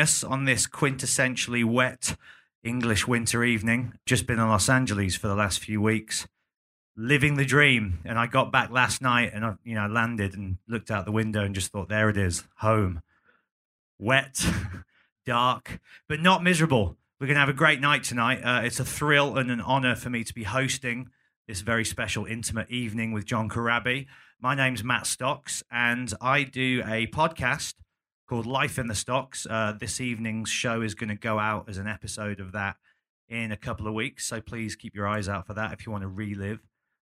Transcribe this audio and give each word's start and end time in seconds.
Us 0.00 0.24
on 0.24 0.46
this 0.46 0.66
quintessentially 0.66 1.62
wet 1.62 2.16
English 2.64 3.06
winter 3.06 3.44
evening. 3.44 3.92
Just 4.06 4.26
been 4.26 4.38
in 4.38 4.48
Los 4.48 4.68
Angeles 4.70 5.14
for 5.14 5.28
the 5.28 5.34
last 5.34 5.60
few 5.60 5.80
weeks, 5.80 6.26
living 6.96 7.36
the 7.36 7.44
dream. 7.44 8.00
And 8.06 8.18
I 8.18 8.26
got 8.26 8.50
back 8.50 8.70
last 8.70 9.02
night 9.02 9.32
and 9.34 9.44
I, 9.44 9.54
you 9.62 9.74
know, 9.74 9.86
landed 9.86 10.34
and 10.34 10.56
looked 10.66 10.90
out 10.90 11.04
the 11.04 11.12
window 11.12 11.44
and 11.44 11.54
just 11.54 11.70
thought, 11.70 11.90
there 11.90 12.08
it 12.08 12.16
is, 12.16 12.44
home. 12.56 13.02
Wet, 13.98 14.42
dark, 15.26 15.80
but 16.08 16.20
not 16.20 16.42
miserable. 16.42 16.96
We're 17.20 17.26
going 17.26 17.36
to 17.36 17.40
have 17.40 17.50
a 17.50 17.52
great 17.52 17.80
night 17.80 18.02
tonight. 18.02 18.40
Uh, 18.42 18.62
it's 18.64 18.80
a 18.80 18.84
thrill 18.86 19.36
and 19.36 19.50
an 19.50 19.60
honor 19.60 19.94
for 19.94 20.08
me 20.08 20.24
to 20.24 20.32
be 20.32 20.44
hosting 20.44 21.10
this 21.46 21.60
very 21.60 21.84
special, 21.84 22.24
intimate 22.24 22.70
evening 22.70 23.12
with 23.12 23.26
John 23.26 23.50
Corabi. 23.50 24.06
My 24.40 24.54
name's 24.54 24.82
Matt 24.82 25.06
Stocks, 25.06 25.62
and 25.70 26.14
I 26.22 26.44
do 26.44 26.82
a 26.86 27.06
podcast 27.08 27.74
called 28.30 28.46
Life 28.46 28.78
in 28.78 28.86
the 28.86 28.94
Stocks. 28.94 29.44
Uh, 29.50 29.74
this 29.76 30.00
evening's 30.00 30.48
show 30.48 30.82
is 30.82 30.94
going 30.94 31.08
to 31.08 31.16
go 31.16 31.40
out 31.40 31.68
as 31.68 31.78
an 31.78 31.88
episode 31.88 32.38
of 32.38 32.52
that 32.52 32.76
in 33.28 33.50
a 33.50 33.56
couple 33.56 33.88
of 33.88 33.92
weeks. 33.92 34.24
So 34.24 34.40
please 34.40 34.76
keep 34.76 34.94
your 34.94 35.08
eyes 35.08 35.28
out 35.28 35.48
for 35.48 35.54
that 35.54 35.72
if 35.72 35.84
you 35.84 35.90
want 35.90 36.02
to 36.02 36.08
relive 36.08 36.60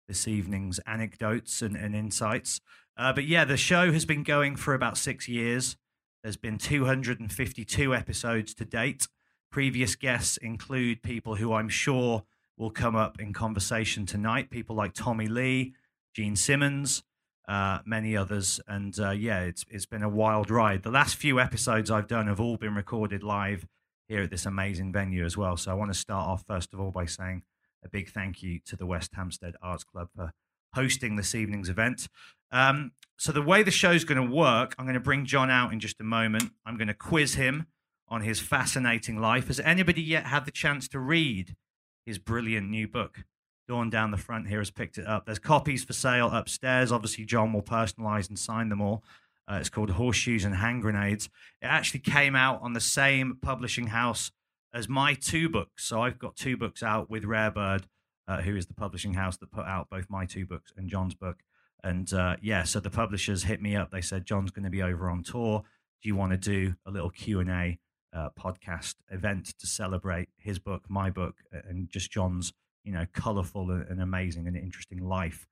this 0.07 0.29
evening's 0.29 0.79
anecdotes 0.87 1.63
and, 1.63 1.75
and 1.75 1.97
insights. 1.97 2.61
Uh, 2.97 3.13
but 3.13 3.25
yeah, 3.25 3.45
the 3.45 3.57
show 3.57 3.93
has 3.93 4.05
been 4.05 4.23
going 4.23 4.55
for 4.55 4.73
about 4.73 4.97
six 4.97 5.27
years. 5.27 5.77
There's 6.23 6.37
been 6.37 6.59
252 6.59 7.93
episodes 7.93 8.55
to 8.55 8.65
date. 8.65 9.09
Previous 9.51 9.97
guests 9.97 10.37
include 10.37 11.03
people 11.03 11.35
who 11.35 11.53
I'm 11.53 11.69
sure 11.69 12.23
will 12.57 12.71
come 12.71 12.95
up 12.95 13.21
in 13.21 13.33
conversation 13.33 14.07
tonight. 14.07 14.49
People 14.49 14.77
like 14.77 14.93
Tommy 14.93 15.27
Lee, 15.27 15.75
Gene 16.15 16.37
Simmons, 16.37 17.03
uh, 17.49 17.81
many 17.85 18.17
others. 18.17 18.61
And 18.67 18.99
uh, 18.99 19.11
yeah, 19.11 19.41
it's 19.41 19.65
it's 19.71 19.87
been 19.87 20.03
a 20.03 20.09
wild 20.09 20.51
ride. 20.51 20.83
The 20.83 20.91
last 20.91 21.17
few 21.17 21.41
episodes 21.41 21.91
I've 21.91 22.09
done 22.09 22.27
have 22.27 22.41
all 22.41 22.57
been 22.57 22.75
recorded 22.75 23.23
live 23.23 23.67
here 24.09 24.23
at 24.23 24.31
this 24.31 24.47
amazing 24.47 24.93
venue 24.93 25.25
as 25.25 25.37
well. 25.37 25.57
So 25.57 25.71
I 25.71 25.75
want 25.75 25.93
to 25.93 25.99
start 25.99 26.29
off 26.29 26.45
first 26.47 26.73
of 26.73 26.81
all 26.81 26.91
by 26.91 27.07
saying 27.07 27.43
a 27.85 27.89
big 27.89 28.11
thank 28.11 28.43
you 28.43 28.61
to 28.67 28.77
the 28.77 28.87
West 28.87 29.13
Hampstead 29.15 29.55
Arts 29.63 29.85
Club 29.85 30.09
for 30.15 30.33
hosting 30.75 31.17
this 31.17 31.35
evening's 31.35 31.69
event. 31.69 32.09
Um, 32.53 32.93
so 33.17 33.33
the 33.33 33.43
way 33.43 33.63
the 33.63 33.71
show's 33.71 34.05
going 34.05 34.25
to 34.25 34.35
work, 34.35 34.75
I'm 34.79 34.85
going 34.85 34.95
to 34.95 35.01
bring 35.01 35.25
John 35.25 35.51
out 35.51 35.73
in 35.73 35.81
just 35.81 36.01
a 36.01 36.05
moment. 36.05 36.53
I'm 36.65 36.77
going 36.77 36.89
to 36.89 36.95
quiz 36.95 37.35
him 37.35 37.67
on 38.09 38.21
his 38.21 38.41
fascinating 38.41 39.21
life. 39.21 39.49
Has 39.49 39.59
anybody 39.61 40.03
yet 40.03 40.27
had 40.27 40.45
the 40.45 40.51
chance 40.51 40.87
to 40.89 40.99
read 40.99 41.57
his 42.05 42.19
brilliant 42.19 42.69
new 42.71 42.87
book? 42.87 43.25
Dawn 43.69 43.91
down 43.91 44.11
the 44.11 44.17
front 44.17 44.49
here 44.49 44.59
has 44.59 44.71
picked 44.71 44.99
it 44.99 45.07
up. 45.07 45.27
There's 45.27 45.39
copies 45.39 45.85
for 45.85 45.93
sale 45.93 46.31
upstairs. 46.31 46.93
Obviously, 46.93 47.25
John 47.25 47.53
will 47.53 47.63
personalize 47.63 48.29
and 48.29 48.39
sign 48.39 48.69
them 48.69 48.81
all. 48.81 49.03
Uh, 49.49 49.59
it's 49.61 49.69
called 49.69 49.91
Horseshoes 49.91 50.45
and 50.45 50.57
Hand 50.57 50.83
Grenades. 50.83 51.29
It 51.63 51.67
actually 51.67 52.01
came 52.01 52.35
out 52.35 52.61
on 52.63 52.73
the 52.73 52.81
same 52.81 53.39
publishing 53.41 53.89
house 53.89 54.33
as 54.75 54.89
my 54.89 55.15
two 55.15 55.49
books. 55.49 55.85
So 55.85 56.03
I've 56.03 56.19
got 56.19 56.37
two 56.37 56.57
books 56.57 56.83
out 56.83 57.09
with 57.09 57.25
Rarebird, 57.25 57.85
uh, 58.29 58.43
who 58.43 58.57
is 58.57 58.67
the 58.67 58.75
publishing 58.75 59.15
house 59.15 59.37
that 59.39 59.53
put 59.53 59.67
out 59.67 59.89
both 59.89 60.11
my 60.11 60.27
two 60.27 60.47
books 60.47 60.73
and 60.77 60.89
John's 60.89 61.15
book. 61.15 61.43
And 61.85 62.13
uh, 62.13 62.37
yeah, 62.43 62.65
so 62.65 62.81
the 62.81 62.91
publishers 62.91 63.45
hit 63.45 63.63
me 63.63 63.77
up. 63.77 63.91
They 63.91 64.01
said 64.01 64.25
John's 64.25 64.51
going 64.51 64.65
to 64.65 64.71
be 64.71 64.83
over 64.83 65.09
on 65.09 65.23
tour. 65.23 65.63
Do 66.03 66.09
you 66.09 66.17
want 66.17 66.33
to 66.33 66.39
do 66.39 66.75
a 66.85 66.91
little 66.91 67.11
Q 67.11 67.41
and 67.41 67.51
A 67.51 67.79
uh, 68.13 68.31
podcast 68.39 68.97
event 69.11 69.55
to 69.59 69.67
celebrate 69.67 70.29
his 70.37 70.59
book, 70.59 70.85
my 70.89 71.11
book, 71.11 71.37
and 71.53 71.89
just 71.89 72.11
John's 72.11 72.53
you 72.87 72.93
know 72.93 73.07
colorful 73.13 73.71
and 73.71 73.87
and 73.89 74.01
amazing 74.01 74.47
and 74.47 74.57
interesting 74.57 75.07
life? 75.07 75.47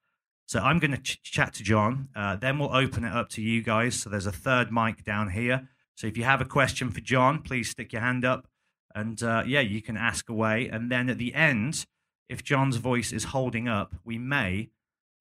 So 0.47 0.61
I'm 0.61 0.79
going 0.79 0.93
to 0.93 0.99
ch- 0.99 1.23
chat 1.23 1.55
to 1.55 1.63
John. 1.63 2.09
Uh, 2.15 2.37
then 2.37 2.59
we'll 2.59 2.75
open 2.75 3.05
it 3.05 3.13
up 3.13 3.29
to 3.31 3.43
you 3.43 3.63
guys. 3.63 4.01
So 4.01 4.11
there's 4.11 4.27
a 4.27 4.33
third 4.33 4.71
mic 4.71 5.03
down 5.05 5.31
here. 5.31 5.69
So 5.95 6.07
if 6.07 6.17
you 6.17 6.25
have 6.25 6.41
a 6.41 6.45
question 6.45 6.91
for 6.91 7.01
John, 7.01 7.41
please 7.43 7.71
stick 7.71 7.93
your 7.93 8.03
hand 8.03 8.25
up, 8.25 8.49
and 8.95 9.23
uh, 9.23 9.45
yeah, 9.47 9.61
you 9.61 9.83
can 9.83 9.97
ask 9.97 10.29
away. 10.29 10.69
And 10.69 10.91
then 10.91 11.09
at 11.09 11.19
the 11.19 11.35
end, 11.35 11.87
if 12.29 12.43
John's 12.43 12.77
voice 12.77 13.13
is 13.13 13.25
holding 13.25 13.69
up, 13.69 13.95
we 14.05 14.19
may 14.19 14.71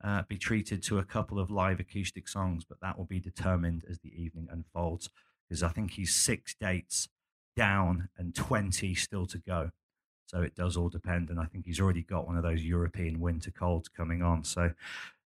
uh, 0.04 0.24
be 0.27 0.38
treated 0.38 0.83
to 0.83 1.00
a 1.00 1.04
couple 1.04 1.39
of 1.39 1.51
live 1.51 1.80
acoustic 1.80 2.27
songs, 2.27 2.65
but 2.68 2.80
that 2.81 2.98
will 2.98 3.06
be 3.06 3.19
determined 3.19 3.83
as 3.89 4.00
the 4.00 4.13
evening 4.21 4.48
unfolds. 4.51 5.10
Because 5.48 5.63
I 5.63 5.69
think 5.69 5.92
he's 5.92 6.13
six 6.13 6.56
dates 6.60 7.10
down 7.56 8.10
and 8.18 8.33
20 8.33 8.95
still 8.95 9.25
to 9.27 9.38
go. 9.38 9.71
So 10.34 10.42
it 10.42 10.56
does 10.56 10.76
all 10.76 10.90
depend. 10.90 11.30
And 11.30 11.40
I 11.40 11.46
think 11.46 11.66
he's 11.66 11.80
already 11.80 12.02
got 12.02 12.26
one 12.26 12.38
of 12.38 12.44
those 12.44 12.64
European 12.64 13.20
winter 13.20 13.52
colds 13.52 13.88
coming 13.88 14.24
on. 14.24 14.44
So 14.44 14.72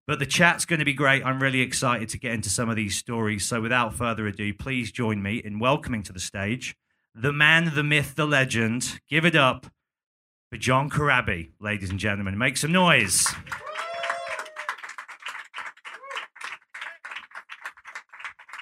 But 0.07 0.19
the 0.19 0.27
chat's 0.27 0.65
going 0.65 0.81
to 0.81 0.85
be 0.85 0.95
great. 0.95 1.25
I'm 1.25 1.41
really 1.41 1.61
excited 1.61 2.09
to 2.09 2.19
get 2.19 2.33
into 2.33 2.51
some 2.51 2.69
of 2.69 2.77
these 2.77 2.97
stories. 2.97 3.45
So, 3.45 3.61
without 3.61 3.95
further 3.95 4.27
ado, 4.27 4.53
please 4.53 4.91
join 4.91 5.23
me 5.23 5.37
in 5.37 5.61
welcoming 5.61 6.03
to 6.05 6.13
the 6.13 6.21
stage 6.21 6.77
the 7.15 7.33
man, 7.33 7.73
the 7.75 7.85
myth, 7.85 8.15
the 8.15 8.27
legend. 8.27 9.01
Give 9.09 9.25
it 9.25 9.37
up 9.37 9.67
for 10.51 10.59
John 10.59 10.91
Corabi, 10.91 11.51
ladies 11.61 11.91
and 11.91 11.99
gentlemen. 11.99 12.37
Make 12.37 12.57
some 12.57 12.73
noise. 12.73 13.27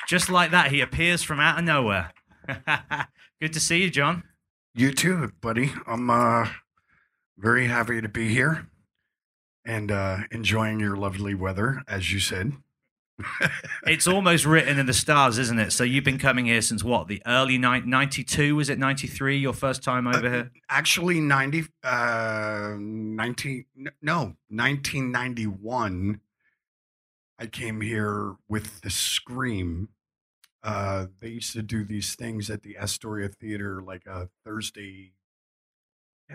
Just 0.07 0.29
like 0.29 0.51
that, 0.51 0.71
he 0.71 0.83
appears 0.83 1.23
from 1.23 1.41
out 1.41 1.59
of 1.59 1.65
nowhere. 1.65 2.13
Good 3.41 3.55
to 3.55 3.61
see 3.61 3.83
you, 3.83 3.91
John. 3.91 4.23
You 4.77 4.93
too, 4.93 5.31
buddy. 5.41 5.73
I'm 5.87 6.11
uh, 6.11 6.49
very 7.39 7.69
happy 7.69 8.01
to 8.01 8.09
be 8.09 8.29
here 8.29 8.67
and 9.65 9.93
uh, 9.93 10.19
enjoying 10.33 10.81
your 10.81 10.97
lovely 10.97 11.33
weather, 11.33 11.85
as 11.87 12.13
you 12.13 12.19
said. 12.19 12.55
It's 13.87 14.09
almost 14.09 14.45
written 14.45 14.81
in 14.81 14.87
the 14.87 14.93
stars, 14.93 15.39
isn't 15.39 15.61
it? 15.61 15.71
So 15.71 15.85
you've 15.85 16.03
been 16.03 16.19
coming 16.19 16.47
here 16.47 16.61
since 16.61 16.83
what? 16.83 17.07
The 17.07 17.23
early 17.25 17.57
ni- 17.57 17.83
92, 17.83 18.57
was 18.57 18.69
it 18.69 18.81
93, 18.81 19.39
your 19.39 19.53
first 19.53 19.85
time 19.85 20.09
over 20.09 20.29
here? 20.29 20.51
Actually, 20.69 21.21
90, 21.21 21.67
uh, 21.85 22.75
19, 22.77 23.65
no, 24.03 24.35
1991, 24.49 26.21
I 27.39 27.47
came 27.47 27.81
here 27.81 28.35
with 28.49 28.81
the 28.81 28.91
Scream. 28.91 29.91
Uh, 30.65 31.07
they 31.21 31.29
used 31.29 31.53
to 31.53 31.63
do 31.63 31.85
these 31.85 32.15
things 32.15 32.49
at 32.49 32.63
the 32.63 32.79
Astoria 32.79 33.29
Theater, 33.29 33.83
like 33.83 34.07
a 34.07 34.31
Thursday, 34.47 35.13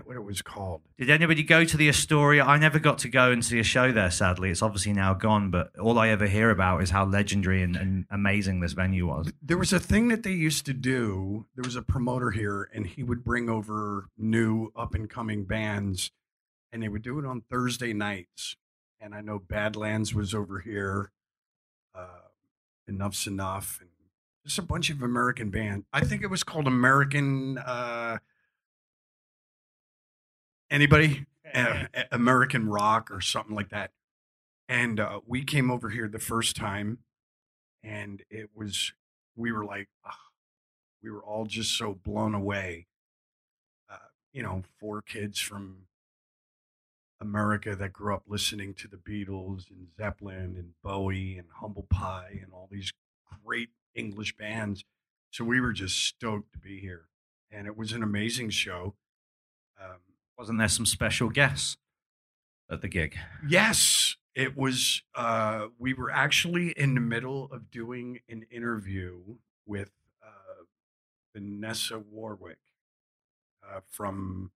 what 0.04 0.16
it 0.16 0.24
was 0.24 0.44
called. 0.44 0.82
Did 1.00 1.10
anybody 1.10 1.42
go 1.42 1.66
to 1.66 1.76
the 1.76 1.90
Astoria? 1.90 2.44
I 2.44 2.58
never 2.60 2.78
got 2.78 3.00
to 3.00 3.10
go 3.10 3.32
and 3.32 3.44
see 3.44 3.60
a 3.60 3.64
show 3.64 3.92
there, 3.92 4.12
sadly. 4.12 4.52
It's 4.52 4.62
obviously 4.62 4.94
now 4.94 5.16
gone, 5.16 5.50
but 5.50 5.78
all 5.80 5.98
I 5.98 6.10
ever 6.10 6.28
hear 6.28 6.52
about 6.52 6.84
is 6.84 6.92
how 6.92 7.06
legendary 7.06 7.64
and, 7.64 7.76
and 7.76 8.06
amazing 8.12 8.60
this 8.60 8.74
venue 8.74 9.08
was. 9.08 9.34
There 9.42 9.58
was 9.58 9.74
a 9.74 9.80
thing 9.80 10.10
that 10.10 10.22
they 10.22 10.32
used 10.32 10.64
to 10.68 10.74
do. 10.74 11.48
There 11.56 11.66
was 11.66 11.76
a 11.76 11.82
promoter 11.82 12.30
here, 12.30 12.70
and 12.72 12.86
he 12.86 13.02
would 13.02 13.24
bring 13.24 13.50
over 13.50 14.10
new 14.16 14.72
up 14.76 14.94
and 14.94 15.10
coming 15.10 15.46
bands, 15.46 16.12
and 16.72 16.84
they 16.84 16.88
would 16.88 17.02
do 17.02 17.18
it 17.18 17.26
on 17.26 17.42
Thursday 17.50 17.94
nights. 17.94 18.56
And 19.02 19.16
I 19.16 19.22
know 19.22 19.40
Badlands 19.40 20.14
was 20.14 20.36
over 20.36 20.60
here. 20.60 21.12
Uh, 21.96 22.28
Enuff 22.88 23.14
Z'Nuff, 23.14 23.80
just 24.50 24.58
a 24.58 24.64
bunch 24.64 24.90
of 24.90 25.04
American 25.04 25.52
band. 25.52 25.86
I 25.94 26.02
think 26.02 26.24
it 26.24 26.28
was 26.28 26.44
called 26.44 26.66
American. 26.66 27.60
Uh, 27.60 28.18
anybody? 30.72 31.28
Uh, 31.54 31.86
American 32.12 32.68
rock 32.68 33.12
or 33.12 33.22
something 33.22 33.56
like 33.56 33.70
that. 33.70 33.92
And 34.68 35.00
uh, 35.00 35.20
we 35.28 35.44
came 35.44 35.70
over 35.70 35.90
here 35.90 36.08
the 36.08 36.20
first 36.20 36.56
time, 36.56 37.00
and 37.84 38.24
it 38.32 38.50
was 38.56 38.94
we 39.36 39.52
were 39.52 39.66
like, 39.66 39.88
we 41.04 41.12
were 41.12 41.24
all 41.24 41.46
just 41.46 41.78
so 41.78 41.94
blown 41.94 42.34
away. 42.34 42.88
Uh, 43.88 43.98
you 44.34 44.42
know, 44.42 44.64
four 44.80 45.04
kids 45.04 45.40
from 45.40 45.86
America 47.22 47.76
that 47.76 47.94
grew 47.94 48.16
up 48.16 48.24
listening 48.28 48.74
to 48.76 48.88
the 48.88 48.98
Beatles 48.98 49.70
and 49.70 49.90
Zeppelin 49.96 50.56
and 50.58 50.74
Bowie 50.84 51.38
and 51.38 51.48
Humble 51.60 51.86
Pie 51.90 52.40
and 52.42 52.52
all 52.52 52.68
these 52.72 52.92
great 53.46 53.70
English 53.96 54.36
bands. 54.38 54.84
So 55.32 55.44
we 55.44 55.60
were 55.60 55.74
just 55.74 55.98
stoked 56.04 56.54
to 56.54 56.60
be 56.60 56.80
here, 56.80 57.06
and 57.52 57.68
it 57.68 57.78
was 57.78 57.92
an 57.92 58.02
amazing 58.04 58.50
show. 58.50 58.96
Um, 59.82 59.98
Wasn't 60.38 60.58
there 60.58 60.68
some 60.68 60.86
special 60.86 61.30
guests 61.30 61.78
at 62.70 62.82
the 62.82 62.88
gig? 62.88 63.16
Yes, 63.48 64.16
it 64.36 64.58
was. 64.58 65.04
Uh, 65.14 65.68
we 65.78 65.94
were 65.94 66.12
actually 66.12 66.70
in 66.72 66.96
the 66.96 67.02
middle 67.02 67.50
of 67.52 67.70
doing 67.70 68.20
an 68.28 68.46
interview 68.52 69.20
with 69.68 69.92
uh, 70.24 70.64
Vanessa 71.36 72.00
Warwick 72.00 72.58
uh, 73.64 73.82
from 73.88 74.52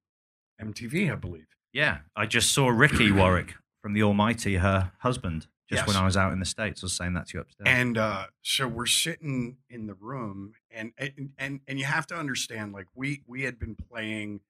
MTV, 0.62 1.12
I 1.12 1.15
believe. 1.15 1.47
Yeah, 1.71 2.00
I 2.15 2.25
just 2.25 2.51
saw 2.51 2.69
Ricky 2.69 3.12
Warwick 3.12 3.56
from 3.81 3.94
The 3.94 4.03
Almighty, 4.03 4.56
her 4.56 4.91
husband, 5.00 5.47
just 5.69 5.88
when 5.88 5.95
I 5.95 6.06
was 6.06 6.18
out 6.18 6.33
in 6.33 6.39
the 6.39 6.45
States. 6.45 6.83
I 6.83 6.86
was 6.86 6.94
saying 6.94 7.13
that 7.13 7.27
to 7.27 7.38
you 7.38 7.42
upstairs. 7.42 7.68
And 7.68 7.98
uh, 7.98 8.25
so 8.42 8.68
we're 8.68 8.86
sitting 8.86 9.57
in 9.69 9.88
the 9.88 9.94
room, 9.94 10.54
and 10.71 10.92
and 10.98 11.31
and 11.38 11.60
and 11.68 11.80
you 11.80 11.86
have 11.86 12.07
to 12.07 12.15
understand, 12.15 12.74
like 12.74 12.88
we 12.95 13.21
we 13.27 13.44
had 13.44 13.60
been 13.60 13.75
playing 13.75 14.42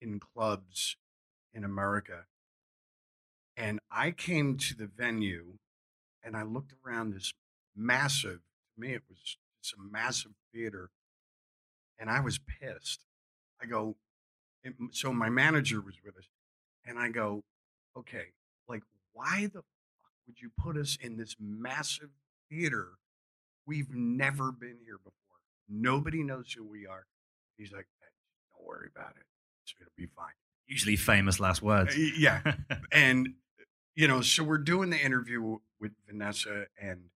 in 0.00 0.20
clubs 0.20 0.96
in 1.52 1.64
America, 1.64 2.24
and 3.56 3.80
I 3.90 4.10
came 4.10 4.56
to 4.58 4.74
the 4.74 4.86
venue, 4.86 5.58
and 6.22 6.36
I 6.36 6.42
looked 6.42 6.74
around 6.84 7.14
this 7.14 7.32
massive. 7.76 8.40
To 8.74 8.80
me, 8.80 8.94
it 8.94 9.02
was 9.08 9.36
it's 9.60 9.72
a 9.72 9.92
massive 9.92 10.32
theater, 10.52 10.90
and 11.98 12.10
I 12.10 12.20
was 12.20 12.38
pissed. 12.38 13.04
I 13.62 13.66
go, 13.66 13.96
so 14.90 15.12
my 15.12 15.28
manager 15.28 15.80
was 15.80 15.96
with 16.04 16.16
us, 16.16 16.28
and 16.86 16.98
I 16.98 17.10
go, 17.10 17.44
okay, 17.96 18.32
like 18.68 18.82
why 19.12 19.50
the 19.52 19.62
would 20.30 20.40
you 20.40 20.50
put 20.56 20.76
us 20.76 20.96
in 21.00 21.16
this 21.16 21.34
massive 21.40 22.10
theater? 22.48 22.90
We've 23.66 23.92
never 23.92 24.52
been 24.52 24.78
here 24.84 24.98
before. 24.98 25.12
Nobody 25.68 26.22
knows 26.22 26.52
who 26.52 26.64
we 26.64 26.86
are. 26.86 27.06
He's 27.56 27.72
like, 27.72 27.88
"Hey, 28.00 28.06
don't 28.54 28.64
worry 28.64 28.88
about 28.94 29.16
it. 29.16 29.26
It's 29.64 29.72
gonna 29.72 29.90
be 29.96 30.06
fine. 30.06 30.34
Usually 30.68 30.94
famous 30.94 31.40
last 31.40 31.62
words. 31.62 31.96
Uh, 31.96 31.98
yeah, 32.16 32.54
and 32.92 33.34
you 33.96 34.06
know, 34.06 34.20
so 34.20 34.44
we're 34.44 34.58
doing 34.58 34.90
the 34.90 34.98
interview 34.98 35.58
with 35.80 35.92
Vanessa, 36.06 36.66
and 36.80 37.10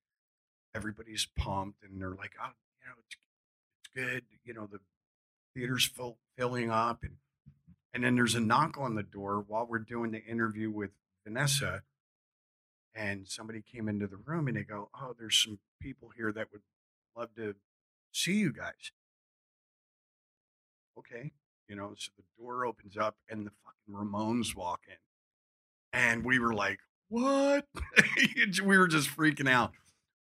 everybody's 0.75 1.29
pumped, 1.39 1.85
and 1.85 2.01
they're 2.01 2.17
like, 2.17 2.33
"Oh, 2.43 2.51
you 2.81 2.89
know, 2.89 2.97
it's 2.99 3.17
it's 3.79 3.95
good." 3.95 4.25
You 4.45 4.55
know, 4.55 4.67
the 4.67 4.81
theater's 5.55 5.87
full, 5.87 6.19
filling 6.37 6.73
up, 6.73 7.05
and 7.05 7.19
and 7.93 8.03
then 8.03 8.17
there's 8.17 8.35
a 8.35 8.41
knock 8.41 8.77
on 8.77 8.97
the 8.97 9.05
door 9.05 9.45
while 9.47 9.67
we're 9.69 9.79
doing 9.79 10.11
the 10.11 10.25
interview 10.25 10.69
with 10.69 10.91
Vanessa, 11.25 11.85
and 12.95 13.29
somebody 13.29 13.63
came 13.63 13.89
into 13.89 14.07
the 14.07 14.17
room, 14.17 14.49
and 14.49 14.57
they 14.57 14.63
go, 14.65 14.91
"Oh, 14.95 15.15
there's 15.19 15.43
some 15.43 15.59
people 15.81 16.11
here 16.17 16.33
that 16.33 16.53
would 16.53 16.63
love 17.17 17.35
to 17.37 17.55
see 18.13 18.35
you 18.35 18.53
guys." 18.53 18.93
Okay, 20.99 21.33
you 21.69 21.77
know, 21.77 21.95
so 21.97 22.11
the 22.17 22.25
door 22.39 22.67
opens 22.67 22.97
up, 22.97 23.17
and 23.29 23.47
the 23.47 23.51
fucking 23.65 23.95
Ramones 23.95 24.55
walk 24.55 24.83
in 24.89 24.97
and 25.95 26.25
we 26.25 26.39
were 26.39 26.53
like, 26.53 26.81
"What?" 27.09 27.67
we 28.65 28.77
were 28.77 28.89
just 28.89 29.09
freaking 29.09 29.49
out. 29.49 29.73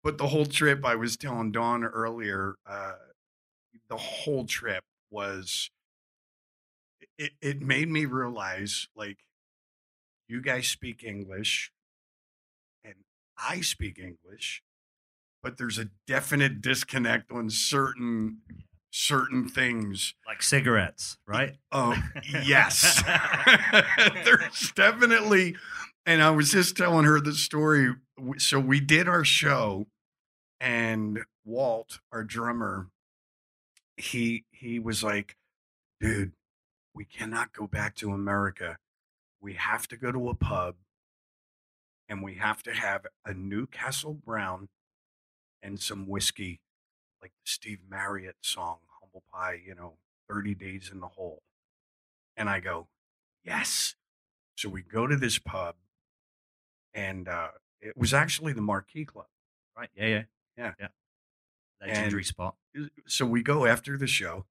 But 0.04 0.18
the 0.18 0.28
whole 0.28 0.46
trip, 0.46 0.86
I 0.86 0.96
was 0.96 1.18
telling 1.18 1.52
Dawn 1.52 1.84
earlier, 1.84 2.56
uh, 2.66 2.94
the 3.90 3.98
whole 3.98 4.46
trip 4.46 4.84
was. 5.10 5.70
It 7.18 7.34
it 7.42 7.62
made 7.62 7.90
me 7.90 8.06
realize, 8.06 8.88
like, 8.96 9.20
you 10.28 10.42
guys 10.42 10.68
speak 10.68 11.04
English, 11.04 11.72
I 13.38 13.62
speak 13.62 14.00
English, 14.00 14.64
but 15.42 15.58
there's 15.58 15.78
a 15.78 15.90
definite 16.08 16.62
disconnect 16.62 17.32
on 17.32 17.50
certain 17.50 18.42
certain 18.92 19.50
things. 19.50 20.14
like 20.28 20.44
cigarettes, 20.44 21.18
right? 21.28 21.56
Oh, 21.72 21.96
yes. 22.44 23.04
There's 24.24 24.72
definitely, 24.76 25.56
and 26.06 26.22
I 26.22 26.30
was 26.30 26.52
just 26.52 26.78
telling 26.78 27.06
her 27.06 27.20
the 27.20 27.34
story. 27.34 27.96
So 28.38 28.60
we 28.60 28.80
did 28.80 29.08
our 29.08 29.26
show, 29.26 29.88
and 30.62 31.22
Walt, 31.44 32.00
our 32.12 32.24
drummer, 32.24 32.90
he 33.98 34.46
he 34.52 34.80
was 34.80 35.04
like, 35.04 35.36
"Dude, 36.00 36.34
we 36.94 37.06
cannot 37.06 37.52
go 37.54 37.66
back 37.68 37.96
to 37.96 38.12
America. 38.12 38.78
We 39.42 39.54
have 39.54 39.88
to 39.90 39.98
go 39.98 40.12
to 40.12 40.30
a 40.30 40.36
pub, 40.36 40.76
and 42.10 42.22
we 42.24 42.36
have 42.36 42.62
to 42.64 42.74
have 42.74 43.06
a 43.26 43.34
Newcastle 43.34 44.14
Brown 44.14 44.70
and 45.62 45.80
some 45.80 46.08
whiskey, 46.08 46.62
like 47.22 47.32
the 47.32 47.50
Steve 47.50 47.80
Marriott 47.90 48.36
song, 48.42 48.78
Humble 49.02 49.24
Pie. 49.32 49.62
You 49.66 49.76
know, 49.76 49.98
30 50.30 50.56
days 50.56 50.90
in 50.92 51.00
the 51.00 51.08
hole." 51.08 51.44
And 52.36 52.50
I 52.50 52.60
go, 52.60 52.88
yes. 53.44 53.96
So 54.56 54.68
we 54.70 54.82
go 54.82 55.06
to 55.08 55.16
this 55.16 55.38
pub, 55.40 55.76
and 56.94 57.28
uh, 57.28 57.50
it 57.82 57.96
was 57.98 58.14
actually 58.14 58.54
the 58.54 58.62
Marquee 58.62 59.06
Club. 59.06 59.28
Right? 59.78 59.90
Yeah, 59.96 60.08
yeah, 60.08 60.24
Yeah. 60.58 60.74
yeah. 60.80 60.88
Legendary 61.82 62.22
And- 62.22 62.26
spot. 62.28 62.56
So 63.08 63.26
we 63.26 63.44
go 63.44 63.66
after 63.66 63.98
the 63.98 64.08
show, 64.08 64.46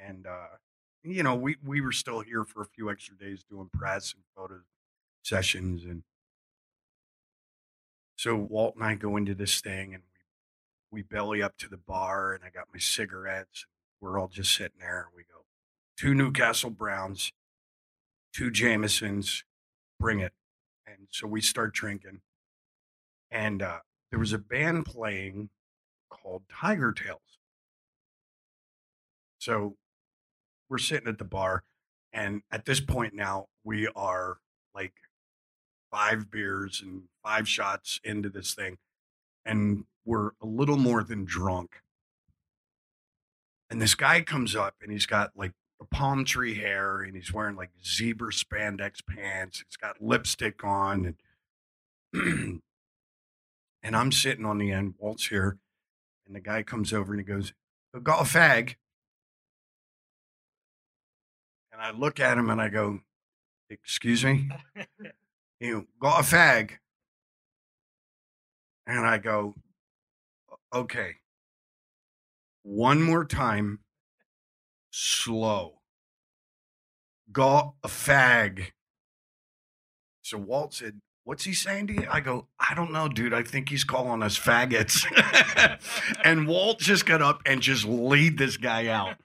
and 0.00 0.26
uh, 0.26 0.56
you 1.04 1.22
know 1.22 1.34
we 1.36 1.56
we 1.62 1.80
were 1.80 1.92
still 1.92 2.20
here 2.20 2.44
for 2.44 2.60
a 2.62 2.66
few 2.66 2.90
extra 2.90 3.16
days 3.16 3.44
doing 3.44 3.68
press 3.72 4.12
and 4.12 4.24
photo 4.34 4.62
sessions, 5.22 5.84
and 5.84 6.02
so 8.20 8.36
Walt 8.36 8.74
and 8.76 8.84
I 8.84 8.96
go 8.96 9.16
into 9.16 9.34
this 9.34 9.62
thing, 9.62 9.94
and 9.94 10.02
we 10.90 11.00
we 11.00 11.02
belly 11.02 11.42
up 11.42 11.56
to 11.58 11.68
the 11.68 11.78
bar, 11.78 12.34
and 12.34 12.44
I 12.44 12.50
got 12.50 12.68
my 12.74 12.80
cigarettes. 12.80 13.66
We're 14.00 14.20
all 14.20 14.28
just 14.28 14.54
sitting 14.54 14.80
there. 14.80 15.00
and 15.08 15.16
We 15.16 15.24
go 15.24 15.46
two 15.98 16.14
Newcastle 16.14 16.70
Browns, 16.70 17.32
two 18.34 18.50
Jamesons, 18.50 19.44
bring 20.00 20.20
it. 20.20 20.34
And 20.86 21.08
so 21.10 21.26
we 21.28 21.40
start 21.40 21.74
drinking. 21.74 22.20
and 23.30 23.62
uh, 23.62 23.80
there 24.10 24.20
was 24.20 24.32
a 24.32 24.38
band 24.38 24.86
playing 24.86 25.50
called 26.10 26.44
Tigertailz. 26.52 27.18
So 29.38 29.76
we're 30.70 30.78
sitting 30.78 31.08
at 31.08 31.18
the 31.18 31.24
bar, 31.24 31.64
and 32.12 32.42
at 32.52 32.66
this 32.66 32.80
point 32.80 33.14
now, 33.14 33.48
we 33.64 33.88
are 33.96 34.38
like 34.74 34.94
five 35.90 36.30
beers 36.30 36.80
and 36.84 37.02
five 37.24 37.48
shots 37.48 38.00
into 38.04 38.28
this 38.28 38.54
thing, 38.54 38.78
and 39.44 39.84
we're 40.04 40.30
a 40.40 40.46
little 40.46 40.76
more 40.76 41.02
than 41.02 41.24
drunk. 41.24 41.82
And 43.68 43.80
this 43.80 43.94
guy 43.94 44.20
comes 44.22 44.56
up, 44.56 44.74
and 44.82 44.90
he's 44.90 45.06
got 45.06 45.30
like 45.36 45.52
a 45.80 45.84
palm 45.84 46.24
tree 46.24 46.54
hair, 46.54 47.02
and 47.02 47.14
he's 47.14 47.32
wearing 47.32 47.56
like 47.56 47.70
zebra 47.84 48.32
spandex 48.32 49.04
pants. 49.06 49.62
He's 49.66 49.76
got 49.76 50.02
lipstick 50.02 50.64
on, 50.64 51.16
and 52.12 52.62
and 53.82 53.96
I'm 53.96 54.12
sitting 54.12 54.44
on 54.44 54.58
the 54.58 54.72
end, 54.72 54.94
Walt's 54.98 55.28
here, 55.28 55.58
and 56.26 56.34
the 56.34 56.40
guy 56.40 56.62
comes 56.62 56.92
over 56.92 57.12
and 57.12 57.20
he 57.20 57.24
goes, 57.24 57.52
"I 57.94 58.00
"Got 58.00 58.20
a 58.20 58.24
fag?" 58.24 58.76
And 61.72 61.80
I 61.80 61.92
look 61.92 62.18
at 62.18 62.36
him 62.36 62.50
and 62.50 62.60
I 62.60 62.68
go, 62.68 63.00
"Excuse 63.68 64.24
me." 64.24 64.48
You 65.60 65.86
got 66.00 66.20
a 66.20 66.22
fag? 66.22 66.78
And 68.86 69.06
I 69.06 69.18
go, 69.18 69.54
"Okay." 70.74 71.16
One 72.62 73.02
more 73.02 73.24
time, 73.24 73.80
slow. 74.90 75.80
Got 77.32 77.74
a 77.84 77.88
fag. 77.88 78.72
So 80.22 80.38
Walt 80.38 80.74
said, 80.74 81.00
What's 81.24 81.44
he 81.44 81.52
saying 81.52 81.86
to 81.88 81.92
you? 81.92 82.08
I 82.10 82.20
go, 82.20 82.48
I 82.58 82.74
don't 82.74 82.92
know, 82.92 83.06
dude. 83.06 83.34
I 83.34 83.42
think 83.42 83.68
he's 83.68 83.84
calling 83.84 84.22
us 84.22 84.38
faggots. 84.38 85.04
and 86.24 86.48
Walt 86.48 86.80
just 86.80 87.06
got 87.06 87.22
up 87.22 87.42
and 87.46 87.60
just 87.60 87.84
laid 87.84 88.38
this 88.38 88.56
guy 88.56 88.88
out. 88.88 89.16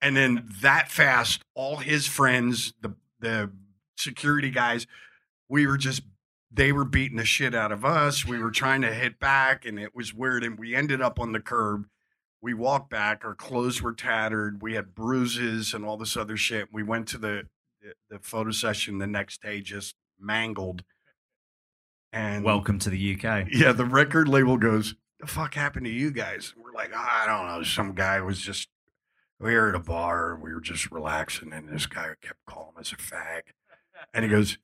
And 0.00 0.16
then 0.16 0.46
that 0.60 0.90
fast, 0.90 1.42
all 1.54 1.78
his 1.78 2.06
friends, 2.06 2.74
the 2.80 2.94
the 3.20 3.50
security 3.96 4.50
guys, 4.50 4.86
we 5.48 5.66
were 5.66 5.76
just 5.78 6.02
they 6.50 6.72
were 6.72 6.84
beating 6.84 7.18
the 7.18 7.24
shit 7.24 7.54
out 7.54 7.72
of 7.72 7.84
us. 7.84 8.24
We 8.24 8.38
were 8.38 8.50
trying 8.50 8.80
to 8.82 8.92
hit 8.92 9.18
back, 9.20 9.66
and 9.66 9.78
it 9.78 9.94
was 9.94 10.14
weird. 10.14 10.44
And 10.44 10.58
we 10.58 10.74
ended 10.74 11.02
up 11.02 11.20
on 11.20 11.32
the 11.32 11.40
curb. 11.40 11.86
We 12.40 12.54
walked 12.54 12.88
back. 12.90 13.24
Our 13.24 13.34
clothes 13.34 13.82
were 13.82 13.92
tattered. 13.92 14.62
We 14.62 14.74
had 14.74 14.94
bruises 14.94 15.74
and 15.74 15.84
all 15.84 15.96
this 15.96 16.16
other 16.16 16.36
shit. 16.36 16.68
We 16.72 16.82
went 16.82 17.08
to 17.08 17.18
the 17.18 17.48
the, 17.82 17.92
the 18.10 18.18
photo 18.20 18.50
session 18.50 18.98
the 18.98 19.06
next 19.06 19.42
day, 19.42 19.60
just 19.60 19.94
mangled. 20.18 20.82
And 22.12 22.42
Welcome 22.44 22.78
to 22.80 22.90
the 22.90 23.14
UK. 23.14 23.48
yeah, 23.52 23.72
the 23.72 23.84
record 23.84 24.28
label 24.28 24.56
goes, 24.56 24.94
"The 25.20 25.26
fuck 25.26 25.54
happened 25.54 25.84
to 25.86 25.92
you 25.92 26.10
guys?" 26.10 26.54
And 26.54 26.64
we're 26.64 26.72
like, 26.72 26.90
"Oh, 26.94 27.06
I 27.08 27.26
don't 27.26 27.46
know. 27.46 27.62
Some 27.62 27.92
guy 27.94 28.20
was 28.20 28.40
just 28.40 28.68
we 29.38 29.54
were 29.54 29.68
at 29.68 29.74
a 29.74 29.80
bar, 29.80 30.38
we 30.42 30.52
were 30.52 30.60
just 30.60 30.90
relaxing, 30.90 31.52
and 31.52 31.68
this 31.68 31.86
guy 31.86 32.14
kept 32.22 32.44
calling 32.46 32.74
us 32.78 32.92
a 32.92 32.96
fag." 32.96 33.42
And 34.14 34.24
he 34.24 34.30
goes, 34.30 34.58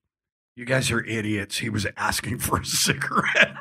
"You 0.57 0.65
guys 0.65 0.91
are 0.91 1.05
idiots." 1.05 1.59
He 1.59 1.69
was 1.69 1.87
asking 1.97 2.39
for 2.39 2.61
a 2.61 2.65
cigarette, 2.65 3.57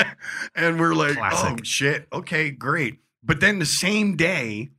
and 0.54 0.78
we're 0.78 0.94
like, 0.94 1.16
"Oh 1.20 1.56
shit, 1.62 2.06
okay, 2.12 2.50
great." 2.50 3.00
But 3.22 3.40
then 3.40 3.58
the 3.58 3.66
same 3.66 4.16
day, 4.16 4.70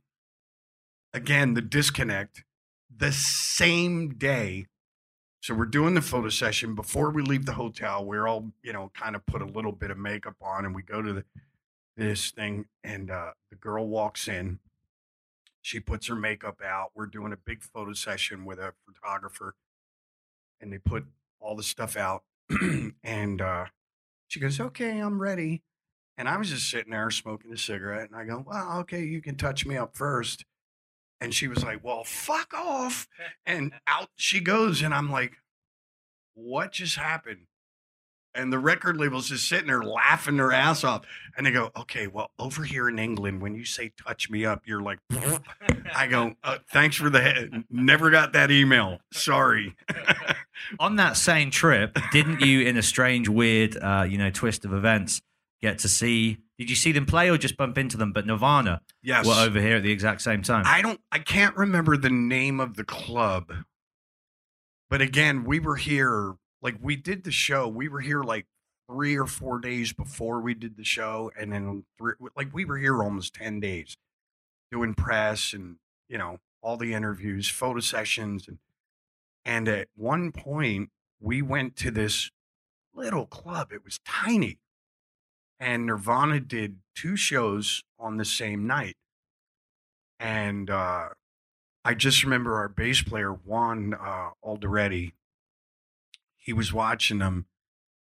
again, 1.12 1.54
the 1.54 1.62
disconnect. 1.62 2.44
The 2.98 3.12
same 3.12 4.14
day, 4.14 4.66
so 5.40 5.54
we're 5.54 5.66
doing 5.66 5.94
the 5.94 6.02
photo 6.02 6.28
session 6.28 6.74
before 6.74 7.10
we 7.10 7.22
leave 7.22 7.46
the 7.46 7.52
hotel. 7.52 8.04
We're 8.04 8.26
all, 8.26 8.50
you 8.62 8.72
know, 8.72 8.90
kind 8.94 9.14
of 9.14 9.24
put 9.26 9.42
a 9.42 9.46
little 9.46 9.72
bit 9.72 9.90
of 9.90 9.98
makeup 9.98 10.36
on, 10.40 10.64
and 10.64 10.74
we 10.74 10.82
go 10.82 11.02
to 11.02 11.12
the 11.12 11.24
this 11.96 12.30
thing, 12.30 12.66
and 12.84 13.10
uh, 13.10 13.30
the 13.50 13.56
girl 13.56 13.86
walks 13.86 14.28
in. 14.28 14.58
She 15.62 15.80
puts 15.80 16.06
her 16.08 16.14
makeup 16.14 16.60
out. 16.64 16.90
We're 16.94 17.06
doing 17.06 17.32
a 17.32 17.36
big 17.36 17.62
photo 17.62 17.92
session 17.92 18.44
with 18.44 18.58
a 18.58 18.74
photographer, 18.84 19.54
and 20.60 20.72
they 20.72 20.78
put 20.78 21.06
all 21.46 21.56
the 21.56 21.62
stuff 21.62 21.96
out. 21.96 22.22
and 23.04 23.40
uh, 23.40 23.66
she 24.28 24.40
goes, 24.40 24.60
"Okay, 24.60 24.98
I'm 24.98 25.20
ready." 25.20 25.62
And 26.18 26.28
I 26.28 26.38
was 26.38 26.50
just 26.50 26.70
sitting 26.70 26.92
there 26.92 27.10
smoking 27.10 27.52
a 27.52 27.58
cigarette, 27.58 28.08
and 28.10 28.16
I 28.18 28.24
go, 28.24 28.44
"Well, 28.46 28.78
okay, 28.80 29.04
you 29.04 29.20
can 29.20 29.36
touch 29.36 29.66
me 29.66 29.76
up 29.76 29.96
first. 29.96 30.44
And 31.20 31.34
she 31.34 31.48
was 31.48 31.64
like, 31.64 31.82
"Well, 31.82 32.04
fuck 32.04 32.52
off." 32.54 33.08
And 33.44 33.72
out 33.86 34.10
she 34.16 34.40
goes, 34.40 34.82
and 34.82 34.92
I'm 34.92 35.10
like, 35.10 35.36
what 36.36 36.72
just 36.72 36.96
happened? 36.96 37.46
And 38.34 38.52
the 38.52 38.58
record 38.58 38.98
label's 38.98 39.30
just 39.30 39.48
sitting 39.48 39.68
there 39.68 39.82
laughing 39.82 40.36
their 40.36 40.52
ass 40.52 40.84
off. 40.84 41.06
And 41.36 41.46
they 41.46 41.50
go, 41.50 41.70
okay, 41.74 42.06
well, 42.06 42.30
over 42.38 42.64
here 42.64 42.86
in 42.86 42.98
England, 42.98 43.40
when 43.40 43.54
you 43.54 43.64
say 43.64 43.92
touch 44.06 44.28
me 44.28 44.44
up, 44.44 44.66
you're 44.66 44.82
like, 44.82 44.98
I 45.94 46.06
go, 46.06 46.34
uh, 46.44 46.58
thanks 46.70 46.96
for 46.96 47.08
the 47.08 47.22
head. 47.22 47.64
Never 47.70 48.10
got 48.10 48.34
that 48.34 48.50
email. 48.50 48.98
Sorry. 49.10 49.74
On 50.78 50.96
that 50.96 51.16
same 51.16 51.50
trip, 51.50 51.98
didn't 52.12 52.40
you, 52.40 52.60
in 52.62 52.76
a 52.76 52.82
strange, 52.82 53.28
weird, 53.28 53.76
uh, 53.76 54.06
you 54.08 54.18
know, 54.18 54.30
twist 54.30 54.64
of 54.64 54.72
events, 54.72 55.20
get 55.60 55.78
to 55.80 55.88
see? 55.88 56.38
Did 56.58 56.70
you 56.70 56.76
see 56.76 56.92
them 56.92 57.06
play 57.06 57.30
or 57.30 57.36
just 57.36 57.56
bump 57.56 57.76
into 57.78 57.96
them? 57.96 58.12
But 58.12 58.26
Nirvana 58.26 58.80
yes. 59.02 59.26
were 59.26 59.34
over 59.34 59.60
here 59.60 59.76
at 59.76 59.82
the 59.82 59.92
exact 59.92 60.22
same 60.22 60.42
time. 60.42 60.64
I 60.66 60.82
don't, 60.82 61.00
I 61.12 61.18
can't 61.18 61.56
remember 61.56 61.96
the 61.96 62.10
name 62.10 62.60
of 62.60 62.76
the 62.76 62.84
club. 62.84 63.52
But 64.88 65.02
again, 65.02 65.44
we 65.44 65.60
were 65.60 65.76
here, 65.76 66.34
like, 66.62 66.76
we 66.80 66.96
did 66.96 67.24
the 67.24 67.30
show. 67.30 67.68
We 67.68 67.88
were 67.88 68.00
here 68.00 68.22
like 68.22 68.46
three 68.88 69.16
or 69.16 69.26
four 69.26 69.58
days 69.58 69.92
before 69.92 70.40
we 70.40 70.54
did 70.54 70.76
the 70.76 70.84
show. 70.84 71.30
And 71.38 71.52
then, 71.52 71.84
three, 71.98 72.14
like, 72.36 72.54
we 72.54 72.64
were 72.64 72.78
here 72.78 73.02
almost 73.02 73.34
10 73.34 73.60
days 73.60 73.96
doing 74.70 74.94
press 74.94 75.52
and, 75.52 75.76
you 76.08 76.18
know, 76.18 76.38
all 76.62 76.76
the 76.76 76.94
interviews, 76.94 77.48
photo 77.48 77.80
sessions. 77.80 78.48
And, 78.48 78.58
and 79.46 79.68
at 79.68 79.86
one 79.94 80.32
point, 80.32 80.90
we 81.20 81.40
went 81.40 81.76
to 81.76 81.92
this 81.92 82.32
little 82.92 83.26
club. 83.26 83.72
It 83.72 83.84
was 83.84 84.00
tiny. 84.04 84.58
And 85.60 85.86
Nirvana 85.86 86.40
did 86.40 86.80
two 86.96 87.16
shows 87.16 87.84
on 87.96 88.16
the 88.16 88.24
same 88.24 88.66
night. 88.66 88.96
And 90.18 90.68
uh, 90.68 91.10
I 91.84 91.94
just 91.94 92.24
remember 92.24 92.56
our 92.56 92.68
bass 92.68 93.02
player, 93.02 93.32
Juan 93.32 93.94
uh, 93.94 94.30
Alderete, 94.44 95.12
he 96.36 96.52
was 96.52 96.72
watching 96.72 97.18
them 97.18 97.46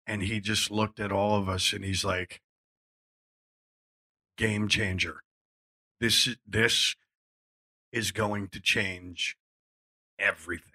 and 0.07 0.23
he 0.23 0.41
just 0.41 0.71
looked 0.71 0.99
at 0.99 1.13
all 1.13 1.37
of 1.39 1.47
us 1.47 1.75
and 1.75 1.85
he's 1.85 2.07
like, 2.07 2.41
game 4.39 4.67
changer. 4.67 5.23
This, 6.01 6.37
this 6.47 6.97
is 7.93 8.13
going 8.13 8.49
to 8.49 8.61
change 8.61 9.37
everything. 10.19 10.68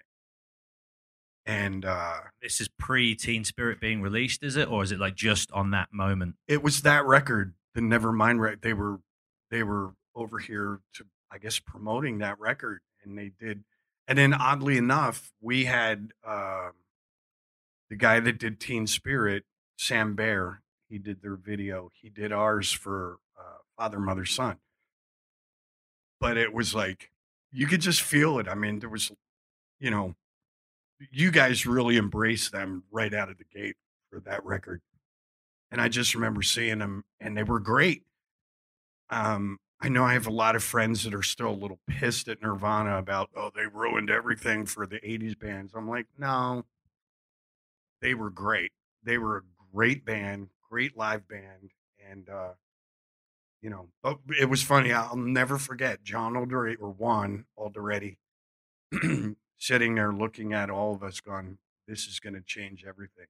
And 1.46 1.84
uh, 1.84 2.20
this 2.40 2.60
is 2.60 2.68
pre 2.78 3.14
Teen 3.14 3.44
Spirit 3.44 3.80
being 3.80 4.00
released, 4.00 4.42
is 4.42 4.56
it? 4.56 4.70
Or 4.70 4.82
is 4.82 4.92
it 4.92 4.98
like 4.98 5.14
just 5.14 5.52
on 5.52 5.70
that 5.72 5.88
moment? 5.92 6.36
it 6.48 6.62
was 6.62 6.82
that 6.82 7.04
record, 7.04 7.54
the 7.74 7.80
Nevermind 7.80 8.40
record. 8.40 8.62
They 8.62 8.72
were 8.72 9.00
they 9.50 9.62
were 9.62 9.92
over 10.14 10.38
here 10.38 10.80
to 10.94 11.04
I 11.30 11.38
guess 11.38 11.58
promoting 11.58 12.18
that 12.18 12.38
record, 12.38 12.80
and 13.04 13.18
they 13.18 13.32
did. 13.38 13.64
And 14.06 14.18
then 14.18 14.34
oddly 14.34 14.76
enough, 14.76 15.32
we 15.40 15.64
had 15.64 16.12
um 16.26 16.72
the 17.90 17.96
guy 17.96 18.20
that 18.20 18.38
did 18.38 18.58
Teen 18.58 18.86
Spirit, 18.86 19.44
Sam 19.76 20.14
Bayer. 20.14 20.62
He 20.88 20.98
did 20.98 21.22
their 21.22 21.36
video. 21.36 21.90
He 22.00 22.08
did 22.08 22.32
ours 22.32 22.72
for 22.72 23.18
uh, 23.38 23.58
Father, 23.76 23.98
Mother, 23.98 24.24
Son. 24.24 24.56
But 26.20 26.36
it 26.36 26.52
was 26.52 26.74
like 26.74 27.10
you 27.52 27.66
could 27.66 27.80
just 27.80 28.02
feel 28.02 28.38
it. 28.38 28.48
I 28.48 28.54
mean, 28.54 28.80
there 28.80 28.88
was, 28.88 29.12
you 29.78 29.90
know, 29.90 30.14
you 31.12 31.30
guys 31.30 31.66
really 31.66 31.96
embraced 31.96 32.52
them 32.52 32.84
right 32.90 33.12
out 33.12 33.30
of 33.30 33.38
the 33.38 33.44
gate 33.44 33.76
for 34.10 34.20
that 34.20 34.44
record. 34.44 34.80
And 35.70 35.80
I 35.80 35.88
just 35.88 36.14
remember 36.14 36.42
seeing 36.42 36.78
them, 36.78 37.04
and 37.20 37.36
they 37.36 37.42
were 37.42 37.60
great. 37.60 38.02
Um, 39.10 39.58
I 39.80 39.88
know 39.88 40.04
I 40.04 40.12
have 40.14 40.26
a 40.26 40.32
lot 40.32 40.56
of 40.56 40.62
friends 40.62 41.04
that 41.04 41.14
are 41.14 41.22
still 41.22 41.50
a 41.50 41.50
little 41.50 41.80
pissed 41.86 42.28
at 42.28 42.40
Nirvana 42.40 42.96
about, 42.96 43.30
oh, 43.36 43.50
they 43.54 43.66
ruined 43.66 44.08
everything 44.08 44.66
for 44.66 44.86
the 44.86 45.00
80s 45.00 45.38
bands. 45.38 45.72
I'm 45.74 45.88
like, 45.88 46.06
no, 46.16 46.64
they 48.00 48.14
were 48.14 48.30
great. 48.30 48.72
They 49.02 49.18
were 49.18 49.38
a 49.38 49.42
great 49.74 50.04
band, 50.04 50.48
great 50.70 50.96
live 50.96 51.28
band. 51.28 51.72
And, 52.10 52.28
uh, 52.28 52.52
you 53.60 53.70
know, 53.70 53.88
but 54.02 54.18
it 54.38 54.48
was 54.48 54.62
funny. 54.62 54.92
I'll 54.92 55.16
never 55.16 55.58
forget 55.58 56.04
John 56.04 56.34
Alderete 56.34 56.80
or 56.80 56.90
Juan 56.90 57.46
Alderete 57.58 58.16
sitting 59.64 59.94
there 59.94 60.12
looking 60.12 60.52
at 60.52 60.68
all 60.68 60.94
of 60.94 61.02
us 61.02 61.20
going, 61.20 61.56
this 61.88 62.06
is 62.06 62.20
going 62.20 62.34
to 62.34 62.42
change 62.42 62.84
everything. 62.86 63.24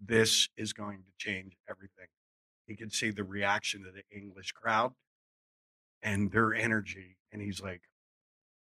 This 0.00 0.48
is 0.56 0.72
going 0.72 0.98
to 0.98 1.10
change 1.18 1.56
everything. 1.68 2.06
He 2.68 2.76
could 2.76 2.92
see 2.92 3.10
the 3.10 3.24
reaction 3.24 3.84
of 3.86 3.94
the 3.94 4.04
English 4.16 4.52
crowd 4.52 4.92
and 6.00 6.30
their 6.30 6.54
energy. 6.54 7.16
And 7.32 7.42
he's 7.42 7.60
like, 7.60 7.82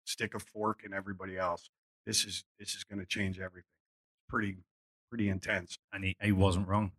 stick 0.04 0.34
a 0.34 0.40
fork 0.40 0.80
in 0.84 0.92
everybody 0.92 1.38
else. 1.38 1.70
This 2.06 2.25
is 2.25 2.44
this 2.58 2.75
is 2.75 2.82
going 2.82 2.98
to 2.98 3.06
change 3.06 3.38
everything. 3.38 3.70
Pretty 4.28 4.56
pretty 5.08 5.28
intense. 5.28 5.78
And 5.92 6.02
he, 6.04 6.16
he 6.20 6.32
wasn't 6.32 6.66
wrong. 6.66 6.90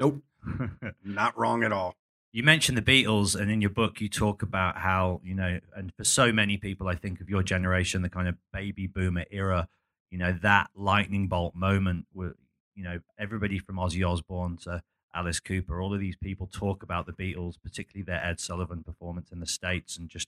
Nope. 0.00 0.22
Not 1.04 1.38
wrong 1.38 1.62
at 1.62 1.70
all. 1.70 1.94
You 2.34 2.42
mentioned 2.42 2.76
the 2.76 2.82
Beatles, 2.82 3.40
and 3.40 3.48
in 3.48 3.60
your 3.60 3.70
book, 3.70 4.00
you 4.00 4.08
talk 4.08 4.42
about 4.42 4.78
how, 4.78 5.20
you 5.22 5.36
know, 5.36 5.60
and 5.76 5.94
for 5.94 6.02
so 6.02 6.32
many 6.32 6.56
people, 6.56 6.88
I 6.88 6.96
think 6.96 7.20
of 7.20 7.30
your 7.30 7.44
generation, 7.44 8.02
the 8.02 8.08
kind 8.08 8.26
of 8.26 8.34
baby 8.52 8.88
boomer 8.88 9.24
era, 9.30 9.68
you 10.10 10.18
know, 10.18 10.36
that 10.42 10.68
lightning 10.74 11.28
bolt 11.28 11.54
moment 11.54 12.06
where, 12.12 12.34
you 12.74 12.82
know, 12.82 12.98
everybody 13.20 13.60
from 13.60 13.76
Ozzy 13.76 14.04
Osbourne 14.04 14.56
to 14.64 14.82
Alice 15.14 15.38
Cooper, 15.38 15.80
all 15.80 15.94
of 15.94 16.00
these 16.00 16.16
people 16.16 16.48
talk 16.48 16.82
about 16.82 17.06
the 17.06 17.12
Beatles, 17.12 17.54
particularly 17.62 18.02
their 18.02 18.20
Ed 18.26 18.40
Sullivan 18.40 18.82
performance 18.82 19.30
in 19.30 19.38
the 19.38 19.46
States, 19.46 19.96
and 19.96 20.08
just 20.08 20.26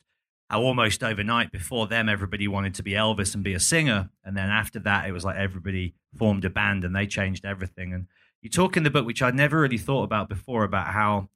how 0.49 0.63
almost 0.63 1.03
overnight 1.03 1.51
before 1.51 1.89
them, 1.89 2.09
everybody 2.09 2.47
wanted 2.47 2.75
to 2.75 2.85
be 2.85 2.93
Elvis 2.93 3.35
and 3.35 3.43
be 3.43 3.53
a 3.55 3.59
singer. 3.59 4.11
And 4.25 4.37
then 4.37 4.49
after 4.49 4.79
that, 4.79 5.09
it 5.09 5.13
was 5.13 5.25
like 5.25 5.39
everybody 5.39 5.95
formed 6.17 6.45
a 6.45 6.51
band 6.51 6.85
and 6.85 6.95
they 6.95 7.09
changed 7.09 7.45
everything. 7.45 7.93
And 7.93 8.07
you 8.43 8.49
talk 8.49 8.77
in 8.77 8.85
the 8.85 8.91
book, 8.91 9.07
which 9.07 9.23
I'd 9.23 9.35
never 9.35 9.61
really 9.61 9.77
thought 9.77 10.05
about 10.05 10.29
before, 10.29 10.63
about 10.63 10.87
how 10.95 11.31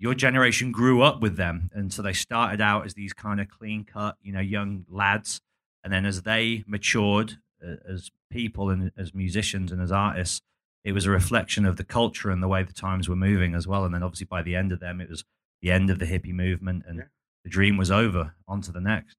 your 0.00 0.14
generation 0.14 0.72
grew 0.72 1.02
up 1.02 1.20
with 1.20 1.36
them. 1.36 1.70
And 1.72 1.92
so 1.92 2.02
they 2.02 2.14
started 2.14 2.60
out 2.60 2.86
as 2.86 2.94
these 2.94 3.12
kind 3.12 3.40
of 3.40 3.48
clean 3.48 3.84
cut, 3.84 4.16
you 4.22 4.32
know, 4.32 4.40
young 4.40 4.86
lads. 4.88 5.40
And 5.84 5.92
then 5.92 6.04
as 6.06 6.22
they 6.22 6.64
matured 6.66 7.36
uh, 7.64 7.76
as 7.88 8.10
people 8.32 8.70
and 8.70 8.90
as 8.98 9.14
musicians 9.14 9.70
and 9.70 9.80
as 9.80 9.92
artists, 9.92 10.40
it 10.84 10.92
was 10.92 11.04
a 11.06 11.10
reflection 11.10 11.66
of 11.66 11.76
the 11.76 11.84
culture 11.84 12.30
and 12.30 12.42
the 12.42 12.48
way 12.48 12.62
the 12.62 12.72
times 12.72 13.08
were 13.08 13.14
moving 13.16 13.54
as 13.54 13.68
well. 13.68 13.84
And 13.84 13.94
then 13.94 14.02
obviously 14.02 14.26
by 14.26 14.42
the 14.42 14.56
end 14.56 14.72
of 14.72 14.80
them, 14.80 15.00
it 15.00 15.10
was 15.10 15.22
the 15.60 15.70
end 15.70 15.90
of 15.90 15.98
the 15.98 16.06
hippie 16.06 16.32
movement 16.32 16.84
and 16.88 16.98
Yeah. 16.98 17.04
the 17.44 17.50
dream 17.50 17.76
was 17.76 17.90
over. 17.90 18.34
On 18.48 18.62
to 18.62 18.72
the 18.72 18.80
next. 18.80 19.16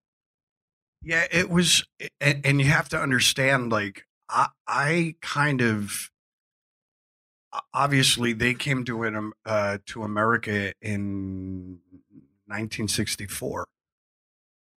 Yeah, 1.03 1.25
it 1.31 1.50
was, 1.50 1.85
and, 2.19 2.59
you 2.59 2.67
have 2.67 2.89
to 2.89 3.00
understand, 3.00 3.71
like, 3.71 4.05
I, 4.29 4.50
I 4.67 5.15
kind 5.21 5.61
of, 5.61 6.10
obviously, 7.74 8.34
they 8.34 8.53
came 8.53 8.84
to 8.86 9.03
it, 9.03 9.13
uh, 9.46 9.77
to 9.88 10.03
America 10.03 10.74
in 10.81 11.79
1964. 12.48 13.67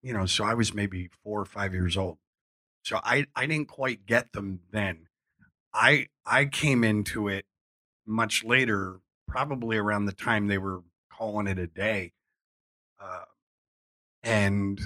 You 0.02 0.12
know, 0.12 0.26
so 0.26 0.44
I 0.44 0.54
was 0.54 0.74
maybe 0.74 1.10
four 1.22 1.40
or 1.40 1.44
five 1.44 1.72
years 1.72 1.96
old. 1.96 2.18
So 2.82 2.98
I, 3.04 3.26
I 3.36 3.46
didn't 3.46 3.68
quite 3.68 4.06
get 4.06 4.32
them 4.32 4.60
then. 4.72 5.06
I, 5.72 6.08
I 6.26 6.46
came 6.46 6.82
into 6.82 7.28
it 7.28 7.46
much 8.04 8.44
later, 8.44 9.00
probably 9.28 9.76
around 9.76 10.06
the 10.06 10.12
time 10.12 10.48
they 10.48 10.58
were 10.58 10.82
calling 11.10 11.46
it 11.46 11.58
a 11.58 11.66
day. 11.66 12.12
Uh, 13.00 13.24
and 14.22 14.80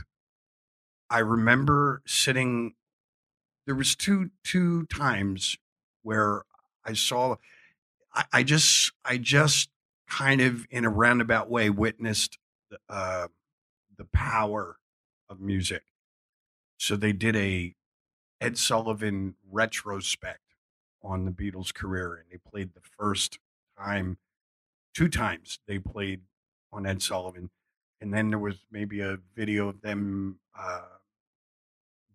I 1.10 1.18
remember 1.18 2.02
sitting. 2.06 2.74
There 3.66 3.74
was 3.74 3.96
two 3.96 4.30
two 4.44 4.86
times 4.86 5.56
where 6.02 6.42
I 6.84 6.92
saw. 6.92 7.36
I, 8.16 8.24
I 8.32 8.42
just 8.42 8.92
I 9.04 9.18
just 9.18 9.68
kind 10.08 10.40
of 10.40 10.66
in 10.70 10.84
a 10.84 10.90
roundabout 10.90 11.50
way 11.50 11.70
witnessed 11.70 12.38
the, 12.70 12.78
uh, 12.88 13.28
the 13.96 14.06
power 14.06 14.78
of 15.28 15.40
music. 15.40 15.82
So 16.78 16.96
they 16.96 17.12
did 17.12 17.36
a 17.36 17.74
Ed 18.40 18.58
Sullivan 18.58 19.36
retrospect 19.50 20.40
on 21.02 21.24
the 21.24 21.30
Beatles' 21.30 21.72
career, 21.72 22.14
and 22.14 22.24
they 22.30 22.38
played 22.50 22.74
the 22.74 22.82
first 22.98 23.38
time, 23.78 24.18
two 24.94 25.08
times 25.08 25.58
they 25.66 25.78
played 25.78 26.22
on 26.72 26.86
Ed 26.86 27.02
Sullivan, 27.02 27.50
and 28.00 28.12
then 28.12 28.30
there 28.30 28.38
was 28.38 28.56
maybe 28.70 29.00
a 29.00 29.18
video 29.34 29.68
of 29.68 29.80
them 29.80 30.38
uh, 30.58 30.82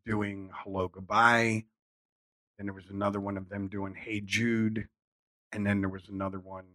doing 0.05 0.49
"Hello 0.53 0.87
Goodbye." 0.87 1.65
Then 2.57 2.67
there 2.67 2.73
was 2.73 2.89
another 2.89 3.19
one 3.19 3.37
of 3.37 3.49
them 3.49 3.67
doing 3.67 3.95
"Hey 3.95 4.19
Jude," 4.19 4.87
and 5.51 5.65
then 5.65 5.81
there 5.81 5.89
was 5.89 6.07
another 6.09 6.39
one 6.39 6.65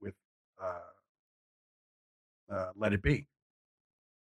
with 0.00 0.14
uh, 0.62 2.52
uh, 2.52 2.70
"Let 2.76 2.92
It 2.92 3.02
Be." 3.02 3.26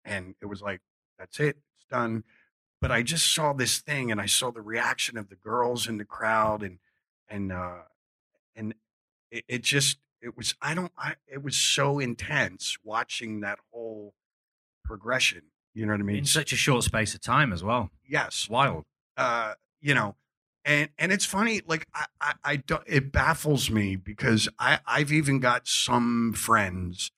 And 0.05 0.35
it 0.41 0.45
was 0.45 0.61
like, 0.61 0.81
"That's 1.17 1.39
it, 1.39 1.57
it's 1.77 1.85
done." 1.89 2.23
But 2.81 2.91
I 2.91 3.03
just 3.03 3.33
saw 3.33 3.53
this 3.53 3.79
thing, 3.79 4.11
and 4.11 4.21
I 4.21 4.25
saw 4.25 4.51
the 4.51 4.61
reaction 4.61 5.17
of 5.17 5.29
the 5.29 5.35
girls 5.35 5.87
in 5.87 5.97
the 5.97 6.05
crowd, 6.05 6.63
and 6.63 6.79
and 7.27 7.51
uh, 7.51 7.83
and 8.55 8.73
it, 9.31 9.43
it 9.47 9.61
just 9.63 9.97
it 10.21 10.35
was 10.37 10.55
I 10.61 10.73
don't 10.73 10.91
I 10.97 11.15
it 11.27 11.43
was 11.43 11.55
so 11.57 11.99
intense 11.99 12.77
watching 12.83 13.41
that 13.41 13.59
whole 13.71 14.13
progression. 14.85 15.43
You 15.73 15.85
know 15.85 15.93
what 15.93 16.01
I 16.01 16.03
mean? 16.03 16.17
In 16.17 16.25
such 16.25 16.51
a 16.51 16.55
short 16.55 16.83
space 16.83 17.13
of 17.13 17.21
time 17.21 17.53
as 17.53 17.63
well. 17.63 17.91
yes, 18.07 18.49
wild. 18.49 18.85
uh, 19.17 19.53
you 19.81 19.93
know, 19.93 20.15
and 20.65 20.89
and 20.97 21.11
it's 21.11 21.25
funny. 21.25 21.61
Like 21.65 21.87
I, 21.93 22.05
I, 22.21 22.33
I 22.43 22.55
don't. 22.57 22.83
It 22.85 23.11
baffles 23.11 23.69
me 23.69 23.95
because 23.95 24.49
I, 24.59 24.79
I've 24.85 25.11
even 25.11 25.39
got 25.39 25.67
some 25.67 26.33
friends, 26.33 27.11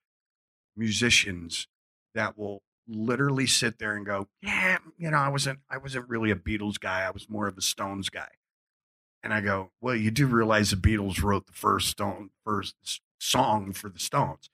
musicians, 0.75 1.67
that 2.13 2.37
will 2.37 2.61
literally 2.87 3.47
sit 3.47 3.79
there 3.79 3.95
and 3.95 4.05
go, 4.05 4.27
"Yeah, 4.41 4.77
you 4.97 5.11
know, 5.11 5.17
I 5.17 5.29
wasn't, 5.29 5.59
I 5.69 5.77
wasn't 5.77 6.09
really 6.09 6.31
a 6.31 6.35
Beatles 6.35 6.79
guy. 6.79 7.01
I 7.01 7.11
was 7.11 7.29
more 7.29 7.47
of 7.47 7.57
a 7.57 7.61
Stones 7.61 8.09
guy." 8.09 8.29
And 9.23 9.33
I 9.33 9.41
go, 9.41 9.71
"Well, 9.81 9.95
you 9.95 10.11
do 10.11 10.27
realize 10.27 10.71
the 10.71 10.77
Beatles 10.77 11.21
wrote 11.23 11.47
the 11.47 11.53
first 11.53 11.89
Stone 11.89 12.29
first 12.45 13.01
song 13.19 13.73
for 13.73 13.89
the 13.89 13.99
Stones." 13.99 14.49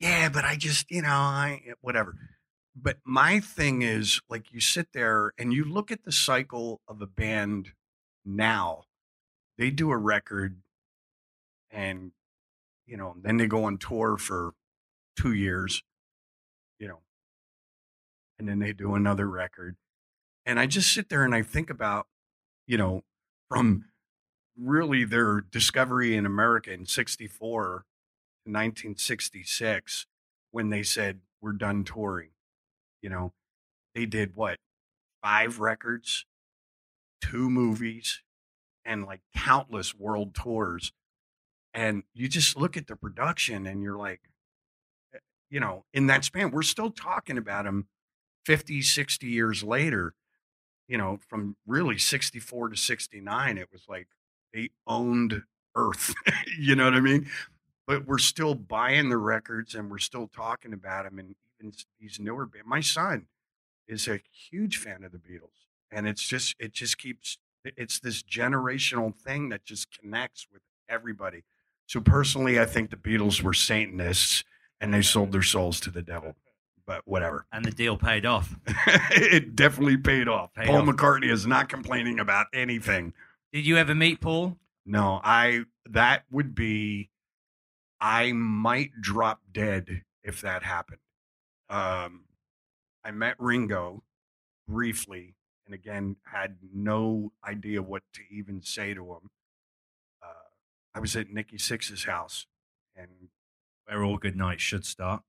Yeah, 0.00 0.28
but 0.28 0.44
I 0.44 0.56
just, 0.56 0.90
you 0.90 1.02
know, 1.02 1.08
I 1.08 1.74
whatever 1.80 2.14
but 2.80 2.98
my 3.04 3.40
thing 3.40 3.82
is 3.82 4.20
like 4.28 4.52
you 4.52 4.60
sit 4.60 4.88
there 4.92 5.32
and 5.38 5.52
you 5.52 5.64
look 5.64 5.90
at 5.90 6.04
the 6.04 6.12
cycle 6.12 6.80
of 6.86 7.02
a 7.02 7.06
band 7.06 7.72
now 8.24 8.82
they 9.56 9.70
do 9.70 9.90
a 9.90 9.96
record 9.96 10.60
and 11.70 12.12
you 12.86 12.96
know 12.96 13.14
then 13.20 13.36
they 13.36 13.46
go 13.46 13.64
on 13.64 13.78
tour 13.78 14.16
for 14.16 14.52
two 15.16 15.32
years 15.32 15.82
you 16.78 16.86
know 16.86 17.00
and 18.38 18.48
then 18.48 18.58
they 18.58 18.72
do 18.72 18.94
another 18.94 19.28
record 19.28 19.76
and 20.46 20.60
i 20.60 20.66
just 20.66 20.92
sit 20.92 21.08
there 21.08 21.24
and 21.24 21.34
i 21.34 21.42
think 21.42 21.70
about 21.70 22.06
you 22.66 22.76
know 22.76 23.02
from 23.48 23.84
really 24.56 25.04
their 25.04 25.40
discovery 25.40 26.14
in 26.14 26.26
america 26.26 26.72
in 26.72 26.86
64 26.86 27.62
to 28.44 28.50
1966 28.50 30.06
when 30.50 30.70
they 30.70 30.82
said 30.82 31.20
we're 31.40 31.52
done 31.52 31.84
touring 31.84 32.30
you 33.02 33.08
know 33.08 33.32
they 33.94 34.06
did 34.06 34.32
what 34.34 34.58
five 35.22 35.60
records 35.60 36.24
two 37.20 37.50
movies 37.50 38.22
and 38.84 39.04
like 39.04 39.20
countless 39.36 39.94
world 39.94 40.34
tours 40.34 40.92
and 41.74 42.02
you 42.14 42.28
just 42.28 42.56
look 42.56 42.76
at 42.76 42.86
the 42.86 42.96
production 42.96 43.66
and 43.66 43.82
you're 43.82 43.98
like 43.98 44.20
eh, 45.14 45.18
you 45.50 45.60
know 45.60 45.84
in 45.92 46.06
that 46.06 46.24
span 46.24 46.50
we're 46.50 46.62
still 46.62 46.90
talking 46.90 47.38
about 47.38 47.64
them 47.64 47.88
50 48.46 48.82
60 48.82 49.26
years 49.26 49.62
later 49.62 50.14
you 50.86 50.96
know 50.96 51.18
from 51.28 51.56
really 51.66 51.98
64 51.98 52.70
to 52.70 52.76
69 52.76 53.58
it 53.58 53.68
was 53.72 53.84
like 53.88 54.08
they 54.54 54.70
owned 54.86 55.42
earth 55.76 56.14
you 56.58 56.74
know 56.74 56.84
what 56.84 56.94
i 56.94 57.00
mean? 57.00 57.28
But 57.86 58.06
we're 58.06 58.18
still 58.18 58.54
buying 58.54 59.08
the 59.08 59.16
records 59.16 59.74
and 59.74 59.90
we're 59.90 59.96
still 59.96 60.28
talking 60.28 60.74
about 60.74 61.04
them 61.04 61.18
and 61.18 61.34
even 61.60 61.72
these 62.00 62.18
newer 62.20 62.46
ba- 62.46 62.58
my 62.64 62.80
son 62.80 63.26
is 63.86 64.06
a 64.08 64.20
huge 64.50 64.76
fan 64.76 65.04
of 65.04 65.12
the 65.12 65.18
beatles 65.18 65.66
and 65.90 66.06
it's 66.06 66.22
just 66.22 66.54
it 66.58 66.72
just 66.72 66.98
keeps 66.98 67.38
it's 67.64 67.98
this 68.00 68.22
generational 68.22 69.14
thing 69.14 69.48
that 69.48 69.64
just 69.64 69.88
connects 69.98 70.46
with 70.52 70.62
everybody 70.88 71.42
so 71.86 72.00
personally 72.00 72.58
i 72.60 72.64
think 72.64 72.90
the 72.90 72.96
beatles 72.96 73.42
were 73.42 73.52
satanists 73.54 74.44
and 74.80 74.92
they 74.94 75.02
sold 75.02 75.32
their 75.32 75.42
souls 75.42 75.80
to 75.80 75.90
the 75.90 76.02
devil 76.02 76.34
but 76.86 77.02
whatever 77.06 77.44
And 77.52 77.66
the 77.66 77.70
deal 77.70 77.98
paid 77.98 78.24
off. 78.24 78.56
it 79.10 79.54
definitely 79.54 79.98
paid 79.98 80.26
off 80.26 80.54
Paid 80.54 80.68
paul 80.68 80.78
off. 80.78 80.86
mccartney 80.96 81.30
is 81.30 81.46
not 81.46 81.68
complaining 81.68 82.18
about 82.18 82.46
anything 82.54 83.12
Did 83.52 83.66
you 83.66 83.76
ever 83.76 83.94
meet 83.94 84.20
Paul? 84.20 84.56
no 84.86 85.20
i 85.24 85.64
that 85.90 86.24
would 86.30 86.54
be 86.54 87.10
i 88.00 88.32
might 88.32 88.90
drop 89.00 89.40
dead 89.52 90.02
if 90.22 90.40
that 90.42 90.62
happened 90.62 91.00
um 91.70 92.24
i 93.04 93.10
met 93.10 93.34
ringo 93.38 94.02
briefly 94.66 95.34
and 95.66 95.74
again 95.74 96.16
had 96.24 96.56
no 96.74 97.32
idea 97.46 97.82
what 97.82 98.02
to 98.14 98.20
even 98.30 98.62
say 98.62 98.94
to 98.94 99.04
him. 99.04 99.30
Uh, 100.22 100.48
i 100.94 101.00
was 101.00 101.14
at 101.16 101.30
nikki 101.30 101.56
sixx's 101.58 102.04
house 102.04 102.46
and 102.96 103.08
Where 103.86 104.02
all 104.04 104.18
good 104.18 104.36
nights 104.36 104.62
should 104.62 104.84
start. 104.84 105.22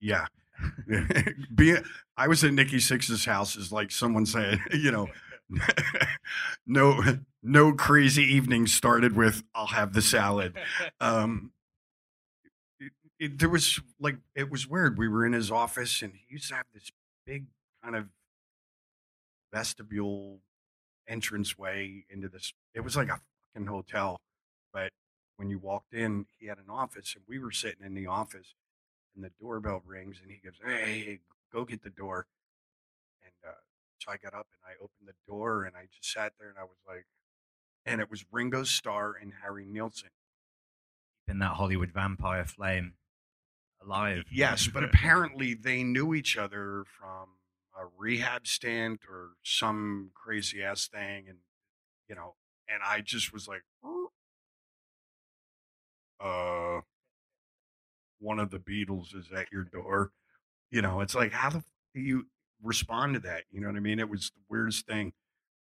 yeah. 0.00 0.26
Being 1.54 1.82
i 2.16 2.28
was 2.28 2.44
at 2.44 2.52
nikki 2.52 2.76
sixx's 2.78 3.24
house 3.24 3.56
is 3.56 3.72
like 3.72 3.90
someone 3.90 4.26
said 4.26 4.58
you 4.72 4.90
know 4.92 5.08
no 6.66 7.00
no 7.42 7.72
crazy 7.72 8.22
evening 8.22 8.66
started 8.66 9.16
with 9.16 9.42
i'll 9.54 9.66
have 9.66 9.92
the 9.92 10.02
salad 10.02 10.56
um 11.00 11.52
it, 13.22 13.38
there 13.38 13.48
was 13.48 13.80
like 14.00 14.16
it 14.34 14.50
was 14.50 14.66
weird 14.66 14.98
we 14.98 15.08
were 15.08 15.24
in 15.24 15.32
his 15.32 15.50
office 15.50 16.02
and 16.02 16.12
he 16.14 16.34
used 16.34 16.48
to 16.48 16.54
have 16.54 16.66
this 16.74 16.90
big 17.26 17.46
kind 17.82 17.96
of 17.96 18.06
vestibule 19.52 20.40
entranceway 21.06 22.04
into 22.10 22.28
this 22.28 22.52
it 22.74 22.80
was 22.80 22.96
like 22.96 23.08
a 23.08 23.20
fucking 23.54 23.66
hotel 23.66 24.18
but 24.72 24.90
when 25.36 25.50
you 25.50 25.58
walked 25.58 25.92
in, 25.92 26.26
he 26.38 26.46
had 26.46 26.58
an 26.58 26.70
office, 26.70 27.14
and 27.14 27.24
we 27.26 27.38
were 27.38 27.50
sitting 27.50 27.84
in 27.84 27.94
the 27.94 28.06
office, 28.06 28.54
and 29.14 29.24
the 29.24 29.32
doorbell 29.40 29.82
rings, 29.84 30.20
and 30.22 30.30
he 30.30 30.38
goes, 30.38 30.60
"Hey, 30.64 31.18
go 31.52 31.64
get 31.64 31.82
the 31.82 31.90
door." 31.90 32.26
And 33.24 33.50
uh, 33.50 33.56
so 33.98 34.12
I 34.12 34.16
got 34.16 34.34
up 34.34 34.46
and 34.52 34.62
I 34.64 34.74
opened 34.76 35.08
the 35.08 35.14
door, 35.26 35.64
and 35.64 35.76
I 35.76 35.86
just 35.92 36.12
sat 36.12 36.34
there, 36.38 36.48
and 36.48 36.58
I 36.58 36.62
was 36.62 36.78
like, 36.86 37.06
and 37.84 38.00
it 38.00 38.10
was 38.10 38.24
Ringo 38.30 38.62
Starr 38.62 39.14
and 39.20 39.32
Harry 39.42 39.64
Nilsson. 39.64 40.10
In 41.26 41.40
that 41.40 41.54
Hollywood 41.54 41.90
vampire 41.90 42.44
flame 42.44 42.94
alive. 43.84 44.24
Yes, 44.30 44.66
but 44.66 44.84
apparently 44.84 45.54
they 45.54 45.82
knew 45.82 46.14
each 46.14 46.36
other 46.36 46.84
from 46.98 47.28
a 47.78 47.86
rehab 47.96 48.46
stint 48.46 49.00
or 49.08 49.30
some 49.42 50.10
crazy 50.14 50.62
ass 50.62 50.88
thing, 50.88 51.26
and 51.28 51.38
you 52.08 52.14
know, 52.14 52.34
and 52.68 52.82
I 52.84 53.00
just 53.00 53.32
was 53.32 53.48
like, 53.48 53.62
uh, 56.20 56.80
one 58.20 58.38
of 58.38 58.50
the 58.50 58.58
Beatles 58.58 59.14
is 59.14 59.30
at 59.34 59.50
your 59.52 59.64
door. 59.64 60.12
You 60.70 60.82
know, 60.82 61.00
it's 61.00 61.14
like 61.14 61.32
how 61.32 61.50
the 61.50 61.58
f- 61.58 61.72
do 61.94 62.00
you 62.00 62.26
respond 62.62 63.14
to 63.14 63.20
that? 63.20 63.44
You 63.50 63.60
know 63.60 63.68
what 63.68 63.76
I 63.76 63.80
mean? 63.80 63.98
It 63.98 64.08
was 64.08 64.30
the 64.30 64.42
weirdest 64.48 64.86
thing. 64.86 65.12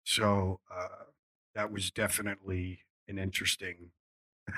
So 0.04 0.60
uh, 0.74 1.04
that 1.54 1.72
was 1.72 1.90
definitely 1.90 2.80
an 3.08 3.18
interesting, 3.18 3.92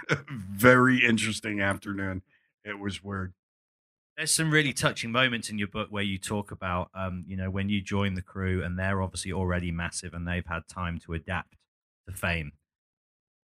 very 0.31 1.05
interesting 1.05 1.61
afternoon. 1.61 2.23
It 2.65 2.79
was 2.79 3.03
weird. 3.03 3.35
There's 4.17 4.33
some 4.33 4.51
really 4.51 4.73
touching 4.73 5.11
moments 5.11 5.51
in 5.51 5.59
your 5.59 5.69
book 5.69 5.89
where 5.91 6.03
you 6.03 6.19
talk 6.19 6.53
about, 6.53 6.89
um, 6.95 7.25
you 7.27 7.37
know, 7.37 7.51
when 7.51 7.69
you 7.69 7.83
join 7.83 8.15
the 8.15 8.23
Crüe 8.23 8.65
and 8.65 8.79
they're 8.79 9.03
obviously 9.03 9.33
already 9.33 9.73
massive 9.73 10.15
and 10.15 10.27
they've 10.27 10.47
had 10.47 10.69
time 10.69 11.01
to 11.05 11.15
adapt 11.15 11.57
to 12.09 12.15
fame 12.15 12.53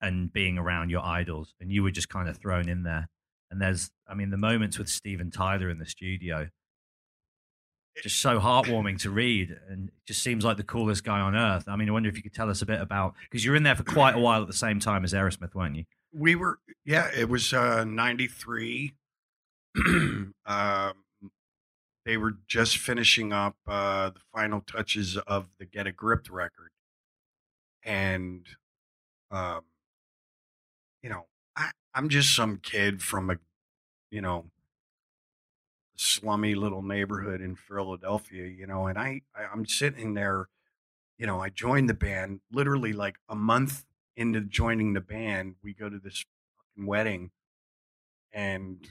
and 0.00 0.33
being 0.33 0.59
around 0.59 0.90
your 0.90 1.04
idols, 1.04 1.54
and 1.61 1.72
you 1.72 1.83
were 1.83 1.90
just 1.90 2.09
kind 2.09 2.28
of 2.28 2.37
thrown 2.37 2.68
in 2.68 2.83
there. 2.83 3.09
And 3.50 3.61
there's, 3.61 3.90
I 4.07 4.14
mean, 4.14 4.31
the 4.31 4.37
moments 4.37 4.78
with 4.78 4.88
Steven 4.88 5.31
Tyler 5.31 5.70
in 5.70 5.78
the 5.78 5.87
studio, 5.87 6.48
just 8.02 8.20
so 8.20 8.38
heartwarming 8.38 9.00
to 9.00 9.11
read, 9.11 9.57
and 9.68 9.88
it 9.88 9.94
just 10.07 10.22
seems 10.22 10.44
like 10.44 10.57
the 10.57 10.62
coolest 10.62 11.02
guy 11.02 11.18
on 11.18 11.35
earth. 11.35 11.64
I 11.66 11.76
mean, 11.76 11.88
I 11.88 11.92
wonder 11.92 12.09
if 12.09 12.16
you 12.16 12.22
could 12.22 12.35
tell 12.35 12.50
us 12.50 12.62
a 12.62 12.66
bit 12.66 12.81
about 12.81 13.14
because 13.22 13.44
you're 13.44 13.57
in 13.57 13.64
there 13.64 13.74
for 13.74 13.83
quite 13.83 14.14
a 14.14 14.18
while 14.18 14.40
at 14.40 14.46
the 14.46 14.52
same 14.52 14.78
time 14.78 15.02
as 15.02 15.12
Aerosmith, 15.12 15.54
weren't 15.54 15.76
you? 15.76 15.85
We 16.12 16.37
were, 16.37 16.59
yeah, 16.85 17.11
it 17.16 17.28
was 17.28 17.52
uh, 17.52 17.85
93. 17.85 18.94
um, 20.47 20.95
they 22.05 22.17
were 22.17 22.37
just 22.47 22.79
finishing 22.79 23.33
up 23.33 23.57
uh, 23.67 24.11
the 24.11 24.21
final 24.35 24.61
touches 24.61 25.17
of 25.17 25.49
the 25.59 25.67
Get 25.67 25.87
a 25.87 25.93
Grip 25.93 26.27
record. 26.31 26.71
And, 27.85 28.47
um, 29.31 29.62
you 31.03 31.11
know, 31.11 31.27
I, 31.57 31.71
I'm 31.95 32.09
just 32.09 32.35
some 32.35 32.59
kid 32.62 33.03
from 33.03 33.31
a, 33.31 33.37
you 34.11 34.21
know, 34.21 34.47
slummy 35.97 36.55
little 36.55 36.83
neighborhood 36.83 37.41
in 37.41 37.57
Philadelphia, 37.57 38.47
you 38.47 38.67
know, 38.67 38.87
and 38.87 38.99
I, 38.99 39.23
I 39.35 39.45
I'm 39.53 39.67
sitting 39.67 40.14
there, 40.14 40.49
you 41.19 41.27
know, 41.27 41.41
I 41.41 41.51
joined 41.51 41.88
the 41.88 41.95
band 41.95 42.41
literally 42.53 42.93
like 42.93 43.17
a 43.29 43.35
month 43.35 43.85
into 44.17 44.41
joining 44.41 44.93
the 44.95 45.01
band. 45.01 45.57
We 45.62 45.75
go 45.75 45.88
to 45.88 45.99
this 45.99 46.25
fucking 46.57 46.87
wedding, 46.87 47.31
and 48.33 48.87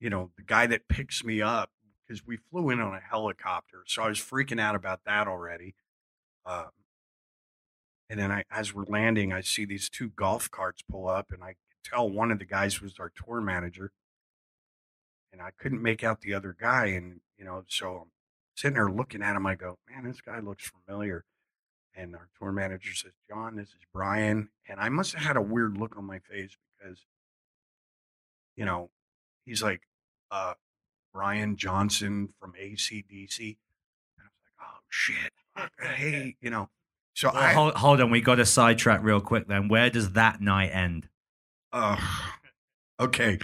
you 0.00 0.10
know, 0.10 0.30
the 0.36 0.42
guy 0.42 0.66
that 0.66 0.88
picks 0.88 1.24
me 1.24 1.42
up 1.42 1.70
because 2.06 2.26
we 2.26 2.36
flew 2.36 2.70
in 2.70 2.80
on 2.80 2.94
a 2.94 3.00
helicopter, 3.00 3.82
so 3.86 4.02
I 4.02 4.08
was 4.08 4.18
freaking 4.18 4.60
out 4.60 4.74
about 4.74 5.00
that 5.04 5.28
already. 5.28 5.74
Um, 6.46 6.70
and 8.10 8.18
then 8.18 8.32
I, 8.32 8.44
as 8.50 8.74
we're 8.74 8.86
landing, 8.86 9.32
I 9.32 9.42
see 9.42 9.64
these 9.64 9.90
two 9.90 10.08
golf 10.08 10.50
carts 10.50 10.82
pull 10.82 11.08
up, 11.08 11.30
and 11.30 11.42
I 11.42 11.56
tell 11.84 12.08
one 12.08 12.30
of 12.30 12.38
the 12.38 12.44
guys 12.44 12.80
was 12.80 12.94
our 12.98 13.12
tour 13.14 13.40
manager 13.40 13.92
and 15.32 15.42
I 15.42 15.50
couldn't 15.58 15.82
make 15.82 16.02
out 16.02 16.20
the 16.20 16.34
other 16.34 16.56
guy. 16.58 16.86
And, 16.86 17.20
you 17.36 17.44
know, 17.44 17.64
so 17.68 17.96
I'm 17.96 18.10
sitting 18.54 18.74
there 18.74 18.90
looking 18.90 19.22
at 19.22 19.36
him. 19.36 19.46
I 19.46 19.54
go, 19.54 19.78
man, 19.88 20.04
this 20.04 20.20
guy 20.20 20.40
looks 20.40 20.70
familiar. 20.86 21.24
And 21.94 22.14
our 22.14 22.28
tour 22.38 22.52
manager 22.52 22.94
says, 22.94 23.12
John, 23.28 23.56
this 23.56 23.68
is 23.68 23.86
Brian. 23.92 24.50
And 24.68 24.78
I 24.80 24.88
must 24.88 25.14
have 25.14 25.22
had 25.22 25.36
a 25.36 25.42
weird 25.42 25.76
look 25.76 25.96
on 25.96 26.04
my 26.04 26.18
face 26.18 26.56
because, 26.78 27.04
you 28.56 28.64
know, 28.64 28.90
he's 29.48 29.62
like, 29.62 29.82
uh, 30.30 30.54
Brian 31.12 31.56
Johnson 31.56 32.28
from 32.38 32.52
ACDC. 32.52 33.56
And 34.18 34.20
I 34.20 34.28
was 34.28 34.38
like, 34.44 34.60
oh, 34.60 34.78
shit. 34.88 35.32
Hey, 35.80 36.36
you 36.40 36.50
know, 36.50 36.68
so 37.14 37.30
Well, 37.32 37.42
I, 37.42 37.52
hold, 37.52 37.74
hold 37.74 38.00
on, 38.00 38.10
we 38.10 38.20
got 38.20 38.36
to 38.36 38.46
sidetrack 38.46 39.02
real 39.02 39.20
quick. 39.20 39.48
Then, 39.48 39.68
where 39.68 39.90
does 39.90 40.12
that 40.12 40.40
night 40.40 40.70
end? 40.72 41.08
Uh, 41.72 41.96
okay. 43.00 43.38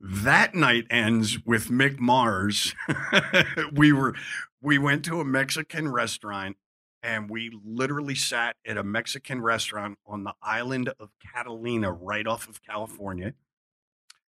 That 0.00 0.54
night 0.54 0.86
ends 0.90 1.38
with 1.44 1.68
Mick 1.68 2.00
Mars. 2.00 2.74
we 3.72 3.92
were 3.92 4.14
we 4.62 4.78
went 4.78 5.04
to 5.04 5.20
a 5.20 5.24
Mexican 5.24 5.90
restaurant 5.90 6.56
and 7.02 7.30
we 7.30 7.50
literally 7.64 8.14
sat 8.14 8.56
at 8.66 8.76
a 8.76 8.82
Mexican 8.82 9.40
restaurant 9.40 9.98
on 10.06 10.24
the 10.24 10.34
island 10.42 10.92
of 10.98 11.10
Catalina, 11.32 11.92
right 11.92 12.26
off 12.26 12.48
of 12.48 12.62
California. 12.62 13.34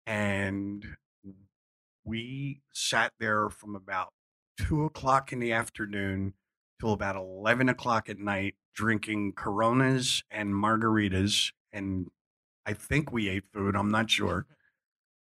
And 0.07 0.85
we 2.11 2.61
sat 2.73 3.13
there 3.21 3.49
from 3.49 3.77
about 3.77 4.13
two 4.59 4.85
o'clock 4.85 5.33
in 5.33 5.39
the 5.39 5.53
afternoon 5.53 6.35
till 6.81 6.93
about 6.93 7.15
11 7.15 7.69
o'clock 7.69 8.09
at 8.09 8.19
night, 8.19 8.57
drinking 8.75 9.35
Coronas 9.37 10.25
and 10.29 10.53
margaritas. 10.53 11.53
And 11.73 12.09
I 12.67 12.73
think 12.73 13.13
we 13.13 13.29
ate 13.29 13.45
food, 13.53 13.77
I'm 13.77 13.91
not 13.91 14.11
sure. 14.11 14.47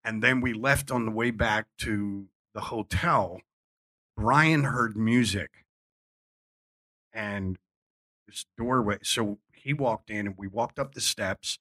And 0.04 0.22
then 0.22 0.40
we 0.40 0.54
left 0.54 0.90
on 0.90 1.04
the 1.04 1.10
way 1.10 1.30
back 1.30 1.66
to 1.78 2.28
the 2.54 2.60
hotel. 2.62 3.42
Brian 4.16 4.64
heard 4.64 4.96
music 4.96 5.50
and 7.12 7.58
this 8.26 8.46
doorway. 8.56 8.98
So 9.02 9.38
he 9.52 9.74
walked 9.74 10.08
in 10.08 10.28
and 10.28 10.34
we 10.38 10.46
walked 10.46 10.78
up 10.78 10.94
the 10.94 11.02
steps 11.02 11.58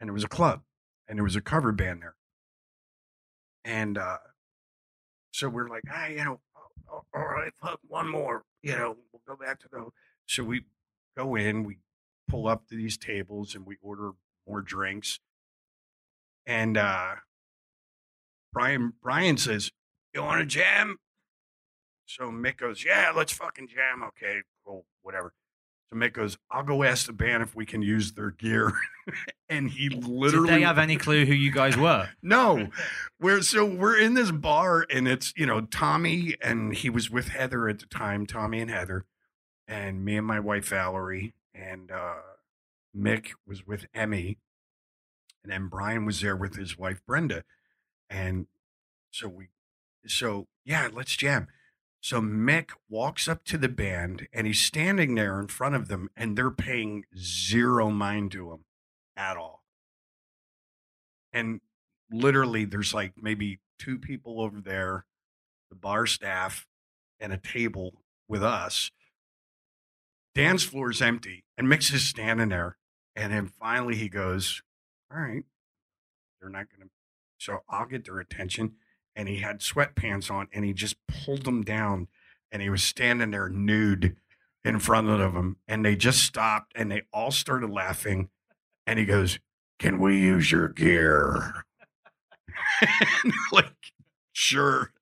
and 0.00 0.08
there 0.08 0.14
was 0.14 0.24
a 0.24 0.28
club 0.28 0.62
and 1.06 1.18
there 1.18 1.24
was 1.24 1.36
a 1.36 1.42
cover 1.42 1.72
band 1.72 2.00
there. 2.00 2.14
And 3.66 3.98
uh, 3.98 4.18
so 5.34 5.48
we're 5.48 5.68
like, 5.68 5.82
ah, 5.92 6.06
you 6.06 6.22
know, 6.24 6.40
"Oh, 6.88 7.02
all 7.12 7.24
right, 7.26 7.52
fuck, 7.60 7.80
one 7.88 8.08
more, 8.08 8.44
you 8.62 8.70
know, 8.76 8.96
we'll 9.12 9.36
go 9.36 9.44
back 9.44 9.58
to 9.60 9.68
the. 9.68 9.88
So 10.26 10.44
we 10.44 10.62
go 11.16 11.34
in, 11.34 11.64
we 11.64 11.78
pull 12.28 12.46
up 12.46 12.68
to 12.68 12.76
these 12.76 12.96
tables 12.96 13.56
and 13.56 13.66
we 13.66 13.76
order 13.82 14.12
more 14.46 14.62
drinks. 14.62 15.18
And 16.46 16.76
uh, 16.76 17.16
Brian 18.52 18.92
Brian 19.02 19.36
says, 19.36 19.72
"You 20.14 20.22
want 20.22 20.38
to 20.40 20.46
jam?" 20.46 20.98
So 22.06 22.30
Mick 22.30 22.58
goes, 22.58 22.84
"Yeah, 22.84 23.10
let's 23.14 23.32
fucking 23.32 23.66
jam." 23.66 24.04
Okay, 24.04 24.42
cool, 24.64 24.86
whatever. 25.02 25.32
So 25.94 26.00
Mick 26.00 26.12
goes, 26.14 26.38
"I'll 26.50 26.62
go 26.62 26.82
ask 26.82 27.06
the 27.06 27.12
band 27.12 27.42
if 27.42 27.54
we 27.54 27.64
can 27.64 27.80
use 27.80 28.12
their 28.12 28.30
gear," 28.30 28.72
and 29.48 29.70
he 29.70 29.88
literally 29.88 30.48
Did 30.48 30.56
they 30.56 30.62
have 30.62 30.78
any 30.78 30.96
clue 30.96 31.24
who 31.24 31.32
you 31.32 31.52
guys 31.52 31.76
were? 31.76 32.08
no, 32.22 32.68
we're 33.20 33.42
so 33.42 33.64
we're 33.64 33.98
in 33.98 34.14
this 34.14 34.30
bar 34.30 34.86
and 34.90 35.06
it's 35.06 35.32
you 35.36 35.46
know 35.46 35.60
Tommy 35.62 36.34
and 36.42 36.74
he 36.74 36.90
was 36.90 37.10
with 37.10 37.28
Heather 37.28 37.68
at 37.68 37.78
the 37.78 37.86
time, 37.86 38.26
Tommy 38.26 38.60
and 38.60 38.70
Heather, 38.70 39.04
and 39.68 40.04
me 40.04 40.16
and 40.16 40.26
my 40.26 40.40
wife 40.40 40.68
Valerie 40.68 41.34
and 41.54 41.90
uh, 41.92 42.14
Mick 42.96 43.32
was 43.46 43.66
with 43.66 43.86
Emmy, 43.94 44.38
and 45.42 45.52
then 45.52 45.68
Brian 45.68 46.04
was 46.04 46.20
there 46.20 46.36
with 46.36 46.56
his 46.56 46.76
wife 46.76 47.00
Brenda, 47.06 47.44
and 48.10 48.46
so 49.12 49.28
we, 49.28 49.48
so 50.06 50.48
yeah, 50.64 50.88
let's 50.92 51.16
jam. 51.16 51.46
So 52.04 52.20
Mick 52.20 52.72
walks 52.86 53.28
up 53.28 53.44
to 53.44 53.56
the 53.56 53.66
band 53.66 54.28
and 54.30 54.46
he's 54.46 54.60
standing 54.60 55.14
there 55.14 55.40
in 55.40 55.48
front 55.48 55.74
of 55.74 55.88
them 55.88 56.10
and 56.14 56.36
they're 56.36 56.50
paying 56.50 57.04
zero 57.16 57.88
mind 57.88 58.30
to 58.32 58.52
him 58.52 58.66
at 59.16 59.38
all. 59.38 59.62
And 61.32 61.62
literally 62.10 62.66
there's 62.66 62.92
like 62.92 63.14
maybe 63.16 63.60
two 63.78 63.98
people 63.98 64.42
over 64.42 64.60
there, 64.60 65.06
the 65.70 65.76
bar 65.76 66.04
staff, 66.04 66.66
and 67.18 67.32
a 67.32 67.38
table 67.38 68.02
with 68.28 68.44
us. 68.44 68.90
Dance 70.34 70.62
floor 70.62 70.90
is 70.90 71.00
empty, 71.00 71.44
and 71.56 71.70
Mix 71.70 71.90
is 71.90 72.06
standing 72.06 72.50
there. 72.50 72.76
And 73.16 73.32
then 73.32 73.46
finally 73.46 73.96
he 73.96 74.10
goes, 74.10 74.62
All 75.10 75.22
right, 75.22 75.44
they're 76.38 76.50
not 76.50 76.66
going 76.68 76.86
to. 76.86 76.92
So 77.38 77.60
I'll 77.66 77.86
get 77.86 78.04
their 78.04 78.20
attention. 78.20 78.74
And 79.16 79.28
he 79.28 79.38
had 79.38 79.60
sweatpants 79.60 80.30
on, 80.30 80.48
and 80.52 80.64
he 80.64 80.72
just 80.72 80.96
pulled 81.06 81.44
them 81.44 81.62
down, 81.62 82.08
and 82.50 82.60
he 82.60 82.70
was 82.70 82.82
standing 82.82 83.30
there 83.30 83.48
nude 83.48 84.16
in 84.64 84.78
front 84.78 85.08
of 85.08 85.34
them. 85.34 85.56
And 85.68 85.84
they 85.84 85.96
just 85.96 86.22
stopped, 86.22 86.72
and 86.74 86.90
they 86.90 87.02
all 87.12 87.30
started 87.30 87.70
laughing. 87.70 88.28
And 88.86 88.98
he 88.98 89.04
goes, 89.04 89.38
Can 89.78 89.98
we 90.00 90.18
use 90.18 90.50
your 90.50 90.68
gear? 90.68 91.64
like, 93.52 93.92
sure. 94.32 94.92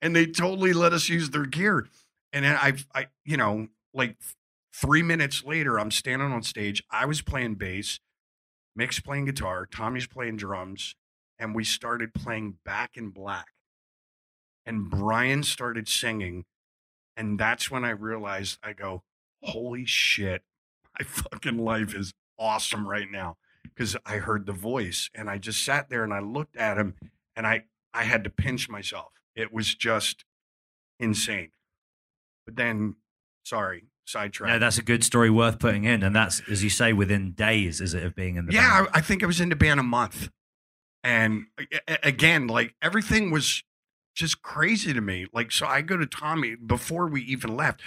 And 0.00 0.16
they 0.16 0.26
totally 0.26 0.72
let 0.72 0.92
us 0.92 1.08
use 1.08 1.30
their 1.30 1.46
gear. 1.46 1.86
And 2.32 2.44
then 2.44 2.56
I, 2.56 2.74
I, 2.94 3.06
you 3.24 3.36
know, 3.36 3.68
like 3.92 4.16
three 4.72 5.02
minutes 5.02 5.44
later, 5.44 5.78
I'm 5.78 5.90
standing 5.90 6.32
on 6.32 6.42
stage. 6.42 6.82
I 6.90 7.04
was 7.04 7.22
playing 7.22 7.56
bass. 7.56 8.00
Mick's 8.76 9.00
playing 9.00 9.26
guitar, 9.26 9.66
Tommy's 9.66 10.06
playing 10.06 10.36
drums, 10.36 10.94
and 11.40 11.54
we 11.54 11.64
started 11.64 12.12
playing 12.14 12.58
Back 12.64 12.92
in 12.94 13.08
Black. 13.08 13.46
And 14.66 14.90
Brian 14.90 15.42
started 15.42 15.88
singing, 15.88 16.44
and 17.16 17.40
that's 17.40 17.70
when 17.70 17.84
I 17.84 17.90
realized 17.90 18.58
I 18.62 18.74
go, 18.74 19.02
"Holy 19.42 19.86
shit, 19.86 20.42
my 20.98 21.04
fucking 21.04 21.58
life 21.58 21.94
is 21.94 22.12
awesome 22.38 22.86
right 22.86 23.10
now." 23.10 23.38
Because 23.64 23.96
I 24.04 24.16
heard 24.16 24.46
the 24.46 24.52
voice, 24.52 25.10
and 25.14 25.30
I 25.30 25.38
just 25.38 25.64
sat 25.64 25.88
there 25.88 26.04
and 26.04 26.12
I 26.12 26.20
looked 26.20 26.56
at 26.56 26.76
him, 26.76 26.94
and 27.34 27.46
I 27.46 27.64
I 27.94 28.04
had 28.04 28.22
to 28.24 28.30
pinch 28.30 28.68
myself. 28.68 29.12
It 29.34 29.52
was 29.52 29.74
just 29.74 30.24
insane. 30.98 31.52
But 32.44 32.56
then, 32.56 32.96
sorry, 33.44 33.84
sidetrack. 34.04 34.50
No, 34.50 34.58
that's 34.58 34.78
a 34.78 34.82
good 34.82 35.02
story 35.02 35.30
worth 35.30 35.58
putting 35.58 35.84
in, 35.84 36.02
and 36.02 36.14
that's 36.14 36.42
as 36.50 36.62
you 36.62 36.70
say, 36.70 36.92
within 36.92 37.32
days, 37.32 37.80
is 37.80 37.94
it 37.94 38.04
of 38.04 38.14
being 38.14 38.36
in 38.36 38.46
the 38.46 38.52
yeah, 38.52 38.82
band? 38.82 38.88
I, 38.92 38.98
I 38.98 39.00
think 39.00 39.22
I 39.22 39.26
was 39.26 39.40
in 39.40 39.48
the 39.48 39.56
band 39.56 39.80
a 39.80 39.84
month, 39.84 40.28
and 41.02 41.46
again, 42.02 42.46
like 42.46 42.74
everything 42.82 43.30
was 43.30 43.62
just 44.14 44.42
crazy 44.42 44.92
to 44.92 45.00
me. 45.00 45.26
Like, 45.32 45.52
so 45.52 45.66
I 45.66 45.80
go 45.82 45.96
to 45.96 46.06
Tommy 46.06 46.54
before 46.54 47.06
we 47.06 47.22
even 47.22 47.56
left. 47.56 47.80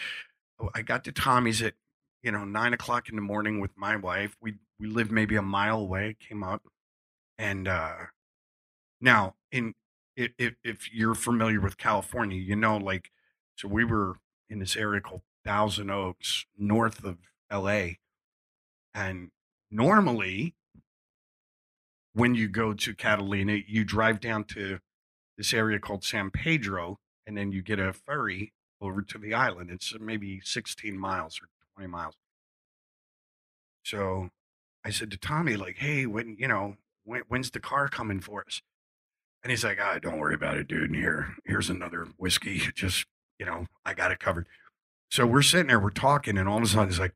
oh, 0.60 0.70
I 0.74 0.82
got 0.82 1.04
to 1.06 1.12
Tommy's 1.12 1.62
at 1.62 1.74
you 2.24 2.32
know 2.32 2.46
nine 2.46 2.74
o'clock 2.74 3.10
in 3.10 3.16
the 3.16 3.22
morning 3.22 3.60
with 3.60 3.72
my 3.76 3.96
wife. 3.96 4.36
We 4.42 4.56
we 4.80 4.88
lived 4.88 5.12
maybe 5.12 5.36
a 5.36 5.42
mile 5.42 5.80
away. 5.80 6.16
Came 6.20 6.44
up, 6.44 6.64
and 7.38 7.68
uh 7.68 7.96
now 9.02 9.36
in 9.52 9.76
if, 10.16 10.56
if 10.64 10.94
you're 10.94 11.16
familiar 11.16 11.60
with 11.60 11.78
California, 11.78 12.38
you 12.38 12.56
know 12.56 12.78
like 12.78 13.12
so 13.56 13.68
we 13.68 13.84
were 13.84 14.18
in 14.50 14.60
this 14.60 14.76
area 14.76 15.02
called 15.02 15.22
Thousand 15.44 15.90
Oaks, 15.90 16.46
north 16.58 17.04
of 17.04 17.18
L.A. 17.50 18.00
And 18.96 19.32
normally, 19.70 20.56
when 22.14 22.36
you 22.36 22.48
go 22.48 22.74
to 22.74 22.94
Catalina, 22.94 23.60
you 23.68 23.84
drive 23.84 24.20
down 24.20 24.44
to 24.46 24.80
this 25.38 25.54
area 25.54 25.80
called 25.80 26.04
San 26.04 26.32
Pedro, 26.32 27.00
and 27.26 27.36
then 27.38 27.52
you 27.52 27.62
get 27.62 27.80
a 27.80 27.94
ferry 27.94 28.54
over 28.80 29.02
to 29.02 29.18
the 29.18 29.34
island. 29.34 29.72
It's 29.72 29.94
maybe 30.00 30.42
16 30.44 30.98
miles 30.98 31.40
or 31.42 31.48
20 31.76 31.90
miles. 31.90 32.16
So 33.84 34.30
I 34.86 34.92
said 34.92 35.12
to 35.12 35.18
Tommy, 35.18 35.56
like, 35.56 35.78
hey, 35.78 36.06
when, 36.06 36.36
you 36.40 36.48
know, 36.48 36.76
when, 37.04 37.24
when's 37.28 37.52
the 37.52 37.60
car 37.60 37.88
coming 37.88 38.20
for 38.20 38.44
us? 38.46 38.62
And 39.42 39.52
he's 39.52 39.64
like, 39.64 39.80
ah, 39.82 40.00
don't 40.02 40.20
worry 40.20 40.36
about 40.36 40.58
it, 40.58 40.68
dude. 40.68 40.96
Here, 40.96 41.36
here's 41.46 41.70
another 41.70 42.08
whiskey. 42.18 42.60
Just, 42.76 43.06
you 43.40 43.46
know, 43.46 43.66
I 43.86 43.94
got 43.94 44.12
it 44.12 44.20
covered. 44.20 44.48
So 45.10 45.26
we're 45.26 45.42
sitting 45.42 45.68
there, 45.68 45.80
we're 45.80 45.92
talking, 45.92 46.38
and 46.38 46.50
all 46.50 46.58
of 46.58 46.64
a 46.64 46.68
sudden 46.68 46.90
it's 46.90 47.00
like, 47.00 47.14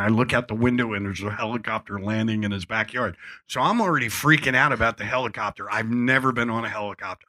and 0.00 0.10
I 0.10 0.16
look 0.16 0.32
out 0.32 0.48
the 0.48 0.54
window 0.54 0.94
and 0.94 1.04
there's 1.04 1.22
a 1.22 1.30
helicopter 1.30 2.00
landing 2.00 2.42
in 2.42 2.52
his 2.52 2.64
backyard. 2.64 3.16
So 3.46 3.60
I'm 3.60 3.80
already 3.80 4.08
freaking 4.08 4.56
out 4.56 4.72
about 4.72 4.96
the 4.96 5.04
helicopter. 5.04 5.70
I've 5.70 5.90
never 5.90 6.32
been 6.32 6.48
on 6.48 6.64
a 6.64 6.70
helicopter. 6.70 7.26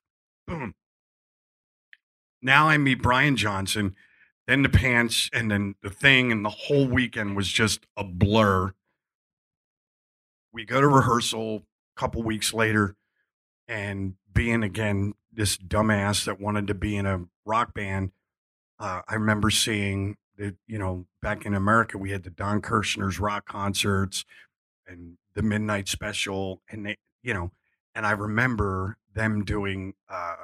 Boom. 0.47 0.75
Now 2.41 2.69
I 2.69 2.77
meet 2.77 3.01
Brian 3.01 3.36
Johnson, 3.36 3.95
then 4.47 4.63
the 4.63 4.69
pants, 4.69 5.29
and 5.34 5.51
then 5.51 5.75
the 5.84 5.89
thing, 5.89 6.31
and 6.31 6.45
the 6.45 6.49
whole 6.49 6.88
weekend 6.88 7.36
was 7.36 7.49
just 7.49 7.86
a 7.97 8.05
blur. 8.05 8.73
We 10.53 10.65
go 10.65 10.79
to 10.79 10.88
rehearsal 10.88 11.63
a 11.97 11.99
couple 11.99 12.23
weeks 12.23 12.53
later, 12.53 12.95
and 13.67 14.15
being 14.34 14.63
again 14.63 15.13
this 15.31 15.57
dumbass 15.57 16.25
that 16.25 16.39
wanted 16.39 16.67
to 16.67 16.73
be 16.73 16.95
in 16.95 17.05
a 17.05 17.25
rock 17.45 17.73
band, 17.73 18.12
uh, 18.79 19.01
I 19.07 19.15
remember 19.15 19.49
seeing 19.49 20.15
you 20.37 20.79
know 20.79 21.05
back 21.21 21.45
in 21.45 21.53
America 21.53 21.97
we 21.97 22.11
had 22.11 22.23
the 22.23 22.29
Don 22.29 22.61
Kirshner's 22.61 23.19
rock 23.19 23.45
concerts 23.45 24.25
and 24.87 25.17
the 25.33 25.41
Midnight 25.41 25.87
Special, 25.87 26.61
and 26.69 26.85
they 26.85 26.97
you 27.23 27.33
know, 27.33 27.51
and 27.95 28.05
I 28.05 28.11
remember 28.11 28.97
them 29.13 29.43
doing 29.43 29.93
uh, 30.09 30.35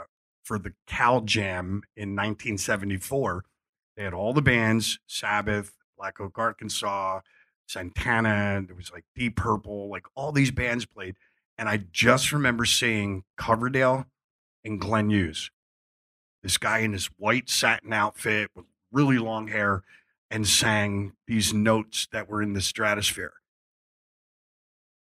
for 0.43 0.59
the 0.59 0.73
Cal 0.85 1.21
Jam 1.21 1.81
in 1.95 2.15
1974. 2.15 3.43
They 3.95 4.03
had 4.03 4.13
all 4.13 4.33
the 4.33 4.41
bands: 4.41 4.99
Sabbath, 5.07 5.73
Black 5.97 6.19
Oak, 6.19 6.37
Arkansas, 6.37 7.21
Santana. 7.67 8.63
There 8.65 8.75
was 8.75 8.91
like 8.91 9.05
Deep 9.15 9.35
Purple, 9.35 9.89
like 9.89 10.05
all 10.15 10.31
these 10.31 10.51
bands 10.51 10.85
played, 10.85 11.15
and 11.57 11.67
I 11.67 11.83
just 11.91 12.31
remember 12.31 12.65
seeing 12.65 13.23
Coverdale 13.37 14.05
and 14.63 14.79
Glenn 14.79 15.09
Hughes 15.09 15.49
this 16.43 16.57
guy 16.57 16.79
in 16.79 16.93
his 16.93 17.07
white 17.17 17.49
satin 17.49 17.91
outfit 17.91 18.49
with 18.55 18.65
really 18.91 19.17
long 19.17 19.47
hair 19.47 19.83
and 20.29 20.47
sang 20.47 21.13
these 21.27 21.53
notes 21.53 22.07
that 22.11 22.29
were 22.29 22.41
in 22.41 22.53
the 22.53 22.61
stratosphere. 22.61 23.33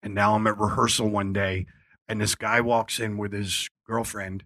And 0.03 0.15
now 0.15 0.35
I'm 0.35 0.47
at 0.47 0.59
rehearsal 0.59 1.09
one 1.09 1.33
day, 1.33 1.67
and 2.09 2.21
this 2.21 2.35
guy 2.35 2.61
walks 2.61 3.01
in 3.01 3.17
with 3.19 3.33
his 3.33 3.69
girlfriend, 3.87 4.45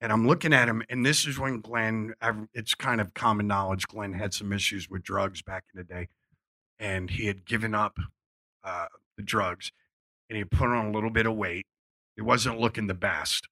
and 0.00 0.12
I'm 0.12 0.26
looking 0.26 0.52
at 0.52 0.68
him. 0.68 0.82
And 0.88 1.06
this 1.06 1.26
is 1.26 1.38
when 1.38 1.60
Glenn, 1.60 2.14
it's 2.52 2.74
kind 2.74 3.00
of 3.00 3.14
common 3.14 3.46
knowledge, 3.46 3.86
Glenn 3.86 4.14
had 4.14 4.34
some 4.34 4.52
issues 4.52 4.90
with 4.90 5.02
drugs 5.02 5.42
back 5.42 5.64
in 5.72 5.78
the 5.78 5.84
day, 5.84 6.08
and 6.78 7.10
he 7.10 7.26
had 7.26 7.44
given 7.44 7.74
up 7.74 7.96
uh, 8.64 8.86
the 9.16 9.22
drugs 9.22 9.70
and 10.28 10.36
he 10.36 10.44
put 10.44 10.68
on 10.68 10.86
a 10.86 10.90
little 10.90 11.10
bit 11.10 11.26
of 11.26 11.34
weight. 11.34 11.66
It 12.16 12.22
wasn't 12.22 12.58
looking 12.58 12.86
the 12.86 12.94
best. 12.94 13.48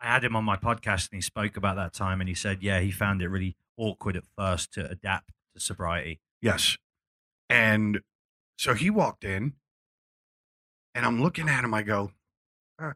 I 0.00 0.06
had 0.06 0.24
him 0.24 0.36
on 0.36 0.44
my 0.44 0.56
podcast, 0.56 1.10
and 1.10 1.16
he 1.16 1.20
spoke 1.20 1.56
about 1.56 1.76
that 1.76 1.92
time, 1.92 2.20
and 2.20 2.28
he 2.28 2.34
said, 2.34 2.62
yeah, 2.62 2.80
he 2.80 2.90
found 2.90 3.22
it 3.22 3.28
really 3.28 3.56
awkward 3.76 4.16
at 4.16 4.24
first 4.36 4.72
to 4.74 4.88
adapt 4.88 5.32
to 5.54 5.60
sobriety. 5.60 6.20
Yes. 6.40 6.76
And 7.48 8.00
so 8.56 8.74
he 8.74 8.90
walked 8.90 9.24
in 9.24 9.54
and 10.94 11.04
I'm 11.04 11.22
looking 11.22 11.48
at 11.48 11.64
him. 11.64 11.74
I 11.74 11.82
go, 11.82 12.12
uh, 12.78 12.92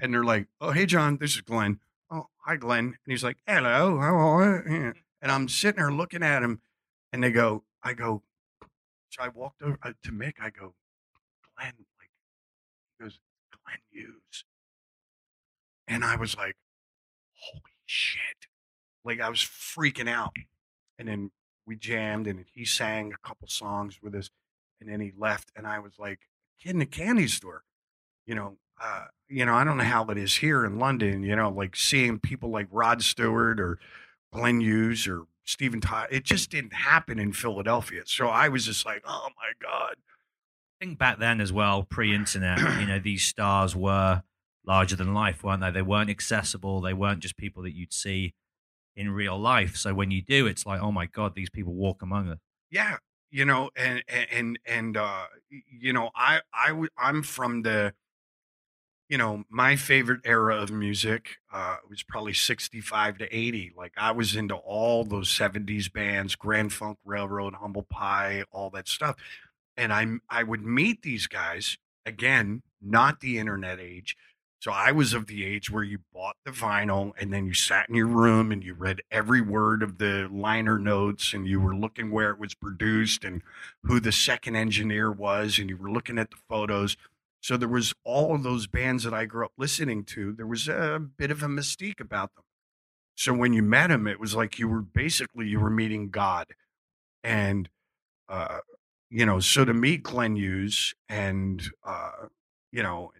and 0.00 0.12
they're 0.12 0.24
like, 0.24 0.46
oh, 0.60 0.72
hey, 0.72 0.86
John, 0.86 1.18
this 1.18 1.34
is 1.34 1.42
Glenn. 1.42 1.80
Oh, 2.10 2.26
hi, 2.38 2.56
Glenn. 2.56 2.86
And 2.86 2.96
he's 3.06 3.24
like, 3.24 3.38
hello, 3.46 3.98
how 3.98 4.14
are 4.14 4.64
you? 4.68 4.94
And 5.20 5.30
I'm 5.30 5.48
sitting 5.48 5.80
there 5.80 5.92
looking 5.92 6.22
at 6.22 6.42
him 6.42 6.60
and 7.12 7.22
they 7.22 7.30
go, 7.30 7.64
I 7.82 7.94
go, 7.94 8.22
so 9.10 9.22
I 9.22 9.28
walked 9.28 9.62
over 9.62 9.78
uh, 9.82 9.92
to 10.02 10.10
Mick. 10.10 10.34
I 10.40 10.50
go, 10.50 10.74
Glenn, 11.56 11.74
like, 11.98 12.10
he 12.98 13.04
goes, 13.04 13.18
Glenn 13.50 13.78
Hughes. 13.90 14.44
And 15.86 16.04
I 16.04 16.16
was 16.16 16.36
like, 16.36 16.56
holy 17.34 17.60
shit. 17.86 18.46
Like, 19.04 19.20
I 19.20 19.28
was 19.28 19.40
freaking 19.40 20.08
out. 20.08 20.36
And 20.98 21.08
then 21.08 21.30
we 21.66 21.76
jammed 21.76 22.26
and 22.26 22.44
he 22.52 22.64
sang 22.64 23.12
a 23.12 23.26
couple 23.26 23.48
songs 23.48 24.00
with 24.02 24.14
us 24.14 24.30
and 24.80 24.90
then 24.90 25.00
he 25.00 25.12
left 25.16 25.50
and 25.56 25.66
i 25.66 25.78
was 25.78 25.98
like 25.98 26.20
kid 26.60 26.74
in 26.74 26.82
a 26.82 26.86
candy 26.86 27.28
store 27.28 27.62
you 28.26 28.34
know 28.34 28.56
uh, 28.82 29.04
you 29.28 29.44
know 29.44 29.54
i 29.54 29.64
don't 29.64 29.76
know 29.76 29.84
how 29.84 30.04
it 30.06 30.18
is 30.18 30.36
here 30.36 30.64
in 30.64 30.78
london 30.78 31.22
you 31.22 31.36
know 31.36 31.48
like 31.48 31.76
seeing 31.76 32.18
people 32.18 32.50
like 32.50 32.66
rod 32.70 33.02
stewart 33.02 33.60
or 33.60 33.78
glenn 34.32 34.60
hughes 34.60 35.06
or 35.06 35.24
stephen 35.44 35.80
todd 35.80 36.08
it 36.10 36.24
just 36.24 36.50
didn't 36.50 36.72
happen 36.72 37.18
in 37.18 37.32
philadelphia 37.32 38.02
so 38.04 38.28
i 38.28 38.48
was 38.48 38.66
just 38.66 38.84
like 38.84 39.02
oh 39.06 39.28
my 39.36 39.52
god 39.60 39.96
I 40.80 40.86
think 40.86 40.98
back 40.98 41.20
then 41.20 41.40
as 41.40 41.52
well, 41.52 41.84
pre-internet, 41.84 42.58
you 42.80 42.86
know, 42.88 42.98
these 42.98 43.24
stars 43.24 43.76
were 43.76 44.24
larger 44.66 44.96
than 44.96 45.14
life, 45.14 45.44
weren't 45.44 45.60
they? 45.60 45.70
They 45.70 45.80
weren't 45.80 46.10
accessible. 46.10 46.80
They 46.80 46.92
weren't 46.92 47.20
just 47.20 47.36
people 47.36 47.62
that 47.62 47.72
you'd 47.72 47.92
see 47.92 48.34
in 48.96 49.10
real 49.10 49.38
life. 49.38 49.76
So 49.76 49.94
when 49.94 50.10
you 50.10 50.22
do, 50.22 50.46
it's 50.46 50.66
like, 50.66 50.80
oh 50.80 50.92
my 50.92 51.06
god, 51.06 51.34
these 51.34 51.50
people 51.50 51.74
walk 51.74 52.02
among 52.02 52.28
us. 52.28 52.38
yeah 52.70 52.96
you 53.30 53.44
know 53.44 53.70
and 53.76 54.02
and 54.08 54.58
and, 54.66 54.96
uh 54.96 55.24
you 55.70 55.92
know 55.92 56.10
i 56.14 56.40
i 56.52 56.68
w- 56.68 56.88
i'm 56.98 57.22
from 57.22 57.62
the 57.62 57.94
you 59.08 59.18
know 59.18 59.44
my 59.50 59.76
favorite 59.76 60.20
era 60.24 60.56
of 60.56 60.70
music 60.70 61.36
uh 61.52 61.76
was 61.88 62.02
probably 62.02 62.32
65 62.32 63.18
to 63.18 63.36
80 63.36 63.72
like 63.76 63.92
i 63.96 64.10
was 64.10 64.36
into 64.36 64.54
all 64.54 65.04
those 65.04 65.28
70s 65.30 65.88
bands 65.88 66.34
grand 66.34 66.72
funk 66.72 66.98
railroad 67.04 67.54
humble 67.54 67.82
pie 67.82 68.44
all 68.52 68.70
that 68.70 68.88
stuff 68.88 69.16
and 69.76 69.92
i 69.92 70.06
i 70.30 70.42
would 70.42 70.62
meet 70.64 71.02
these 71.02 71.26
guys 71.26 71.76
again 72.06 72.62
not 72.80 73.20
the 73.20 73.38
internet 73.38 73.78
age 73.80 74.16
so 74.62 74.70
I 74.70 74.92
was 74.92 75.12
of 75.12 75.26
the 75.26 75.44
age 75.44 75.72
where 75.72 75.82
you 75.82 75.98
bought 76.14 76.36
the 76.44 76.52
vinyl 76.52 77.10
and 77.20 77.32
then 77.32 77.46
you 77.46 77.52
sat 77.52 77.88
in 77.88 77.96
your 77.96 78.06
room 78.06 78.52
and 78.52 78.62
you 78.62 78.74
read 78.74 79.02
every 79.10 79.40
word 79.40 79.82
of 79.82 79.98
the 79.98 80.28
liner 80.30 80.78
notes 80.78 81.34
and 81.34 81.48
you 81.48 81.60
were 81.60 81.74
looking 81.74 82.12
where 82.12 82.30
it 82.30 82.38
was 82.38 82.54
produced 82.54 83.24
and 83.24 83.42
who 83.82 83.98
the 83.98 84.12
second 84.12 84.54
engineer 84.54 85.10
was 85.10 85.58
and 85.58 85.68
you 85.68 85.76
were 85.76 85.90
looking 85.90 86.16
at 86.16 86.30
the 86.30 86.36
photos. 86.48 86.96
So 87.40 87.56
there 87.56 87.68
was 87.68 87.92
all 88.04 88.36
of 88.36 88.44
those 88.44 88.68
bands 88.68 89.02
that 89.02 89.12
I 89.12 89.24
grew 89.24 89.46
up 89.46 89.52
listening 89.58 90.04
to. 90.04 90.32
There 90.32 90.46
was 90.46 90.68
a 90.68 91.00
bit 91.00 91.32
of 91.32 91.42
a 91.42 91.48
mystique 91.48 91.98
about 91.98 92.32
them. 92.36 92.44
So 93.16 93.34
when 93.34 93.52
you 93.52 93.64
met 93.64 93.88
them, 93.88 94.06
it 94.06 94.20
was 94.20 94.36
like 94.36 94.60
you 94.60 94.68
were 94.68 94.82
basically 94.82 95.48
you 95.48 95.58
were 95.58 95.70
meeting 95.70 96.08
God. 96.08 96.46
And 97.24 97.68
uh, 98.28 98.58
you 99.10 99.26
know, 99.26 99.40
so 99.40 99.64
to 99.64 99.74
meet 99.74 100.04
Glenn 100.04 100.36
Hughes 100.36 100.94
and 101.08 101.60
uh, 101.84 102.28
you 102.70 102.84
know, 102.84 103.10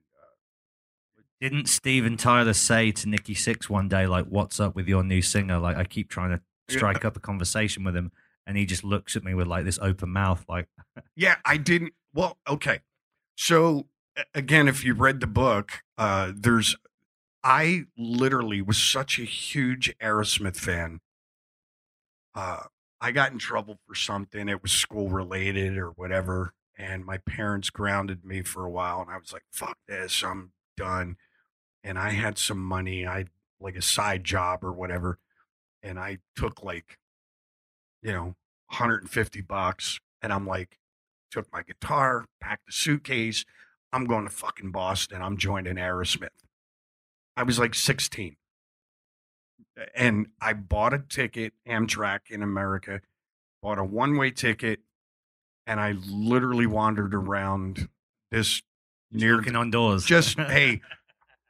Didn't 1.42 1.68
Steven 1.68 2.16
Tyler 2.16 2.52
say 2.52 2.92
to 2.92 3.08
Nikki 3.08 3.34
Sixx 3.34 3.68
one 3.68 3.88
day, 3.88 4.06
like, 4.06 4.26
"What's 4.26 4.60
up 4.60 4.76
with 4.76 4.86
your 4.86 5.02
new 5.02 5.20
singer?" 5.20 5.58
Like, 5.58 5.76
I 5.76 5.82
keep 5.82 6.08
trying 6.08 6.30
to 6.30 6.40
strike 6.68 7.04
up 7.04 7.16
a 7.16 7.20
conversation 7.20 7.82
with 7.82 7.96
him, 7.96 8.12
and 8.46 8.56
he 8.56 8.64
just 8.64 8.84
looks 8.84 9.16
at 9.16 9.24
me 9.24 9.34
with 9.34 9.48
like 9.48 9.64
this 9.64 9.76
open 9.82 10.10
mouth, 10.10 10.44
like, 10.48 10.68
Yeah, 11.16 11.38
I 11.44 11.56
didn't. 11.56 11.94
Well, 12.14 12.38
okay. 12.48 12.82
So 13.34 13.88
again, 14.32 14.68
if 14.68 14.84
you 14.84 14.94
read 14.94 15.18
the 15.18 15.26
book, 15.26 15.82
uh, 15.98 16.30
there's 16.32 16.76
I 17.42 17.86
literally 17.98 18.62
was 18.62 18.78
such 18.78 19.18
a 19.18 19.24
huge 19.24 19.92
Aerosmith 19.98 20.56
fan. 20.56 21.00
Uh, 22.36 22.66
I 23.00 23.10
got 23.10 23.32
in 23.32 23.38
trouble 23.40 23.80
for 23.88 23.96
something. 23.96 24.48
It 24.48 24.62
was 24.62 24.70
school 24.70 25.08
related 25.08 25.76
or 25.76 25.88
whatever, 25.88 26.54
and 26.78 27.04
my 27.04 27.18
parents 27.18 27.68
grounded 27.68 28.24
me 28.24 28.42
for 28.42 28.64
a 28.64 28.70
while. 28.70 29.00
And 29.00 29.10
I 29.10 29.18
was 29.18 29.32
like, 29.32 29.42
"Fuck 29.50 29.78
this! 29.88 30.22
I'm 30.22 30.52
done." 30.76 31.16
And 31.84 31.98
I 31.98 32.10
had 32.10 32.38
some 32.38 32.62
money. 32.62 33.06
I 33.06 33.26
like 33.60 33.76
a 33.76 33.82
side 33.82 34.24
job 34.24 34.64
or 34.64 34.72
whatever, 34.72 35.18
and 35.82 35.98
I 35.98 36.18
took 36.36 36.62
like, 36.62 36.98
you 38.02 38.12
know, 38.12 38.34
150 38.68 39.40
bucks, 39.42 40.00
and 40.20 40.32
I'm 40.32 40.46
like, 40.46 40.78
took 41.30 41.52
my 41.52 41.62
guitar, 41.62 42.26
packed 42.40 42.68
a 42.68 42.72
suitcase. 42.72 43.44
I'm 43.92 44.06
going 44.06 44.24
to 44.24 44.30
fucking 44.30 44.70
Boston. 44.70 45.22
I'm 45.22 45.36
joining 45.36 45.76
Aerosmith. 45.76 46.28
I 47.36 47.42
was 47.42 47.58
like 47.58 47.74
16. 47.74 48.36
And 49.94 50.28
I 50.40 50.52
bought 50.52 50.92
a 50.92 50.98
ticket, 50.98 51.54
Amtrak 51.66 52.30
in 52.30 52.42
America, 52.42 53.00
bought 53.62 53.78
a 53.78 53.84
one 53.84 54.16
way 54.16 54.30
ticket, 54.30 54.80
and 55.66 55.80
I 55.80 55.92
literally 56.06 56.66
wandered 56.66 57.14
around 57.14 57.88
this 58.30 58.62
near 59.10 59.36
Knocking 59.36 59.56
on 59.56 59.70
doors. 59.70 60.04
just 60.04 60.38
hey 60.38 60.80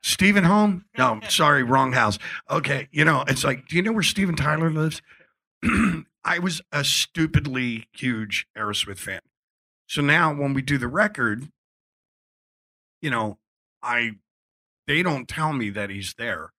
Steven 0.03 0.45
home? 0.45 0.85
No, 0.99 1.21
sorry, 1.29 1.63
wrong 1.63 1.93
house. 1.93 2.19
Okay, 2.51 2.89
you 2.93 3.05
know, 3.05 3.25
it's 3.27 3.45
like, 3.45 3.67
do 3.67 3.77
you 3.77 3.83
know 3.83 3.93
where 3.93 4.03
Steven 4.03 4.37
Tyler 4.37 4.71
lives? 4.71 5.01
I 6.25 6.39
was 6.39 6.61
a 6.71 6.85
stupidly 6.85 7.89
huge 7.93 8.47
Aerosmith 8.57 8.99
fan. 8.99 9.21
So 9.89 10.01
now 10.01 10.33
when 10.33 10.55
we 10.55 10.63
do 10.63 10.79
the 10.79 10.89
record, 10.89 11.49
you 13.01 13.11
know, 13.11 13.39
I 13.83 14.13
they 14.87 15.03
don't 15.03 15.29
tell 15.29 15.53
me 15.53 15.71
that 15.71 15.91
he's 15.91 16.15
there. 16.17 16.51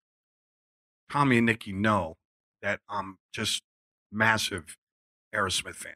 Tommy 1.10 1.38
and 1.38 1.46
Nikki 1.46 1.72
know 1.72 2.18
that 2.62 2.80
I'm 2.90 3.18
just 3.34 3.62
massive 4.12 4.78
Aerosmith 5.34 5.76
fan. 5.76 5.96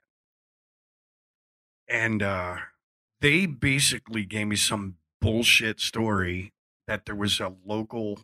And 1.89 2.23
uh 2.23 2.57
they 3.19 3.45
basically 3.45 4.25
gave 4.25 4.47
me 4.47 4.55
some 4.55 4.95
bullshit 5.19 5.79
story 5.79 6.53
that 6.87 7.05
there 7.05 7.15
was 7.15 7.39
a 7.39 7.53
local 7.65 8.19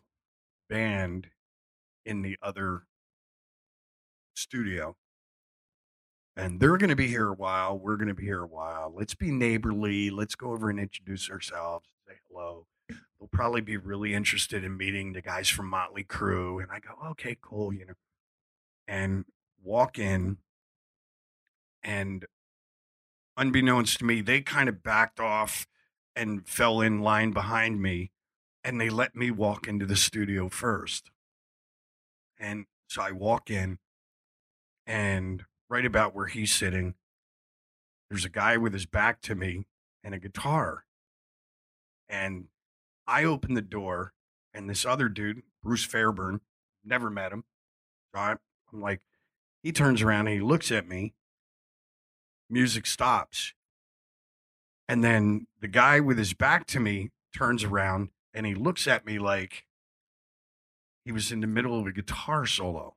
band 0.68 1.28
in 2.04 2.22
the 2.22 2.36
other 2.42 2.82
studio. 4.34 4.96
And 6.36 6.58
they're 6.58 6.76
going 6.76 6.90
to 6.90 6.96
be 6.96 7.06
here 7.06 7.28
a 7.28 7.34
while 7.34 7.78
we're 7.78 7.96
going 7.96 8.08
to 8.08 8.14
be 8.14 8.24
here 8.24 8.42
a 8.42 8.46
while 8.46 8.92
let's 8.92 9.14
be 9.14 9.30
neighborly 9.30 10.10
let's 10.10 10.34
go 10.34 10.50
over 10.50 10.68
and 10.68 10.80
introduce 10.80 11.30
ourselves 11.30 11.86
say 12.08 12.14
hello. 12.28 12.66
They'll 12.88 13.28
probably 13.30 13.60
be 13.60 13.76
really 13.76 14.14
interested 14.14 14.64
in 14.64 14.76
meeting 14.76 15.12
the 15.12 15.22
guys 15.22 15.48
from 15.48 15.68
motley 15.68 16.02
crue 16.02 16.60
and 16.60 16.72
i 16.72 16.80
go 16.80 16.94
okay 17.10 17.36
cool 17.40 17.72
you 17.72 17.86
know 17.86 17.94
and 18.88 19.26
walk 19.62 19.96
in 19.96 20.38
and 21.84 22.26
unbeknownst 23.36 24.00
to 24.00 24.04
me 24.04 24.20
they 24.20 24.40
kind 24.40 24.68
of 24.68 24.82
backed 24.82 25.20
off 25.20 25.68
and 26.16 26.48
fell 26.48 26.80
in 26.80 27.00
line 27.00 27.30
behind 27.30 27.80
me 27.80 28.10
and 28.64 28.80
they 28.80 28.88
let 28.88 29.14
me 29.14 29.30
walk 29.30 29.68
into 29.68 29.84
the 29.84 29.94
studio 29.94 30.48
first. 30.48 31.10
And 32.38 32.64
so 32.88 33.02
I 33.02 33.12
walk 33.12 33.50
in, 33.50 33.78
and 34.86 35.44
right 35.68 35.84
about 35.84 36.14
where 36.14 36.26
he's 36.26 36.52
sitting, 36.52 36.94
there's 38.08 38.24
a 38.24 38.30
guy 38.30 38.56
with 38.56 38.72
his 38.72 38.86
back 38.86 39.20
to 39.22 39.34
me 39.34 39.66
and 40.02 40.14
a 40.14 40.18
guitar. 40.18 40.84
And 42.08 42.46
I 43.06 43.24
open 43.24 43.54
the 43.54 43.62
door, 43.62 44.14
and 44.52 44.68
this 44.68 44.84
other 44.86 45.08
dude, 45.08 45.42
Bruce 45.62 45.84
Fairbairn, 45.84 46.40
never 46.84 47.10
met 47.10 47.32
him. 47.32 47.44
I, 48.14 48.36
I'm 48.72 48.80
like, 48.80 49.00
he 49.62 49.72
turns 49.72 50.02
around 50.02 50.28
and 50.28 50.36
he 50.36 50.40
looks 50.40 50.70
at 50.70 50.88
me. 50.88 51.14
Music 52.48 52.86
stops. 52.86 53.54
And 54.88 55.02
then 55.02 55.46
the 55.60 55.68
guy 55.68 56.00
with 56.00 56.18
his 56.18 56.34
back 56.34 56.66
to 56.68 56.80
me 56.80 57.10
turns 57.34 57.64
around 57.64 58.10
and 58.34 58.44
he 58.44 58.54
looks 58.54 58.86
at 58.86 59.06
me 59.06 59.18
like 59.18 59.64
he 61.04 61.12
was 61.12 61.30
in 61.30 61.40
the 61.40 61.46
middle 61.46 61.78
of 61.78 61.86
a 61.86 61.92
guitar 61.92 62.44
solo. 62.46 62.96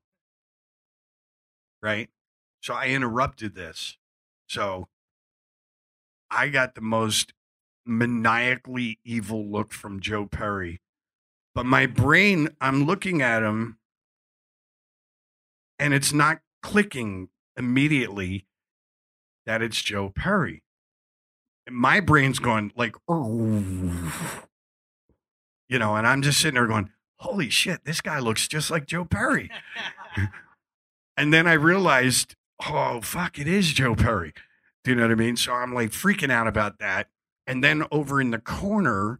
Right? 1.81 2.09
So 2.61 2.73
I 2.73 2.87
interrupted 2.87 3.55
this. 3.55 3.97
So 4.47 4.87
I 6.31 6.49
got 6.49 6.75
the 6.75 6.81
most 6.81 7.33
maniacally 7.85 8.99
evil 9.05 9.45
look 9.45 9.71
from 9.73 9.99
Joe 9.99 10.25
Perry. 10.25 10.81
But 11.53 11.65
my 11.65 11.85
brain, 11.85 12.49
I'm 12.59 12.85
looking 12.85 13.21
at 13.21 13.43
him 13.43 13.77
and 15.79 15.93
it's 15.93 16.13
not 16.13 16.39
clicking 16.61 17.29
immediately 17.55 18.45
that 19.45 19.61
it's 19.61 19.81
Joe 19.81 20.09
Perry. 20.09 20.63
And 21.65 21.75
my 21.75 21.99
brain's 21.99 22.39
going 22.39 22.71
like, 22.75 22.95
oh, 23.07 24.43
you 25.69 25.79
know, 25.79 25.95
and 25.95 26.07
I'm 26.07 26.21
just 26.21 26.39
sitting 26.39 26.55
there 26.55 26.67
going, 26.67 26.89
holy 27.19 27.49
shit, 27.49 27.83
this 27.85 28.01
guy 28.01 28.19
looks 28.19 28.47
just 28.47 28.71
like 28.71 28.85
Joe 28.85 29.05
Perry. 29.05 29.49
and 31.17 31.33
then 31.33 31.47
I 31.47 31.53
realized, 31.53 32.35
oh, 32.67 33.01
fuck, 33.01 33.39
it 33.39 33.47
is 33.47 33.73
Joe 33.73 33.95
Perry. 33.95 34.33
Do 34.83 34.91
you 34.91 34.95
know 34.95 35.03
what 35.03 35.11
I 35.11 35.15
mean? 35.15 35.35
So 35.35 35.53
I'm 35.53 35.73
like 35.73 35.89
freaking 35.91 36.31
out 36.31 36.47
about 36.47 36.79
that. 36.79 37.07
And 37.45 37.63
then 37.63 37.83
over 37.91 38.21
in 38.21 38.31
the 38.31 38.39
corner, 38.39 39.19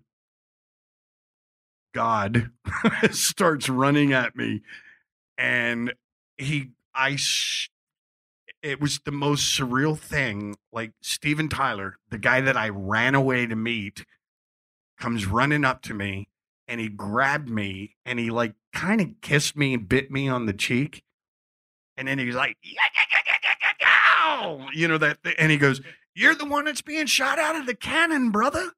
God 1.94 2.52
starts 3.12 3.70
running 3.70 4.14
at 4.14 4.36
me. 4.36 4.62
And 5.38 5.94
he, 6.38 6.72
I, 6.94 7.16
sh- 7.16 7.70
it 8.62 8.80
was 8.80 9.00
the 9.06 9.12
most 9.12 9.58
surreal 9.60 9.98
thing. 9.98 10.56
Like 10.72 10.92
Steven 11.02 11.50
Tyler, 11.50 11.98
the 12.10 12.18
guy 12.18 12.42
that 12.42 12.58
I 12.58 12.70
ran 12.70 13.16
away 13.16 13.46
to 13.46 13.56
meet, 13.56 14.06
comes 15.00 15.26
running 15.26 15.64
up 15.64 15.82
to 15.84 15.94
me 15.94 16.28
and 16.68 16.80
he 16.80 16.90
grabbed 16.90 17.50
me 17.50 17.96
and 18.06 18.20
he 18.20 18.30
like 18.30 18.54
kind 18.74 19.02
of 19.02 19.10
kissed 19.22 19.56
me 19.56 19.74
and 19.74 19.88
bit 19.88 20.12
me 20.12 20.28
on 20.28 20.46
the 20.46 20.54
cheek. 20.54 21.04
And 21.96 22.08
then 22.08 22.20
he 22.20 22.26
was 22.26 22.36
like, 22.36 22.58
you 24.74 24.88
know 24.88 24.98
that, 24.98 25.18
and 25.38 25.52
he 25.52 25.58
goes, 25.58 25.82
"You're 26.14 26.36
the 26.36 26.46
one 26.46 26.66
that's 26.66 26.82
being 26.82 27.08
shot 27.08 27.40
out 27.40 27.56
of 27.56 27.66
the 27.66 27.74
cannon, 27.76 28.32
brother." 28.32 28.72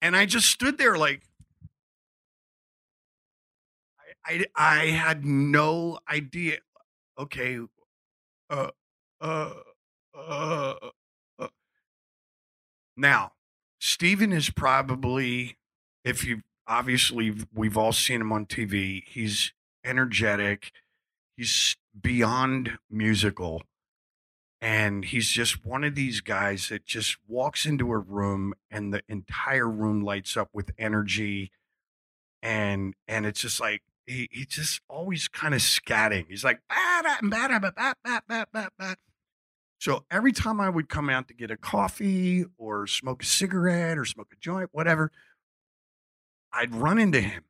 And 0.00 0.16
I 0.16 0.26
just 0.26 0.48
stood 0.48 0.78
there 0.78 0.98
like, 0.98 1.22
I, 4.26 4.44
I, 4.56 4.80
I 4.80 4.86
had 4.86 5.24
no 5.24 6.00
idea. 6.10 6.58
Okay, 7.16 7.60
uh, 8.50 8.70
uh, 9.20 9.52
uh, 10.14 10.74
uh. 11.38 11.48
Now, 12.96 13.32
Steven 13.84 14.32
is 14.32 14.48
probably, 14.48 15.56
if 16.04 16.24
you 16.24 16.42
obviously 16.68 17.34
we've 17.52 17.76
all 17.76 17.90
seen 17.90 18.20
him 18.20 18.30
on 18.30 18.46
TV, 18.46 19.02
he's 19.08 19.52
energetic, 19.84 20.70
he's 21.36 21.76
beyond 22.00 22.78
musical, 22.88 23.62
and 24.60 25.06
he's 25.06 25.30
just 25.30 25.66
one 25.66 25.82
of 25.82 25.96
these 25.96 26.20
guys 26.20 26.68
that 26.68 26.86
just 26.86 27.16
walks 27.26 27.66
into 27.66 27.90
a 27.90 27.98
room 27.98 28.54
and 28.70 28.94
the 28.94 29.02
entire 29.08 29.68
room 29.68 30.04
lights 30.04 30.36
up 30.36 30.50
with 30.52 30.70
energy, 30.78 31.50
and 32.40 32.94
and 33.08 33.26
it's 33.26 33.40
just 33.40 33.58
like 33.58 33.82
he 34.06 34.28
he 34.30 34.44
just 34.44 34.80
always 34.88 35.26
kind 35.26 35.54
of 35.54 35.60
scatting. 35.60 36.26
He's 36.28 36.44
like. 36.44 36.60
So 39.82 40.04
every 40.12 40.30
time 40.30 40.60
I 40.60 40.68
would 40.68 40.88
come 40.88 41.10
out 41.10 41.26
to 41.26 41.34
get 41.34 41.50
a 41.50 41.56
coffee 41.56 42.44
or 42.56 42.86
smoke 42.86 43.24
a 43.24 43.26
cigarette 43.26 43.98
or 43.98 44.04
smoke 44.04 44.28
a 44.32 44.36
joint, 44.36 44.68
whatever, 44.70 45.10
I'd 46.52 46.72
run 46.72 47.00
into 47.00 47.20
him. 47.20 47.42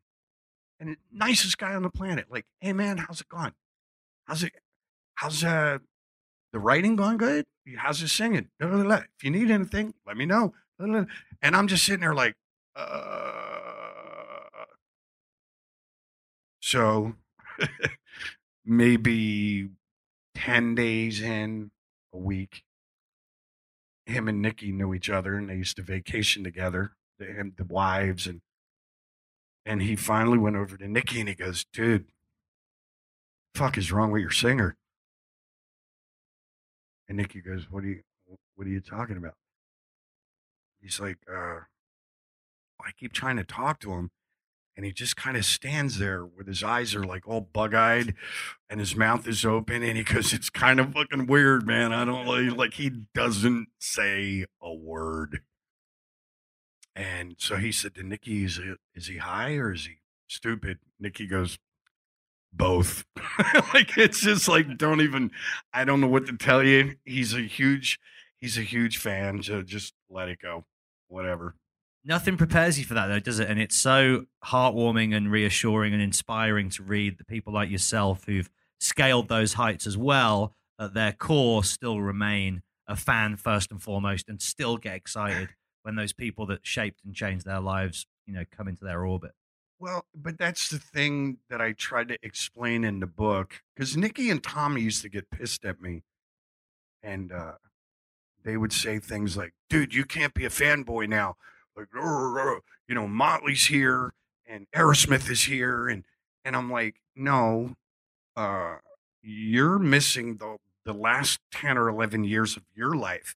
And 0.81 0.93
the 0.93 0.97
nicest 1.13 1.59
guy 1.59 1.75
on 1.75 1.83
the 1.83 1.91
planet. 1.91 2.29
Like, 2.31 2.47
hey 2.59 2.73
man, 2.73 2.97
how's 2.97 3.21
it 3.21 3.29
going? 3.29 3.53
How's 4.25 4.45
it 4.45 4.55
how's 5.17 5.45
uh 5.45 5.77
the 6.55 6.59
writing 6.59 6.97
going 6.97 7.19
good? 7.19 7.45
How's 7.77 8.01
the 8.01 8.09
singing? 8.09 8.49
Blah, 8.59 8.71
blah, 8.71 8.83
blah. 8.83 9.03
If 9.15 9.23
you 9.23 9.31
need 9.31 9.51
anything, 9.51 9.93
let 10.07 10.17
me 10.17 10.25
know. 10.25 10.55
And 10.79 11.07
I'm 11.43 11.69
just 11.69 11.85
sitting 11.85 12.01
there 12.01 12.15
like, 12.15 12.35
uh 12.75 12.89
so 16.61 17.13
maybe 18.65 19.69
10 20.35 20.75
days 20.75 21.21
in, 21.21 21.71
a 22.13 22.19
week, 22.19 22.63
him 24.07 24.29
and 24.29 24.43
Nikki 24.43 24.73
knew 24.73 24.95
each 24.95 25.11
other 25.11 25.37
and 25.37 25.49
they 25.49 25.57
used 25.57 25.77
to 25.77 25.83
vacation 25.83 26.45
together, 26.45 26.93
the, 27.19 27.27
him, 27.27 27.55
the 27.57 27.65
wives. 27.65 28.27
And, 28.27 28.41
and 29.65 29.83
he 29.83 29.97
finally 29.97 30.39
went 30.39 30.57
over 30.57 30.77
to 30.77 30.89
Nikki 30.89 31.21
and 31.21 31.29
he 31.29 31.35
goes, 31.35 31.65
dude, 31.73 32.07
fuck 33.55 33.79
is 33.79 33.93
wrong 33.93 34.11
with 34.11 34.23
your 34.23 34.31
singer? 34.31 34.77
And 37.09 37.19
Nikki 37.19 37.41
goes, 37.41 37.71
what 37.71 37.85
are 37.85 37.89
you, 37.89 38.03
what 38.55 38.67
are 38.67 38.71
you 38.71 38.81
talking 38.81 39.17
about? 39.17 39.35
he's 40.83 41.01
like, 41.01 41.19
uh, 41.33 41.61
I 42.81 42.91
keep 42.99 43.13
trying 43.13 43.37
to 43.37 43.45
talk 43.45 43.79
to 43.81 43.93
him. 43.93 44.11
And 44.77 44.87
he 44.87 44.93
just 44.93 45.17
kind 45.17 45.37
of 45.37 45.45
stands 45.45 45.99
there 45.99 46.25
with 46.25 46.47
his 46.47 46.63
eyes 46.63 46.95
are 46.95 47.05
like 47.05 47.29
all 47.29 47.43
bug 47.43 47.75
eyed 47.75 48.15
and 48.71 48.81
his 48.81 48.97
mouth 48.97 49.29
is 49.29 49.45
open. 49.45 49.83
And 49.83 49.97
he 49.99 50.05
goes, 50.05 50.33
It's 50.33 50.51
kind 50.51 50.81
of 50.81 50.93
fucking 50.95 51.27
weird, 51.27 51.67
man. 51.67 51.93
I 51.93 52.05
don't 52.05 52.27
like, 52.27 52.57
like, 52.57 52.75
he 52.75 52.91
doesn't 53.15 53.69
say 53.79 54.47
a 54.63 54.73
word. 54.73 55.43
And 56.95 57.37
so 57.39 57.57
he 57.57 57.73
said 57.73 57.95
to 57.97 58.03
Nikki, 58.03 58.45
Is, 58.45 58.59
it, 58.59 58.79
is 58.95 59.09
he 59.09 59.19
high 59.19 59.57
or 59.57 59.73
is 59.73 59.87
he 59.87 59.97
stupid? 60.27 60.79
Nikki 60.99 61.27
goes, 61.27 61.59
Both. 62.51 63.05
like, 63.75 63.99
it's 63.99 64.21
just 64.21 64.49
like, 64.49 64.79
don't 64.79 65.03
even, 65.03 65.33
I 65.75 65.85
don't 65.85 66.01
know 66.01 66.09
what 66.09 66.27
to 66.27 66.37
tell 66.37 66.63
you. 66.63 66.97
He's 67.05 67.35
a 67.35 67.43
huge, 67.43 68.01
he's 68.39 68.57
a 68.57 68.63
huge 68.63 68.97
fan. 68.97 69.43
So 69.43 69.61
just 69.61 69.93
let 70.09 70.29
it 70.31 70.39
go. 70.41 70.65
Whatever. 71.09 71.57
Nothing 72.05 72.37
prepares 72.37 72.79
you 72.79 72.85
for 72.85 72.95
that, 72.95 73.07
though, 73.07 73.21
does 73.21 73.39
it? 73.39 73.49
And 73.49 73.61
it's 73.61 73.77
so 73.77 74.27
heartwarming 74.45 75.15
and 75.15 75.31
reassuring 75.31 75.93
and 75.93 76.03
inspiring 76.03 76.69
to 76.71 76.83
read 76.83 77.19
the 77.19 77.25
people 77.25 77.53
like 77.53 77.71
yourself 77.71 78.25
who've 78.27 78.51
scaled 78.81 79.29
those 79.29 79.55
heights 79.55 79.87
as 79.87 79.97
well, 79.97 80.55
at 80.81 80.95
their 80.95 81.13
core, 81.13 81.63
still 81.63 82.01
remain 82.01 82.63
a 82.89 82.97
fan 82.97 83.37
first 83.37 83.71
and 83.71 83.81
foremost 83.81 84.29
and 84.29 84.43
still 84.43 84.77
get 84.77 84.95
excited 84.95 85.51
when 85.83 85.95
those 85.95 86.13
people 86.13 86.47
that 86.47 86.61
shaped 86.63 87.01
and 87.05 87.15
changed 87.15 87.47
their 87.47 87.61
lives, 87.61 88.07
you 88.27 88.35
know, 88.35 88.45
come 88.51 88.67
into 88.67 88.85
their 88.85 89.07
orbit. 89.07 89.33
Well, 89.79 90.07
but 90.15 90.39
that's 90.39 90.69
the 90.69 90.79
thing 90.79 91.39
that 91.51 91.61
I 91.61 91.73
tried 91.73 92.09
to 92.09 92.19
explain 92.23 92.85
in 92.85 93.01
the 93.01 93.07
book 93.07 93.63
because 93.75 93.97
Nikki 93.97 94.31
and 94.31 94.43
Tommy 94.43 94.81
used 94.81 95.03
to 95.03 95.09
get 95.09 95.31
pissed 95.31 95.65
at 95.65 95.81
me, 95.81 96.05
and 97.03 97.33
uh, 97.33 97.55
they 98.45 98.57
would 98.57 98.73
say 98.73 99.01
things 99.01 99.37
like, 99.37 99.55
"Dude, 99.69 99.93
you 99.93 100.05
can't 100.05 100.35
be 100.35 100.45
a 100.45 100.51
fanboy 100.51 101.09
now." 101.09 101.37
Like, 101.77 101.89
you 102.89 102.95
know, 102.95 103.09
Motley's 103.09 103.67
here 103.67 104.13
and 104.47 104.67
Aerosmith 104.75 105.31
is 105.31 105.45
here, 105.45 105.89
and 105.89 106.05
and 106.45 106.57
I'm 106.57 106.71
like, 106.71 106.97
no, 107.17 107.77
uh, 108.37 108.77
you're 109.23 109.79
missing 109.79 110.37
the 110.37 110.59
the 110.85 110.93
last 110.93 111.41
ten 111.51 111.79
or 111.79 111.89
eleven 111.89 112.25
years 112.25 112.57
of 112.57 112.65
your 112.75 112.95
life. 112.95 113.35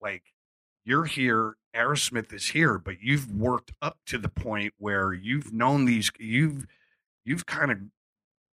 Like, 0.00 0.22
you're 0.84 1.04
here, 1.04 1.56
Aerosmith 1.74 2.32
is 2.32 2.48
here, 2.48 2.78
but 2.78 3.02
you've 3.02 3.30
worked 3.32 3.72
up 3.82 3.98
to 4.06 4.18
the 4.18 4.28
point 4.28 4.74
where 4.78 5.12
you've 5.12 5.52
known 5.52 5.84
these, 5.84 6.10
you've 6.18 6.66
you've 7.24 7.46
kind 7.46 7.70
of 7.70 7.78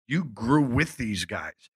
you 0.07 0.25
grew 0.25 0.63
with 0.63 0.97
these 0.97 1.25
guys. 1.25 1.71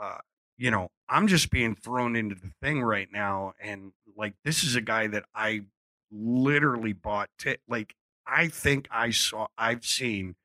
Uh, 0.00 0.18
you 0.56 0.70
know, 0.70 0.88
I'm 1.08 1.26
just 1.26 1.50
being 1.50 1.74
thrown 1.74 2.16
into 2.16 2.34
the 2.34 2.50
thing 2.62 2.82
right 2.82 3.08
now, 3.12 3.54
and 3.60 3.92
like 4.16 4.34
this 4.44 4.62
is 4.64 4.76
a 4.76 4.80
guy 4.80 5.06
that 5.08 5.24
I 5.34 5.62
literally 6.10 6.92
bought. 6.92 7.28
T- 7.38 7.58
like 7.68 7.94
I 8.26 8.48
think 8.48 8.88
I 8.90 9.10
saw, 9.10 9.48
I've 9.58 9.84
seen 9.84 10.36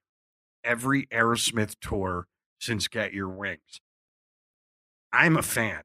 every 0.64 1.06
Aerosmith 1.08 1.76
tour 1.80 2.28
since 2.60 2.88
Get 2.88 3.14
Your 3.14 3.30
Wings. 3.30 3.82
I'm 5.12 5.38
a 5.38 5.42
fan. 5.42 5.84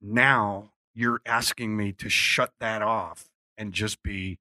Now 0.00 0.70
you're 0.94 1.20
asking 1.26 1.76
me 1.76 1.92
to 1.92 2.08
shut 2.08 2.52
that 2.60 2.82
off 2.82 3.26
and 3.56 3.72
just 3.72 4.02
be 4.02 4.38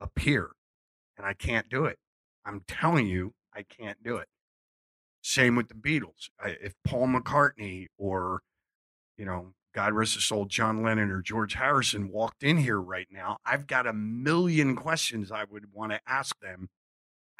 a 0.00 0.06
peer, 0.06 0.50
and 1.16 1.26
I 1.26 1.32
can't 1.32 1.68
do 1.68 1.86
it. 1.86 1.98
I'm 2.44 2.62
telling 2.68 3.06
you, 3.06 3.34
I 3.54 3.62
can't 3.62 4.02
do 4.02 4.16
it. 4.16 4.28
Same 5.26 5.56
with 5.56 5.66
the 5.66 5.74
Beatles. 5.74 6.30
If 6.44 6.74
Paul 6.84 7.08
McCartney 7.08 7.86
or, 7.98 8.42
you 9.18 9.24
know, 9.24 9.54
God 9.74 9.92
rest 9.92 10.14
his 10.14 10.24
soul, 10.24 10.44
John 10.44 10.84
Lennon 10.84 11.10
or 11.10 11.20
George 11.20 11.54
Harrison 11.54 12.12
walked 12.12 12.44
in 12.44 12.58
here 12.58 12.80
right 12.80 13.08
now, 13.10 13.38
I've 13.44 13.66
got 13.66 13.88
a 13.88 13.92
million 13.92 14.76
questions 14.76 15.32
I 15.32 15.42
would 15.50 15.72
want 15.72 15.90
to 15.90 16.00
ask 16.06 16.38
them 16.38 16.68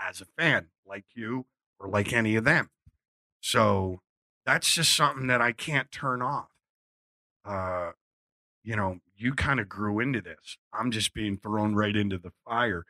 as 0.00 0.20
a 0.20 0.24
fan, 0.36 0.66
like 0.84 1.04
you 1.14 1.46
or 1.78 1.88
like 1.88 2.12
any 2.12 2.34
of 2.34 2.42
them. 2.42 2.70
So 3.40 4.00
that's 4.44 4.74
just 4.74 4.96
something 4.96 5.28
that 5.28 5.40
I 5.40 5.52
can't 5.52 5.92
turn 5.92 6.22
off. 6.22 6.48
Uh, 7.44 7.92
you 8.64 8.74
know, 8.74 8.98
you 9.16 9.32
kind 9.32 9.60
of 9.60 9.68
grew 9.68 10.00
into 10.00 10.20
this. 10.20 10.58
I'm 10.72 10.90
just 10.90 11.14
being 11.14 11.38
thrown 11.38 11.76
right 11.76 11.94
into 11.94 12.18
the 12.18 12.32
fire. 12.44 12.82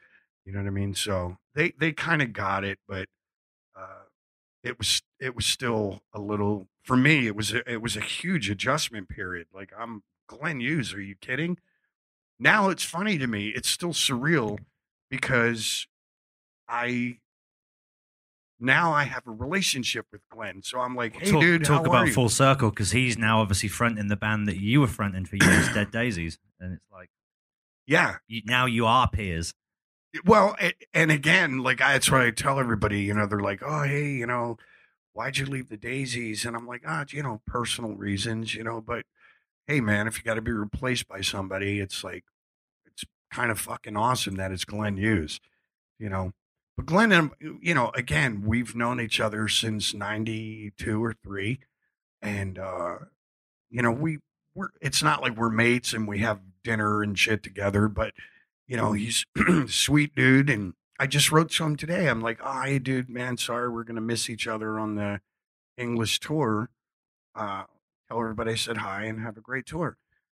You 0.46 0.54
know 0.54 0.60
what 0.60 0.68
I 0.68 0.70
mean? 0.70 0.94
So 0.94 1.36
they 1.54 1.74
they 1.78 1.92
kind 1.92 2.22
of 2.22 2.32
got 2.32 2.64
it, 2.64 2.78
but 2.88 3.08
uh, 3.78 4.05
it 4.66 4.78
was 4.78 5.02
it 5.20 5.36
was 5.36 5.46
still 5.46 6.02
a 6.12 6.20
little 6.20 6.68
for 6.82 6.96
me. 6.96 7.26
It 7.26 7.36
was 7.36 7.54
a, 7.54 7.70
it 7.70 7.80
was 7.80 7.96
a 7.96 8.00
huge 8.00 8.50
adjustment 8.50 9.08
period. 9.08 9.46
Like 9.54 9.72
I'm 9.78 10.02
Glenn 10.26 10.60
Hughes. 10.60 10.92
Are 10.92 11.00
you 11.00 11.14
kidding? 11.20 11.58
Now 12.38 12.68
it's 12.68 12.82
funny 12.82 13.16
to 13.18 13.26
me. 13.26 13.48
It's 13.48 13.70
still 13.70 13.92
surreal 13.92 14.58
because 15.08 15.86
I 16.68 17.18
now 18.58 18.92
I 18.92 19.04
have 19.04 19.26
a 19.26 19.30
relationship 19.30 20.06
with 20.10 20.22
Glenn. 20.30 20.62
So 20.62 20.80
I'm 20.80 20.96
like, 20.96 21.16
hey, 21.16 21.30
talk, 21.30 21.40
dude, 21.40 21.64
talk 21.64 21.86
about 21.86 22.08
full 22.08 22.28
circle 22.28 22.70
because 22.70 22.90
he's 22.90 23.16
now 23.16 23.40
obviously 23.40 23.68
fronting 23.68 24.08
the 24.08 24.16
band 24.16 24.48
that 24.48 24.56
you 24.56 24.80
were 24.80 24.86
fronting 24.88 25.26
for 25.26 25.36
years, 25.36 25.68
Dead 25.72 25.90
Daisies, 25.92 26.38
and 26.58 26.74
it's 26.74 26.90
like 26.92 27.10
yeah. 27.86 28.16
you, 28.26 28.42
now 28.44 28.66
you 28.66 28.84
are 28.86 29.08
peers. 29.08 29.54
Well, 30.24 30.56
and 30.94 31.10
again, 31.10 31.58
like 31.62 31.80
I, 31.80 31.94
that's 31.94 32.10
what 32.10 32.20
I 32.22 32.30
tell 32.30 32.58
everybody. 32.58 33.00
You 33.02 33.14
know, 33.14 33.26
they're 33.26 33.40
like, 33.40 33.62
"Oh, 33.64 33.82
hey, 33.82 34.10
you 34.10 34.26
know, 34.26 34.56
why'd 35.12 35.38
you 35.38 35.46
leave 35.46 35.68
the 35.68 35.76
Daisies?" 35.76 36.44
And 36.44 36.56
I'm 36.56 36.66
like, 36.66 36.82
"Ah, 36.86 37.04
you 37.10 37.22
know, 37.22 37.42
personal 37.46 37.94
reasons, 37.94 38.54
you 38.54 38.64
know." 38.64 38.80
But 38.80 39.04
hey, 39.66 39.80
man, 39.80 40.06
if 40.08 40.18
you 40.18 40.24
got 40.24 40.34
to 40.34 40.42
be 40.42 40.52
replaced 40.52 41.08
by 41.08 41.20
somebody, 41.22 41.80
it's 41.80 42.04
like 42.04 42.24
it's 42.86 43.04
kind 43.32 43.50
of 43.50 43.60
fucking 43.60 43.96
awesome 43.96 44.36
that 44.36 44.52
it's 44.52 44.64
Glenn 44.64 44.96
Hughes, 44.96 45.40
you 45.98 46.08
know. 46.08 46.32
But 46.76 46.86
Glenn 46.86 47.12
and 47.12 47.30
you 47.40 47.74
know, 47.74 47.90
again, 47.94 48.42
we've 48.46 48.76
known 48.76 49.00
each 49.00 49.20
other 49.20 49.48
since 49.48 49.94
'92 49.94 51.04
or 51.04 51.14
three, 51.14 51.60
and 52.22 52.58
uh, 52.58 52.96
you 53.70 53.82
know, 53.82 53.92
we 53.92 54.18
we're. 54.54 54.70
It's 54.80 55.02
not 55.02 55.22
like 55.22 55.36
we're 55.36 55.50
mates 55.50 55.92
and 55.94 56.08
we 56.08 56.20
have 56.20 56.40
dinner 56.64 57.02
and 57.02 57.18
shit 57.18 57.42
together, 57.42 57.88
but 57.88 58.12
you 58.66 58.76
know, 58.76 58.92
he's 58.92 59.24
sweet 59.66 60.14
dude. 60.14 60.50
And 60.50 60.74
I 60.98 61.06
just 61.06 61.30
wrote 61.30 61.50
to 61.52 61.64
him 61.64 61.76
today. 61.76 62.08
I'm 62.08 62.20
like, 62.20 62.38
oh, 62.42 62.62
hey, 62.62 62.78
dude, 62.78 63.08
man, 63.08 63.36
sorry, 63.36 63.68
we're 63.68 63.84
gonna 63.84 64.00
miss 64.00 64.28
each 64.28 64.46
other 64.46 64.78
on 64.78 64.94
the 64.96 65.20
English 65.76 66.20
tour. 66.20 66.70
Uh, 67.34 67.64
tell 68.08 68.20
everybody 68.20 68.52
I 68.52 68.56
said 68.56 68.78
hi 68.78 69.04
and 69.04 69.20
have 69.20 69.36
a 69.36 69.42
great 69.42 69.66
tour. 69.66 69.98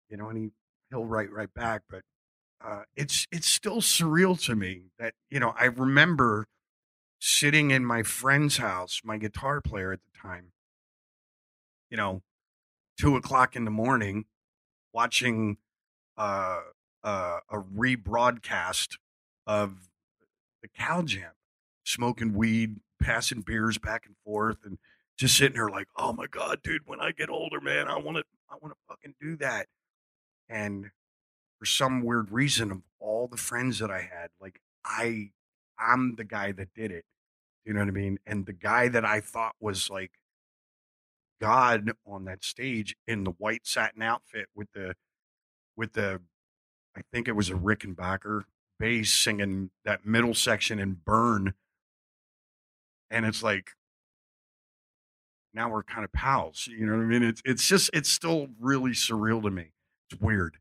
You 0.09 0.17
know, 0.17 0.29
and 0.29 0.39
he 0.39 0.51
he'll 0.91 1.05
write 1.05 1.31
right 1.33 1.53
back. 1.53 1.83
But 1.89 2.03
uh, 2.65 2.83
it's 2.97 3.27
it's 3.31 3.49
still 3.49 3.81
surreal 3.81 4.43
to 4.47 4.57
me 4.57 4.85
that 4.99 5.15
you 5.31 5.41
know 5.41 5.55
I 5.59 5.67
remember 5.67 6.47
sitting 7.19 7.71
in 7.71 7.85
my 7.85 8.03
friend's 8.03 8.59
house, 8.59 9.01
my 9.05 9.19
guitar 9.19 9.61
player 9.61 9.93
at 9.93 10.01
the 10.01 10.19
time. 10.19 10.53
You 11.91 11.97
know, 11.97 12.23
two 12.99 13.17
o'clock 13.17 13.57
in 13.57 13.65
the 13.65 13.71
morning, 13.71 14.25
watching 14.93 15.59
uh, 16.17 16.61
uh, 17.07 17.39
a 17.49 17.59
rebroadcast 17.59 18.97
of 19.47 19.89
the 20.61 20.69
Cal 20.77 21.05
Jam, 21.05 21.31
smoking 21.85 22.35
weed, 22.35 22.81
passing 23.01 23.43
beers 23.43 23.79
back 23.79 24.07
and 24.07 24.17
forth, 24.25 24.59
and 24.65 24.79
just 25.17 25.37
sitting 25.39 25.55
there 25.57 25.69
like, 25.69 25.87
oh 25.97 26.13
my 26.13 26.27
god, 26.27 26.63
dude, 26.65 26.83
when 26.85 27.01
I 27.01 27.13
get 27.13 27.31
older, 27.31 27.61
man, 27.61 27.87
I 27.87 27.97
want 27.97 28.17
to, 28.19 28.25
I 28.51 28.57
want 28.61 28.75
to 28.75 28.81
fucking 28.89 29.15
do 29.21 29.37
that. 29.37 29.69
And 30.49 30.91
for 31.61 31.65
some 31.65 32.03
weird 32.03 32.33
reason, 32.33 32.73
of 32.73 32.83
all 32.99 33.29
the 33.29 33.37
friends 33.37 33.79
that 33.79 33.91
I 33.91 34.01
had, 34.01 34.31
like 34.41 34.61
I, 34.85 35.31
I'm 35.79 36.17
the 36.17 36.25
guy 36.25 36.51
that 36.53 36.75
did 36.75 36.91
it. 36.91 37.05
You 37.65 37.73
know 37.73 37.81
what 37.81 37.89
I 37.89 37.93
mean? 37.93 38.19
And 38.27 38.47
the 38.47 38.53
guy 38.53 38.89
that 38.89 39.05
I 39.05 39.21
thought 39.21 39.55
was 39.61 39.89
like 39.89 40.11
God 41.41 41.93
on 42.05 42.25
that 42.25 42.43
stage 42.43 42.97
in 43.07 43.23
the 43.23 43.33
white 43.33 43.65
satin 43.65 44.03
outfit 44.03 44.47
with 44.57 44.69
the, 44.75 44.95
with 45.77 45.93
the, 45.93 46.21
I 46.97 47.03
think 47.13 47.29
it 47.29 47.37
was 47.37 47.51
a 47.51 47.55
Rickenbacker 47.55 48.45
bass 48.79 49.13
singing 49.13 49.71
that 49.85 50.07
middle 50.07 50.35
section 50.35 50.79
in 50.79 50.97
Burn. 51.05 51.55
And 53.11 53.27
it's 53.27 53.43
like, 53.43 53.71
now 55.55 55.71
we're 55.71 55.83
kind 55.83 56.05
of 56.05 56.13
pals. 56.13 56.69
You 56.71 56.87
know 56.87 56.97
what 56.97 57.03
I 57.03 57.07
mean? 57.07 57.23
It's 57.23 57.43
it's 57.45 57.67
just 57.67 57.91
it's 57.93 58.11
still 58.11 58.49
really 58.61 58.93
surreal 58.93 59.43
to 59.43 59.51
me. 59.51 59.73
It's 60.11 60.21
weird. 60.21 60.59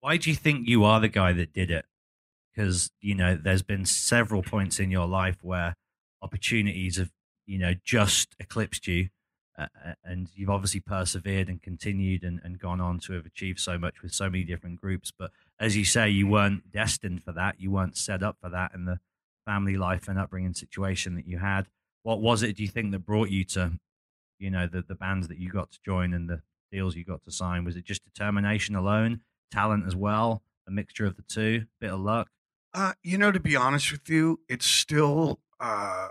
Why 0.00 0.18
do 0.18 0.28
you 0.30 0.36
think 0.36 0.68
you 0.68 0.84
are 0.84 1.00
the 1.00 1.08
guy 1.08 1.32
that 1.32 1.52
did 1.52 1.70
it? 1.70 1.86
Because 2.54 2.90
you 3.00 3.14
know, 3.14 3.36
there's 3.36 3.62
been 3.62 3.86
several 3.86 4.42
points 4.42 4.78
in 4.78 4.90
your 4.90 5.06
life 5.06 5.38
where 5.42 5.74
opportunities 6.22 6.98
have, 6.98 7.10
you 7.46 7.58
know, 7.58 7.74
just 7.84 8.36
eclipsed 8.38 8.86
you, 8.86 9.08
uh, 9.58 9.66
and 10.04 10.28
you've 10.34 10.50
obviously 10.50 10.80
persevered 10.80 11.48
and 11.48 11.62
continued 11.62 12.22
and, 12.22 12.40
and 12.42 12.58
gone 12.58 12.80
on 12.80 12.98
to 13.00 13.12
have 13.12 13.26
achieved 13.26 13.60
so 13.60 13.78
much 13.78 14.02
with 14.02 14.12
so 14.12 14.28
many 14.28 14.44
different 14.44 14.80
groups. 14.80 15.12
But 15.16 15.30
as 15.60 15.76
you 15.76 15.84
say, 15.84 16.08
you 16.08 16.26
weren't 16.26 16.72
destined 16.72 17.22
for 17.22 17.32
that. 17.32 17.60
You 17.60 17.70
weren't 17.70 17.96
set 17.96 18.22
up 18.22 18.36
for 18.40 18.48
that 18.50 18.72
in 18.74 18.84
the 18.84 18.98
family 19.46 19.76
life 19.76 20.08
and 20.08 20.18
upbringing 20.18 20.54
situation 20.54 21.14
that 21.14 21.26
you 21.26 21.38
had. 21.38 21.66
What 22.02 22.20
was 22.20 22.42
it? 22.42 22.56
Do 22.56 22.62
you 22.62 22.68
think 22.68 22.92
that 22.92 23.00
brought 23.00 23.30
you 23.30 23.44
to, 23.44 23.72
you 24.38 24.50
know, 24.50 24.66
the 24.66 24.82
the 24.82 24.94
bands 24.94 25.28
that 25.28 25.38
you 25.38 25.50
got 25.50 25.70
to 25.72 25.78
join 25.84 26.12
and 26.12 26.28
the 26.28 26.42
deals 26.72 26.96
you 26.96 27.04
got 27.04 27.22
to 27.24 27.30
sign? 27.30 27.64
Was 27.64 27.76
it 27.76 27.84
just 27.84 28.04
determination 28.04 28.74
alone 28.74 29.20
talent 29.54 29.86
as 29.86 29.94
well, 29.94 30.42
a 30.66 30.70
mixture 30.70 31.06
of 31.06 31.16
the 31.16 31.22
two, 31.22 31.66
bit 31.80 31.92
of 31.92 32.00
luck. 32.00 32.28
Uh, 32.72 32.92
you 33.02 33.16
know, 33.16 33.30
to 33.30 33.40
be 33.40 33.54
honest 33.54 33.92
with 33.92 34.08
you, 34.08 34.40
it's 34.48 34.66
still 34.66 35.38
uh, 35.60 36.08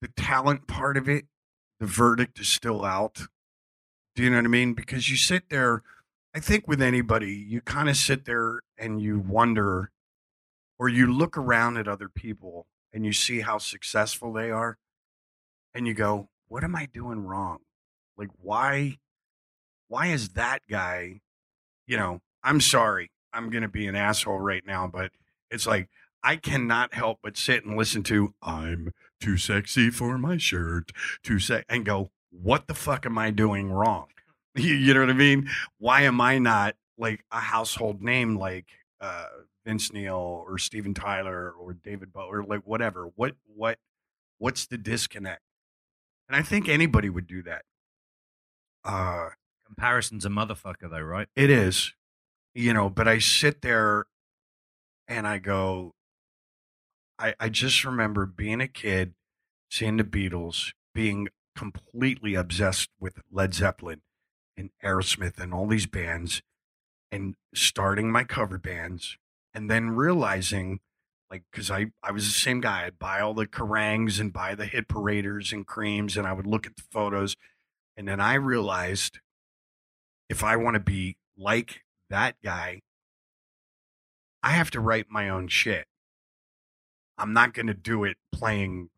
the 0.00 0.08
talent 0.16 0.68
part 0.68 0.96
of 0.96 1.08
it. 1.08 1.24
The 1.80 1.86
verdict 1.86 2.40
is 2.40 2.48
still 2.48 2.84
out. 2.84 3.28
Do 4.14 4.22
you 4.22 4.30
know 4.30 4.36
what 4.36 4.46
I 4.46 4.48
mean? 4.48 4.74
Because 4.74 5.08
you 5.08 5.16
sit 5.16 5.48
there, 5.48 5.82
I 6.34 6.40
think 6.40 6.66
with 6.66 6.82
anybody, 6.82 7.32
you 7.32 7.60
kind 7.60 7.88
of 7.88 7.96
sit 7.96 8.24
there 8.24 8.62
and 8.76 9.00
you 9.00 9.18
wonder, 9.20 9.92
or 10.78 10.88
you 10.88 11.12
look 11.12 11.36
around 11.36 11.76
at 11.76 11.86
other 11.88 12.08
people 12.08 12.66
and 12.92 13.06
you 13.06 13.12
see 13.12 13.40
how 13.40 13.58
successful 13.58 14.32
they 14.32 14.50
are, 14.50 14.78
and 15.74 15.86
you 15.86 15.94
go, 15.94 16.30
"What 16.48 16.64
am 16.64 16.74
I 16.74 16.86
doing 16.86 17.24
wrong? 17.24 17.60
Like, 18.16 18.30
why, 18.40 18.98
why 19.88 20.08
is 20.08 20.30
that 20.30 20.62
guy?" 20.68 21.20
You 21.86 21.96
know, 21.96 22.22
I'm 22.42 22.60
sorry, 22.60 23.10
I'm 23.32 23.50
gonna 23.50 23.68
be 23.68 23.86
an 23.86 23.94
asshole 23.94 24.40
right 24.40 24.66
now, 24.66 24.88
but 24.88 25.12
it's 25.50 25.66
like 25.66 25.88
I 26.22 26.36
cannot 26.36 26.94
help 26.94 27.20
but 27.22 27.36
sit 27.36 27.64
and 27.64 27.76
listen 27.76 28.02
to 28.04 28.34
"I'm 28.42 28.92
too 29.20 29.36
sexy 29.36 29.90
for 29.90 30.18
my 30.18 30.36
shirt," 30.36 30.92
too 31.22 31.38
sex, 31.38 31.64
and 31.68 31.84
go, 31.84 32.10
"What 32.30 32.66
the 32.66 32.74
fuck 32.74 33.06
am 33.06 33.18
I 33.18 33.30
doing 33.30 33.70
wrong?" 33.70 34.06
You, 34.56 34.74
you 34.74 34.92
know 34.92 35.00
what 35.00 35.10
I 35.10 35.12
mean? 35.12 35.48
Why 35.78 36.02
am 36.02 36.20
I 36.20 36.38
not 36.38 36.74
like 36.96 37.24
a 37.30 37.38
household 37.38 38.02
name 38.02 38.36
like 38.36 38.66
uh, 39.00 39.26
Vince 39.64 39.92
Neil 39.92 40.16
or 40.16 40.58
Steven 40.58 40.94
Tyler 40.94 41.52
or 41.52 41.74
David 41.74 42.12
Butler, 42.12 42.40
or 42.40 42.44
like 42.44 42.62
whatever? 42.66 43.10
What 43.14 43.36
what 43.46 43.78
what's 44.38 44.66
the 44.66 44.78
disconnect? 44.78 45.42
And 46.28 46.36
I 46.36 46.42
think 46.42 46.68
anybody 46.68 47.08
would 47.08 47.26
do 47.26 47.42
that. 47.44 47.62
Uh, 48.84 49.28
Comparison's 49.66 50.24
a 50.24 50.28
motherfucker, 50.28 50.90
though, 50.90 51.00
right? 51.00 51.28
it 51.36 51.50
is, 51.50 51.92
you 52.54 52.72
know, 52.72 52.88
but 52.88 53.06
I 53.06 53.18
sit 53.18 53.62
there 53.62 54.06
and 55.06 55.26
I 55.26 55.38
go, 55.38 55.94
I, 57.18 57.34
I 57.40 57.48
just 57.48 57.84
remember 57.84 58.26
being 58.26 58.60
a 58.60 58.68
kid, 58.68 59.14
seeing 59.70 59.96
the 59.96 60.04
Beatles, 60.04 60.72
being 60.94 61.28
completely 61.56 62.34
obsessed 62.34 62.90
with 63.00 63.20
Led 63.32 63.54
Zeppelin 63.54 64.02
and 64.56 64.70
Aerosmith 64.84 65.38
and 65.40 65.52
all 65.52 65.66
these 65.66 65.86
bands, 65.86 66.42
and 67.10 67.34
starting 67.54 68.10
my 68.10 68.24
cover 68.24 68.58
bands, 68.58 69.16
and 69.54 69.70
then 69.70 69.90
realizing, 69.90 70.80
like, 71.30 71.42
because 71.50 71.70
I, 71.70 71.86
I 72.02 72.12
was 72.12 72.26
the 72.26 72.38
same 72.38 72.60
guy, 72.60 72.84
I'd 72.86 72.98
buy 72.98 73.20
all 73.20 73.34
the 73.34 73.46
Kerrangs 73.46 74.20
and 74.20 74.32
buy 74.32 74.54
the 74.54 74.66
hit 74.66 74.88
paraders 74.88 75.52
and 75.52 75.66
Creems, 75.66 76.16
and 76.16 76.26
I 76.26 76.32
would 76.32 76.46
look 76.46 76.66
at 76.66 76.76
the 76.76 76.84
photos, 76.90 77.36
and 77.96 78.06
then 78.06 78.20
I 78.20 78.34
realized 78.34 79.18
if 80.28 80.44
I 80.44 80.56
want 80.56 80.74
to 80.74 80.80
be 80.80 81.16
like 81.36 81.82
that 82.10 82.36
guy, 82.44 82.82
I 84.42 84.50
have 84.50 84.70
to 84.72 84.80
write 84.80 85.06
my 85.10 85.28
own 85.28 85.48
shit. 85.48 85.86
I'm 87.18 87.32
not 87.32 87.52
going 87.52 87.66
to 87.66 87.74
do 87.74 88.04
it 88.04 88.16
playing 88.32 88.90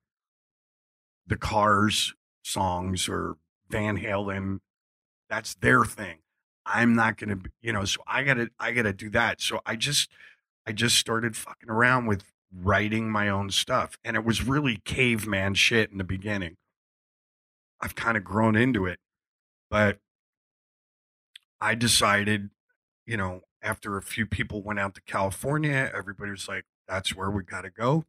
the 1.27 1.37
Cars 1.37 2.15
songs 2.43 3.09
or 3.09 3.37
Van 3.71 3.99
Halen. 3.99 4.61
That's 5.29 5.55
their 5.55 5.85
thing. 5.85 6.19
I'm 6.67 6.95
not 6.95 7.17
going 7.17 7.31
to, 7.31 7.51
you 7.63 7.73
know, 7.73 7.85
so 7.85 8.03
I 8.07 8.23
got 8.23 8.35
to 8.35 8.51
I 8.59 8.73
got 8.73 8.83
to 8.83 8.93
do 8.93 9.09
that. 9.11 9.41
So 9.41 9.61
I 9.65 9.77
just 9.77 10.11
I 10.67 10.73
just 10.73 10.97
started 10.97 11.37
fucking 11.37 11.71
around 11.71 12.07
with 12.07 12.25
writing 12.53 13.11
my 13.11 13.29
own 13.29 13.51
stuff 13.51 13.97
and 14.05 14.17
it 14.17 14.25
was 14.25 14.45
really 14.45 14.77
caveman 14.85 15.55
shit 15.55 15.91
in 15.91 15.99
the 15.99 16.05
beginning. 16.05 16.57
I've 17.81 17.95
kind 17.95 18.17
of 18.17 18.25
grown 18.25 18.57
into 18.57 18.87
it. 18.87 18.99
But 19.71 19.99
I 21.61 21.75
decided, 21.75 22.51
you 23.07 23.17
know, 23.17 23.43
after 23.63 23.97
a 23.97 24.03
few 24.03 24.27
people 24.27 24.63
went 24.63 24.81
out 24.81 24.95
to 24.97 25.03
California, 25.03 25.91
everybody 25.95 26.31
was 26.31 26.49
like, 26.49 26.65
that's 26.91 27.15
where 27.17 27.31
we 27.31 27.45
got 27.45 27.63
to 27.63 27.71
go. 27.71 28.05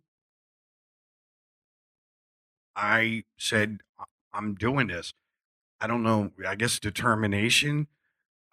I 2.75 3.23
said, 3.37 3.81
"I- 3.99 4.05
I'm 4.33 4.55
doing 4.55 4.87
this. 4.87 5.13
I 5.79 5.87
don't 5.87 6.03
know, 6.03 6.31
I 6.47 6.55
guess 6.55 6.79
determination. 6.79 7.87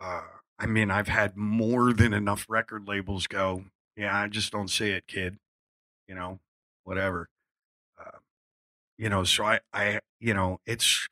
Uh, 0.01 0.23
I 0.59 0.67
mean, 0.67 0.91
I've 0.91 1.09
had 1.09 1.37
more 1.37 1.93
than 1.93 2.13
enough 2.15 2.47
record 2.49 2.89
labels 2.89 3.27
go, 3.27 3.67
yeah, 3.97 4.19
I 4.19 4.29
just 4.29 4.53
don't 4.53 4.69
see 4.71 4.91
it, 4.91 5.07
kid. 5.07 5.39
You 6.09 6.15
know, 6.15 6.41
whatever. 6.85 7.29
Uh, 7.99 8.19
you 8.99 9.09
know, 9.09 9.25
so 9.25 9.45
I, 9.45 9.61
I, 9.73 10.01
you 10.21 10.35
know, 10.35 10.61
it's, 10.67 11.09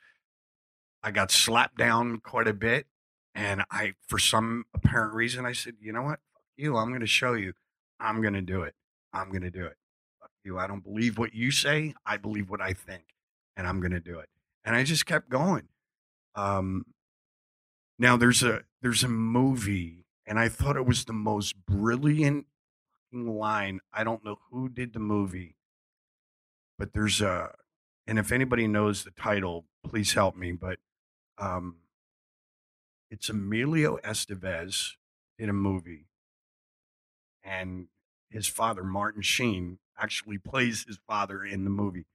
I 1.03 1.11
got 1.11 1.31
slapped 1.31 1.79
down 1.79 2.21
quite 2.21 2.49
a 2.49 2.55
bit. 2.55 2.87
And 3.35 3.65
I, 3.71 3.95
for 4.09 4.19
some 4.19 4.65
apparent 4.75 5.15
reason, 5.15 5.47
I 5.47 5.53
said, 5.53 5.75
you 5.81 5.93
know 5.93 6.03
what? 6.03 6.21
You. 6.57 6.77
I'm 6.77 6.89
going 6.89 7.01
to 7.01 7.07
show 7.07 7.35
you. 7.35 7.53
I'm 8.01 8.23
going 8.23 8.35
to 8.35 8.41
do 8.43 8.63
it. 8.63 8.75
I'm 9.17 9.31
going 9.31 9.43
to 9.43 9.51
do 9.51 9.65
it. 9.65 9.77
Fuck 10.21 10.31
you. 10.45 10.59
I 10.59 10.67
don't 10.67 10.85
believe 10.85 11.19
what 11.19 11.35
you 11.35 11.51
say. 11.51 11.95
I 12.05 12.17
believe 12.17 12.51
what 12.51 12.61
I 12.61 12.73
think. 12.73 13.05
And 13.57 13.67
I'm 13.67 13.81
going 13.81 13.93
to 13.93 14.01
do 14.01 14.19
it. 14.19 14.29
And 14.65 14.77
I 14.77 14.85
just 14.85 15.07
kept 15.07 15.31
going. 15.31 15.69
Um, 16.35 16.85
now 17.99 18.17
there's 18.17 18.43
a 18.43 18.63
there's 18.83 19.03
a 19.03 19.09
movie, 19.09 20.05
and 20.27 20.39
I 20.39 20.49
thought 20.49 20.77
it 20.77 20.85
was 20.85 21.05
the 21.05 21.15
most 21.15 21.55
brilliant 21.67 22.47
line. 23.11 23.81
I 23.93 24.05
don't 24.05 24.25
know 24.25 24.37
who 24.51 24.69
did 24.69 24.93
the 24.93 24.99
movie, 24.99 25.57
but 26.79 26.93
there's 26.93 27.23
a, 27.23 27.55
and 28.07 28.19
if 28.19 28.33
anybody 28.33 28.67
knows 28.67 29.05
the 29.05 29.13
title, 29.13 29.65
please 29.83 30.13
help 30.13 30.37
me. 30.37 30.53
But 30.53 30.79
um, 31.39 31.77
it's 33.11 33.31
Emilio 33.31 33.99
Estevez 34.05 34.93
in 35.39 35.49
a 35.49 35.55
movie, 35.55 36.09
and 37.43 37.89
his 38.31 38.47
father 38.47 38.85
Martin 38.85 39.23
Sheen 39.23 39.79
actually 39.99 40.39
plays 40.39 40.85
his 40.87 40.99
father 41.07 41.45
in 41.45 41.65
the 41.65 41.71
movie, 41.71 42.07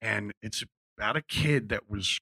and 0.00 0.32
it's 0.42 0.64
about 0.96 1.16
a 1.16 1.22
kid 1.22 1.68
that 1.70 1.88
was. 1.88 2.20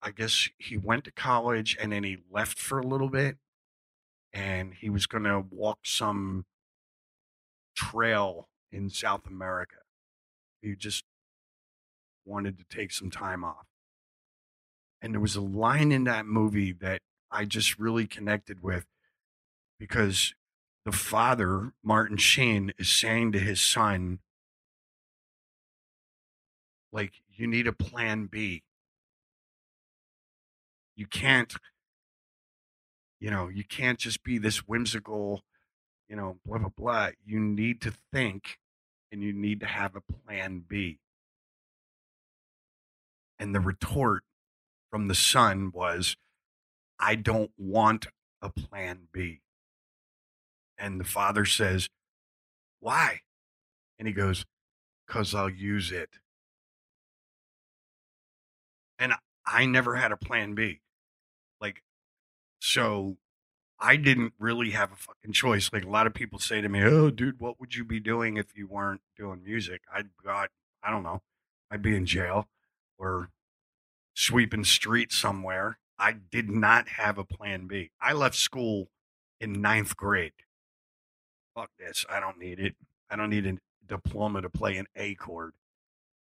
I 0.00 0.12
guess 0.12 0.48
he 0.58 0.76
went 0.76 1.02
to 1.04 1.10
college 1.10 1.76
and 1.80 1.90
then 1.90 2.04
he 2.04 2.18
left 2.30 2.56
for 2.56 2.78
a 2.78 2.86
little 2.86 3.08
bit 3.08 3.36
and 4.32 4.74
he 4.74 4.90
was 4.90 5.06
going 5.06 5.24
to 5.24 5.44
walk 5.50 5.80
some 5.84 6.44
trail 7.74 8.48
in 8.70 8.90
South 8.90 9.26
America. 9.26 9.78
He 10.62 10.76
just 10.76 11.04
wanted 12.24 12.58
to 12.58 12.64
take 12.64 12.92
some 12.92 13.10
time 13.10 13.44
off. 13.44 13.66
And 15.00 15.14
there 15.14 15.20
was 15.20 15.36
a 15.36 15.40
line 15.40 15.92
in 15.92 16.04
that 16.04 16.26
movie 16.26 16.72
that 16.72 17.00
I 17.30 17.44
just 17.44 17.78
really 17.78 18.06
connected 18.06 18.62
with 18.62 18.84
because 19.78 20.34
the 20.84 20.92
father, 20.92 21.72
Martin 21.82 22.16
Sheen, 22.16 22.72
is 22.78 22.88
saying 22.88 23.32
to 23.32 23.38
his 23.38 23.60
son, 23.60 24.20
like, 26.92 27.22
you 27.28 27.46
need 27.46 27.66
a 27.66 27.72
plan 27.72 28.26
B. 28.26 28.62
You 30.96 31.06
can't 31.06 31.54
you 33.20 33.30
know, 33.30 33.48
you 33.48 33.64
can't 33.64 33.98
just 33.98 34.22
be 34.22 34.38
this 34.38 34.58
whimsical, 34.58 35.42
you 36.08 36.16
know, 36.16 36.38
blah, 36.46 36.58
blah, 36.58 36.70
blah. 36.76 37.08
You 37.24 37.40
need 37.40 37.80
to 37.82 37.92
think 38.12 38.58
and 39.10 39.22
you 39.22 39.32
need 39.32 39.60
to 39.60 39.66
have 39.66 39.96
a 39.96 40.00
plan 40.00 40.64
B. 40.66 40.98
And 43.38 43.54
the 43.54 43.60
retort 43.60 44.22
from 44.90 45.08
the 45.08 45.14
son 45.14 45.70
was, 45.72 46.16
I 46.98 47.14
don't 47.14 47.50
want 47.56 48.06
a 48.42 48.50
plan 48.50 49.08
B. 49.12 49.40
And 50.78 51.00
the 51.00 51.04
father 51.04 51.44
says, 51.44 51.88
Why? 52.80 53.20
And 53.98 54.06
he 54.08 54.14
goes, 54.14 54.44
Because 55.06 55.34
I'll 55.34 55.50
use 55.50 55.90
it. 55.92 56.10
And 58.98 59.14
I 59.46 59.66
never 59.66 59.96
had 59.96 60.12
a 60.12 60.16
plan 60.16 60.54
B. 60.54 60.80
Like, 61.60 61.82
so 62.60 63.16
I 63.80 63.96
didn't 63.96 64.34
really 64.38 64.70
have 64.70 64.92
a 64.92 64.96
fucking 64.96 65.32
choice. 65.32 65.70
Like 65.72 65.84
a 65.84 65.90
lot 65.90 66.06
of 66.06 66.14
people 66.14 66.38
say 66.38 66.60
to 66.60 66.68
me, 66.68 66.82
"Oh, 66.82 67.10
dude, 67.10 67.40
what 67.40 67.60
would 67.60 67.74
you 67.74 67.84
be 67.84 68.00
doing 68.00 68.36
if 68.36 68.56
you 68.56 68.66
weren't 68.66 69.02
doing 69.16 69.42
music?" 69.44 69.82
I'd 69.92 70.10
got, 70.24 70.50
I 70.82 70.90
don't 70.90 71.02
know, 71.04 71.22
I'd 71.70 71.82
be 71.82 71.94
in 71.96 72.06
jail 72.06 72.48
or 72.98 73.30
sweeping 74.14 74.64
streets 74.64 75.16
somewhere. 75.16 75.78
I 75.98 76.12
did 76.12 76.50
not 76.50 76.88
have 76.90 77.18
a 77.18 77.24
plan 77.24 77.66
B. 77.66 77.90
I 78.00 78.12
left 78.12 78.36
school 78.36 78.90
in 79.40 79.60
ninth 79.60 79.96
grade. 79.96 80.32
Fuck 81.58 81.70
this. 81.76 82.06
I 82.08 82.20
don't 82.20 82.38
need 82.38 82.60
it. 82.60 82.76
I 83.10 83.16
don't 83.16 83.30
need 83.30 83.44
a 83.44 83.58
diploma 83.84 84.42
to 84.42 84.48
play 84.48 84.76
an 84.76 84.86
A 84.94 85.16
chord. 85.16 85.54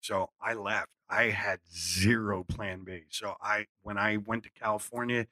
So 0.00 0.30
I 0.40 0.54
left. 0.54 0.86
I 1.10 1.30
had 1.30 1.58
zero 1.74 2.44
plan 2.44 2.84
B. 2.84 3.06
So 3.08 3.34
I, 3.42 3.66
when 3.82 3.98
I 3.98 4.18
went 4.18 4.44
to 4.44 4.50
California, 4.50 5.26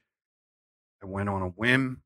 I 1.01 1.07
went 1.07 1.28
on 1.28 1.42
a 1.42 1.49
whim 1.49 2.03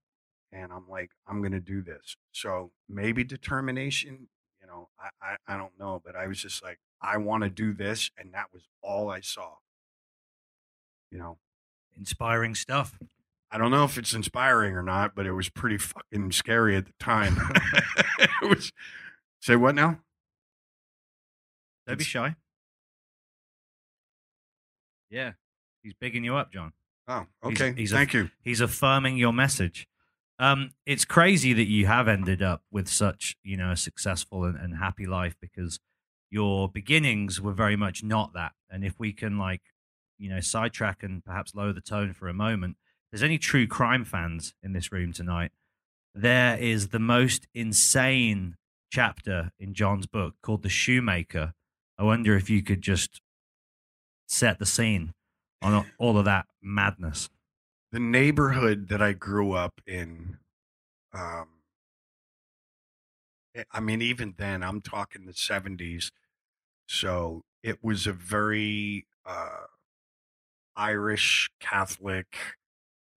and 0.53 0.71
I'm 0.71 0.87
like, 0.87 1.13
I'm 1.27 1.41
going 1.41 1.53
to 1.53 1.61
do 1.61 1.81
this. 1.81 2.17
So 2.31 2.73
maybe 2.91 3.25
determination, 3.25 4.29
you 4.61 4.67
know, 4.67 4.91
I, 5.01 5.09
I, 5.23 5.55
I 5.55 5.57
don't 5.57 5.79
know, 5.79 6.03
but 6.05 6.15
I 6.15 6.27
was 6.27 6.43
just 6.43 6.63
like, 6.63 6.81
I 7.01 7.17
want 7.17 7.45
to 7.45 7.49
do 7.49 7.73
this. 7.73 8.11
And 8.19 8.35
that 8.35 8.53
was 8.53 8.65
all 8.83 9.11
I 9.11 9.21
saw, 9.21 9.55
you 11.11 11.17
know? 11.17 11.39
Inspiring 11.97 12.55
stuff. 12.55 12.99
I 13.51 13.57
don't 13.59 13.71
know 13.71 13.85
if 13.85 13.97
it's 13.97 14.13
inspiring 14.13 14.75
or 14.75 14.83
not, 14.83 15.15
but 15.15 15.27
it 15.27 15.33
was 15.33 15.49
pretty 15.49 15.79
fucking 15.79 16.33
scary 16.33 16.77
at 16.77 16.87
the 16.87 16.93
time. 17.01 17.37
it 18.19 18.49
was. 18.49 18.73
Say 19.41 19.57
what 19.57 19.75
now? 19.75 20.01
Don't 21.87 21.97
be 21.99 22.03
It's- 22.03 22.07
shy. 22.07 22.35
Yeah, 25.11 25.33
he's 25.83 25.95
bigging 26.01 26.25
you 26.25 26.37
up, 26.37 26.53
John. 26.53 26.73
Oh, 27.07 27.27
He's- 27.45 27.61
okay. 27.61 27.75
he's 27.81 27.93
a- 27.93 27.95
Thank 27.97 28.13
you. 28.13 28.31
He's 28.43 28.61
affirming 28.61 29.17
your 29.17 29.33
message. 29.33 29.89
Um, 30.39 30.73
it's 30.87 31.05
crazy 31.05 31.53
that 31.55 31.67
you 31.67 31.87
have 31.87 32.07
ended 32.07 32.43
up 32.43 32.63
with 32.71 32.89
such, 32.89 33.37
you 33.43 33.57
know, 33.57 33.71
a 33.73 33.77
successful 33.77 34.45
and, 34.45 34.57
and 34.57 34.77
happy 34.77 35.07
life 35.07 35.35
because 35.41 35.81
your 36.31 36.69
beginnings 36.69 37.41
were 37.41 37.55
very 37.55 37.75
much 37.77 38.05
not 38.05 38.35
that. 38.35 38.53
And 38.71 38.85
if 38.85 39.01
we 39.01 39.13
can, 39.13 39.39
like, 39.39 39.63
you 40.19 40.29
know, 40.29 40.41
sidetrack 40.41 41.03
and 41.03 41.25
perhaps 41.25 41.55
lower 41.55 41.73
the 41.73 41.81
tone 41.81 42.13
for 42.13 42.29
a 42.29 42.35
moment, 42.35 42.77
there's 43.11 43.23
any 43.23 43.39
true 43.39 43.67
crime 43.67 44.05
fans 44.05 44.55
in 44.63 44.73
this 44.73 44.93
room 44.93 45.13
tonight, 45.13 45.51
there 46.15 46.57
is 46.59 46.89
the 46.89 46.99
most 46.99 47.47
insane 47.55 48.57
chapter 48.91 49.51
in 49.59 49.75
John's 49.75 50.07
book 50.07 50.35
called 50.43 50.63
The 50.63 50.69
Shoemaker. 50.69 51.53
I 51.99 52.03
wonder 52.05 52.37
if 52.37 52.49
you 52.51 52.63
could 52.63 52.81
just 52.83 53.21
set 54.27 54.59
the 54.59 54.67
scene 54.67 55.13
on 55.63 55.87
all 55.99 56.19
of 56.19 56.25
that 56.27 56.47
madness. 56.63 57.29
the 57.91 57.99
neighborhood 57.99 58.89
that 58.89 59.01
I 59.01 59.15
grew 59.15 59.53
up 59.53 59.81
in, 59.87 60.37
um, 61.15 61.49
I- 63.57 63.65
I 63.71 63.81
mean, 63.81 64.03
even 64.03 64.35
then, 64.37 64.63
I'm 64.63 64.83
talking 64.83 65.25
the 65.25 65.33
70s. 65.33 66.11
So 66.87 67.47
it 67.63 67.83
was 67.83 68.07
a 68.07 68.13
very 68.13 69.07
uh, 69.25 69.67
Irish 70.77 71.51
Catholic, 71.61 72.58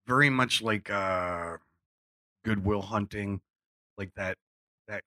very 0.10 0.32
much 0.32 0.62
like 0.62 0.90
uh, 0.90 1.58
Goodwill 2.44 2.82
Hunting, 2.82 3.42
like 3.96 4.12
that, 4.16 4.36
that, 4.88 5.04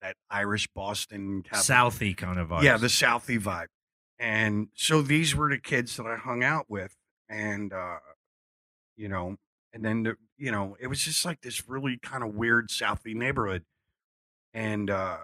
that 0.00 0.14
Irish 0.30 0.68
Boston 0.68 1.42
Catholic. 1.42 1.64
Southie 1.64 2.16
kind 2.16 2.38
of 2.38 2.48
vibe. 2.48 2.62
Yeah, 2.62 2.76
the 2.76 2.86
Southie 2.86 3.40
vibe. 3.40 3.66
And 4.18 4.68
so 4.74 5.02
these 5.02 5.34
were 5.34 5.50
the 5.50 5.58
kids 5.58 5.96
that 5.96 6.06
I 6.06 6.16
hung 6.16 6.44
out 6.44 6.66
with. 6.68 6.94
And, 7.28 7.72
uh, 7.72 7.98
you 8.96 9.08
know, 9.08 9.36
and 9.72 9.84
then, 9.84 10.04
the, 10.04 10.16
you 10.38 10.52
know, 10.52 10.76
it 10.80 10.86
was 10.86 11.04
just 11.04 11.24
like 11.24 11.40
this 11.42 11.68
really 11.68 11.98
kind 12.00 12.22
of 12.22 12.34
weird 12.34 12.68
Southie 12.68 13.16
neighborhood. 13.16 13.64
And 14.54 14.88
uh, 14.88 15.18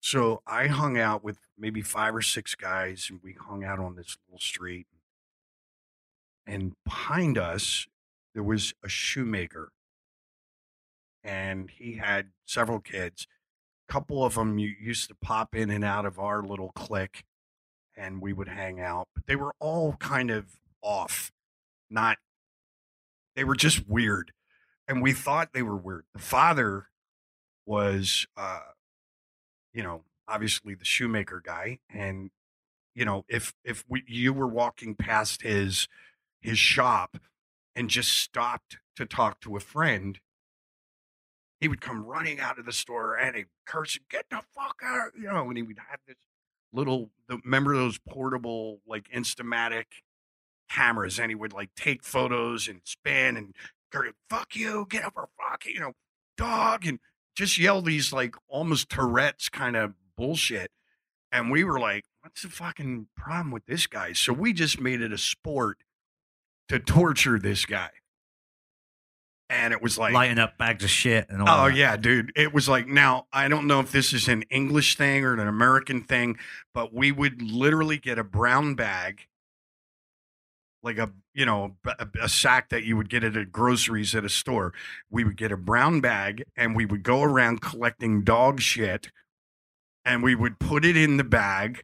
so 0.00 0.42
I 0.46 0.66
hung 0.66 0.98
out 0.98 1.22
with 1.22 1.38
maybe 1.58 1.82
five 1.82 2.16
or 2.16 2.22
six 2.22 2.54
guys, 2.54 3.08
and 3.10 3.20
we 3.22 3.36
hung 3.38 3.62
out 3.64 3.78
on 3.78 3.96
this 3.96 4.16
little 4.26 4.40
street. 4.40 4.86
And 6.46 6.72
behind 6.84 7.36
us, 7.36 7.86
there 8.34 8.42
was 8.42 8.74
a 8.84 8.88
shoemaker. 8.88 9.72
And 11.22 11.70
he 11.70 11.96
had 11.96 12.28
several 12.46 12.80
kids 12.80 13.26
A 13.88 13.92
couple 13.92 14.24
of 14.24 14.34
them 14.34 14.58
used 14.58 15.08
to 15.08 15.14
pop 15.20 15.54
in 15.54 15.70
and 15.70 15.84
out 15.84 16.06
of 16.06 16.18
our 16.18 16.42
little 16.42 16.72
clique 16.74 17.24
and 17.96 18.22
we 18.22 18.32
would 18.32 18.48
hang 18.48 18.80
out 18.80 19.08
but 19.14 19.26
they 19.26 19.36
were 19.36 19.54
all 19.60 19.94
kind 19.94 20.30
of 20.30 20.60
off 20.82 21.30
not 21.90 22.18
they 23.36 23.44
were 23.44 23.56
just 23.56 23.88
weird 23.88 24.32
and 24.88 25.02
we 25.02 25.12
thought 25.12 25.50
they 25.52 25.62
were 25.62 25.76
weird 25.76 26.04
the 26.14 26.20
father 26.20 26.86
was 27.66 28.26
uh 28.36 28.60
you 29.72 29.82
know 29.82 30.04
obviously 30.28 30.74
the 30.74 30.84
shoemaker 30.84 31.42
guy 31.44 31.78
and 31.92 32.30
you 32.94 33.04
know 33.04 33.24
if 33.28 33.52
if 33.64 33.84
we, 33.88 34.02
you 34.06 34.32
were 34.32 34.48
walking 34.48 34.94
past 34.94 35.42
his 35.42 35.88
his 36.40 36.58
shop 36.58 37.18
and 37.74 37.88
just 37.88 38.10
stopped 38.10 38.78
to 38.96 39.06
talk 39.06 39.40
to 39.40 39.56
a 39.56 39.60
friend 39.60 40.20
he 41.60 41.68
would 41.68 41.80
come 41.80 42.04
running 42.04 42.40
out 42.40 42.58
of 42.58 42.64
the 42.64 42.72
store 42.72 43.14
and 43.14 43.36
he'd 43.36 43.46
curse, 43.66 43.98
get 44.10 44.24
the 44.30 44.40
fuck 44.54 44.80
out, 44.82 45.10
you 45.16 45.24
know, 45.24 45.46
and 45.48 45.56
he 45.56 45.62
would 45.62 45.78
have 45.90 46.00
this 46.08 46.16
little, 46.72 47.10
the, 47.28 47.38
remember 47.44 47.76
those 47.76 47.98
portable, 47.98 48.80
like 48.86 49.08
Instamatic 49.14 49.84
cameras, 50.70 51.20
and 51.20 51.30
he 51.30 51.34
would 51.34 51.52
like 51.52 51.70
take 51.76 52.02
photos 52.02 52.66
and 52.66 52.80
spin 52.84 53.36
and 53.36 53.54
curse, 53.92 54.12
fuck 54.30 54.56
you, 54.56 54.86
get 54.88 55.04
over, 55.04 55.28
fuck 55.38 55.66
you, 55.66 55.74
you 55.74 55.80
know, 55.80 55.92
dog, 56.38 56.86
and 56.86 56.98
just 57.36 57.58
yell 57.58 57.82
these 57.82 58.12
like 58.12 58.34
almost 58.48 58.88
Tourette's 58.88 59.50
kind 59.50 59.76
of 59.76 59.92
bullshit. 60.16 60.70
And 61.30 61.50
we 61.50 61.62
were 61.62 61.78
like, 61.78 62.06
what's 62.22 62.42
the 62.42 62.48
fucking 62.48 63.08
problem 63.16 63.52
with 63.52 63.66
this 63.66 63.86
guy? 63.86 64.14
So 64.14 64.32
we 64.32 64.52
just 64.52 64.80
made 64.80 65.00
it 65.00 65.12
a 65.12 65.18
sport 65.18 65.78
to 66.70 66.78
torture 66.78 67.36
this 67.36 67.66
guy. 67.66 67.90
And 69.48 69.72
it 69.72 69.82
was 69.82 69.98
like, 69.98 70.14
lighting 70.14 70.38
up 70.38 70.56
bags 70.56 70.84
of 70.84 70.90
shit 70.90 71.26
and 71.28 71.42
all. 71.42 71.48
Oh 71.48 71.68
that. 71.68 71.76
yeah, 71.76 71.96
dude. 71.96 72.30
It 72.36 72.54
was 72.54 72.68
like 72.68 72.86
now 72.86 73.26
I 73.32 73.48
don't 73.48 73.66
know 73.66 73.80
if 73.80 73.90
this 73.90 74.12
is 74.12 74.28
an 74.28 74.44
English 74.50 74.96
thing 74.96 75.24
or 75.24 75.32
an 75.32 75.40
American 75.40 76.02
thing, 76.02 76.38
but 76.72 76.94
we 76.94 77.10
would 77.10 77.42
literally 77.42 77.98
get 77.98 78.16
a 78.16 78.22
brown 78.22 78.76
bag, 78.76 79.26
like 80.84 80.98
a 80.98 81.10
you 81.34 81.44
know 81.44 81.74
a, 81.84 82.06
a 82.22 82.28
sack 82.28 82.68
that 82.68 82.84
you 82.84 82.96
would 82.96 83.10
get 83.10 83.24
at 83.24 83.36
a 83.36 83.44
groceries 83.44 84.14
at 84.14 84.24
a 84.24 84.28
store. 84.28 84.72
We 85.10 85.24
would 85.24 85.36
get 85.36 85.50
a 85.50 85.56
brown 85.56 86.00
bag 86.00 86.44
and 86.56 86.76
we 86.76 86.86
would 86.86 87.02
go 87.02 87.24
around 87.24 87.60
collecting 87.60 88.22
dog 88.22 88.60
shit, 88.60 89.10
and 90.04 90.22
we 90.22 90.36
would 90.36 90.60
put 90.60 90.84
it 90.84 90.96
in 90.96 91.16
the 91.16 91.24
bag, 91.24 91.82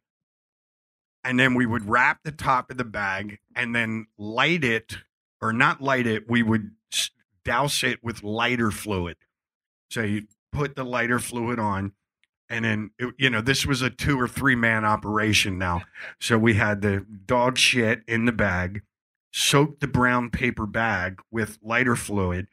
and 1.26 1.40
then 1.40 1.54
we 1.54 1.66
would 1.66 1.88
wrap 1.88 2.22
the 2.22 2.30
top 2.30 2.70
of 2.70 2.76
the 2.76 2.84
bag 2.84 3.38
and 3.54 3.74
then 3.74 4.06
light 4.16 4.62
it 4.62 4.98
or 5.40 5.52
not 5.52 5.80
light 5.82 6.06
it. 6.06 6.30
We 6.30 6.42
would 6.44 6.70
douse 7.44 7.82
it 7.82 8.02
with 8.02 8.22
lighter 8.22 8.70
fluid. 8.70 9.16
So 9.90 10.02
you 10.02 10.28
put 10.52 10.76
the 10.76 10.84
lighter 10.84 11.18
fluid 11.18 11.58
on, 11.58 11.92
and 12.48 12.64
then 12.64 12.90
it- 12.98 13.14
you 13.18 13.28
know 13.28 13.40
this 13.40 13.66
was 13.66 13.82
a 13.82 13.90
two 13.90 14.20
or 14.20 14.28
three 14.28 14.54
man 14.54 14.84
operation 14.84 15.58
now. 15.58 15.82
So 16.20 16.38
we 16.38 16.54
had 16.54 16.80
the 16.80 17.00
dog 17.00 17.58
shit 17.58 18.02
in 18.06 18.24
the 18.24 18.32
bag, 18.32 18.82
soaked 19.32 19.80
the 19.80 19.88
brown 19.88 20.30
paper 20.30 20.66
bag 20.66 21.20
with 21.30 21.58
lighter 21.60 21.96
fluid. 21.96 22.46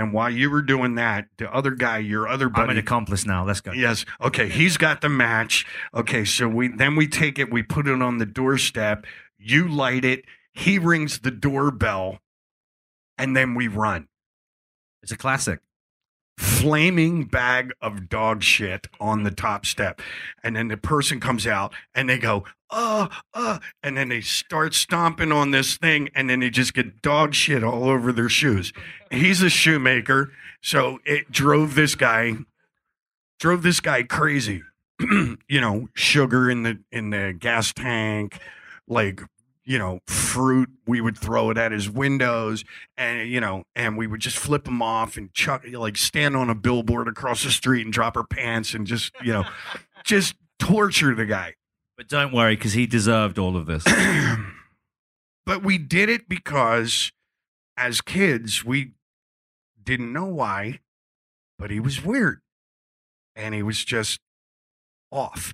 Then 0.00 0.12
while 0.12 0.30
you 0.30 0.48
were 0.48 0.62
doing 0.62 0.94
that, 0.94 1.26
the 1.36 1.52
other 1.54 1.72
guy, 1.72 1.98
your 1.98 2.26
other 2.26 2.48
buddy, 2.48 2.62
I'm 2.62 2.70
an 2.70 2.78
accomplice 2.78 3.26
now. 3.26 3.44
Let's 3.44 3.60
go. 3.60 3.72
Yes. 3.72 4.06
Okay. 4.18 4.48
He's 4.48 4.78
got 4.78 5.02
the 5.02 5.10
match. 5.10 5.66
Okay. 5.92 6.24
So 6.24 6.48
we 6.48 6.68
then 6.68 6.96
we 6.96 7.06
take 7.06 7.38
it, 7.38 7.52
we 7.52 7.62
put 7.62 7.86
it 7.86 8.00
on 8.00 8.16
the 8.16 8.24
doorstep. 8.24 9.04
You 9.36 9.68
light 9.68 10.06
it. 10.06 10.24
He 10.54 10.78
rings 10.78 11.18
the 11.18 11.30
doorbell, 11.30 12.20
and 13.18 13.36
then 13.36 13.54
we 13.54 13.68
run. 13.68 14.08
It's 15.02 15.12
a 15.12 15.18
classic. 15.18 15.60
Flaming 16.38 17.26
bag 17.26 17.72
of 17.82 18.08
dog 18.08 18.42
shit 18.42 18.86
on 19.00 19.24
the 19.24 19.30
top 19.30 19.66
step, 19.66 20.00
and 20.42 20.56
then 20.56 20.68
the 20.68 20.78
person 20.78 21.20
comes 21.20 21.46
out 21.46 21.74
and 21.94 22.08
they 22.08 22.16
go, 22.16 22.44
uh, 22.70 23.08
uh, 23.34 23.58
and 23.82 23.96
then 23.96 24.08
they 24.08 24.20
start 24.20 24.74
stomping 24.74 25.32
on 25.32 25.50
this 25.50 25.76
thing, 25.76 26.08
and 26.14 26.30
then 26.30 26.40
they 26.40 26.50
just 26.50 26.74
get 26.74 27.02
dog 27.02 27.34
shit 27.34 27.64
all 27.64 27.84
over 27.84 28.12
their 28.12 28.28
shoes. 28.28 28.72
He's 29.10 29.42
a 29.42 29.50
shoemaker, 29.50 30.32
so 30.60 30.98
it 31.04 31.30
drove 31.30 31.74
this 31.74 31.94
guy 31.94 32.36
drove 33.40 33.62
this 33.62 33.80
guy 33.80 34.04
crazy. 34.04 34.62
you 35.00 35.60
know, 35.60 35.88
sugar 35.94 36.50
in 36.50 36.62
the 36.62 36.78
in 36.92 37.10
the 37.10 37.34
gas 37.36 37.72
tank, 37.72 38.38
like 38.86 39.22
you 39.64 39.78
know, 39.78 40.00
fruit. 40.06 40.68
We 40.86 41.00
would 41.00 41.16
throw 41.18 41.50
it 41.50 41.58
at 41.58 41.72
his 41.72 41.88
windows, 41.88 42.64
and 42.96 43.28
you 43.28 43.40
know, 43.40 43.64
and 43.74 43.96
we 43.96 44.06
would 44.06 44.20
just 44.20 44.36
flip 44.36 44.68
him 44.68 44.82
off 44.82 45.16
and 45.16 45.32
chuck, 45.32 45.64
like 45.72 45.96
stand 45.96 46.36
on 46.36 46.50
a 46.50 46.54
billboard 46.54 47.08
across 47.08 47.42
the 47.42 47.50
street 47.50 47.84
and 47.86 47.92
drop 47.92 48.16
our 48.16 48.26
pants 48.26 48.74
and 48.74 48.86
just 48.86 49.12
you 49.24 49.32
know, 49.32 49.44
just 50.04 50.34
torture 50.58 51.14
the 51.14 51.26
guy. 51.26 51.54
But 52.00 52.08
don't 52.08 52.32
worry, 52.32 52.56
because 52.56 52.72
he 52.72 52.86
deserved 52.86 53.38
all 53.38 53.58
of 53.58 53.66
this. 53.66 53.84
but 55.44 55.62
we 55.62 55.76
did 55.76 56.08
it 56.08 56.30
because 56.30 57.12
as 57.76 58.00
kids 58.00 58.64
we 58.64 58.92
didn't 59.82 60.10
know 60.10 60.24
why 60.24 60.80
but 61.58 61.70
he 61.70 61.78
was 61.78 62.02
weird. 62.02 62.40
And 63.36 63.54
he 63.54 63.62
was 63.62 63.84
just 63.84 64.18
off. 65.12 65.52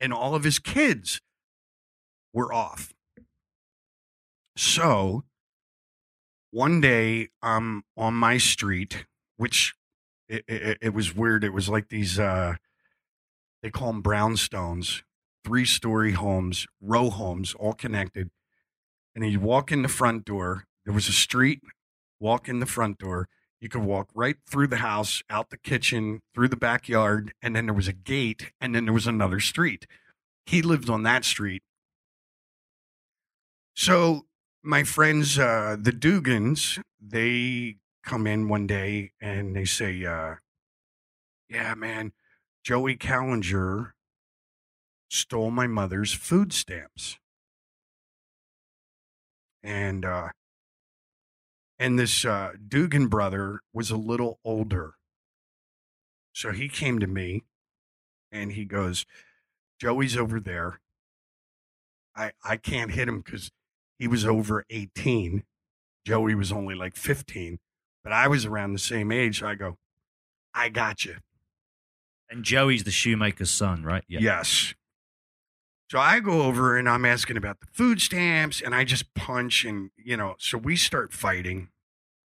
And 0.00 0.12
all 0.12 0.36
of 0.36 0.44
his 0.44 0.60
kids 0.60 1.20
were 2.32 2.52
off. 2.52 2.94
So 4.56 5.24
one 6.52 6.80
day 6.80 7.30
i'm 7.42 7.82
on 7.96 8.14
my 8.14 8.38
street 8.38 9.04
which 9.36 9.74
it, 10.28 10.44
it, 10.46 10.78
it 10.80 10.94
was 10.94 11.16
weird. 11.16 11.42
It 11.42 11.52
was 11.52 11.68
like 11.68 11.88
these 11.88 12.20
uh 12.20 12.54
they 13.64 13.70
call 13.70 13.88
them 13.92 14.04
brownstones 14.04 15.02
three 15.46 15.64
story 15.64 16.10
homes 16.10 16.66
row 16.80 17.08
homes 17.08 17.54
all 17.54 17.72
connected 17.72 18.30
and 19.14 19.24
you 19.30 19.38
walk 19.38 19.70
in 19.70 19.82
the 19.82 19.88
front 19.88 20.24
door. 20.24 20.64
There 20.84 20.92
was 20.92 21.08
a 21.08 21.12
street, 21.12 21.60
walk 22.18 22.48
in 22.48 22.58
the 22.58 22.66
front 22.66 22.98
door. 22.98 23.28
You 23.60 23.68
could 23.68 23.82
walk 23.82 24.10
right 24.12 24.36
through 24.50 24.66
the 24.66 24.78
house, 24.78 25.22
out 25.30 25.50
the 25.50 25.56
kitchen, 25.56 26.20
through 26.34 26.48
the 26.48 26.56
backyard, 26.56 27.32
and 27.40 27.54
then 27.54 27.66
there 27.66 27.74
was 27.74 27.86
a 27.86 27.92
gate, 27.92 28.50
and 28.60 28.74
then 28.74 28.86
there 28.86 28.92
was 28.92 29.06
another 29.06 29.38
street. 29.38 29.86
He 30.46 30.62
lived 30.62 30.90
on 30.90 31.04
that 31.04 31.24
street. 31.24 31.62
So 33.74 34.26
my 34.64 34.82
friends, 34.82 35.38
uh, 35.38 35.76
the 35.80 35.92
Dugans, 35.92 36.82
they 37.00 37.76
come 38.02 38.26
in 38.26 38.48
one 38.48 38.66
day 38.66 39.12
and 39.20 39.54
they 39.54 39.64
say, 39.64 40.04
uh, 40.04 40.34
"Yeah, 41.48 41.74
man, 41.74 42.12
Joey 42.64 42.96
Kallinger 42.96 43.92
stole 45.08 45.50
my 45.50 45.66
mother's 45.66 46.12
food 46.12 46.52
stamps," 46.52 47.18
and 49.62 50.04
uh, 50.04 50.28
and 51.78 51.98
this 51.98 52.24
uh, 52.24 52.52
Dugan 52.66 53.08
brother 53.08 53.60
was 53.72 53.90
a 53.90 53.96
little 53.96 54.38
older, 54.44 54.94
so 56.32 56.52
he 56.52 56.68
came 56.68 56.98
to 56.98 57.06
me, 57.06 57.44
and 58.32 58.52
he 58.52 58.64
goes, 58.64 59.06
"Joey's 59.80 60.16
over 60.16 60.40
there. 60.40 60.80
I 62.14 62.32
I 62.44 62.56
can't 62.56 62.92
hit 62.92 63.08
him 63.08 63.20
because." 63.20 63.50
he 63.98 64.08
was 64.08 64.24
over 64.24 64.64
18. 64.70 65.44
Joey 66.04 66.34
was 66.34 66.52
only 66.52 66.74
like 66.74 66.96
15, 66.96 67.58
but 68.04 68.12
I 68.12 68.28
was 68.28 68.46
around 68.46 68.72
the 68.72 68.78
same 68.78 69.10
age. 69.10 69.40
So 69.40 69.48
I 69.48 69.54
go, 69.54 69.78
I 70.54 70.68
got 70.68 71.04
you. 71.04 71.16
And 72.30 72.44
Joey's 72.44 72.84
the 72.84 72.90
shoemaker's 72.90 73.50
son, 73.50 73.82
right? 73.84 74.04
Yes. 74.08 74.74
So 75.88 76.00
I 76.00 76.18
go 76.18 76.42
over 76.42 76.76
and 76.76 76.88
I'm 76.88 77.04
asking 77.04 77.36
about 77.36 77.60
the 77.60 77.68
food 77.72 78.00
stamps 78.00 78.60
and 78.60 78.74
I 78.74 78.82
just 78.84 79.14
punch 79.14 79.64
and, 79.64 79.90
you 79.96 80.16
know, 80.16 80.34
so 80.38 80.58
we 80.58 80.74
start 80.74 81.12
fighting 81.12 81.68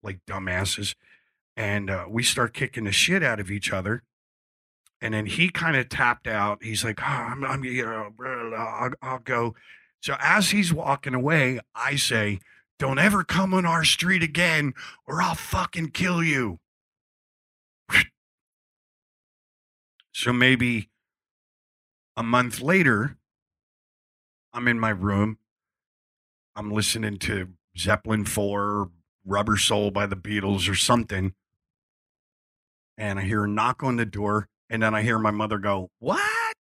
like 0.02 0.20
dumbasses 0.26 0.94
and 1.56 1.90
uh, 1.90 2.04
we 2.08 2.22
start 2.22 2.54
kicking 2.54 2.84
the 2.84 2.92
shit 2.92 3.22
out 3.22 3.40
of 3.40 3.50
each 3.50 3.72
other. 3.72 4.04
And 5.00 5.14
then 5.14 5.26
he 5.26 5.48
kind 5.48 5.76
of 5.76 5.88
tapped 5.88 6.28
out. 6.28 6.62
He's 6.62 6.84
like, 6.84 7.00
oh, 7.02 7.04
I'm, 7.04 7.44
I'm, 7.44 7.64
you 7.64 7.84
know, 7.84 8.12
I'll, 8.56 8.92
I'll 9.02 9.18
go. 9.18 9.54
So 10.00 10.14
as 10.20 10.50
he's 10.50 10.72
walking 10.72 11.14
away, 11.14 11.58
I 11.74 11.96
say, 11.96 12.38
Don't 12.78 13.00
ever 13.00 13.24
come 13.24 13.52
on 13.54 13.66
our 13.66 13.84
street 13.84 14.22
again 14.22 14.72
or 15.06 15.20
I'll 15.20 15.34
fucking 15.34 15.90
kill 15.90 16.22
you. 16.22 16.60
So 20.12 20.32
maybe 20.32 20.90
a 22.16 22.24
month 22.24 22.60
later, 22.60 23.17
I'm 24.58 24.66
in 24.66 24.80
my 24.80 24.90
room. 24.90 25.38
I'm 26.56 26.72
listening 26.72 27.18
to 27.18 27.50
Zeppelin 27.78 28.24
4, 28.24 28.90
Rubber 29.24 29.56
Soul 29.56 29.92
by 29.92 30.06
the 30.06 30.16
Beatles 30.16 30.68
or 30.68 30.74
something. 30.74 31.32
And 32.96 33.20
I 33.20 33.22
hear 33.22 33.44
a 33.44 33.48
knock 33.48 33.84
on 33.84 33.94
the 33.94 34.04
door. 34.04 34.48
And 34.68 34.82
then 34.82 34.96
I 34.96 35.02
hear 35.02 35.16
my 35.20 35.30
mother 35.30 35.58
go, 35.58 35.90
What? 36.00 36.56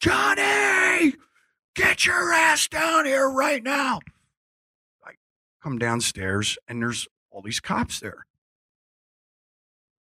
Johnny! 0.00 1.14
Get 1.76 2.04
your 2.04 2.32
ass 2.32 2.66
down 2.66 3.04
here 3.04 3.30
right 3.30 3.62
now. 3.62 4.00
I 5.06 5.12
come 5.62 5.78
downstairs 5.78 6.58
and 6.66 6.82
there's 6.82 7.06
all 7.30 7.42
these 7.42 7.60
cops 7.60 8.00
there. 8.00 8.26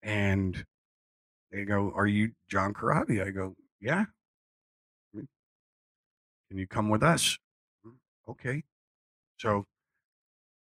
And 0.02 0.64
they 1.52 1.66
go, 1.66 1.92
Are 1.94 2.06
you 2.06 2.30
John 2.48 2.72
Corabi? 2.72 3.22
I 3.22 3.32
go, 3.32 3.54
Yeah. 3.82 4.06
Can 6.48 6.58
you 6.58 6.66
come 6.66 6.88
with 6.88 7.02
us? 7.02 7.38
Okay. 8.28 8.64
So 9.38 9.66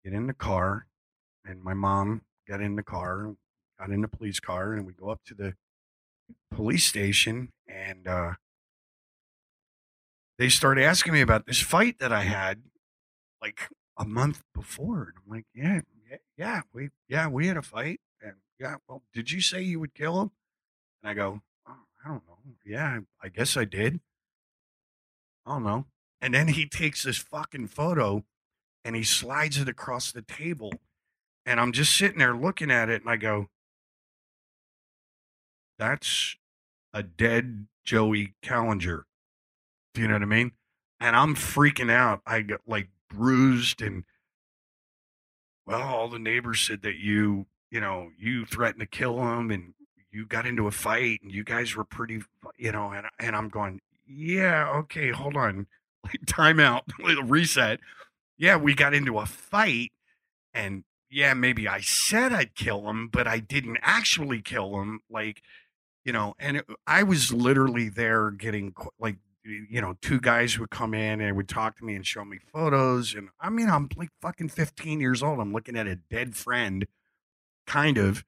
get 0.03 0.13
in 0.13 0.27
the 0.27 0.33
car, 0.33 0.87
and 1.45 1.63
my 1.63 1.73
mom 1.73 2.21
got 2.47 2.61
in 2.61 2.75
the 2.75 2.83
car, 2.83 3.35
got 3.79 3.89
in 3.89 4.01
the 4.01 4.07
police 4.07 4.39
car, 4.39 4.73
and 4.73 4.85
we 4.85 4.93
go 4.93 5.09
up 5.09 5.21
to 5.25 5.33
the 5.33 5.53
police 6.49 6.85
station 6.85 7.49
and 7.67 8.07
uh 8.07 8.31
they 10.37 10.49
started 10.49 10.83
asking 10.83 11.13
me 11.13 11.21
about 11.21 11.45
this 11.45 11.61
fight 11.61 11.99
that 11.99 12.11
I 12.11 12.21
had 12.21 12.63
like 13.41 13.69
a 13.97 14.05
month 14.05 14.41
before. 14.53 15.03
And 15.03 15.13
I'm 15.17 15.35
like, 15.35 15.45
yeah, 15.53 15.81
yeah, 16.09 16.17
yeah, 16.37 16.61
we, 16.73 16.89
yeah, 17.07 17.27
we 17.27 17.47
had 17.47 17.57
a 17.57 17.61
fight. 17.61 18.01
And 18.21 18.33
yeah, 18.59 18.75
well, 18.87 19.03
did 19.13 19.31
you 19.31 19.39
say 19.39 19.61
you 19.61 19.79
would 19.79 19.93
kill 19.93 20.21
him? 20.21 20.31
And 21.01 21.09
I 21.09 21.13
go, 21.13 21.41
oh, 21.67 21.75
I 22.03 22.07
don't 22.07 22.23
know. 22.27 22.37
Yeah, 22.65 22.99
I 23.23 23.29
guess 23.29 23.55
I 23.55 23.65
did. 23.65 24.01
I 25.45 25.53
don't 25.53 25.63
know. 25.63 25.85
And 26.21 26.33
then 26.33 26.49
he 26.49 26.67
takes 26.67 27.03
this 27.03 27.17
fucking 27.17 27.67
photo 27.67 28.23
and 28.83 28.95
he 28.95 29.03
slides 29.03 29.57
it 29.57 29.69
across 29.69 30.11
the 30.11 30.21
table. 30.21 30.73
And 31.45 31.59
I'm 31.59 31.71
just 31.71 31.95
sitting 31.95 32.19
there 32.19 32.35
looking 32.35 32.71
at 32.71 32.89
it 32.89 33.01
and 33.01 33.09
I 33.09 33.17
go, 33.17 33.49
that's 35.77 36.35
a 36.93 37.03
dead 37.03 37.67
Joey 37.83 38.33
Kallinger. 38.41 39.03
Do 39.93 40.01
you 40.01 40.07
know 40.07 40.15
what 40.15 40.23
I 40.23 40.25
mean? 40.25 40.51
And 40.99 41.15
I'm 41.15 41.35
freaking 41.35 41.91
out. 41.91 42.21
I 42.25 42.41
get 42.41 42.61
like 42.65 42.89
bruised 43.09 43.81
and 43.81 44.05
well, 45.65 45.81
all 45.81 46.07
the 46.07 46.19
neighbors 46.19 46.61
said 46.61 46.83
that 46.83 46.95
you, 46.95 47.47
you 47.71 47.79
know, 47.79 48.11
you 48.19 48.45
threatened 48.45 48.81
to 48.81 48.85
kill 48.85 49.19
him 49.19 49.49
and 49.51 49.73
you 50.11 50.25
got 50.25 50.45
into 50.45 50.67
a 50.67 50.71
fight 50.71 51.21
and 51.23 51.31
you 51.31 51.43
guys 51.43 51.75
were 51.75 51.83
pretty, 51.83 52.21
you 52.57 52.71
know, 52.71 52.91
and 52.91 53.07
and 53.19 53.35
I'm 53.35 53.49
going, 53.49 53.81
yeah, 54.07 54.69
okay, 54.69 55.11
hold 55.11 55.35
on, 55.35 55.67
like 56.03 56.25
time 56.25 56.59
out, 56.59 56.85
little 56.99 57.23
reset. 57.23 57.79
Yeah, 58.37 58.57
we 58.57 58.73
got 58.73 58.93
into 58.93 59.17
a 59.17 59.25
fight, 59.25 59.91
and 60.53 60.83
yeah, 61.09 61.33
maybe 61.33 61.67
I 61.67 61.81
said 61.81 62.33
I'd 62.33 62.55
kill 62.55 62.89
him, 62.89 63.07
but 63.07 63.27
I 63.27 63.39
didn't 63.39 63.77
actually 63.81 64.41
kill 64.41 64.81
him. 64.81 65.01
Like, 65.09 65.41
you 66.03 66.11
know, 66.11 66.35
and 66.39 66.57
it, 66.57 66.65
I 66.85 67.03
was 67.03 67.31
literally 67.31 67.89
there 67.89 68.31
getting 68.31 68.73
like 68.99 69.17
you 69.45 69.79
know, 69.79 69.95
two 70.01 70.19
guys 70.19 70.57
would 70.57 70.71
come 70.71 70.93
in 70.93 71.21
and 71.21 71.37
would 71.37 71.47
talk 71.47 71.77
to 71.77 71.85
me 71.85 71.95
and 71.95 72.05
show 72.05 72.25
me 72.25 72.39
photos. 72.51 73.13
And 73.13 73.29
I 73.39 73.49
mean, 73.49 73.69
I'm 73.69 73.87
like 73.95 74.09
fucking 74.21 74.49
15 74.49 74.99
years 74.99 75.21
old. 75.21 75.39
I'm 75.39 75.53
looking 75.53 75.77
at 75.77 75.87
a 75.87 75.95
dead 75.95 76.35
friend, 76.35 76.85
kind 77.67 77.97
of. 77.97 78.23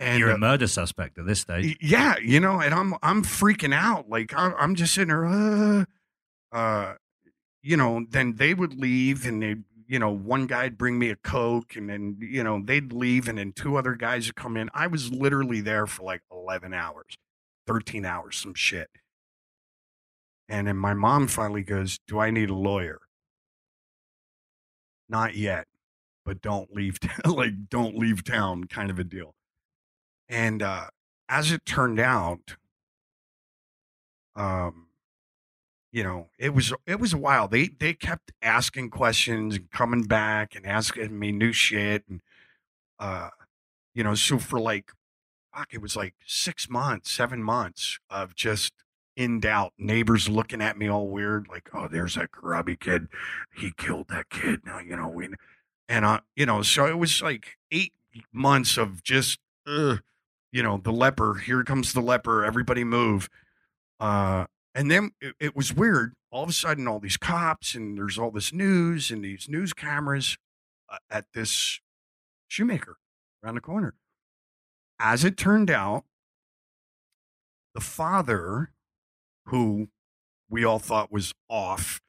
And 0.00 0.18
You're 0.18 0.30
uh, 0.30 0.36
a 0.36 0.38
murder 0.38 0.66
suspect 0.68 1.18
at 1.18 1.26
this 1.26 1.40
stage. 1.40 1.76
yeah, 1.80 2.16
you 2.22 2.38
know, 2.38 2.60
and 2.60 2.72
I'm 2.72 2.94
I'm 3.02 3.22
freaking 3.24 3.74
out. 3.74 4.08
Like 4.08 4.32
I'm, 4.36 4.54
I'm 4.58 4.74
just 4.76 4.94
sitting 4.94 5.08
there, 5.08 5.26
uh, 5.26 5.84
uh, 6.52 6.94
you 7.62 7.76
know. 7.76 8.06
Then 8.08 8.36
they 8.36 8.54
would 8.54 8.78
leave, 8.78 9.26
and 9.26 9.42
they, 9.42 9.56
you 9.88 9.98
know, 9.98 10.10
one 10.10 10.46
guy'd 10.46 10.78
bring 10.78 11.00
me 11.00 11.10
a 11.10 11.16
coke, 11.16 11.74
and 11.74 11.90
then 11.90 12.16
you 12.20 12.44
know 12.44 12.62
they'd 12.64 12.92
leave, 12.92 13.28
and 13.28 13.38
then 13.38 13.52
two 13.52 13.76
other 13.76 13.94
guys 13.96 14.26
would 14.26 14.36
come 14.36 14.56
in. 14.56 14.70
I 14.72 14.86
was 14.86 15.10
literally 15.12 15.60
there 15.60 15.86
for 15.88 16.04
like 16.04 16.22
11 16.30 16.72
hours, 16.74 17.16
13 17.66 18.04
hours, 18.04 18.36
some 18.36 18.54
shit. 18.54 18.88
And 20.48 20.68
then 20.68 20.76
my 20.76 20.94
mom 20.94 21.26
finally 21.26 21.64
goes, 21.64 21.98
"Do 22.06 22.20
I 22.20 22.30
need 22.30 22.50
a 22.50 22.54
lawyer?" 22.54 23.00
Not 25.08 25.34
yet, 25.34 25.66
but 26.24 26.40
don't 26.40 26.72
leave. 26.72 26.98
like 27.26 27.68
don't 27.68 27.96
leave 27.98 28.22
town, 28.24 28.64
kind 28.64 28.90
of 28.90 28.98
a 29.00 29.04
deal. 29.04 29.34
And 30.28 30.62
uh, 30.62 30.86
as 31.28 31.52
it 31.52 31.64
turned 31.64 32.00
out, 32.00 32.56
um, 34.36 34.88
you 35.90 36.02
know, 36.02 36.28
it 36.38 36.54
was 36.54 36.72
it 36.86 37.00
was 37.00 37.12
a 37.12 37.18
while. 37.18 37.48
They 37.48 37.68
they 37.68 37.94
kept 37.94 38.32
asking 38.42 38.90
questions 38.90 39.56
and 39.56 39.70
coming 39.70 40.02
back 40.02 40.54
and 40.54 40.66
asking 40.66 41.18
me 41.18 41.32
new 41.32 41.52
shit, 41.52 42.04
and 42.08 42.20
uh, 42.98 43.30
you 43.94 44.04
know, 44.04 44.14
so 44.14 44.38
for 44.38 44.60
like, 44.60 44.92
fuck, 45.54 45.72
it 45.72 45.80
was 45.80 45.96
like 45.96 46.14
six 46.26 46.68
months, 46.68 47.10
seven 47.10 47.42
months 47.42 47.98
of 48.10 48.34
just 48.34 48.72
in 49.16 49.40
doubt. 49.40 49.72
Neighbors 49.78 50.28
looking 50.28 50.62
at 50.62 50.78
me 50.78 50.88
all 50.88 51.08
weird, 51.08 51.48
like, 51.48 51.70
oh, 51.74 51.88
there's 51.88 52.14
that 52.16 52.30
grubby 52.30 52.76
kid. 52.76 53.08
He 53.56 53.72
killed 53.76 54.08
that 54.08 54.28
kid. 54.30 54.60
Now 54.64 54.80
you 54.80 54.94
know 54.96 55.08
we, 55.08 55.30
and 55.88 56.04
uh, 56.04 56.20
you 56.36 56.46
know, 56.46 56.62
so 56.62 56.86
it 56.86 56.98
was 56.98 57.22
like 57.22 57.56
eight 57.72 57.94
months 58.32 58.76
of 58.76 59.02
just, 59.02 59.38
ugh, 59.66 60.00
you 60.52 60.62
know, 60.62 60.78
the 60.78 60.92
leper. 60.92 61.34
Here 61.34 61.62
comes 61.64 61.92
the 61.92 62.00
leper. 62.00 62.44
Everybody 62.44 62.84
move. 62.84 63.28
Uh, 64.00 64.46
and 64.74 64.90
then 64.90 65.10
it, 65.20 65.34
it 65.40 65.56
was 65.56 65.74
weird. 65.74 66.14
All 66.30 66.42
of 66.42 66.48
a 66.48 66.52
sudden, 66.52 66.86
all 66.86 67.00
these 67.00 67.16
cops 67.16 67.74
and 67.74 67.96
there's 67.96 68.18
all 68.18 68.30
this 68.30 68.52
news 68.52 69.10
and 69.10 69.24
these 69.24 69.48
news 69.48 69.72
cameras 69.72 70.36
uh, 70.90 70.98
at 71.10 71.26
this 71.34 71.80
shoemaker 72.48 72.96
around 73.42 73.54
the 73.54 73.60
corner. 73.60 73.94
As 75.00 75.24
it 75.24 75.36
turned 75.36 75.70
out, 75.70 76.04
the 77.74 77.80
father, 77.80 78.72
who 79.46 79.88
we 80.50 80.64
all 80.64 80.78
thought 80.78 81.12
was 81.12 81.34
off, 81.48 82.00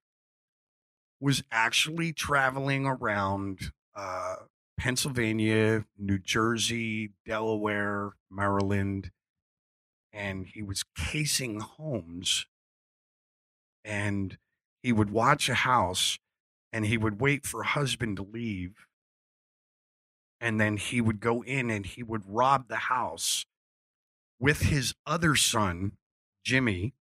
was 1.20 1.44
actually 1.52 2.14
traveling 2.14 2.86
around 2.86 3.72
uh, 3.96 4.36
Pennsylvania, 4.80 5.86
New 5.98 6.18
Jersey, 6.18 7.12
Delaware, 7.26 8.14
Maryland, 8.32 9.12
and 10.14 10.48
he 10.48 10.64
was 10.64 10.86
casing 10.96 11.60
homes. 11.60 12.48
And 13.84 14.38
he 14.82 14.94
would 14.94 15.12
watch 15.12 15.50
a 15.50 15.54
house 15.54 16.18
and 16.72 16.86
he 16.86 16.98
would 16.98 17.20
wait 17.20 17.46
for 17.46 17.62
a 17.62 17.68
husband 17.68 18.16
to 18.18 18.24
leave. 18.24 18.72
And 20.40 20.62
then 20.62 20.78
he 20.78 21.02
would 21.02 21.20
go 21.20 21.44
in 21.44 21.70
and 21.70 21.86
he 21.86 22.02
would 22.02 22.24
rob 22.26 22.70
the 22.70 22.78
house 22.78 23.46
with 24.40 24.62
his 24.62 24.94
other 25.06 25.36
son, 25.36 25.94
Jimmy. 26.46 26.94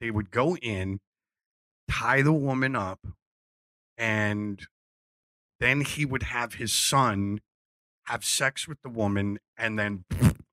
They 0.00 0.10
would 0.10 0.30
go 0.30 0.56
in, 0.56 1.00
tie 1.90 2.22
the 2.22 2.32
woman 2.32 2.74
up, 2.74 3.00
and 3.98 4.66
then 5.64 5.80
he 5.80 6.04
would 6.04 6.24
have 6.24 6.54
his 6.54 6.72
son 6.72 7.40
have 8.04 8.22
sex 8.24 8.68
with 8.68 8.82
the 8.82 8.88
woman 8.88 9.38
and 9.56 9.78
then 9.78 10.04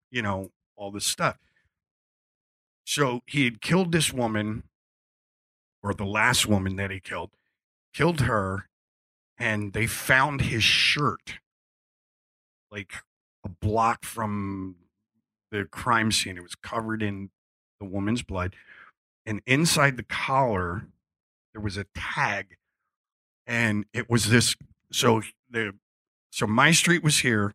you 0.09 0.21
know 0.21 0.51
all 0.75 0.89
this 0.89 1.05
stuff. 1.05 1.37
So 2.85 3.21
he 3.27 3.43
had 3.43 3.61
killed 3.61 3.91
this 3.91 4.13
woman 4.13 4.63
or 5.83 5.93
the 5.93 6.05
last 6.05 6.47
woman 6.47 6.77
that 6.77 6.91
he 6.91 6.99
killed 6.99 7.31
killed 7.93 8.21
her 8.21 8.69
and 9.37 9.73
they 9.73 9.85
found 9.85 10.41
his 10.41 10.63
shirt 10.63 11.39
like 12.71 12.93
a 13.43 13.49
block 13.49 14.05
from 14.05 14.75
the 15.51 15.65
crime 15.65 16.11
scene. 16.11 16.37
It 16.37 16.43
was 16.43 16.55
covered 16.55 17.03
in 17.03 17.31
the 17.79 17.85
woman's 17.85 18.23
blood 18.23 18.55
and 19.25 19.41
inside 19.45 19.97
the 19.97 20.03
collar 20.03 20.87
there 21.53 21.61
was 21.61 21.75
a 21.75 21.85
tag 21.95 22.55
and 23.45 23.85
it 23.93 24.09
was 24.09 24.29
this 24.29 24.55
so 24.91 25.21
the 25.49 25.73
so 26.29 26.47
my 26.47 26.71
street 26.71 27.03
was 27.03 27.19
here 27.19 27.53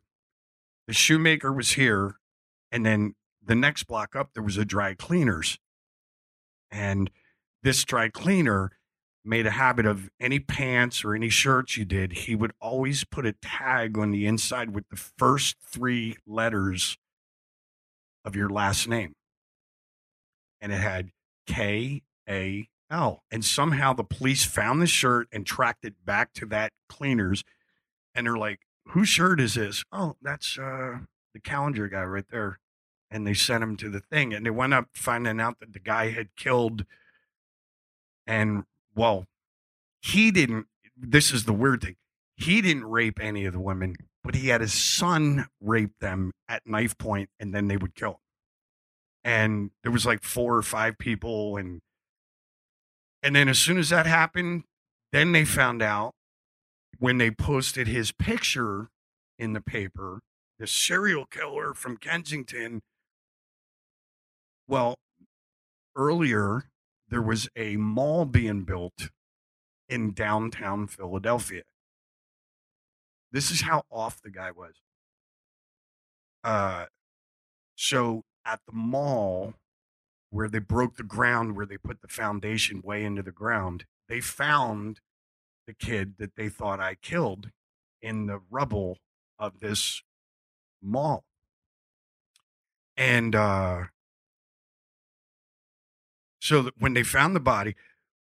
the 0.87 0.95
shoemaker 0.95 1.53
was 1.53 1.73
here 1.73 2.17
and 2.71 2.85
then 2.87 3.15
the 3.45 3.55
next 3.55 3.85
block 3.85 4.15
up 4.17 4.31
there 4.35 4.43
was 4.43 4.57
a 4.57 4.65
dry 4.65 4.95
cleaners. 4.95 5.59
And 6.71 7.11
this 7.63 7.85
dry 7.85 8.09
cleaner 8.09 8.73
made 9.25 9.47
a 9.47 9.53
habit 9.53 9.87
of 9.87 10.09
any 10.21 10.39
pants 10.39 11.05
or 11.05 11.15
any 11.15 11.29
shirts 11.29 11.77
you 11.77 11.85
did 11.85 12.13
he 12.13 12.37
would 12.37 12.53
always 12.61 13.03
put 13.03 13.27
a 13.27 13.33
tag 13.43 13.99
on 13.99 14.13
the 14.13 14.27
inside 14.27 14.71
with 14.71 14.89
the 14.89 14.97
first 14.97 15.57
three 15.61 16.17
letters 16.27 16.97
of 18.25 18.37
your 18.37 18.49
last 18.49 18.89
name. 18.89 19.15
And 20.61 20.73
it 20.73 20.81
had 20.81 21.11
K 21.47 22.03
A 22.29 22.69
L. 22.91 23.23
And 23.31 23.45
somehow 23.45 23.93
the 23.93 24.05
police 24.05 24.45
found 24.45 24.81
the 24.81 24.87
shirt 24.87 25.29
and 25.33 25.47
tracked 25.47 25.85
it 25.85 26.05
back 26.05 26.33
to 26.35 26.47
that 26.47 26.73
cleaners. 26.89 27.45
And 28.15 28.27
they're 28.27 28.37
like, 28.37 28.61
whose 28.89 29.09
shirt 29.09 29.41
is 29.41 29.55
this? 29.55 29.85
Oh, 29.93 30.17
that's 30.23 30.59
uh, 30.59 30.99
the 31.33 31.41
calendar 31.41 31.89
guy 31.89 32.03
right 32.05 32.25
there. 32.31 32.59
And 33.11 33.27
they 33.27 33.35
sent 33.35 33.63
him 33.63 33.77
to 33.79 33.89
the 33.89 34.01
thing. 34.01 34.33
And 34.35 34.45
they 34.45 34.51
went 34.51 34.75
up 34.75 34.89
finding 34.95 35.41
out 35.41 35.61
that 35.61 35.73
the 35.73 35.79
guy 35.79 36.11
had 36.11 36.35
killed. 36.37 36.85
And 38.27 38.65
well, 38.95 39.27
he 40.01 40.31
didn't. 40.31 40.67
This 40.97 41.33
is 41.33 41.45
the 41.45 41.53
weird 41.53 41.83
thing. 41.83 41.97
He 42.37 42.61
didn't 42.61 42.85
rape 42.85 43.19
any 43.21 43.45
of 43.47 43.53
the 43.53 43.61
women, 43.61 43.97
but 44.23 44.35
he 44.35 44.49
had 44.49 44.61
his 44.61 44.73
son 44.73 45.47
rape 45.61 45.99
them 46.01 46.33
at 46.49 46.67
knife 46.67 46.99
point 46.99 47.31
and 47.41 47.55
then 47.55 47.69
they 47.69 47.77
would 47.77 47.95
kill 47.95 48.11
him 48.11 48.19
and 49.27 49.73
there 49.83 49.91
was 49.91 50.07
like 50.07 50.23
four 50.23 50.57
or 50.57 50.63
five 50.63 50.97
people 50.99 51.57
and 51.57 51.83
and 53.27 53.35
then 53.35 53.49
as 53.49 53.59
soon 53.59 53.77
as 53.79 53.89
that 53.89 54.07
happened 54.07 54.63
then 55.13 55.33
they 55.33 55.45
found 55.45 55.83
out 55.83 56.13
when 56.99 57.19
they 57.19 57.31
posted 57.31 57.89
his 57.89 58.13
picture 58.13 58.89
in 59.39 59.53
the 59.53 59.61
paper 59.61 60.21
the 60.59 60.67
serial 60.67 61.27
killer 61.27 61.75
from 61.75 61.97
kensington 61.97 62.81
well 64.69 64.95
earlier 65.97 66.71
there 67.09 67.23
was 67.23 67.49
a 67.57 67.77
mall 67.77 68.25
being 68.25 68.63
built 68.65 69.11
in 69.89 70.13
downtown 70.13 70.87
philadelphia. 70.87 71.63
This 73.31 73.51
is 73.51 73.63
how 73.63 73.83
off 73.91 74.21
the 74.23 74.31
guy 74.31 74.51
was. 74.51 74.75
Uh 76.43 76.87
so 77.77 78.23
at 78.45 78.61
the 78.67 78.73
mall 78.73 79.55
where 80.37 80.49
they 80.49 80.59
broke 80.59 80.97
the 80.97 81.03
ground 81.03 81.57
where 81.57 81.67
they 81.67 81.79
put 81.79 82.01
the 82.03 82.09
foundation 82.09 82.81
way 82.85 83.05
into 83.05 83.23
the 83.23 83.33
ground 83.33 83.85
they 84.09 84.21
found 84.21 85.01
the 85.67 85.75
kid 85.75 86.15
that 86.19 86.37
they 86.37 86.49
thought 86.49 86.79
i 86.79 86.95
killed 86.95 87.51
in 88.03 88.27
the 88.27 88.41
rubble 88.51 88.99
of 89.39 89.61
this 89.61 90.03
mall. 90.83 91.25
And 92.97 93.35
uh 93.35 93.85
so 96.41 96.63
that 96.63 96.75
when 96.79 96.95
they 96.95 97.03
found 97.03 97.35
the 97.35 97.41
body 97.41 97.75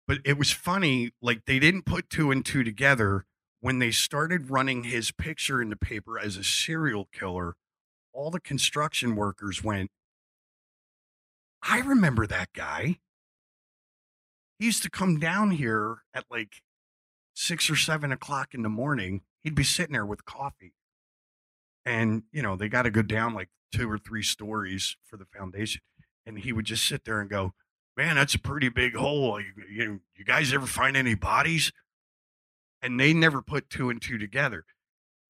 but 0.07 0.19
it 0.25 0.39
was 0.39 0.51
funny 0.53 1.13
like 1.23 1.45
they 1.47 1.59
didn't 1.59 1.85
put 1.85 2.11
two 2.11 2.31
and 2.31 2.45
two 2.45 2.63
together. 2.63 3.25
When 3.61 3.79
they 3.81 3.91
started 3.91 4.51
running 4.51 4.85
his 4.85 5.11
picture 5.11 5.61
in 5.61 5.71
the 5.71 5.77
paper 5.77 6.19
as 6.19 6.37
a 6.37 6.45
serial 6.45 7.09
killer 7.13 7.55
all 8.13 8.31
the 8.31 8.41
construction 8.41 9.17
workers 9.17 9.63
went 9.63 9.91
I 11.69 11.81
remember 11.81 12.27
that 12.27 12.53
guy. 12.55 12.99
He 14.59 14.67
used 14.67 14.83
to 14.85 14.91
come 14.91 15.19
down 15.19 15.51
here 15.51 15.99
at 16.15 16.25
like 16.31 16.63
six 17.35 17.69
or 17.69 17.77
seven 17.77 18.13
o'clock 18.13 18.55
in 18.55 18.63
the 18.63 18.69
morning. 18.69 19.23
He'd 19.43 19.55
be 19.55 19.65
sitting 19.65 19.93
there 19.93 20.07
with 20.07 20.25
coffee. 20.25 20.73
And, 21.85 22.23
you 22.33 22.43
know, 22.43 22.57
they 22.57 22.69
got 22.69 22.83
to 22.83 22.91
go 22.91 23.03
down 23.03 23.35
like 23.35 23.49
two 23.73 23.91
or 23.91 23.99
three 23.99 24.23
stories 24.23 24.97
for 25.05 25.17
the 25.17 25.27
foundation. 25.27 25.83
And 26.25 26.39
he 26.39 26.53
would 26.53 26.65
just 26.65 26.87
sit 26.87 27.05
there 27.05 27.21
and 27.21 27.29
go, 27.31 27.53
Man, 27.97 28.17
that's 28.17 28.35
a 28.35 28.39
pretty 28.39 28.69
big 28.69 28.95
hole. 28.95 29.41
You, 29.41 29.53
you, 29.71 30.01
you 30.15 30.25
guys 30.25 30.53
ever 30.53 30.67
find 30.67 30.97
any 30.99 31.15
bodies? 31.15 31.73
And 32.83 33.01
they 33.01 33.15
never 33.15 33.41
put 33.41 33.71
two 33.71 33.89
and 33.89 34.03
two 34.03 34.19
together. 34.19 34.67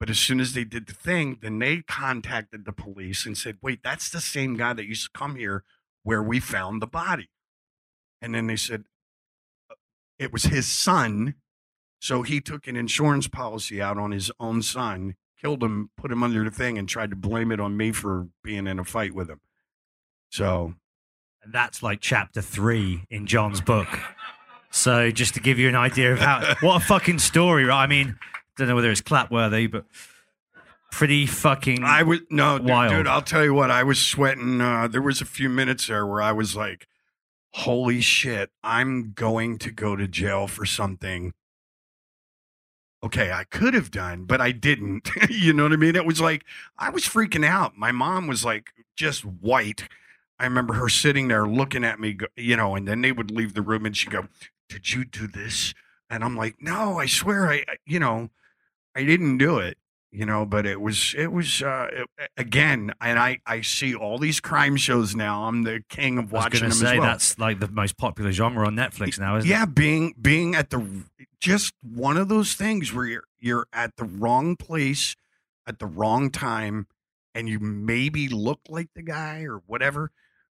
But 0.01 0.11
as 0.11 0.19
soon 0.19 0.41
as 0.41 0.53
they 0.53 0.65
did 0.65 0.89
the 0.89 0.93
thing, 0.93 1.39
then 1.41 1.61
they 1.61 1.83
contacted 1.83 2.65
the 2.65 2.73
police 2.73 3.25
and 3.25 3.39
said, 3.39 3.59
Wait, 3.63 3.83
that's 3.85 4.11
the 4.11 4.21
same 4.21 4.57
guy 4.57 4.73
that 4.73 4.87
used 4.87 5.05
to 5.05 5.19
come 5.19 5.37
here 5.37 5.63
where 6.07 6.23
we 6.23 6.39
found 6.39 6.81
the 6.81 6.87
body. 6.87 7.29
And 8.23 8.33
then 8.33 8.47
they 8.47 8.55
said 8.55 8.85
uh, 9.69 9.75
it 10.21 10.33
was 10.33 10.45
his 10.45 10.69
son. 10.69 11.35
So 12.01 12.23
he 12.23 12.41
took 12.41 12.69
an 12.69 12.77
insurance 12.77 13.27
policy 13.27 13.83
out 13.83 13.99
on 13.99 14.13
his 14.13 14.31
own 14.39 14.63
son, 14.63 15.17
killed 15.41 15.65
him, 15.65 15.91
put 15.97 16.13
him 16.13 16.23
under 16.23 16.45
the 16.45 16.51
thing, 16.53 16.79
and 16.79 16.89
tried 16.89 17.11
to 17.11 17.17
blame 17.17 17.51
it 17.51 17.59
on 17.59 17.77
me 17.77 17.91
for 17.91 18.29
being 18.45 18.69
in 18.69 18.79
a 18.79 18.85
fight 18.85 19.15
with 19.17 19.29
him. 19.29 19.41
So 20.31 20.75
And 21.43 21.53
that's 21.53 21.83
like 21.83 22.01
chapter 22.01 22.41
three 22.41 23.05
in 23.11 23.27
John's 23.27 23.61
book. 23.61 23.89
So 24.71 25.11
just 25.11 25.35
to 25.35 25.41
give 25.41 25.59
you 25.59 25.69
an 25.69 25.75
idea 25.75 26.13
of 26.13 26.21
how 26.21 26.55
what 26.61 26.83
a 26.83 26.85
fucking 26.85 27.19
story, 27.19 27.65
right? 27.65 27.83
I 27.83 27.89
mean, 27.89 28.17
don't 28.57 28.69
know 28.69 28.77
whether 28.77 28.93
it's 28.93 29.01
clapworthy, 29.01 29.69
but 29.69 29.87
pretty 30.97 31.27
fucking 31.27 31.85
I 31.85 32.03
was 32.03 32.21
no, 32.31 32.59
dude, 32.59 32.69
Wild. 32.71 32.91
dude, 32.93 33.07
I'll 33.07 33.21
tell 33.23 33.45
you 33.45 33.53
what, 33.53 33.71
I 33.71 33.83
was 33.83 33.99
sweating. 34.01 34.61
Uh, 34.63 34.89
there 34.89 35.03
was 35.03 35.21
a 35.21 35.27
few 35.27 35.51
minutes 35.51 35.87
there 35.89 36.07
where 36.07 36.23
I 36.23 36.33
was 36.33 36.57
like, 36.57 36.87
"Holy 37.53 38.01
shit, 38.01 38.51
I'm 38.63 39.13
going 39.13 39.59
to 39.59 39.71
go 39.71 39.95
to 39.95 40.09
jail 40.09 40.47
for 40.47 40.65
something." 40.65 41.35
Okay, 43.05 43.31
I 43.31 43.45
could 43.45 43.75
have 43.75 43.91
done, 43.91 44.25
but 44.25 44.41
I 44.41 44.53
didn't. 44.53 45.11
you 45.29 45.53
know 45.53 45.65
what 45.65 45.73
I 45.75 45.77
mean? 45.77 45.97
It 45.97 46.07
was 46.07 46.21
like 46.21 46.45
I 46.79 46.89
was 46.89 47.05
freaking 47.05 47.45
out. 47.47 47.77
My 47.77 47.93
mom 47.93 48.27
was 48.27 48.43
like 48.45 48.71
just 48.97 49.23
white. 49.25 49.89
I 50.39 50.45
remember 50.45 50.75
her 50.75 50.89
sitting 50.89 51.29
there 51.29 51.47
looking 51.47 51.85
at 51.85 52.01
me, 52.01 52.17
you 52.37 52.57
know, 52.57 52.75
and 52.75 52.89
then 52.89 53.03
they 53.03 53.13
would 53.13 53.31
leave 53.31 53.53
the 53.55 53.63
room 53.63 53.85
and 53.87 53.95
she'd 53.97 54.11
go, 54.11 54.29
Did 54.71 54.93
you 54.95 55.05
do 55.05 55.27
this? 55.27 55.75
And 56.09 56.25
I'm 56.25 56.37
like, 56.37 56.57
No, 56.61 56.99
I 56.99 57.07
swear, 57.07 57.49
I, 57.49 57.65
I- 57.69 57.77
you 57.87 57.99
know, 58.01 58.31
I 58.95 59.05
didn't 59.05 59.37
do 59.39 59.59
it, 59.59 59.77
you 60.13 60.25
know, 60.25 60.47
but 60.47 60.67
it 60.67 60.81
was, 60.81 61.15
it 61.17 61.33
was, 61.33 61.63
uh, 61.63 61.89
it- 61.93 62.31
again, 62.37 62.93
and 63.01 63.19
I, 63.19 63.41
I 63.47 63.61
see 63.61 63.95
all 63.95 64.19
these 64.19 64.41
crime 64.41 64.77
shows 64.77 65.15
now. 65.15 65.45
I'm 65.45 65.63
the 65.65 65.83
king 65.89 66.19
of 66.19 66.33
I 66.33 66.37
was 66.37 66.45
watching 66.45 66.61
them 66.61 66.73
say 66.73 66.93
as 66.95 66.99
well. 66.99 67.07
that's 67.09 67.39
like 67.39 67.61
the 67.61 67.69
most 67.69 67.97
popular 67.99 68.33
genre 68.33 68.67
on 68.67 68.77
Netflix 68.77 69.19
now, 69.19 69.37
isn't 69.37 69.49
yeah, 69.51 69.65
it? 69.65 69.75
being 69.75 70.15
being 70.21 70.55
at 70.55 70.71
the 70.71 71.05
just 71.41 71.75
one 71.83 72.17
of 72.17 72.29
those 72.29 72.55
things 72.55 72.93
where 72.93 73.07
you're 73.07 73.25
you're 73.39 73.67
at 73.73 73.97
the 73.97 74.05
wrong 74.05 74.57
place 74.57 75.17
at 75.67 75.79
the 75.79 75.87
wrong 75.87 76.31
time 76.31 76.87
and 77.35 77.49
you 77.49 77.59
maybe 77.61 78.29
look 78.29 78.61
like 78.69 78.89
the 78.95 79.03
guy 79.03 79.43
or 79.43 79.59
whatever, 79.67 80.11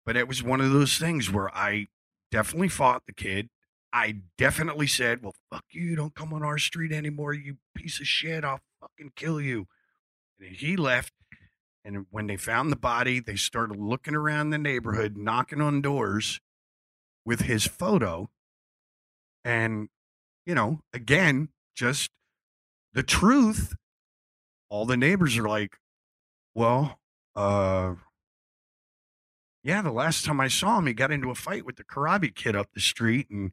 but 0.05 0.15
it 0.15 0.27
was 0.27 0.41
one 0.41 0.61
of 0.61 0.71
those 0.71 0.97
things 0.97 1.29
where 1.31 1.53
I 1.55 1.87
definitely 2.31 2.69
fought 2.69 3.03
the 3.05 3.13
kid. 3.13 3.49
I 3.91 4.21
definitely 4.37 4.87
said, 4.87 5.21
"Well, 5.23 5.33
fuck 5.51 5.65
you, 5.71 5.95
don't 5.95 6.13
come 6.15 6.31
on 6.33 6.43
our 6.43 6.57
street 6.59 6.91
anymore, 6.93 7.33
you 7.33 7.57
piece 7.75 7.99
of 7.99 8.05
shit. 8.07 8.43
I'll 8.45 8.61
fucking 8.99 9.13
kill 9.15 9.39
you." 9.41 9.67
And 10.39 10.55
he 10.55 10.75
left 10.75 11.13
and 11.85 12.05
when 12.11 12.27
they 12.27 12.37
found 12.37 12.71
the 12.71 12.75
body, 12.75 13.19
they 13.19 13.35
started 13.35 13.77
looking 13.77 14.15
around 14.15 14.49
the 14.49 14.57
neighborhood, 14.57 15.17
knocking 15.17 15.61
on 15.61 15.81
doors 15.81 16.39
with 17.25 17.41
his 17.41 17.65
photo 17.65 18.29
and, 19.43 19.89
you 20.45 20.53
know, 20.53 20.81
again, 20.93 21.49
just 21.75 22.11
the 22.93 23.03
truth. 23.03 23.75
All 24.69 24.85
the 24.85 24.97
neighbors 24.97 25.37
are 25.37 25.47
like, 25.47 25.77
well, 26.53 26.99
uh, 27.35 27.95
yeah, 29.63 29.81
the 29.81 29.91
last 29.91 30.25
time 30.25 30.39
I 30.39 30.47
saw 30.47 30.77
him, 30.77 30.85
he 30.85 30.93
got 30.93 31.11
into 31.11 31.31
a 31.31 31.35
fight 31.35 31.65
with 31.65 31.77
the 31.77 31.83
karate 31.83 32.35
kid 32.35 32.55
up 32.55 32.67
the 32.73 32.81
street. 32.81 33.29
And, 33.29 33.51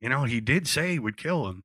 you 0.00 0.08
know, 0.08 0.24
he 0.24 0.40
did 0.40 0.68
say 0.68 0.92
he 0.92 0.98
would 0.98 1.16
kill 1.16 1.48
him. 1.48 1.64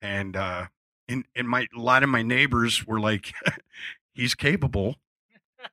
And, 0.00 0.36
uh, 0.36 0.66
and, 1.08 1.24
and 1.34 1.48
my, 1.48 1.66
a 1.76 1.80
lot 1.80 2.02
of 2.02 2.08
my 2.08 2.22
neighbors 2.22 2.86
were 2.86 3.00
like, 3.00 3.32
he's 4.14 4.34
capable, 4.34 4.96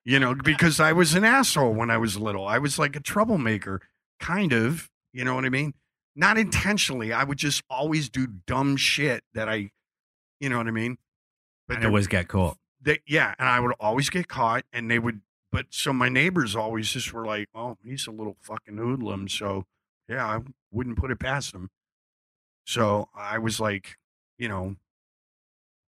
you 0.03 0.19
know, 0.19 0.35
because 0.35 0.79
I 0.79 0.93
was 0.93 1.13
an 1.13 1.23
asshole 1.23 1.73
when 1.73 1.89
I 1.89 1.97
was 1.97 2.17
little. 2.17 2.47
I 2.47 2.57
was 2.57 2.77
like 2.79 2.95
a 2.95 2.99
troublemaker, 2.99 3.81
kind 4.19 4.53
of, 4.53 4.89
you 5.13 5.23
know 5.23 5.35
what 5.35 5.45
I 5.45 5.49
mean? 5.49 5.73
not 6.15 6.37
intentionally. 6.37 7.13
I 7.13 7.23
would 7.23 7.37
just 7.37 7.63
always 7.69 8.09
do 8.09 8.27
dumb 8.27 8.77
shit 8.77 9.23
that 9.33 9.47
I, 9.47 9.71
you 10.39 10.49
know 10.49 10.57
what 10.57 10.67
I 10.67 10.71
mean. 10.71 10.97
But 11.67 11.77
and 11.77 11.85
always 11.85 12.07
get 12.07 12.27
caught. 12.27 12.57
they, 12.81 12.99
yeah, 13.07 13.33
and 13.39 13.47
I 13.47 13.59
would 13.59 13.73
always 13.79 14.09
get 14.09 14.27
caught, 14.27 14.65
and 14.73 14.89
they 14.89 14.99
would. 14.99 15.21
But 15.51 15.67
so 15.69 15.93
my 15.93 16.09
neighbors 16.09 16.55
always 16.55 16.89
just 16.89 17.13
were 17.13 17.25
like, 17.25 17.49
"Oh, 17.53 17.77
he's 17.85 18.07
a 18.07 18.11
little 18.11 18.35
fucking 18.41 18.77
hoodlum." 18.77 19.29
So 19.29 19.65
yeah, 20.09 20.25
I 20.25 20.39
wouldn't 20.71 20.97
put 20.97 21.11
it 21.11 21.19
past 21.19 21.53
him. 21.53 21.69
So 22.65 23.09
I 23.15 23.37
was 23.37 23.59
like, 23.59 23.97
you 24.37 24.49
know, 24.49 24.75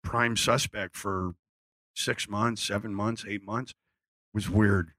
prime 0.04 0.36
suspect 0.38 0.96
for 0.96 1.34
six 1.96 2.30
months, 2.30 2.64
seven 2.64 2.94
months, 2.94 3.26
eight 3.28 3.44
months. 3.46 3.74
Was 4.34 4.50
weird, 4.50 4.92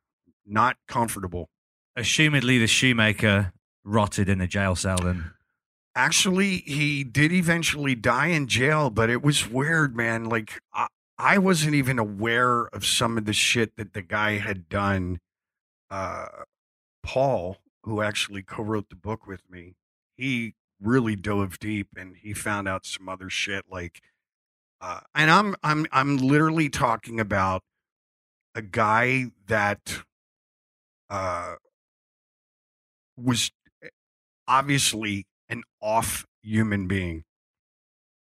not 0.45 0.77
comfortable. 0.87 1.49
Assumedly, 1.99 2.59
the 2.59 2.67
shoemaker 2.67 3.53
rotted 3.85 4.29
in 4.29 4.41
a 4.41 4.47
jail 4.47 4.77
cell. 4.77 4.99
Then 4.99 5.33
Actually, 5.95 6.59
he 6.59 7.05
did 7.05 7.33
eventually 7.33 7.95
die 7.95 8.29
in 8.29 8.47
jail, 8.47 8.89
but 8.89 9.11
it 9.11 9.23
was 9.23 9.49
weird, 9.49 9.95
man. 9.95 10.25
Like 10.25 10.61
I, 10.73 10.87
I 11.19 11.39
wasn't 11.39 11.75
even 11.75 11.99
aware 11.99 12.63
of 12.69 12.85
some 12.87 13.19
of 13.19 13.27
the 13.27 13.35
shit 13.35 13.77
that 13.77 13.93
the 13.93 14.03
guy 14.03 14.39
had 14.39 14.69
done. 14.69 15.19
Uh, 15.91 16.27
Paul, 17.03 17.59
who 17.83 18.01
actually 18.01 18.43
co-wrote 18.43 18.89
the 18.89 18.97
book 18.97 19.27
with 19.27 19.43
me, 19.51 19.75
he 20.17 20.55
really 20.81 21.15
dove 21.15 21.59
deep 21.59 21.89
and 21.97 22.17
he 22.17 22.33
found 22.33 22.69
out 22.69 22.87
some 22.87 23.09
other 23.09 23.29
shit. 23.29 23.67
Like, 23.71 24.01
uh, 24.83 25.01
and 25.15 25.31
I'm 25.31 25.57
I'm 25.63 25.87
I'm 25.93 26.19
literally 26.19 26.71
talking 26.71 27.21
about 27.21 27.63
a 28.55 28.63
guy 28.63 29.27
that 29.49 30.03
uh 31.11 31.55
was 33.17 33.51
obviously 34.49 35.27
an 35.49 35.63
off 35.81 36.27
human 36.43 36.87
being. 36.89 37.25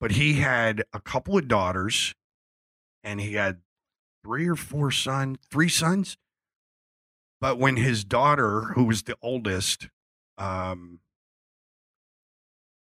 But 0.01 0.13
he 0.13 0.35
had 0.35 0.85
a 0.93 1.01
couple 1.01 1.39
of 1.39 1.49
daughters 1.49 2.15
and 3.05 3.21
he 3.21 3.35
had 3.35 3.61
three 4.25 4.49
or 4.49 4.57
four 4.57 4.91
sons, 4.91 5.39
three 5.51 5.69
sons. 5.69 6.17
But 7.41 7.59
when 7.59 7.77
his 7.77 8.05
daughter, 8.05 8.73
who 8.75 8.85
was 8.85 9.03
the 9.05 9.17
oldest, 9.23 9.89
um, 10.39 11.01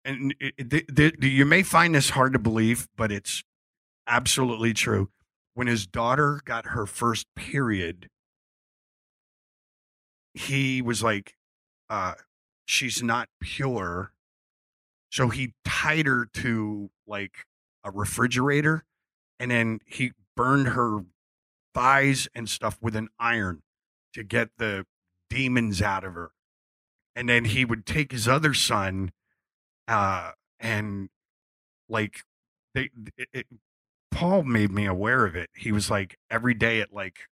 and 0.05 0.35
it, 0.39 0.53
it- 0.57 0.69
the- 0.95 1.15
the- 1.17 1.29
you 1.29 1.45
may 1.45 1.63
find 1.63 1.95
this 1.95 2.11
hard 2.11 2.33
to 2.33 2.39
believe, 2.39 2.87
but 2.95 3.11
it's 3.11 3.43
absolutely 4.07 4.73
true. 4.73 5.09
When 5.53 5.67
his 5.67 5.85
daughter 5.85 6.41
got 6.45 6.67
her 6.67 6.85
first 6.85 7.27
period, 7.35 8.09
he 10.33 10.81
was 10.81 11.03
like, 11.03 11.35
uh, 11.89 12.15
she's 12.65 13.03
not 13.03 13.29
pure. 13.39 14.13
So 15.11 15.29
he 15.29 15.53
tied 15.63 16.07
her 16.07 16.27
to 16.33 16.89
like 17.05 17.45
a 17.83 17.91
refrigerator 17.91 18.83
and 19.39 19.51
then 19.51 19.79
he 19.85 20.13
burned 20.35 20.69
her 20.69 21.01
thighs 21.73 22.27
and 22.33 22.49
stuff 22.49 22.77
with 22.81 22.95
an 22.95 23.09
iron 23.19 23.61
to 24.13 24.23
get 24.23 24.49
the 24.57 24.85
demons 25.29 25.81
out 25.81 26.03
of 26.03 26.13
her. 26.13 26.31
And 27.15 27.29
then 27.29 27.45
he 27.45 27.63
would 27.65 27.85
take 27.85 28.11
his 28.11 28.27
other 28.27 28.53
son 28.53 29.11
uh 29.87 30.31
and 30.59 31.09
like 31.89 32.21
they 32.73 32.89
it, 33.17 33.27
it, 33.33 33.47
Paul 34.13 34.43
made 34.43 34.71
me 34.71 34.85
aware 34.85 35.25
of 35.25 35.35
it. 35.35 35.49
He 35.55 35.71
was 35.71 35.89
like 35.89 36.17
every 36.29 36.53
day 36.53 36.81
at 36.81 36.93
like 36.93 37.27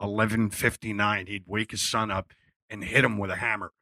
11:59 0.00 1.28
he'd 1.28 1.44
wake 1.46 1.70
his 1.70 1.82
son 1.82 2.10
up 2.10 2.32
and 2.70 2.84
hit 2.84 3.04
him 3.04 3.18
with 3.18 3.30
a 3.30 3.36
hammer. 3.36 3.72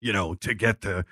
You 0.00 0.12
know, 0.12 0.34
to 0.34 0.54
get 0.54 0.80
the 0.82 1.04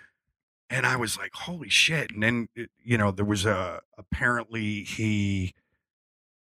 and 0.71 0.87
I 0.87 0.97
was 0.97 1.17
like, 1.19 1.33
"Holy 1.35 1.69
shit." 1.69 2.11
And 2.13 2.23
then 2.23 2.49
you 2.83 2.99
know, 2.99 3.11
there 3.11 3.25
was 3.25 3.47
a 3.47 3.81
apparently 3.97 4.85
he 4.85 5.55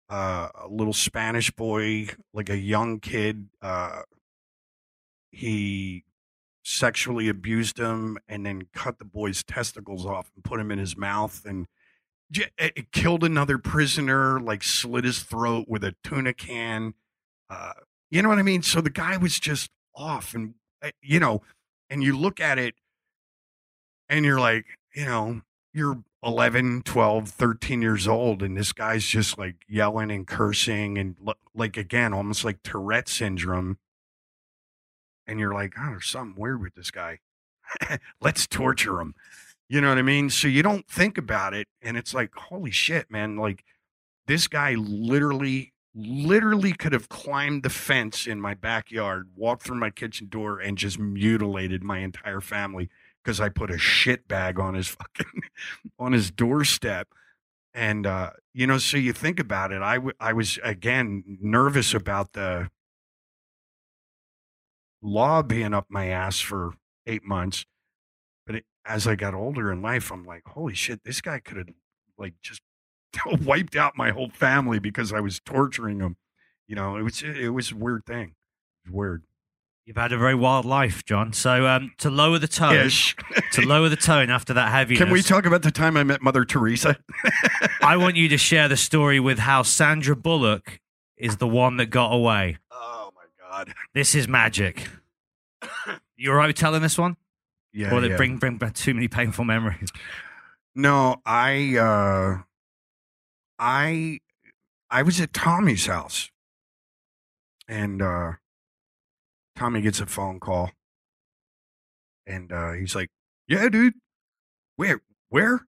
uh 0.10 0.50
a 0.56 0.68
little 0.68 0.94
Spanish 0.94 1.52
boy, 1.52 2.10
like 2.34 2.50
a 2.50 2.58
young 2.58 3.00
kid, 3.00 3.50
uh 3.62 4.04
he 5.32 6.04
sexually 6.64 7.28
abused 7.28 7.78
him 7.78 8.18
and 8.28 8.46
then 8.46 8.64
cut 8.74 9.00
the 9.00 9.06
boy's 9.06 9.44
testicles 9.44 10.06
off 10.06 10.32
and 10.36 10.44
put 10.44 10.60
him 10.60 10.72
in 10.72 10.80
his 10.80 10.96
mouth 10.96 11.44
and 11.46 11.68
it 12.40 12.52
it 12.58 12.92
killed 12.92 13.24
another 13.24 13.58
prisoner 13.58 14.40
like 14.40 14.64
slit 14.64 15.06
his 15.06 15.22
throat 15.22 15.66
with 15.68 15.84
a 15.84 15.96
tuna 16.04 16.34
can 16.34 16.94
uh 17.50 17.74
you 18.12 18.22
know 18.22 18.30
what 18.30 18.40
i 18.40 18.44
mean 18.44 18.62
so 18.62 18.82
the 18.82 18.90
guy 18.90 19.18
was 19.18 19.40
just 19.40 19.70
off 19.96 20.34
and 20.34 20.56
uh, 20.82 20.92
you 21.02 21.20
know 21.20 21.42
and 21.90 22.04
you 22.04 22.18
look 22.18 22.40
at 22.40 22.58
it 22.58 22.76
and 24.10 24.26
you're 24.26 24.40
like 24.40 24.66
you 24.96 25.06
know 25.06 25.42
you're 25.74 26.04
11 26.24 26.84
12 26.84 27.30
13 27.30 27.82
years 27.82 28.08
old 28.08 28.42
and 28.42 28.56
this 28.56 28.72
guy's 28.72 29.06
just 29.06 29.38
like 29.38 29.56
yelling 29.68 30.10
and 30.10 30.28
cursing 30.28 30.98
and 30.98 31.16
like 31.54 31.78
again 31.78 32.14
almost 32.14 32.46
like 32.46 32.64
tourette 32.64 33.10
syndrome 33.10 33.78
and 35.28 35.40
you're 35.40 35.54
like, 35.54 35.74
oh, 35.80 35.92
there's 35.92 36.08
something 36.08 36.42
weird 36.42 36.62
with 36.62 36.76
this 36.76 36.92
guy. 36.92 37.20
Let's 38.22 38.48
torture 38.48 39.00
him. 39.00 39.16
You 39.70 39.82
know 39.82 39.90
what 39.90 39.98
I 39.98 40.04
mean? 40.04 40.30
So 40.30 40.48
you 40.48 40.62
don't 40.62 40.88
think 40.88 41.18
about 41.18 41.54
it, 41.54 41.68
and 41.82 41.98
it's 41.98 42.14
like, 42.14 42.36
holy 42.36 42.72
shit, 42.72 43.10
man! 43.10 43.38
Like 43.38 43.64
this 44.28 44.48
guy 44.48 44.76
literally, 44.76 45.74
literally 45.96 46.74
could 46.74 46.94
have 46.94 47.10
climbed 47.10 47.64
the 47.64 47.70
fence 47.70 48.28
in 48.28 48.42
my 48.42 48.54
backyard, 48.54 49.30
walked 49.36 49.64
through 49.64 49.80
my 49.80 49.90
kitchen 49.90 50.28
door, 50.30 50.60
and 50.60 50.78
just 50.78 51.00
mutilated 51.00 51.84
my 51.84 52.00
entire 52.00 52.42
family 52.42 52.90
because 53.24 53.40
I 53.42 53.50
put 53.50 53.72
a 53.72 53.78
shit 53.78 54.28
bag 54.28 54.60
on 54.60 54.76
his 54.76 54.88
fucking 54.90 55.42
on 56.00 56.14
his 56.14 56.32
doorstep. 56.32 57.08
And 57.74 58.06
uh, 58.08 58.32
you 58.54 58.68
know, 58.68 58.78
so 58.78 58.98
you 58.98 59.14
think 59.14 59.40
about 59.40 59.72
it. 59.72 59.82
I, 59.82 59.96
w- 59.96 60.14
I 60.20 60.34
was 60.34 60.60
again 60.64 61.24
nervous 61.42 61.94
about 61.94 62.34
the 62.34 62.70
law 65.02 65.42
being 65.42 65.74
up 65.74 65.86
my 65.90 66.08
ass 66.08 66.40
for 66.40 66.74
eight 67.06 67.24
months. 67.24 67.66
But 68.46 68.56
it, 68.56 68.66
as 68.86 69.08
I 69.08 69.16
got 69.16 69.34
older 69.34 69.72
in 69.72 69.82
life, 69.82 70.12
I'm 70.12 70.26
like, 70.26 70.44
holy 70.46 70.74
shit, 70.74 71.04
this 71.04 71.22
guy 71.22 71.40
could 71.40 71.58
have 71.58 71.70
like 72.18 72.34
just 72.42 72.62
wiped 73.46 73.76
out 73.76 73.94
my 73.98 74.12
whole 74.12 74.30
family 74.30 74.80
because 74.80 75.14
I 75.14 75.20
was 75.20 75.40
torturing 75.40 76.00
him. 76.00 76.18
You 76.68 76.76
know, 76.76 76.98
it 76.98 77.02
was 77.04 77.22
it 77.24 77.50
was 77.54 77.72
a 77.72 77.76
weird 77.76 78.06
thing. 78.06 78.36
It 78.86 78.90
was 78.90 78.94
weird. 78.94 79.24
you've 79.86 79.98
had 79.98 80.12
a 80.12 80.18
very 80.18 80.36
wild 80.36 80.66
life, 80.66 81.04
John. 81.06 81.34
So 81.34 81.68
um, 81.68 81.92
to 82.00 82.10
lower 82.10 82.40
the 82.40 82.48
tone, 82.48 82.90
to 83.54 83.62
lower 83.62 83.90
the 83.90 83.96
tone 83.98 84.30
after 84.30 84.54
that 84.54 84.72
heaviness, 84.72 85.00
Can 85.00 85.12
we 85.12 85.22
talk 85.22 85.46
about 85.46 85.62
the 85.62 85.72
time 85.72 85.96
I 85.98 86.04
met 86.04 86.22
Mother 86.22 86.46
Teresa? 86.46 86.98
I 87.82 87.98
want 88.04 88.16
you 88.16 88.28
to 88.30 88.38
share 88.38 88.68
the 88.68 88.78
story 88.78 89.20
with 89.20 89.40
how 89.40 89.64
Sandra 89.64 90.16
Bullock 90.16 90.80
is 91.18 91.38
the 91.38 91.48
one 91.48 91.78
that 91.78 91.88
got 91.88 92.12
away. 92.12 92.58
oh 92.72 93.12
my 93.16 93.24
god. 93.50 93.74
This 93.94 94.16
is 94.16 94.28
magic. 94.28 94.88
You 96.16 96.30
all 96.32 96.38
right 96.38 96.56
telling 96.56 96.82
this 96.82 96.98
one? 96.98 97.18
Yeah. 97.74 97.94
or 97.94 98.02
did 98.02 98.10
yeah. 98.10 98.16
it 98.16 98.18
bring 98.18 98.38
bring 98.38 98.58
back 98.58 98.76
too 98.76 98.94
many 98.94 99.08
painful 99.08 99.46
memories? 99.46 99.90
No, 100.76 101.22
I 101.26 101.78
uh 101.78 102.44
I 103.60 104.20
I 104.90 105.02
was 105.02 105.20
at 105.20 105.34
Tommy's 105.34 105.86
house. 105.86 106.30
And 107.68 108.02
uh 108.02 108.34
Tommy 109.56 109.82
gets 109.82 110.00
a 110.00 110.06
phone 110.06 110.40
call. 110.40 110.72
And 112.28 112.52
uh 112.52 112.74
he's 112.74 112.96
like, 112.96 113.10
"Yeah, 113.48 113.70
dude. 113.70 113.96
Where 114.76 115.02
where? 115.30 115.66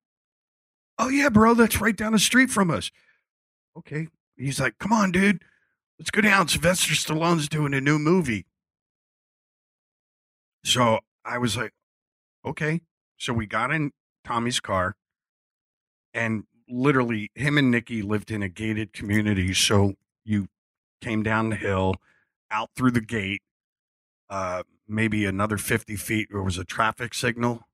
Oh 0.98 1.10
yeah, 1.10 1.30
bro, 1.30 1.54
that's 1.54 1.82
right 1.82 1.96
down 1.96 2.14
the 2.14 2.20
street 2.20 2.50
from 2.50 2.72
us." 2.72 2.92
Okay. 3.78 4.08
He's 4.38 4.60
like, 4.60 4.78
"Come 4.80 4.94
on, 4.94 5.12
dude. 5.12 5.44
Let's 6.00 6.12
go 6.12 6.22
down. 6.22 6.48
Sylvester 6.48 6.94
Stallone's 6.94 7.50
doing 7.50 7.74
a 7.74 7.82
new 7.82 8.00
movie." 8.00 8.46
So, 10.64 11.00
I 11.24 11.38
was 11.38 11.56
like, 11.56 11.72
"Okay." 12.46 12.82
So 13.18 13.34
we 13.34 13.46
got 13.46 13.72
in 13.72 13.92
Tommy's 14.24 14.60
car 14.60 14.96
and 16.14 16.46
literally 16.68 17.30
him 17.36 17.58
and 17.58 17.70
Nikki 17.70 18.02
lived 18.02 18.32
in 18.32 18.42
a 18.42 18.50
gated 18.50 18.94
community. 18.94 19.54
So 19.54 19.94
you 20.24 20.48
came 21.02 21.22
down 21.22 21.50
the 21.50 21.56
hill, 21.56 21.96
out 22.50 22.70
through 22.76 22.92
the 22.92 23.02
gate, 23.02 23.42
uh, 24.30 24.64
maybe 24.88 25.26
another 25.26 25.58
50 25.58 25.96
feet, 25.96 26.30
there 26.32 26.42
was 26.42 26.58
a 26.58 26.64
traffic 26.64 27.14
signal, 27.14 27.68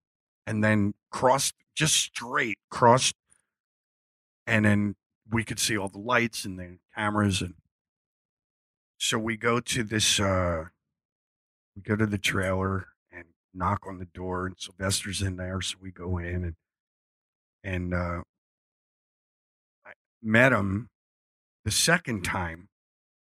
and 0.45 0.63
then 0.63 0.93
crossed 1.11 1.55
just 1.75 1.95
straight, 1.95 2.57
crossed, 2.69 3.15
and 4.45 4.65
then 4.65 4.95
we 5.29 5.43
could 5.43 5.59
see 5.59 5.77
all 5.77 5.87
the 5.87 5.99
lights 5.99 6.43
and 6.43 6.59
the 6.59 6.79
cameras. 6.95 7.41
And 7.41 7.53
so 8.97 9.17
we 9.17 9.37
go 9.37 9.59
to 9.59 9.83
this, 9.83 10.19
uh, 10.19 10.65
we 11.75 11.81
go 11.81 11.95
to 11.95 12.05
the 12.05 12.17
trailer 12.17 12.87
knock 13.53 13.85
on 13.87 13.99
the 13.99 14.05
door, 14.05 14.47
and 14.47 14.55
Sylvester's 14.57 15.21
in 15.21 15.37
there. 15.37 15.61
So 15.61 15.77
we 15.81 15.91
go 15.91 16.17
in 16.17 16.43
and, 16.43 16.55
and, 17.63 17.93
uh, 17.93 18.21
I 19.85 19.91
met 20.21 20.51
him 20.51 20.89
the 21.65 21.71
second 21.71 22.23
time. 22.23 22.67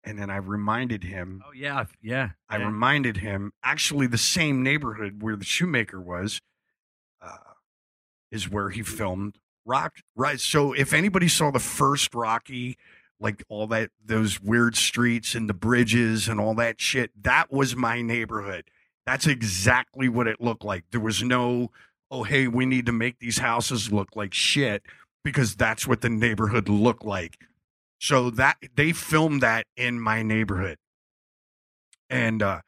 And 0.07 0.19
then 0.19 0.29
I 0.29 0.37
reminded 0.37 1.03
him 1.05 1.43
Oh 1.49 1.53
yeah, 1.55 1.87
yeah. 2.03 2.33
I 2.47 2.59
yeah. 2.59 2.67
reminded 2.67 3.17
him 3.17 3.53
actually 3.63 4.07
the 4.07 4.19
same 4.19 4.63
neighborhood 4.63 5.23
where 5.23 5.35
the 5.35 5.47
shoemaker 5.47 5.99
was. 5.99 6.43
Uh, 7.23 7.39
is 8.31 8.51
where 8.51 8.71
he 8.71 8.83
filmed 8.83 9.39
Rock. 9.65 9.95
Right. 10.15 10.41
So 10.41 10.73
if 10.73 10.93
anybody 10.93 11.29
saw 11.29 11.51
the 11.51 11.59
first 11.61 12.15
Rocky, 12.15 12.77
like 13.21 13.45
all 13.49 13.67
that, 13.69 13.91
those 14.05 14.43
weird 14.43 14.77
streets 14.77 15.35
and 15.35 15.49
the 15.49 15.55
bridges 15.55 16.29
and 16.29 16.39
all 16.41 16.55
that 16.57 16.81
shit, 16.81 17.11
that 17.23 17.51
was 17.51 17.75
my 17.77 18.03
neighborhood. 18.03 18.65
That's 19.07 19.27
exactly 19.27 20.09
what 20.09 20.27
it 20.27 20.41
looked 20.41 20.65
like. 20.65 20.85
There 20.91 21.01
was 21.01 21.23
no, 21.23 21.71
oh, 22.11 22.23
hey, 22.23 22.49
we 22.49 22.67
need 22.67 22.87
to 22.87 22.93
make 22.93 23.19
these 23.19 23.39
houses 23.39 23.93
look 23.93 24.17
like 24.17 24.33
shit 24.33 24.83
because 25.23 25.57
that's 25.57 25.87
what 25.87 26.01
the 26.01 26.09
neighborhood 26.09 26.69
looked 26.69 27.05
like. 27.05 27.39
So 27.99 28.31
that 28.31 28.57
they 28.77 28.93
filmed 28.93 29.43
that 29.43 29.67
in 29.77 30.01
my 30.01 30.23
neighborhood. 30.23 30.79
And 32.11 32.43
uh 32.43 32.61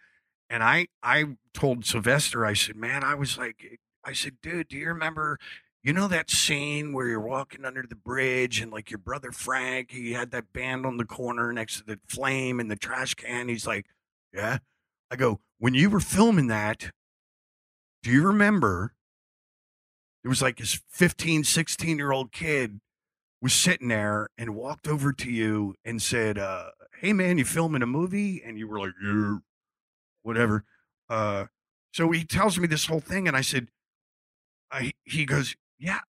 and 0.49 0.63
I 0.63 0.87
I 1.03 1.37
told 1.53 1.85
Sylvester, 1.85 2.45
I 2.47 2.55
said, 2.55 2.77
man, 2.77 3.05
I 3.05 3.15
was 3.15 3.37
like 3.37 3.79
I 4.05 4.13
said, 4.13 4.37
dude, 4.43 4.69
do 4.69 4.77
you 4.77 4.89
remember 4.89 5.39
you 5.83 5.93
know 5.93 6.09
that 6.09 6.31
scene 6.31 6.93
where 6.93 7.07
you're 7.07 7.21
walking 7.21 7.65
under 7.65 7.85
the 7.89 7.95
bridge 7.95 8.61
and 8.61 8.73
like 8.73 8.91
your 8.91 8.99
brother 8.99 9.31
Frank, 9.31 9.93
he 9.93 10.13
had 10.15 10.33
that 10.33 10.53
band 10.53 10.85
on 10.85 10.97
the 10.97 11.05
corner 11.05 11.53
next 11.53 11.79
to 11.79 11.85
the 11.85 12.01
flame 12.09 12.59
and 12.59 12.71
the 12.71 12.77
trash 12.77 13.15
can. 13.15 13.49
He's 13.49 13.67
like, 13.67 13.87
Yeah. 14.33 14.59
I 15.11 15.17
go, 15.17 15.41
when 15.59 15.75
you 15.75 15.91
were 15.91 16.01
filming 16.01 16.49
that, 16.49 16.91
do 18.03 18.11
you 18.11 18.27
remember 18.27 18.95
it 20.25 20.29
was 20.29 20.43
like 20.43 20.59
this 20.59 20.81
15, 20.91 21.45
16 21.45 21.99
year 21.99 22.13
old 22.13 22.33
kid 22.33 22.81
was 23.41 23.53
sitting 23.53 23.89
there 23.89 24.29
and 24.37 24.55
walked 24.55 24.89
over 24.89 25.13
to 25.13 25.31
you 25.31 25.75
and 25.85 26.03
said, 26.03 26.39
uh, 26.39 26.71
Hey 27.01 27.13
man, 27.13 27.39
you 27.39 27.45
filming 27.45 27.83
a 27.83 27.87
movie? 27.87 28.43
And 28.45 28.59
you 28.59 28.69
were 28.69 28.79
like, 28.79 28.93
Yeah, 29.03 29.37
whatever. 30.23 30.65
Uh, 31.09 31.47
so 31.93 32.11
he 32.11 32.25
tells 32.25 32.59
me 32.59 32.67
this 32.67 32.87
whole 32.87 33.01
thing, 33.01 33.29
and 33.29 33.37
I 33.37 33.41
said, 33.41 33.69
I, 34.71 34.93
he 35.05 35.25
goes, 35.25 35.55
Yeah, 35.79 36.01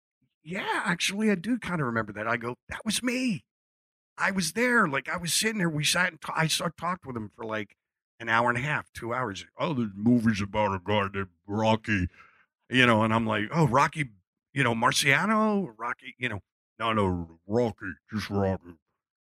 yeah, 0.42 0.82
actually, 0.84 1.30
I 1.30 1.34
do 1.34 1.58
kind 1.58 1.80
of 1.80 1.86
remember 1.86 2.12
that. 2.14 2.26
I 2.26 2.36
go, 2.36 2.56
That 2.68 2.84
was 2.84 3.02
me. 3.02 3.44
I 4.18 4.30
was 4.30 4.52
there. 4.52 4.88
Like, 4.88 5.10
I 5.10 5.18
was 5.18 5.34
sitting 5.34 5.58
there. 5.58 5.68
We 5.68 5.84
sat 5.84 6.10
and 6.10 6.20
ta- 6.20 6.32
I 6.34 6.46
talked 6.46 7.06
with 7.06 7.16
him 7.16 7.30
for 7.36 7.44
like 7.44 7.76
an 8.20 8.28
hour 8.28 8.48
and 8.48 8.58
a 8.58 8.62
half, 8.62 8.92
two 8.92 9.12
hours. 9.12 9.44
Oh, 9.58 9.74
the 9.74 9.90
movie's 9.94 10.40
about 10.40 10.74
a 10.74 10.80
guy 10.82 11.08
named 11.12 11.28
Rocky, 11.46 12.08
you 12.70 12.86
know, 12.86 13.02
and 13.02 13.12
I'm 13.12 13.26
like, 13.26 13.44
Oh, 13.52 13.66
Rocky, 13.66 14.10
you 14.52 14.64
know, 14.64 14.74
Marciano, 14.74 15.72
Rocky, 15.76 16.14
you 16.18 16.28
know, 16.28 16.40
no, 16.78 16.92
no, 16.92 17.38
Rocky, 17.46 17.92
just 18.12 18.30
Rocky, 18.30 18.76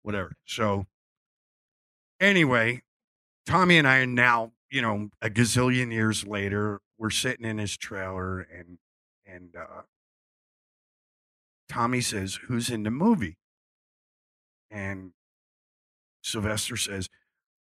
whatever. 0.01 0.33
So, 0.45 0.85
anyway, 2.19 2.81
Tommy 3.45 3.77
and 3.77 3.87
I 3.87 3.99
are 3.99 4.05
now, 4.05 4.51
you 4.69 4.81
know, 4.81 5.09
a 5.21 5.29
gazillion 5.29 5.91
years 5.91 6.25
later, 6.27 6.81
we're 6.97 7.09
sitting 7.09 7.45
in 7.45 7.57
his 7.57 7.77
trailer 7.77 8.39
and 8.41 8.79
and 9.25 9.55
uh 9.55 9.83
Tommy 11.69 12.01
says, 12.01 12.39
Who's 12.47 12.69
in 12.69 12.83
the 12.83 12.91
movie? 12.91 13.37
And 14.71 15.11
Sylvester 16.21 16.77
says, 16.77 17.09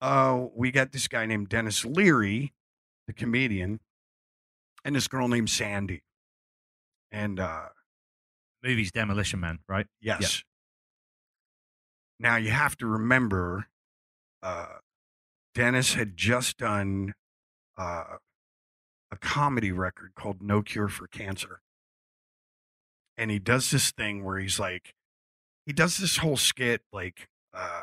Oh, 0.00 0.52
we 0.54 0.70
got 0.70 0.92
this 0.92 1.08
guy 1.08 1.26
named 1.26 1.48
Denis 1.48 1.84
Leary, 1.84 2.52
the 3.06 3.12
comedian, 3.12 3.80
and 4.84 4.94
this 4.94 5.08
girl 5.08 5.28
named 5.28 5.50
Sandy. 5.50 6.02
And 7.10 7.40
uh 7.40 7.68
Movie's 8.62 8.90
Demolition 8.90 9.40
Man, 9.40 9.60
right? 9.68 9.86
Yes. 10.00 10.42
Now 12.18 12.36
you 12.36 12.50
have 12.50 12.76
to 12.78 12.86
remember, 12.86 13.66
uh, 14.42 14.78
Denis 15.54 15.94
had 15.94 16.16
just 16.16 16.56
done 16.56 17.14
uh, 17.78 18.16
a 19.12 19.16
comedy 19.20 19.70
record 19.70 20.12
called 20.16 20.42
No 20.42 20.62
Cure 20.62 20.88
for 20.88 21.06
Cancer. 21.06 21.60
And 23.16 23.30
he 23.30 23.38
does 23.38 23.70
this 23.70 23.92
thing 23.92 24.24
where 24.24 24.38
he's 24.38 24.58
like, 24.58 24.94
he 25.64 25.72
does 25.72 25.98
this 25.98 26.18
whole 26.18 26.36
skit 26.36 26.82
like, 26.92 27.28
uh, 27.54 27.82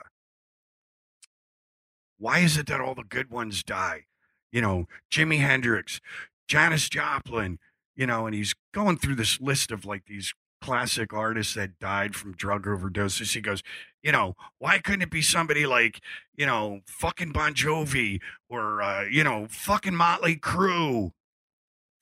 why 2.17 2.39
is 2.39 2.57
it 2.57 2.67
that 2.67 2.81
all 2.81 2.95
the 2.95 3.03
good 3.03 3.29
ones 3.29 3.63
die? 3.63 4.05
You 4.51 4.61
know, 4.61 4.87
Jimi 5.11 5.39
Hendrix, 5.39 5.99
Janis 6.47 6.89
Joplin, 6.89 7.59
you 7.95 8.07
know, 8.07 8.25
and 8.25 8.35
he's 8.35 8.53
going 8.73 8.97
through 8.97 9.15
this 9.15 9.39
list 9.41 9.71
of 9.71 9.85
like 9.85 10.05
these 10.05 10.33
classic 10.61 11.11
artists 11.13 11.55
that 11.55 11.79
died 11.79 12.15
from 12.15 12.33
drug 12.33 12.65
overdoses. 12.65 13.33
He 13.33 13.41
goes, 13.41 13.61
you 14.01 14.11
know, 14.11 14.35
why 14.59 14.79
couldn't 14.79 15.01
it 15.01 15.11
be 15.11 15.21
somebody 15.21 15.65
like, 15.65 15.99
you 16.35 16.45
know, 16.45 16.81
fucking 16.85 17.31
Bon 17.31 17.53
Jovi 17.53 18.21
or, 18.49 18.81
uh, 18.81 19.03
you 19.03 19.23
know, 19.23 19.47
fucking 19.49 19.93
Mötley 19.93 20.39
Crüe? 20.39 21.11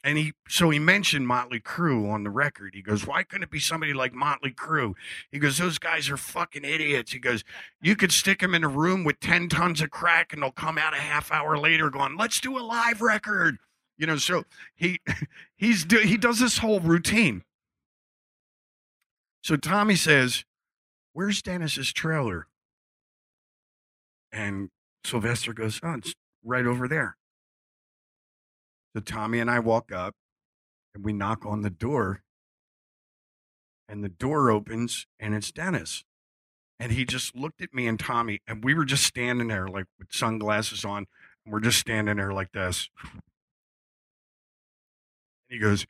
And 0.03 0.17
he, 0.17 0.33
so 0.47 0.71
he 0.71 0.79
mentioned 0.79 1.27
Mötley 1.27 1.61
Crüe 1.61 2.11
on 2.11 2.23
the 2.23 2.31
record. 2.31 2.73
He 2.73 2.81
goes, 2.81 3.05
why 3.05 3.21
couldn't 3.21 3.43
it 3.43 3.51
be 3.51 3.59
somebody 3.59 3.93
like 3.93 4.13
Mötley 4.13 4.55
Crüe? 4.55 4.95
He 5.31 5.37
goes, 5.37 5.59
those 5.59 5.77
guys 5.77 6.09
are 6.09 6.17
fucking 6.17 6.65
idiots. 6.65 7.11
He 7.11 7.19
goes, 7.19 7.43
you 7.81 7.95
could 7.95 8.11
stick 8.11 8.39
them 8.39 8.55
in 8.55 8.63
a 8.63 8.67
room 8.67 9.03
with 9.03 9.19
10 9.19 9.49
tons 9.49 9.79
of 9.79 9.91
crack 9.91 10.33
and 10.33 10.41
they'll 10.41 10.51
come 10.51 10.79
out 10.79 10.95
a 10.95 10.97
half 10.97 11.31
hour 11.31 11.55
later 11.55 11.91
going, 11.91 12.17
let's 12.17 12.39
do 12.39 12.57
a 12.57 12.61
live 12.61 13.01
record. 13.01 13.57
You 13.97 14.07
know, 14.07 14.17
so 14.17 14.45
he, 14.75 14.99
he's, 15.55 15.85
do, 15.85 15.99
he 15.99 16.17
does 16.17 16.39
this 16.39 16.57
whole 16.57 16.79
routine. 16.79 17.43
So 19.43 19.55
Tommy 19.55 19.95
says, 19.95 20.45
Where's 21.13 21.41
Denis's 21.41 21.91
trailer? 21.91 22.47
And 24.31 24.69
Sylvester 25.03 25.53
goes, 25.53 25.79
Oh, 25.83 25.95
it's 25.95 26.13
right 26.43 26.65
over 26.65 26.87
there. 26.87 27.17
So 28.95 29.01
Tommy 29.01 29.39
and 29.39 29.49
I 29.49 29.59
walk 29.59 29.91
up 29.91 30.15
and 30.93 31.03
we 31.03 31.13
knock 31.13 31.45
on 31.45 31.61
the 31.61 31.69
door. 31.69 32.23
And 33.87 34.03
the 34.03 34.09
door 34.09 34.49
opens 34.51 35.07
and 35.19 35.35
it's 35.35 35.51
Denis. 35.51 36.03
And 36.79 36.91
he 36.91 37.05
just 37.05 37.35
looked 37.35 37.61
at 37.61 37.73
me 37.75 37.85
and 37.85 37.99
Tommy, 37.99 38.41
and 38.47 38.63
we 38.63 38.73
were 38.73 38.85
just 38.85 39.03
standing 39.03 39.49
there 39.49 39.67
like 39.67 39.85
with 39.99 40.11
sunglasses 40.11 40.83
on. 40.83 41.05
And 41.45 41.53
we're 41.53 41.59
just 41.59 41.79
standing 41.79 42.17
there 42.17 42.33
like 42.33 42.53
this. 42.53 42.89
And 43.03 43.21
he 45.49 45.59
goes, 45.59 45.85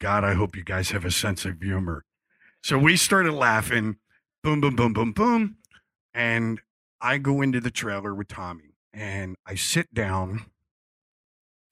God, 0.00 0.24
I 0.24 0.34
hope 0.34 0.56
you 0.56 0.64
guys 0.64 0.90
have 0.90 1.04
a 1.04 1.10
sense 1.10 1.44
of 1.44 1.62
humor. 1.62 2.04
So 2.62 2.78
we 2.78 2.96
started 2.96 3.32
laughing, 3.32 3.98
boom, 4.42 4.60
boom, 4.60 4.74
boom, 4.74 4.92
boom, 4.92 5.12
boom. 5.12 5.56
And 6.12 6.60
I 7.00 7.18
go 7.18 7.40
into 7.42 7.60
the 7.60 7.70
trailer 7.70 8.14
with 8.14 8.28
Tommy 8.28 8.74
and 8.92 9.36
I 9.46 9.54
sit 9.54 9.92
down. 9.94 10.46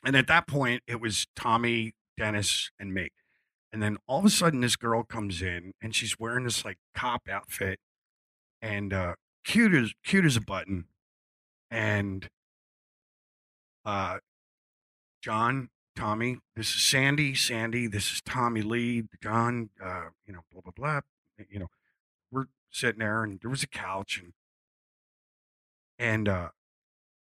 And 0.05 0.17
at 0.17 0.27
that 0.27 0.47
point, 0.47 0.83
it 0.87 1.01
was 1.01 1.27
Tommy, 1.37 1.95
Denis, 2.17 2.71
and 2.79 2.93
me. 2.93 3.11
And 3.73 3.83
then 3.83 3.97
all 4.07 4.19
of 4.19 4.25
a 4.25 4.31
sudden, 4.31 4.61
this 4.61 4.77
girl 4.77 5.03
comes 5.03 5.41
in 5.41 5.73
and 5.81 5.95
she's 5.95 6.19
wearing 6.19 6.45
this 6.45 6.65
like 6.65 6.79
cop 6.95 7.29
outfit 7.31 7.79
and 8.61 8.93
uh, 8.93 9.15
cute 9.45 9.75
as 9.75 9.93
cute 10.05 10.25
as 10.25 10.37
a 10.37 10.41
button. 10.41 10.87
And 11.71 12.29
uh, 13.87 14.19
John, 15.23 15.71
Tommy, 15.97 16.39
this 16.55 16.75
is 16.75 16.83
Sandy, 16.83 17.35
Sandy, 17.35 17.87
this 17.87 18.13
is 18.13 18.21
Tommy 18.23 18.61
Lee, 18.61 19.05
John, 19.23 19.71
uh, 19.83 20.09
you 20.27 20.35
know, 20.35 20.41
blah 20.53 20.61
blah 20.61 20.73
blah. 20.77 21.01
You 21.49 21.61
know, 21.61 21.69
we're 22.31 22.47
sitting 22.71 23.01
there 23.01 23.23
and 23.23 23.41
there 23.41 23.51
was 23.51 23.63
a 23.63 23.69
couch 23.69 24.21
and 24.23 24.33
and 25.99 26.29
uh 26.29 26.49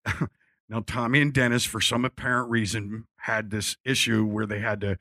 now 0.69 0.83
Tommy 0.85 1.21
and 1.21 1.33
Denis, 1.33 1.65
for 1.65 1.81
some 1.81 2.05
apparent 2.05 2.49
reason, 2.49 3.05
had 3.17 3.49
this 3.49 3.75
issue 3.83 4.23
where 4.23 4.45
they 4.45 4.59
had 4.59 4.81
to 4.81 4.97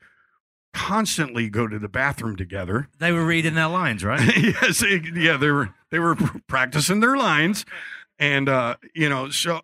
constantly 0.73 1.49
go 1.49 1.67
to 1.67 1.77
the 1.79 1.87
bathroom 1.87 2.35
together. 2.35 2.87
They 2.99 3.11
were 3.11 3.25
reading 3.25 3.53
their 3.53 3.67
lines, 3.67 4.03
right? 4.03 4.35
yes, 4.37 4.83
yeah, 5.13 5.37
they 5.37 5.51
were 5.51 5.75
they 5.91 5.99
were 5.99 6.15
practicing 6.47 6.99
their 6.99 7.15
lines, 7.15 7.65
and 8.17 8.49
uh, 8.49 8.77
you 8.95 9.09
know, 9.09 9.29
so 9.29 9.61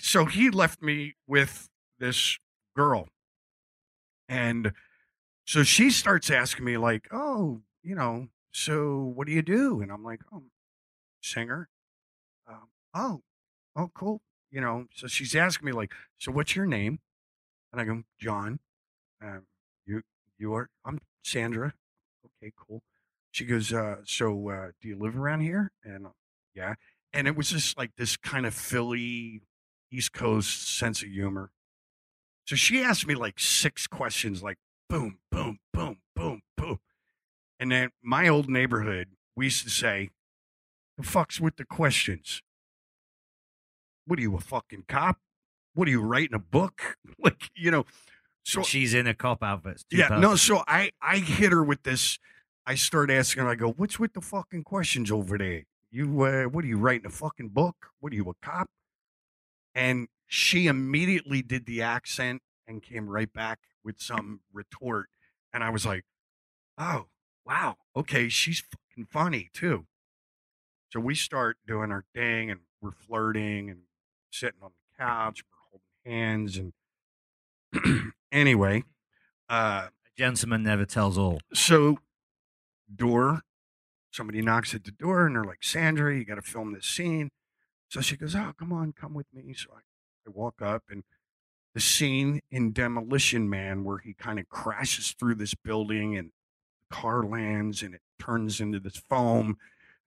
so 0.00 0.26
he 0.26 0.50
left 0.50 0.82
me 0.82 1.14
with 1.26 1.70
this 1.98 2.38
girl, 2.76 3.08
and 4.28 4.72
so 5.46 5.62
she 5.62 5.90
starts 5.90 6.30
asking 6.30 6.64
me 6.66 6.76
like, 6.76 7.08
"Oh, 7.10 7.62
you 7.82 7.94
know, 7.94 8.28
so 8.52 8.98
what 9.14 9.26
do 9.26 9.32
you 9.32 9.42
do?" 9.42 9.80
And 9.80 9.90
I'm 9.90 10.04
like, 10.04 10.20
"Oh, 10.32 10.42
singer." 11.22 11.68
Um, 12.48 12.68
oh, 12.94 13.22
oh, 13.76 13.90
cool. 13.94 14.20
You 14.50 14.60
know, 14.60 14.86
so 14.94 15.06
she's 15.06 15.34
asking 15.34 15.66
me 15.66 15.72
like, 15.72 15.92
"So 16.18 16.32
what's 16.32 16.56
your 16.56 16.66
name?" 16.66 17.00
And 17.72 17.80
I 17.80 17.84
go, 17.84 18.02
"John." 18.18 18.60
Um, 19.22 19.46
you 19.86 20.02
you 20.38 20.54
are 20.54 20.70
I'm 20.84 21.00
Sandra. 21.22 21.74
Okay, 22.24 22.52
cool. 22.56 22.82
She 23.30 23.44
goes, 23.44 23.72
uh, 23.72 23.96
so 24.04 24.48
uh, 24.48 24.68
do 24.80 24.88
you 24.88 24.98
live 24.98 25.16
around 25.16 25.40
here? 25.40 25.70
And 25.84 26.06
yeah. 26.54 26.74
And 27.12 27.26
it 27.28 27.36
was 27.36 27.50
just 27.50 27.78
like 27.78 27.92
this 27.96 28.16
kind 28.16 28.46
of 28.46 28.54
Philly 28.54 29.42
East 29.90 30.12
Coast 30.12 30.76
sense 30.76 31.02
of 31.02 31.08
humor. 31.08 31.50
So 32.46 32.56
she 32.56 32.82
asked 32.82 33.06
me 33.06 33.14
like 33.14 33.38
six 33.38 33.86
questions, 33.86 34.42
like 34.42 34.58
boom, 34.88 35.18
boom, 35.30 35.58
boom, 35.72 35.98
boom, 36.16 36.42
boom. 36.56 36.80
And 37.58 37.70
then 37.70 37.90
my 38.02 38.26
old 38.26 38.48
neighborhood, 38.48 39.08
we 39.36 39.46
used 39.46 39.64
to 39.64 39.70
say, 39.70 40.10
the 40.96 41.04
fuck's 41.04 41.40
with 41.40 41.56
the 41.56 41.64
questions? 41.64 42.42
What 44.10 44.18
are 44.18 44.22
you, 44.22 44.34
a 44.34 44.40
fucking 44.40 44.86
cop? 44.88 45.18
What 45.74 45.86
are 45.86 45.92
you 45.92 46.02
writing 46.02 46.34
a 46.34 46.40
book? 46.40 46.96
like, 47.20 47.48
you 47.54 47.70
know, 47.70 47.86
So 48.42 48.64
She's 48.64 48.92
in 48.92 49.06
a 49.06 49.14
cop 49.14 49.40
outfit. 49.40 49.84
Yeah, 49.88 50.08
no. 50.08 50.34
So 50.34 50.64
I 50.66 50.90
I 51.00 51.18
hit 51.18 51.52
her 51.52 51.62
with 51.62 51.84
this. 51.84 52.18
I 52.66 52.74
start 52.74 53.08
asking 53.08 53.44
her. 53.44 53.48
I 53.48 53.54
go, 53.54 53.70
"What's 53.70 54.00
with 54.00 54.14
the 54.14 54.20
fucking 54.20 54.64
questions 54.64 55.12
over 55.12 55.38
there? 55.38 55.62
You 55.92 56.22
uh, 56.22 56.44
what 56.46 56.64
are 56.64 56.66
you 56.66 56.76
writing 56.76 57.06
a 57.06 57.10
fucking 57.10 57.50
book? 57.50 57.76
What 58.00 58.12
are 58.12 58.16
you 58.16 58.28
a 58.28 58.34
cop?" 58.44 58.68
And 59.76 60.08
she 60.26 60.66
immediately 60.66 61.40
did 61.40 61.66
the 61.66 61.80
accent 61.80 62.42
and 62.66 62.82
came 62.82 63.08
right 63.08 63.32
back 63.32 63.60
with 63.84 64.00
some 64.00 64.40
retort. 64.52 65.06
And 65.52 65.62
I 65.62 65.70
was 65.70 65.86
like, 65.86 66.04
"Oh 66.76 67.06
wow, 67.46 67.76
okay, 67.94 68.28
she's 68.28 68.60
fucking 68.60 69.06
funny 69.06 69.50
too." 69.52 69.86
So 70.88 70.98
we 70.98 71.14
start 71.14 71.58
doing 71.64 71.92
our 71.92 72.04
thing, 72.12 72.50
and 72.50 72.62
we're 72.80 72.90
flirting 72.90 73.70
and 73.70 73.82
sitting 74.30 74.60
on 74.62 74.70
the 74.70 75.04
couch. 75.04 75.42
We're 75.44 75.78
holding 75.80 76.20
hands, 76.20 76.56
and 76.58 78.12
anyway, 78.32 78.84
uh, 79.48 79.88
A 79.88 80.10
gentleman 80.16 80.62
never 80.62 80.84
tells 80.84 81.18
all. 81.18 81.40
so 81.52 81.98
door 82.94 83.42
somebody 84.10 84.42
knocks 84.42 84.74
at 84.74 84.82
the 84.84 84.90
door 84.90 85.26
and 85.26 85.36
they're 85.36 85.44
like 85.44 85.62
sandra 85.62 86.16
you 86.16 86.24
got 86.24 86.34
to 86.34 86.42
film 86.42 86.72
this 86.72 86.86
scene 86.86 87.30
so 87.88 88.00
she 88.00 88.16
goes 88.16 88.34
oh 88.34 88.52
come 88.58 88.72
on 88.72 88.92
come 88.92 89.14
with 89.14 89.26
me 89.32 89.52
so 89.54 89.68
i, 89.72 89.78
I 90.26 90.30
walk 90.34 90.60
up 90.60 90.82
and 90.90 91.04
the 91.74 91.80
scene 91.80 92.40
in 92.50 92.72
demolition 92.72 93.48
man 93.48 93.84
where 93.84 93.98
he 93.98 94.12
kind 94.12 94.40
of 94.40 94.48
crashes 94.48 95.12
through 95.12 95.36
this 95.36 95.54
building 95.54 96.16
and 96.16 96.30
the 96.90 96.96
car 96.96 97.22
lands 97.22 97.82
and 97.82 97.94
it 97.94 98.00
turns 98.18 98.60
into 98.60 98.80
this 98.80 98.96
foam 99.08 99.56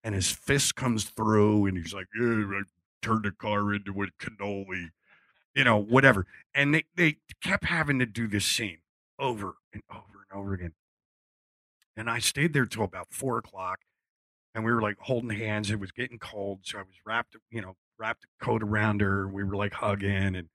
and 0.04 0.14
his 0.14 0.30
fist 0.30 0.76
comes 0.76 1.06
through 1.06 1.66
and 1.68 1.78
he's 1.78 1.94
like 1.94 2.08
yeah, 2.20 2.26
i 2.26 2.62
turned 3.04 3.26
the 3.26 3.32
car 3.32 3.74
into 3.74 3.92
a 4.02 4.08
cannoli 4.20 4.90
you 5.56 5.64
know 5.64 5.78
whatever 5.78 6.26
and 6.56 6.74
they, 6.74 6.84
they 6.96 7.18
kept 7.44 7.66
having 7.66 8.00
to 8.00 8.06
do 8.06 8.28
this 8.28 8.46
scene 8.46 8.80
over 9.20 9.56
and 9.74 9.84
over 9.92 10.26
and 10.30 10.40
over 10.40 10.54
again 10.54 10.74
and 11.96 12.10
I 12.10 12.20
stayed 12.20 12.54
there 12.54 12.66
till 12.66 12.84
about 12.84 13.08
four 13.12 13.38
o'clock, 13.38 13.80
and 14.56 14.64
we 14.66 14.72
were 14.72 14.82
like 14.82 14.98
holding 15.00 15.38
hands. 15.38 15.70
It 15.72 15.80
was 15.80 15.92
getting 15.92 16.20
cold, 16.20 16.62
so 16.64 16.80
I 16.80 16.82
was 16.82 16.96
wrapped, 17.06 17.36
you 17.52 17.62
know, 17.62 17.76
wrapped 17.98 18.26
a 18.26 18.46
coat 18.46 18.64
around 18.64 19.02
her. 19.02 19.28
We 19.28 19.44
were 19.44 19.56
like 19.56 19.74
hugging, 19.74 20.36
and 20.36 20.50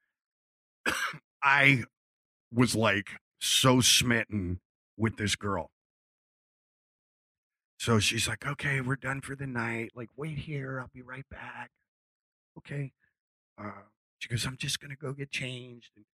I 1.42 1.84
was 2.52 2.74
like 2.74 3.10
so 3.40 3.80
smitten 3.80 4.60
with 4.96 5.16
this 5.16 5.36
girl. 5.36 5.70
So 7.78 8.00
she's 8.00 8.26
like, 8.26 8.46
"Okay, 8.46 8.80
we're 8.80 8.96
done 8.96 9.20
for 9.20 9.36
the 9.36 9.46
night. 9.46 9.92
Like, 9.94 10.08
wait 10.16 10.38
here. 10.38 10.80
I'll 10.80 10.90
be 10.92 11.02
right 11.02 11.28
back." 11.30 11.70
Okay. 12.58 12.92
Uh, 13.58 13.84
she 14.18 14.28
goes, 14.28 14.46
"I'm 14.46 14.56
just 14.56 14.80
gonna 14.80 14.96
go 14.96 15.12
get 15.12 15.30
changed." 15.30 15.92
And 15.96 16.06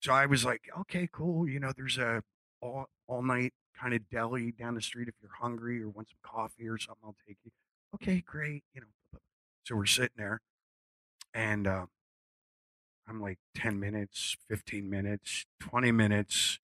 so 0.00 0.12
I 0.12 0.26
was 0.26 0.44
like, 0.44 0.62
"Okay, 0.80 1.08
cool. 1.12 1.48
You 1.48 1.60
know, 1.60 1.72
there's 1.76 1.98
a 1.98 2.22
all 2.60 2.86
all 3.06 3.22
night 3.22 3.52
kind 3.78 3.94
of 3.94 4.08
deli 4.10 4.52
down 4.52 4.74
the 4.74 4.82
street 4.82 5.08
if 5.08 5.14
you're 5.20 5.30
hungry 5.40 5.82
or 5.82 5.88
want 5.88 6.08
some 6.08 6.18
coffee 6.22 6.68
or 6.68 6.78
something. 6.78 7.02
I'll 7.04 7.16
take 7.26 7.38
you. 7.44 7.50
Okay, 7.94 8.20
great. 8.26 8.64
You 8.74 8.82
know, 8.82 8.86
so 9.64 9.76
we're 9.76 9.86
sitting 9.86 10.16
there, 10.16 10.40
and 11.34 11.66
uh, 11.66 11.86
I'm 13.08 13.20
like 13.20 13.38
ten 13.54 13.80
minutes, 13.80 14.36
fifteen 14.48 14.88
minutes, 14.88 15.46
twenty 15.58 15.92
minutes, 15.92 16.58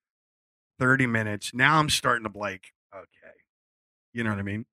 thirty 0.79 1.07
minutes. 1.07 1.53
Now 1.55 1.79
I'm 1.79 1.91
starting 1.91 2.31
to 2.31 2.39
like, 2.39 2.73
okay, 2.95 3.35
you 4.13 4.25
know 4.25 4.31
what 4.31 4.39
I 4.41 4.43
mean. 4.43 4.67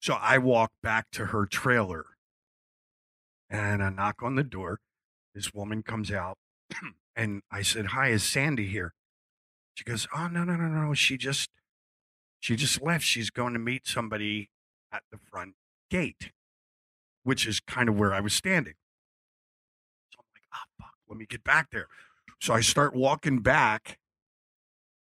So 0.00 0.14
I 0.14 0.38
walk 0.38 0.72
back 0.82 1.10
to 1.12 1.26
her 1.26 1.46
trailer, 1.46 2.11
and 3.52 3.82
I 3.82 3.90
knock 3.90 4.22
on 4.22 4.34
the 4.34 4.42
door. 4.42 4.80
This 5.34 5.52
woman 5.52 5.82
comes 5.82 6.10
out, 6.10 6.38
and 7.16 7.42
I 7.50 7.62
said, 7.62 7.86
"Hi, 7.86 8.08
is 8.08 8.24
Sandy 8.24 8.66
here?" 8.66 8.94
She 9.74 9.84
goes, 9.84 10.08
"Oh 10.16 10.26
no, 10.28 10.42
no, 10.44 10.56
no, 10.56 10.68
no. 10.68 10.94
She 10.94 11.16
just 11.16 11.50
she 12.40 12.56
just 12.56 12.82
left. 12.82 13.04
She's 13.04 13.30
going 13.30 13.52
to 13.52 13.58
meet 13.58 13.86
somebody 13.86 14.50
at 14.90 15.02
the 15.12 15.18
front 15.18 15.54
gate, 15.90 16.32
which 17.22 17.46
is 17.46 17.60
kind 17.60 17.88
of 17.88 17.96
where 17.96 18.12
I 18.12 18.20
was 18.20 18.34
standing." 18.34 18.74
So 20.10 20.20
I'm 20.20 20.26
like, 20.34 20.44
"Ah, 20.52 20.64
fuck. 20.80 20.94
Let 21.08 21.18
me 21.18 21.26
get 21.26 21.44
back 21.44 21.70
there." 21.70 21.86
So 22.40 22.54
I 22.54 22.60
start 22.60 22.94
walking 22.94 23.40
back, 23.40 23.98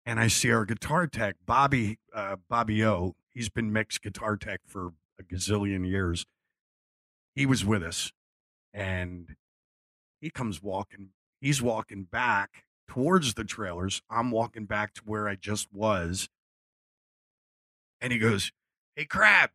and 0.05 0.19
I 0.19 0.29
see 0.29 0.51
our 0.51 0.65
guitar 0.65 1.07
tech, 1.07 1.37
Bobby 1.47 1.99
uh, 2.15 2.37
Bobby 2.49 2.85
O. 2.85 3.15
He's 3.31 3.51
been 3.51 3.73
Mick's 3.73 3.99
guitar 3.99 4.37
tech 4.37 4.61
for 4.67 4.93
a 5.21 5.23
gazillion 5.23 5.87
years. 5.87 6.27
He 7.35 7.47
was 7.47 7.65
with 7.65 7.85
us, 7.85 8.11
and 8.79 9.35
he 10.21 10.31
comes 10.31 10.63
walking. 10.63 11.09
He's 11.41 11.61
walking 11.61 12.05
back 12.05 12.65
towards 12.87 13.35
the 13.35 13.45
trailers. 13.45 14.03
I'm 14.09 14.31
walking 14.31 14.67
back 14.67 14.95
to 14.95 15.03
where 15.05 15.29
I 15.29 15.35
just 15.35 15.73
was. 15.73 16.29
And 18.01 18.13
he 18.13 18.21
goes, 18.21 18.53
Hey, 18.95 19.05
Crab. 19.05 19.51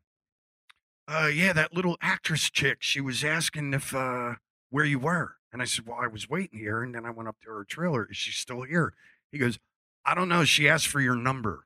Uh, 1.08 1.30
yeah, 1.34 1.54
that 1.54 1.74
little 1.74 1.98
actress 2.02 2.50
chick, 2.50 2.78
she 2.82 3.02
was 3.02 3.24
asking 3.24 3.74
if, 3.74 3.96
uh, 3.96 4.36
where 4.70 4.86
you 4.86 5.00
were. 5.00 5.36
And 5.52 5.62
I 5.62 5.66
said, 5.66 5.86
Well, 5.88 6.00
I 6.02 6.08
was 6.08 6.30
waiting 6.30 6.60
here. 6.60 6.84
And 6.84 6.94
then 6.94 7.06
I 7.06 7.12
went 7.12 7.30
up 7.30 7.38
to 7.44 7.50
her 7.50 7.64
trailer. 7.64 8.08
Is 8.12 8.18
she 8.18 8.32
still 8.32 8.64
here? 8.64 8.94
He 9.32 9.38
goes, 9.38 9.58
I 10.06 10.16
don't 10.16 10.30
know. 10.30 10.44
She 10.44 10.68
asked 10.68 10.88
for 10.88 11.00
your 11.00 11.16
number. 11.16 11.66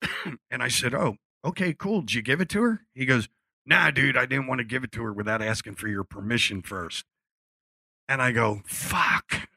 and 0.50 0.62
I 0.62 0.68
said, 0.68 0.94
Oh, 0.94 1.16
okay, 1.44 1.74
cool. 1.74 2.00
Did 2.00 2.14
you 2.14 2.22
give 2.22 2.40
it 2.40 2.48
to 2.50 2.62
her? 2.62 2.86
He 2.94 3.04
goes, 3.04 3.28
Nah, 3.66 3.90
dude, 3.90 4.16
I 4.16 4.26
didn't 4.26 4.46
want 4.46 4.58
to 4.58 4.64
give 4.64 4.84
it 4.84 4.92
to 4.92 5.02
her 5.02 5.12
without 5.12 5.40
asking 5.40 5.76
for 5.76 5.88
your 5.88 6.04
permission 6.04 6.62
first. 6.62 7.04
And 8.08 8.20
I 8.20 8.32
go, 8.32 8.60
fuck. 8.66 9.48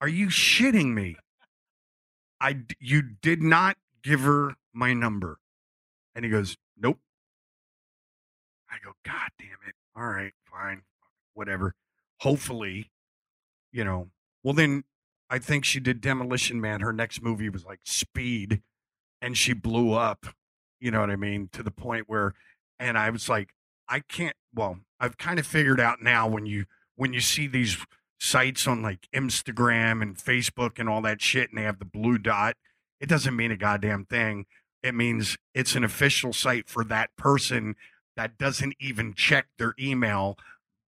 Are 0.00 0.08
you 0.08 0.26
shitting 0.26 0.92
me? 0.92 1.16
I, 2.40 2.58
you 2.80 3.02
did 3.02 3.42
not 3.42 3.76
give 4.02 4.20
her 4.20 4.56
my 4.74 4.92
number. 4.92 5.38
And 6.14 6.24
he 6.24 6.30
goes, 6.30 6.56
Nope. 6.76 6.98
I 8.70 8.76
go, 8.84 8.92
God 9.04 9.30
damn 9.38 9.48
it. 9.66 9.74
All 9.96 10.08
right, 10.08 10.32
fine. 10.50 10.82
Whatever. 11.34 11.74
Hopefully, 12.20 12.90
you 13.70 13.84
know. 13.84 14.08
Well 14.42 14.54
then 14.54 14.84
I 15.30 15.38
think 15.38 15.64
she 15.64 15.80
did 15.80 16.00
Demolition 16.00 16.60
Man. 16.60 16.80
Her 16.80 16.92
next 16.92 17.22
movie 17.22 17.48
was 17.48 17.64
like 17.64 17.80
Speed, 17.84 18.60
and 19.20 19.36
she 19.36 19.52
blew 19.52 19.92
up. 19.92 20.26
You 20.80 20.90
know 20.90 21.00
what 21.00 21.10
I 21.10 21.16
mean? 21.16 21.48
To 21.52 21.62
the 21.62 21.70
point 21.70 22.04
where 22.08 22.34
and 22.82 22.98
I 22.98 23.10
was 23.10 23.28
like, 23.28 23.54
I 23.88 24.00
can't 24.00 24.36
well, 24.54 24.78
I've 25.00 25.18
kind 25.18 25.38
of 25.38 25.46
figured 25.46 25.80
out 25.80 26.02
now 26.02 26.28
when 26.28 26.46
you 26.46 26.66
when 26.96 27.12
you 27.12 27.20
see 27.20 27.46
these 27.46 27.78
sites 28.20 28.66
on 28.66 28.82
like 28.82 29.08
Instagram 29.14 30.02
and 30.02 30.16
Facebook 30.16 30.78
and 30.78 30.88
all 30.88 31.02
that 31.02 31.20
shit 31.20 31.50
and 31.50 31.58
they 31.58 31.62
have 31.62 31.78
the 31.78 31.84
blue 31.84 32.18
dot, 32.18 32.56
it 33.00 33.08
doesn't 33.08 33.36
mean 33.36 33.50
a 33.50 33.56
goddamn 33.56 34.04
thing. 34.04 34.46
It 34.82 34.94
means 34.94 35.36
it's 35.54 35.74
an 35.74 35.84
official 35.84 36.32
site 36.32 36.68
for 36.68 36.84
that 36.84 37.16
person 37.16 37.76
that 38.16 38.36
doesn't 38.36 38.74
even 38.80 39.14
check 39.14 39.46
their 39.58 39.74
email. 39.78 40.36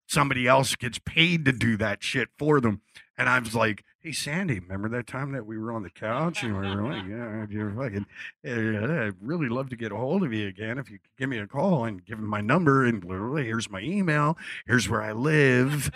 Somebody 0.08 0.48
else 0.48 0.76
gets 0.76 1.00
paid 1.00 1.46
to 1.46 1.52
do 1.52 1.78
that 1.78 2.04
shit 2.04 2.30
for 2.38 2.60
them. 2.60 2.82
And 3.18 3.30
I 3.30 3.40
was 3.40 3.56
like, 3.56 3.84
hey, 4.04 4.12
Sandy, 4.12 4.60
remember 4.60 4.90
that 4.90 5.08
time 5.08 5.32
that 5.32 5.46
we 5.46 5.58
were 5.58 5.72
on 5.72 5.82
the 5.82 5.90
couch 5.90 6.44
and 6.44 6.54
we 6.60 6.68
were 6.76 6.84
like, 6.84 7.04
yeah, 7.10 7.46
you're 7.50 7.72
fucking, 7.72 8.06
I'd 8.46 9.14
really 9.22 9.48
love 9.48 9.70
to 9.70 9.78
get 9.78 9.92
a 9.94 9.96
hold 9.96 10.24
of 10.24 10.34
you 10.34 10.48
again. 10.48 10.78
If 10.78 10.92
you 10.92 11.00
could 11.00 11.16
give 11.18 11.30
me 11.30 11.38
a 11.40 11.48
call 11.48 11.86
and 11.86 12.04
give 12.06 12.20
me 12.20 12.28
my 12.28 12.42
number 12.42 12.86
and 12.86 13.04
literally, 13.04 13.46
here's 13.46 13.70
my 13.70 13.80
email, 13.80 14.38
here's 14.68 14.90
where 14.90 15.02
I 15.02 15.14
live. 15.14 15.90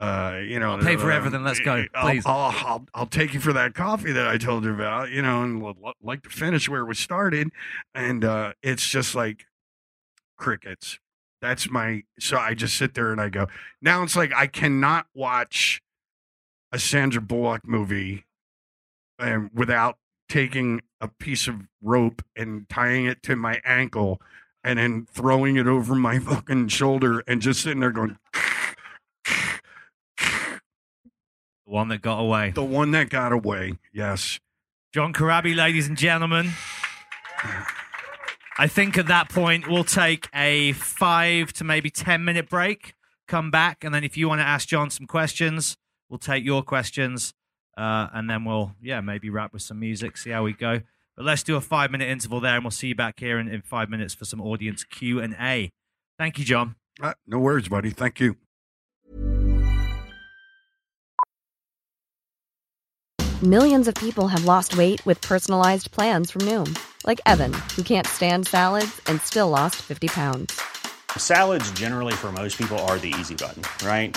Uh, 0.00 0.40
you 0.44 0.58
know, 0.58 0.72
I'll 0.72 0.78
pay 0.82 0.96
for 0.96 1.12
uh, 1.12 1.16
everything. 1.16 1.44
Let's 1.44 1.60
go, 1.60 1.84
I'll- 1.94 2.10
please. 2.10 2.24
I'll, 2.26 2.52
I'll, 2.66 2.86
I'll 2.92 3.06
take 3.06 3.32
you 3.32 3.40
for 3.40 3.52
that 3.52 3.74
coffee 3.74 4.10
that 4.12 4.26
I 4.26 4.36
told 4.36 4.64
you 4.64 4.74
about, 4.74 5.10
you 5.10 5.22
know, 5.22 5.44
and 5.44 5.62
lo- 5.62 5.92
like 6.02 6.22
to 6.24 6.30
finish 6.30 6.68
where 6.68 6.84
we 6.84 6.96
started. 6.96 7.50
And 7.94 8.24
uh, 8.24 8.54
it's 8.62 8.86
just 8.86 9.14
like 9.14 9.46
crickets. 10.36 10.98
That's 11.40 11.70
my, 11.70 12.02
so 12.18 12.36
I 12.38 12.54
just 12.54 12.76
sit 12.76 12.94
there 12.94 13.12
and 13.12 13.20
I 13.20 13.28
go, 13.28 13.46
now 13.80 14.02
it's 14.02 14.16
like 14.16 14.32
I 14.34 14.46
cannot 14.48 15.06
watch 15.14 15.80
a 16.74 16.78
Sandra 16.78 17.22
Bullock 17.22 17.64
movie 17.64 18.24
um, 19.20 19.48
without 19.54 19.96
taking 20.28 20.80
a 21.00 21.06
piece 21.06 21.46
of 21.46 21.54
rope 21.80 22.20
and 22.34 22.68
tying 22.68 23.06
it 23.06 23.22
to 23.22 23.36
my 23.36 23.60
ankle 23.64 24.20
and 24.64 24.80
then 24.80 25.06
throwing 25.08 25.56
it 25.56 25.68
over 25.68 25.94
my 25.94 26.18
fucking 26.18 26.66
shoulder 26.66 27.22
and 27.28 27.40
just 27.40 27.62
sitting 27.62 27.78
there 27.78 27.92
going, 27.92 28.18
The 29.24 30.60
one 31.70 31.86
that 31.88 32.02
got 32.02 32.18
away. 32.18 32.50
the 32.50 32.64
one 32.64 32.90
that 32.90 33.08
got 33.08 33.32
away. 33.32 33.74
Yes. 33.92 34.40
John 34.92 35.12
Corabi, 35.12 35.54
ladies 35.54 35.86
and 35.86 35.96
gentlemen. 35.96 36.50
I 38.58 38.66
think 38.66 38.98
at 38.98 39.06
that 39.06 39.28
point 39.28 39.68
we'll 39.68 39.84
take 39.84 40.28
a 40.34 40.72
five 40.72 41.52
to 41.54 41.64
maybe 41.64 41.90
10 41.90 42.24
minute 42.24 42.48
break, 42.48 42.94
come 43.28 43.52
back, 43.52 43.84
and 43.84 43.94
then 43.94 44.02
if 44.02 44.16
you 44.16 44.28
want 44.28 44.40
to 44.40 44.46
ask 44.46 44.66
John 44.68 44.90
some 44.90 45.06
questions, 45.06 45.76
we'll 46.14 46.20
take 46.20 46.44
your 46.44 46.62
questions, 46.62 47.34
uh, 47.76 48.06
and 48.14 48.30
then 48.30 48.44
we'll, 48.44 48.70
yeah, 48.80 49.00
maybe 49.00 49.28
wrap 49.30 49.52
with 49.52 49.62
some 49.62 49.80
music, 49.80 50.16
see 50.16 50.30
how 50.30 50.44
we 50.44 50.52
go. 50.52 50.80
But 51.16 51.24
let's 51.24 51.42
do 51.42 51.56
a 51.56 51.60
five 51.60 51.90
minute 51.90 52.08
interval 52.08 52.38
there, 52.38 52.54
and 52.54 52.62
we'll 52.62 52.70
see 52.70 52.88
you 52.88 52.94
back 52.94 53.18
here 53.18 53.40
in, 53.40 53.48
in 53.48 53.62
five 53.62 53.90
minutes 53.90 54.14
for 54.14 54.24
some 54.24 54.40
audience 54.40 54.84
Q 54.84 55.18
and 55.18 55.34
A. 55.40 55.70
Thank 56.16 56.38
you, 56.38 56.44
John. 56.44 56.76
Uh, 57.02 57.14
no 57.26 57.40
worries, 57.40 57.68
buddy. 57.68 57.90
Thank 57.90 58.20
you. 58.20 58.36
Millions 63.42 63.88
of 63.88 63.96
people 63.96 64.28
have 64.28 64.44
lost 64.44 64.76
weight 64.76 65.04
with 65.04 65.20
personalized 65.20 65.90
plans 65.90 66.30
from 66.30 66.42
Noom, 66.42 66.78
like 67.04 67.20
Evan, 67.26 67.52
who 67.74 67.82
can't 67.82 68.06
stand 68.06 68.46
salads 68.46 69.00
and 69.08 69.20
still 69.20 69.48
lost 69.48 69.76
50 69.82 70.06
pounds. 70.06 70.60
Salads, 71.16 71.68
generally, 71.72 72.14
for 72.14 72.30
most 72.30 72.56
people, 72.56 72.78
are 72.86 72.98
the 72.98 73.12
easy 73.18 73.34
button, 73.34 73.62
right? 73.84 74.16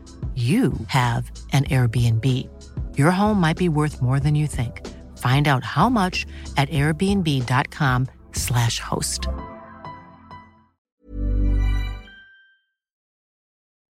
you 0.35 0.71
have 0.87 1.29
an 1.51 1.65
Airbnb. 1.65 2.25
Your 2.97 3.11
home 3.11 3.41
might 3.41 3.57
be 3.57 3.67
worth 3.67 4.01
more 4.01 4.21
than 4.21 4.35
you 4.35 4.47
think. 4.47 4.87
Find 5.17 5.49
out 5.49 5.65
how 5.65 5.89
much 5.89 6.25
at 6.55 6.69
airbnb.com/slash 6.69 8.79
host. 8.79 9.27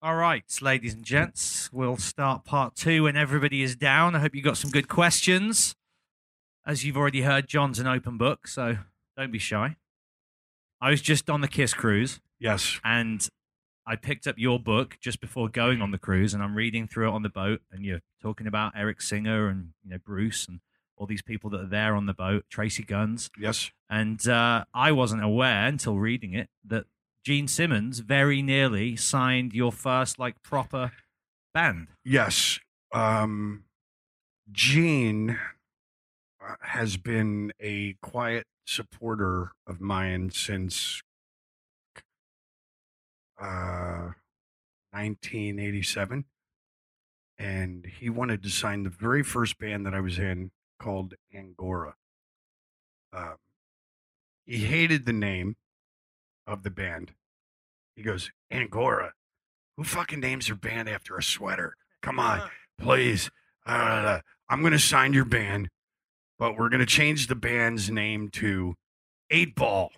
All 0.01 0.15
right, 0.15 0.43
ladies 0.61 0.93
and 0.93 1.03
gents, 1.03 1.69
we'll 1.73 1.97
start 1.97 2.45
part 2.45 2.75
two 2.75 3.03
when 3.03 3.17
everybody 3.17 3.63
is 3.63 3.75
down. 3.75 4.15
I 4.15 4.19
hope 4.19 4.35
you 4.35 4.41
got 4.43 4.57
some 4.57 4.69
good 4.71 4.87
questions. 4.87 5.75
As 6.65 6.85
you've 6.85 6.97
already 6.97 7.21
heard, 7.21 7.47
John's 7.47 7.79
an 7.79 7.87
open 7.87 8.17
book, 8.17 8.47
so 8.47 8.77
don't 9.17 9.31
be 9.31 9.39
shy. 9.39 9.75
I 10.79 10.91
was 10.91 11.01
just 11.01 11.29
on 11.29 11.41
the 11.41 11.47
Kiss 11.47 11.73
cruise 11.73 12.19
Yes. 12.39 12.79
and 12.83 13.27
I 13.87 13.95
picked 13.95 14.27
up 14.27 14.35
your 14.37 14.59
book 14.59 14.97
just 14.99 15.21
before 15.21 15.47
going 15.47 15.81
on 15.81 15.91
the 15.91 15.97
cruise, 15.97 16.33
and 16.33 16.43
I'm 16.43 16.55
reading 16.55 16.87
through 16.87 17.07
it 17.07 17.13
on 17.13 17.23
the 17.23 17.29
boat. 17.29 17.61
And 17.71 17.85
you're 17.85 18.01
talking 18.21 18.45
about 18.45 18.73
Eric 18.75 19.01
Singer 19.01 19.47
and 19.47 19.69
you 19.83 19.91
know 19.91 19.97
Bruce 19.97 20.45
and 20.45 20.59
all 20.97 21.07
these 21.07 21.21
people 21.21 21.49
that 21.51 21.61
are 21.61 21.67
there 21.67 21.95
on 21.95 22.05
the 22.05 22.13
boat, 22.13 22.45
Tracii 22.51 22.85
Guns. 22.85 23.29
Yes. 23.39 23.71
And 23.89 24.27
uh, 24.27 24.65
I 24.73 24.91
wasn't 24.91 25.23
aware 25.23 25.67
until 25.67 25.97
reading 25.97 26.33
it 26.33 26.49
that 26.65 26.85
Gene 27.23 27.47
Simmons 27.47 27.99
very 27.99 28.41
nearly 28.41 28.95
signed 28.95 29.53
your 29.53 29.71
first 29.71 30.19
like 30.19 30.41
proper 30.43 30.91
band. 31.53 31.87
Yes. 32.03 32.59
Um, 32.91 33.63
Gene 34.51 35.37
uh, 36.45 36.55
has 36.61 36.97
been 36.97 37.53
a 37.59 37.93
quiet 38.01 38.45
supporter 38.65 39.51
of 39.65 39.79
mine 39.79 40.31
since 40.31 41.01
uh, 43.39 44.13
1987. 44.91 46.25
And 47.39 47.85
he 47.85 48.09
wanted 48.09 48.41
to 48.43 48.49
sign 48.49 48.83
the 48.83 48.89
very 48.89 49.23
first 49.23 49.59
band 49.59 49.85
that 49.85 49.93
I 49.93 49.99
was 49.99 50.17
in 50.17 50.51
called 50.79 51.13
Angora. 51.33 51.95
Um, 53.13 53.35
he 54.45 54.59
hated 54.59 55.05
the 55.05 55.13
name 55.13 55.55
of 56.47 56.63
the 56.63 56.69
band. 56.71 57.13
He 57.95 58.01
goes, 58.01 58.31
Angora. 58.49 59.13
Who 59.75 59.83
fucking 59.83 60.19
names 60.19 60.47
their 60.47 60.55
band 60.55 60.89
after 60.89 61.17
a 61.17 61.23
sweater? 61.23 61.75
Come 62.01 62.19
on, 62.19 62.49
please. 62.79 63.29
Uh, 63.65 64.19
I'm 64.49 64.61
going 64.61 64.73
to 64.73 64.79
sign 64.79 65.13
your 65.13 65.25
band, 65.25 65.69
but 66.39 66.57
we're 66.57 66.69
going 66.69 66.79
to 66.79 66.85
change 66.85 67.27
the 67.27 67.35
band's 67.35 67.91
name 67.91 68.29
to 68.29 68.75
Eight 69.29 69.55
Ball. 69.55 69.91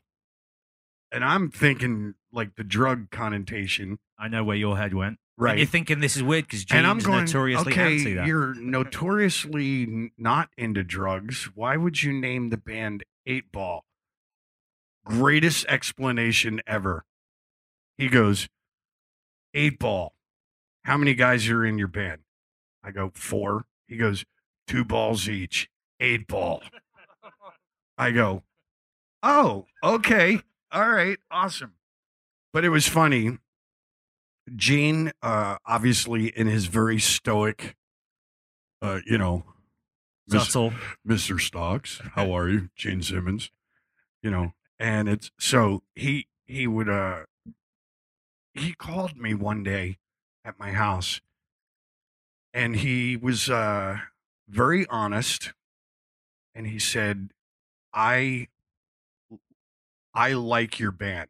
And 1.12 1.24
I'm 1.24 1.50
thinking 1.50 2.16
like 2.32 2.56
the 2.56 2.64
drug 2.64 3.10
connotation. 3.10 4.00
I 4.18 4.28
know 4.28 4.44
where 4.44 4.56
your 4.56 4.78
head 4.78 4.94
went. 4.94 5.18
Right. 5.38 5.52
And 5.52 5.60
you're 5.60 5.68
thinking 5.68 6.00
this 6.02 6.18
is 6.18 6.24
weird 6.24 6.46
because 6.48 6.66
Gene's 6.66 6.80
and 6.80 6.88
I'm 6.88 7.00
going, 7.00 7.26
notoriously 7.26 7.72
okay, 7.72 7.98
anti 7.98 8.14
that. 8.16 8.28
you're 8.28 8.54
notoriously 8.56 10.12
not 10.18 10.50
into 10.58 10.84
drugs. 10.84 11.50
Why 11.56 11.78
would 11.78 12.04
you 12.04 12.12
name 12.12 12.50
the 12.50 12.58
band 12.58 13.04
Eight 13.26 13.52
Ball? 13.52 13.86
Greatest 15.06 15.66
explanation 15.68 16.62
ever. 16.68 17.06
He 17.98 18.10
goes, 18.10 18.50
Eight 19.54 19.80
Ball. 19.80 20.14
How 20.84 20.98
many 20.98 21.14
guys 21.14 21.48
are 21.50 21.66
in 21.66 21.78
your 21.78 21.88
band? 21.88 22.22
I 22.84 22.92
go, 22.92 23.12
Four. 23.14 23.66
He 23.88 23.96
goes, 23.96 24.26
Two 24.68 24.84
balls 24.84 25.30
each. 25.30 25.70
Eight 26.02 26.28
Ball. 26.28 26.62
I 27.98 28.12
go, 28.12 28.44
Oh, 29.24 29.66
okay. 29.84 30.42
All 30.72 30.90
right. 30.90 31.18
Awesome. 31.32 31.74
But 32.52 32.66
it 32.66 32.70
was 32.70 32.88
funny. 32.88 33.38
Gene, 34.56 35.12
uh, 35.22 35.58
obviously, 35.66 36.28
in 36.28 36.48
his 36.48 36.66
very 36.66 37.00
stoic, 37.00 37.76
uh, 38.82 39.00
you 39.06 39.18
know, 39.18 39.44
Subtle. 40.30 40.74
Mr. 41.08 41.40
Stocks, 41.40 42.02
how 42.14 42.32
are 42.38 42.50
you, 42.50 42.70
Gene 42.76 43.02
Simmons? 43.02 43.52
You 44.22 44.32
know, 44.32 44.54
and 44.78 45.10
it's 45.10 45.32
so 45.40 45.84
he 45.96 46.28
he 46.46 46.68
would 46.68 46.90
uh 46.90 47.24
he 48.54 48.74
called 48.74 49.16
me 49.18 49.34
one 49.34 49.64
day 49.64 49.98
at 50.44 50.60
my 50.60 50.72
house, 50.72 51.22
and 52.54 52.76
he 52.78 53.16
was 53.16 53.50
uh 53.50 54.00
very 54.48 54.86
honest, 54.88 55.54
and 56.54 56.68
he 56.68 56.80
said, 56.80 57.32
"I 57.94 58.48
I 60.14 60.34
like 60.34 60.80
your 60.80 60.92
band." 60.92 61.30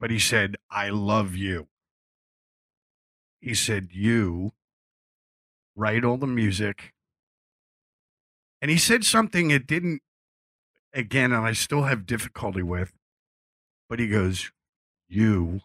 But 0.00 0.10
he 0.10 0.18
said, 0.18 0.56
I 0.70 0.88
love 0.88 1.36
you. 1.36 1.68
He 3.40 3.54
said, 3.54 3.88
You 3.92 4.52
write 5.76 6.04
all 6.04 6.16
the 6.16 6.26
music. 6.26 6.94
And 8.62 8.70
he 8.70 8.78
said 8.78 9.04
something 9.04 9.50
it 9.50 9.66
didn't, 9.66 10.02
again, 10.94 11.32
and 11.32 11.46
I 11.46 11.52
still 11.52 11.82
have 11.82 12.06
difficulty 12.06 12.62
with, 12.62 12.92
but 13.88 13.98
he 13.98 14.08
goes, 14.08 14.50
You 15.08 15.60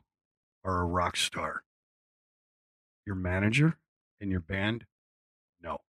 are 0.64 0.82
a 0.82 0.86
rock 0.86 1.16
star. 1.18 1.64
Your 3.06 3.16
manager 3.16 3.78
and 4.20 4.32
your 4.32 4.40
band? 4.42 4.86
No. 5.62 5.80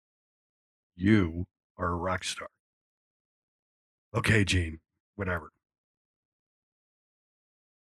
You 0.96 1.46
are 1.76 1.88
a 1.88 1.96
rock 1.96 2.24
star. 2.24 2.48
Okay, 4.14 4.44
Gene, 4.44 4.80
whatever. 5.16 5.50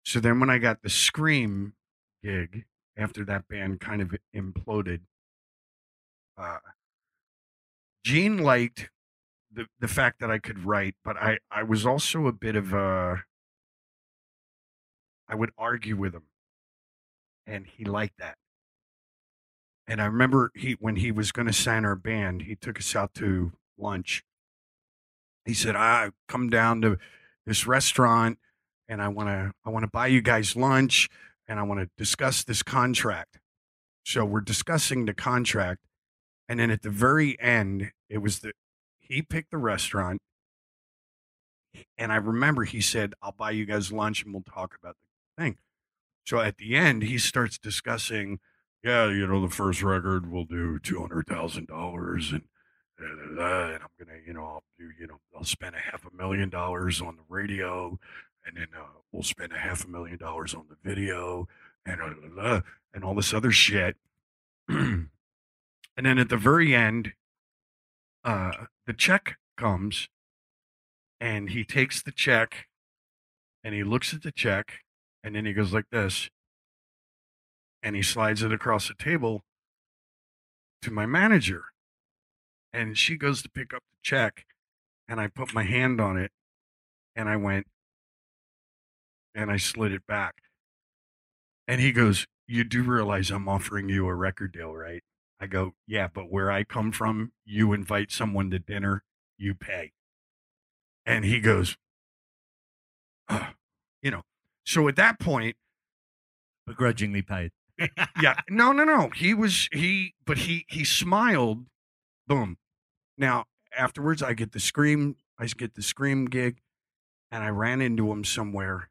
So 0.09 0.21
then 0.21 0.41
when 0.41 0.49
I 0.49 0.57
got 0.57 0.81
the 0.81 0.89
Scream 0.89 1.75
gig 2.25 2.65
after 2.97 3.27
that 3.27 3.47
band 3.47 3.79
kind 3.79 4.01
of 4.01 4.15
imploded, 4.35 5.01
uh, 6.39 6.61
Gene 8.05 8.39
liked 8.39 8.89
the, 9.53 9.67
the 9.79 9.87
fact 9.87 10.21
that 10.21 10.31
I 10.31 10.39
could 10.39 10.65
write, 10.65 10.95
but 11.05 11.19
I, 11.19 11.41
I 11.51 11.63
was 11.63 11.85
also 11.85 12.27
a 12.27 12.33
bit 12.33 12.57
of 12.57 12.73
a, 12.73 13.25
I 15.29 15.35
would 15.35 15.51
argue 15.59 15.95
with 15.95 16.15
him 16.15 16.23
and 17.47 17.67
he 17.67 17.85
liked 17.85 18.19
that. 18.19 18.39
And 19.87 20.01
I 20.01 20.07
remember 20.07 20.53
he, 20.55 20.79
when 20.81 20.97
he 20.97 21.13
was 21.13 21.33
going 21.33 21.49
to 21.49 21.53
sign 21.53 21.85
our 21.85 21.97
band, 21.97 22.45
he 22.45 22.57
took 22.57 22.79
us 22.79 22.97
out 22.97 23.13
to 23.17 23.53
lunch. 23.77 24.25
He 25.45 25.53
said, 25.53 25.77
I 25.77 26.13
come 26.29 26.49
down 26.49 26.81
to 26.81 26.97
this 27.45 27.67
restaurant 27.67 28.39
and 28.89 29.03
I 29.03 29.09
want 29.09 29.29
to 29.29 29.53
I 29.65 29.71
want 29.71 29.85
to 29.85 29.91
buy 29.91 30.07
you 30.09 30.23
guys 30.23 30.57
lunch 30.57 31.09
and 31.47 31.59
I 31.59 31.63
want 31.63 31.81
to 31.81 31.89
discuss 31.97 32.45
this 32.45 32.63
contract. 32.63 33.39
So 34.05 34.25
we're 34.25 34.41
discussing 34.41 35.05
the 35.05 35.15
contract, 35.15 35.81
and 36.49 36.59
then 36.59 36.71
at 36.71 36.83
the 36.83 36.91
very 36.91 37.39
end, 37.41 37.93
it 38.09 38.19
was 38.19 38.41
the 38.41 38.53
he 39.01 39.23
picked 39.23 39.51
the 39.51 39.59
restaurant, 39.59 40.21
and 41.97 42.13
I 42.13 42.17
remember 42.17 42.65
he 42.65 42.81
said, 42.81 43.15
"I'll 43.23 43.33
buy 43.33 43.51
you 43.53 43.67
guys 43.67 43.93
lunch, 43.93 44.25
and 44.25 44.33
we'll 44.33 44.43
talk 44.43 44.77
about 44.81 44.97
the 45.37 45.43
thing." 45.43 45.59
So 46.27 46.41
at 46.41 46.59
the 46.59 46.77
end, 46.77 47.05
he 47.05 47.19
starts 47.19 47.59
discussing, 47.59 48.39
yeah, 48.85 49.09
you 49.09 49.27
know, 49.27 49.41
the 49.41 49.55
first 49.55 49.83
record 49.83 50.31
will 50.31 50.45
do 50.45 50.79
two 50.79 51.01
hundred 51.01 51.27
thousand 51.27 51.69
dollars, 51.69 52.33
and 52.33 52.43
and 52.99 53.41
I'm 53.41 53.89
gonna, 53.99 54.19
you 54.27 54.33
know, 54.33 54.45
I'll 54.45 54.65
do, 54.79 54.91
you 54.99 55.07
know, 55.07 55.21
I'll 55.37 55.45
spend 55.45 55.75
a 55.77 55.79
half 55.79 56.05
a 56.05 56.17
million 56.17 56.51
dollars 56.51 57.01
on 57.01 57.17
the 57.17 57.23
radio, 57.29 57.99
and 58.47 58.57
then 58.57 58.69
uh, 58.77 58.85
we'll 59.13 59.23
spend 59.23 59.53
a 59.53 59.59
half 59.59 59.85
a 59.85 59.89
million 59.89 60.19
dollars 60.19 60.55
on 60.55 60.67
the 60.69 60.77
video, 60.83 61.49
and 61.85 61.99
da, 61.99 62.09
da, 62.09 62.43
da, 62.43 62.61
and 62.95 63.05
all 63.05 63.15
this 63.15 63.35
other 63.35 63.51
shit. 63.51 63.97
and 64.69 65.09
then 65.97 66.19
at 66.19 66.29
the 66.29 66.37
very 66.37 66.75
end, 66.75 67.13
uh, 68.25 68.53
the 68.87 68.93
check 68.93 69.37
comes, 69.57 70.09
and 71.21 71.51
he 71.51 71.65
takes 71.65 72.03
the 72.03 72.13
check, 72.13 72.69
and 73.65 73.75
he 73.75 73.83
looks 73.83 74.15
at 74.15 74.23
the 74.23 74.33
check, 74.33 74.81
and 75.23 75.35
then 75.35 75.45
he 75.45 75.53
goes 75.53 75.73
like 75.73 75.91
this, 75.91 76.31
and 77.83 77.97
he 77.97 78.03
slides 78.03 78.43
it 78.43 78.53
across 78.53 78.89
the 78.89 78.95
table 78.95 79.43
to 80.83 80.91
my 80.91 81.07
manager 81.07 81.65
and 82.73 82.97
she 82.97 83.17
goes 83.17 83.43
to 83.43 83.49
pick 83.49 83.73
up 83.75 83.83
the 83.91 83.99
check 84.03 84.45
and 85.09 85.21
i 85.21 85.27
put 85.27 85.55
my 85.55 85.65
hand 85.65 86.01
on 86.01 86.17
it 86.17 86.31
and 87.17 87.29
i 87.29 87.37
went 87.37 87.67
and 89.39 89.51
i 89.53 89.57
slid 89.57 89.93
it 89.93 90.07
back. 90.07 90.35
And 91.69 91.81
he 91.81 91.93
goes 91.93 92.27
you 92.47 92.65
do 92.65 92.83
realize 92.83 93.31
i'm 93.31 93.49
offering 93.49 93.89
you 93.89 94.07
a 94.09 94.15
record 94.15 94.53
deal 94.53 94.75
right? 94.75 95.03
I 95.41 95.47
go 95.47 95.75
yeah 95.87 96.09
but 96.13 96.31
where 96.31 96.51
i 96.51 96.65
come 96.65 96.91
from 96.93 97.33
you 97.45 97.73
invite 97.73 98.11
someone 98.11 98.51
to 98.51 98.59
dinner 98.59 99.05
you 99.39 99.55
pay. 99.55 99.93
And 101.07 101.25
he 101.25 101.41
goes 101.41 101.77
"Ugh," 103.29 103.55
you 104.03 104.11
know. 104.11 104.23
So 104.67 104.89
at 104.89 104.97
that 104.97 105.21
point 105.21 105.57
Begrudgingly 106.67 107.23
paid. 107.23 107.53
yeah. 108.21 108.41
No 108.51 108.73
no 108.73 108.85
no. 108.85 109.09
He 109.11 109.33
was 109.35 109.69
he 109.73 110.15
but 110.27 110.39
he 110.39 110.67
he 110.69 110.85
smiled 110.85 111.67
boom. 112.27 112.59
Now 113.17 113.45
afterwards 113.77 114.23
i 114.23 114.33
get 114.33 114.53
the 114.53 114.61
scream 114.61 115.17
i 115.39 115.47
get 115.47 115.75
the 115.75 115.83
scream 115.83 116.27
gig 116.27 116.59
and 117.31 117.45
i 117.45 117.49
ran 117.49 117.81
into 117.81 118.11
him 118.11 118.25
somewhere 118.25 118.91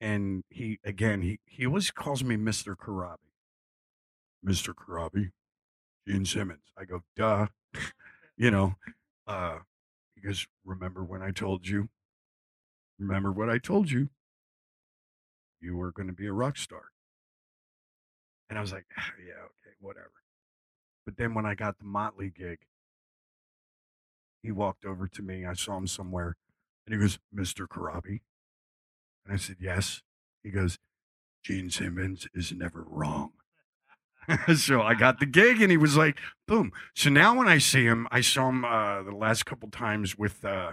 and 0.00 0.44
he 0.50 0.78
again 0.84 1.22
he 1.22 1.40
he 1.44 1.66
always 1.66 1.90
calls 1.90 2.22
me 2.22 2.36
mr 2.36 2.76
corabi 2.76 3.16
mr 4.44 4.74
corabi 4.74 5.30
gene 6.06 6.24
simmons 6.24 6.72
i 6.78 6.84
go 6.84 7.02
duh 7.16 7.46
you 8.36 8.50
know 8.50 8.74
uh 9.26 9.58
he 10.14 10.20
goes 10.20 10.46
remember 10.64 11.02
when 11.02 11.22
i 11.22 11.30
told 11.30 11.66
you 11.66 11.88
remember 12.98 13.32
what 13.32 13.48
i 13.48 13.58
told 13.58 13.90
you 13.90 14.08
you 15.60 15.76
were 15.76 15.92
going 15.92 16.06
to 16.06 16.12
be 16.12 16.26
a 16.26 16.32
rock 16.32 16.56
star 16.56 16.90
and 18.48 18.58
I 18.58 18.62
was 18.62 18.72
like, 18.72 18.86
"Ah, 18.96 19.12
yeah, 19.26 19.34
okay, 19.34 19.74
whatever. 19.80 20.12
But 21.04 21.16
then 21.16 21.34
when 21.34 21.46
I 21.46 21.54
got 21.54 21.78
the 21.78 21.84
Motley 21.84 22.30
gig, 22.30 22.58
he 24.42 24.52
walked 24.52 24.84
over 24.84 25.08
to 25.08 25.22
me. 25.22 25.44
I 25.44 25.54
saw 25.54 25.76
him 25.76 25.86
somewhere, 25.86 26.36
and 26.86 26.94
he 26.94 27.00
goes, 27.00 27.18
Mr. 27.34 27.66
Corabi. 27.66 28.20
And 29.26 29.34
I 29.34 29.36
said, 29.36 29.56
yes. 29.60 30.02
He 30.42 30.50
goes, 30.50 30.78
Gene 31.42 31.70
Simmons 31.70 32.28
is 32.34 32.52
never 32.52 32.84
wrong. 32.88 33.32
so 34.56 34.82
I 34.82 34.94
got 34.94 35.20
the 35.20 35.26
gig, 35.26 35.60
and 35.60 35.70
he 35.70 35.76
was 35.76 35.96
like, 35.96 36.18
boom. 36.46 36.72
So 36.94 37.10
now 37.10 37.36
when 37.36 37.48
I 37.48 37.58
see 37.58 37.84
him, 37.84 38.08
I 38.10 38.20
saw 38.20 38.48
him 38.48 38.64
uh, 38.64 39.02
the 39.02 39.14
last 39.14 39.46
couple 39.46 39.70
times 39.70 40.16
with 40.16 40.44
uh, 40.44 40.72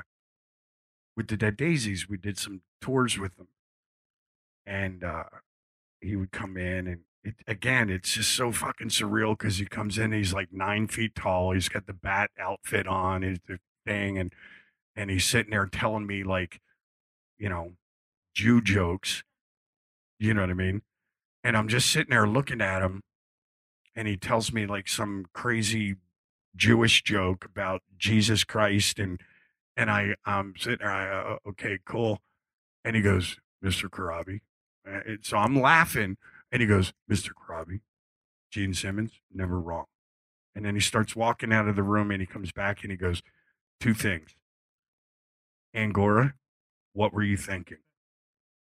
with 1.16 1.28
the 1.28 1.38
Dead 1.38 1.58
Daisies. 1.58 2.10
We 2.10 2.18
did 2.18 2.38
some 2.38 2.62
tours 2.82 3.20
with 3.20 3.36
them, 3.38 3.50
and 4.66 5.04
uh, 5.04 5.26
he 6.02 6.16
would 6.16 6.32
come 6.32 6.58
in 6.58 6.88
and 6.88 7.02
it, 7.24 7.36
again, 7.48 7.90
it's 7.90 8.14
just 8.14 8.32
so 8.32 8.52
fucking 8.52 8.90
surreal 8.90 9.38
because 9.38 9.58
he 9.58 9.66
comes 9.66 9.98
in, 9.98 10.12
he's 10.12 10.34
like 10.34 10.50
nine 10.52 10.88
feet 10.88 11.16
tall, 11.16 11.54
he's 11.54 11.70
got 11.70 11.88
the 11.88 11.94
bat 11.94 12.32
outfit 12.40 12.86
on, 12.88 13.22
his 13.22 13.40
thing, 13.86 14.18
and 14.18 14.34
and 14.96 15.10
he's 15.10 15.26
sitting 15.26 15.52
there 15.52 15.66
telling 15.66 16.06
me 16.06 16.24
like, 16.24 16.60
you 17.38 17.50
know, 17.50 17.74
Jew 18.34 18.62
jokes, 18.62 19.24
you 20.20 20.34
know 20.34 20.42
what 20.42 20.50
I 20.50 20.56
mean? 20.56 20.82
And 21.44 21.58
I'm 21.58 21.68
just 21.68 21.90
sitting 21.92 22.12
there 22.12 22.28
looking 22.28 22.62
at 22.62 22.82
him, 22.82 23.02
and 23.96 24.08
he 24.08 24.18
tells 24.18 24.54
me 24.54 24.66
like 24.66 24.88
some 24.88 25.26
crazy 25.34 25.96
Jewish 26.56 27.04
joke 27.04 27.46
about 27.46 27.82
Jesus 27.98 28.44
Christ, 28.44 29.00
and 29.00 29.20
and 29.76 29.90
I 29.90 30.16
I'm 30.26 30.54
sitting 30.58 30.80
there, 30.82 30.92
I, 30.92 31.34
uh, 31.34 31.38
okay, 31.50 31.80
cool, 31.86 32.20
and 32.84 32.96
he 32.96 33.02
goes, 33.02 33.38
Mr. 33.64 33.90
Corabi, 33.90 34.40
and 34.86 35.20
so 35.22 35.38
I'm 35.38 35.60
laughing. 35.60 36.18
And 36.52 36.62
he 36.62 36.68
goes, 36.68 36.94
Mr. 37.10 37.30
Corabi, 37.32 37.82
Gene 38.52 38.74
Simmons, 38.74 39.14
never 39.34 39.60
wrong. 39.60 39.86
And 40.56 40.64
then 40.64 40.76
he 40.76 40.82
starts 40.82 41.16
walking 41.16 41.52
out 41.52 41.68
of 41.68 41.76
the 41.76 41.82
room 41.82 42.12
and 42.12 42.22
he 42.22 42.28
comes 42.28 42.52
back 42.52 42.84
and 42.84 42.92
he 42.92 42.98
goes, 42.98 43.24
Two 43.80 43.96
things. 43.96 44.36
Angora, 45.74 46.36
what 46.94 47.12
were 47.12 47.24
you 47.24 47.38
thinking? 47.38 47.80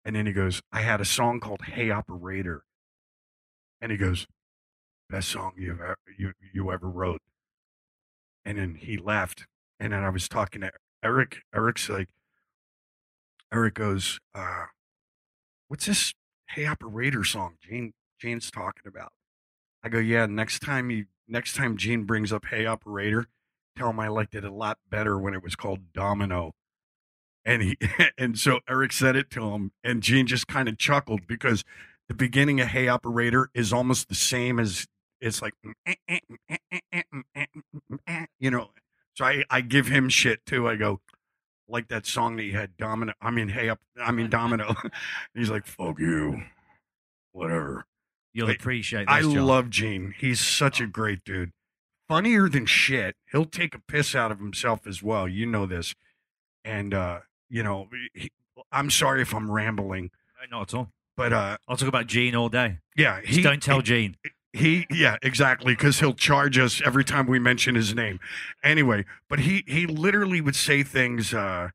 And 0.07 0.15
then 0.15 0.25
he 0.25 0.31
goes, 0.31 0.61
I 0.71 0.83
had 0.83 1.01
a 1.01 1.05
song 1.05 1.41
called 1.41 1.63
Hey 1.63 1.91
Operator. 1.91 2.63
And 3.81 3.91
he 3.91 3.97
goes, 3.97 4.25
Best 5.09 5.27
song 5.27 5.51
you 5.57 5.73
ever, 5.73 5.97
you, 6.17 6.31
you 6.53 6.71
ever 6.71 6.89
wrote. 6.89 7.21
And 8.45 8.57
then 8.57 8.75
he 8.75 8.95
left. 8.95 9.47
And 9.81 9.91
then 9.91 10.05
I 10.05 10.09
was 10.09 10.29
talking 10.29 10.61
to 10.61 10.71
Eric. 11.03 11.39
Eric's 11.53 11.89
like, 11.89 12.07
Eric 13.51 13.73
goes, 13.73 14.21
uh, 14.33 14.67
What's 15.67 15.87
this 15.87 16.13
Hey 16.51 16.65
Operator 16.65 17.25
song 17.25 17.55
Jane, 17.61 17.91
Jane's 18.17 18.49
talking 18.49 18.87
about? 18.87 19.11
I 19.83 19.89
go, 19.89 19.99
yeah. 19.99 20.25
Next 20.25 20.59
time 20.59 20.89
you, 20.89 21.07
next 21.27 21.57
time 21.57 21.75
Gene 21.75 22.05
brings 22.05 22.31
up 22.31 22.45
Hey 22.45 22.65
Operator, 22.65 23.25
tell 23.77 23.89
him 23.89 23.99
I 23.99 24.07
liked 24.07 24.35
it 24.35 24.45
a 24.45 24.53
lot 24.53 24.77
better 24.89 25.19
when 25.19 25.33
it 25.33 25.43
was 25.43 25.57
called 25.57 25.91
Domino. 25.91 26.53
And 27.47 27.63
he, 27.63 27.77
and 28.17 28.37
so 28.37 28.59
Eric 28.69 28.91
said 28.91 29.15
it 29.15 29.31
to 29.31 29.51
him, 29.51 29.71
and 29.83 30.03
Gene 30.03 30.27
just 30.27 30.47
kind 30.47 30.67
of 30.67 30.77
chuckled 30.77 31.25
because 31.25 31.63
the 32.09 32.13
beginning 32.13 32.59
of 32.59 32.67
Hey 32.67 32.89
Operator 32.89 33.49
is 33.55 33.71
almost 33.71 34.09
the 34.09 34.15
same 34.15 34.59
as 34.59 34.85
it's 35.21 35.41
like, 35.41 35.53
you 38.39 38.51
know. 38.51 38.69
So 39.15 39.25
I, 39.25 39.43
I 39.49 39.61
give 39.61 39.87
him 39.87 40.09
shit 40.09 40.45
too. 40.45 40.67
I 40.67 40.75
go, 40.75 40.99
like 41.67 41.87
that 41.87 42.05
song 42.05 42.35
that 42.35 42.43
you 42.43 42.53
had, 42.53 42.77
Domino. 42.77 43.13
I 43.19 43.31
mean, 43.31 43.49
Hey 43.49 43.69
Up, 43.69 43.79
I 43.99 44.11
mean 44.11 44.29
Domino. 44.29 44.75
He's 45.33 45.49
like, 45.49 45.65
fuck 45.65 45.99
you, 45.99 46.43
whatever. 47.31 47.85
You'll 48.33 48.51
appreciate 48.51 49.07
this. 49.07 49.15
I 49.15 49.21
John. 49.21 49.47
love 49.47 49.69
Gene. 49.71 50.13
He's 50.19 50.39
such 50.39 50.79
a 50.79 50.85
great 50.85 51.23
dude. 51.23 51.51
Funnier 52.07 52.47
than 52.47 52.67
shit. 52.67 53.15
He'll 53.31 53.45
take 53.45 53.73
a 53.73 53.79
piss 53.79 54.13
out 54.13 54.31
of 54.31 54.39
himself 54.39 54.85
as 54.85 55.01
well. 55.01 55.27
You 55.27 55.47
know 55.47 55.65
this. 55.65 55.95
And, 56.63 56.93
uh, 56.93 57.21
you 57.49 57.63
know, 57.63 57.87
he, 58.13 58.29
I'm 58.71 58.89
sorry 58.89 59.21
if 59.21 59.33
I'm 59.33 59.49
rambling, 59.51 60.11
No, 60.51 60.57
not 60.59 60.73
at 60.73 60.77
all. 60.77 60.91
but, 61.15 61.31
uh, 61.33 61.57
I'll 61.67 61.77
talk 61.77 61.87
about 61.87 62.07
Gene 62.07 62.35
all 62.35 62.49
day. 62.49 62.79
yeah. 62.95 63.21
Just 63.23 63.43
don't 63.43 63.61
tell 63.61 63.81
Gene. 63.81 64.17
He, 64.53 64.87
yeah, 64.89 65.17
exactly, 65.21 65.73
because 65.73 65.99
he'll 65.99 66.13
charge 66.15 66.57
us 66.57 66.81
every 66.83 67.03
time 67.03 67.27
we 67.27 67.37
mention 67.37 67.75
his 67.75 67.93
name. 67.93 68.19
Anyway, 68.63 69.05
but 69.29 69.39
he 69.39 69.63
he 69.67 69.85
literally 69.85 70.41
would 70.41 70.55
say 70.55 70.81
things. 70.81 71.31
Uh, 71.33 71.69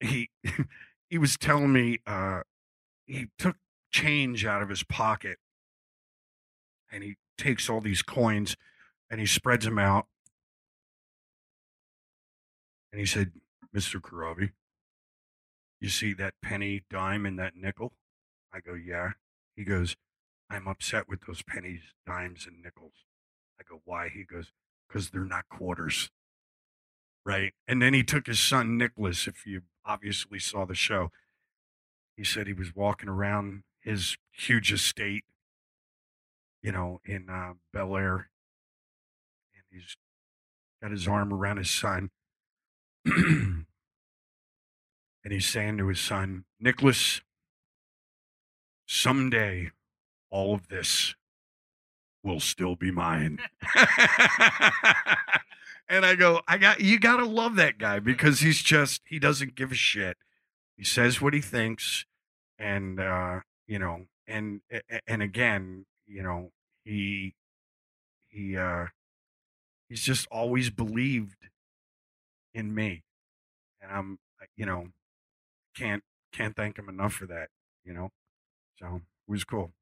he 0.00 0.28
he 1.08 1.16
was 1.16 1.38
telling 1.38 1.72
me 1.72 2.00
uh, 2.06 2.40
he 3.06 3.28
took 3.38 3.56
change 3.92 4.44
out 4.44 4.60
of 4.62 4.68
his 4.68 4.82
pocket, 4.82 5.38
and 6.92 7.02
he 7.02 7.16
takes 7.38 7.70
all 7.70 7.80
these 7.80 8.02
coins, 8.02 8.56
and 9.08 9.18
he 9.18 9.24
spreads 9.26 9.64
them 9.64 9.78
out, 9.78 10.06
and 12.92 13.00
he 13.00 13.06
said, 13.06 13.32
"Mister 13.72 14.00
Corabi, 14.00 14.50
you 15.80 15.88
see 15.88 16.12
that 16.14 16.34
penny, 16.42 16.82
dime, 16.90 17.26
and 17.26 17.38
that 17.38 17.56
nickel?" 17.56 17.92
I 18.52 18.60
go, 18.60 18.74
"Yeah." 18.74 19.12
He 19.56 19.64
goes. 19.64 19.96
I'm 20.48 20.68
upset 20.68 21.08
with 21.08 21.22
those 21.26 21.42
pennies, 21.42 21.80
dimes, 22.06 22.46
and 22.46 22.62
nickels. 22.62 22.92
I 23.58 23.64
go, 23.68 23.80
why? 23.84 24.08
He 24.08 24.24
goes, 24.24 24.52
because 24.86 25.10
they're 25.10 25.24
not 25.24 25.48
quarters. 25.48 26.10
Right. 27.24 27.52
And 27.66 27.82
then 27.82 27.94
he 27.94 28.04
took 28.04 28.26
his 28.26 28.38
son, 28.38 28.78
Nicholas, 28.78 29.26
if 29.26 29.46
you 29.46 29.62
obviously 29.84 30.38
saw 30.38 30.64
the 30.64 30.74
show. 30.74 31.10
He 32.16 32.24
said 32.24 32.46
he 32.46 32.52
was 32.52 32.74
walking 32.74 33.08
around 33.08 33.64
his 33.80 34.16
huge 34.32 34.72
estate, 34.72 35.24
you 36.62 36.72
know, 36.72 37.00
in 37.04 37.28
uh, 37.28 37.54
Bel 37.72 37.96
Air. 37.96 38.30
And 39.54 39.64
he's 39.72 39.96
got 40.80 40.92
his 40.92 41.08
arm 41.08 41.32
around 41.32 41.56
his 41.56 41.70
son. 41.70 42.10
and 45.26 45.32
he's 45.32 45.48
saying 45.48 45.76
to 45.76 45.88
his 45.88 45.98
son, 45.98 46.44
Nicholas, 46.60 47.20
someday 48.86 49.72
all 50.30 50.54
of 50.54 50.68
this 50.68 51.16
will 52.22 52.38
still 52.38 52.76
be 52.76 52.92
mine. 52.92 53.40
and 55.88 56.06
I 56.06 56.14
go, 56.14 56.42
I 56.46 56.58
got 56.58 56.80
you 56.80 57.00
got 57.00 57.16
to 57.16 57.24
love 57.24 57.56
that 57.56 57.76
guy 57.76 57.98
because 57.98 58.38
he's 58.38 58.62
just 58.62 59.02
he 59.04 59.18
doesn't 59.18 59.56
give 59.56 59.72
a 59.72 59.74
shit. 59.74 60.16
He 60.76 60.84
says 60.84 61.20
what 61.20 61.34
he 61.34 61.40
thinks, 61.40 62.06
and 62.56 63.00
uh, 63.00 63.40
you 63.66 63.80
know, 63.80 64.02
and 64.28 64.60
and 65.08 65.22
again, 65.22 65.86
you 66.06 66.22
know, 66.22 66.52
he 66.84 67.34
he 68.28 68.56
uh 68.56 68.86
he's 69.88 70.02
just 70.02 70.28
always 70.30 70.70
believed 70.70 71.48
in 72.54 72.72
me, 72.72 73.02
and 73.82 73.90
I'm 73.90 74.18
you 74.56 74.66
know 74.66 74.86
can't 75.76 76.02
can't 76.32 76.56
thank 76.56 76.78
him 76.78 76.88
enough 76.88 77.12
for 77.12 77.26
that. 77.26 77.48
You 77.84 77.92
know, 77.94 78.10
so 78.78 79.02
it 79.28 79.30
was 79.30 79.44
cool. 79.44 79.72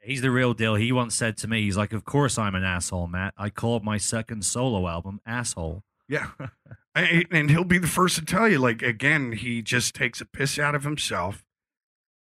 He's 0.00 0.20
the 0.22 0.30
real 0.30 0.52
deal. 0.54 0.74
He 0.74 0.90
once 0.90 1.14
said 1.14 1.36
to 1.38 1.48
me, 1.48 1.62
he's 1.62 1.76
like, 1.76 1.92
Of 1.92 2.04
course 2.04 2.36
I'm 2.38 2.54
an 2.54 2.64
asshole, 2.64 3.06
Matt. 3.06 3.34
I 3.36 3.50
called 3.50 3.84
my 3.84 3.98
second 3.98 4.44
solo 4.44 4.88
album 4.88 5.20
Asshole. 5.24 5.84
Yeah. 6.08 6.30
I- 6.94 7.24
and 7.30 7.50
he'll 7.50 7.62
be 7.64 7.78
the 7.78 7.86
first 7.86 8.16
to 8.16 8.24
tell 8.24 8.48
you, 8.48 8.58
like, 8.58 8.82
again, 8.82 9.32
he 9.32 9.62
just 9.62 9.94
takes 9.94 10.20
a 10.20 10.26
piss 10.26 10.58
out 10.58 10.74
of 10.74 10.82
himself. 10.84 11.44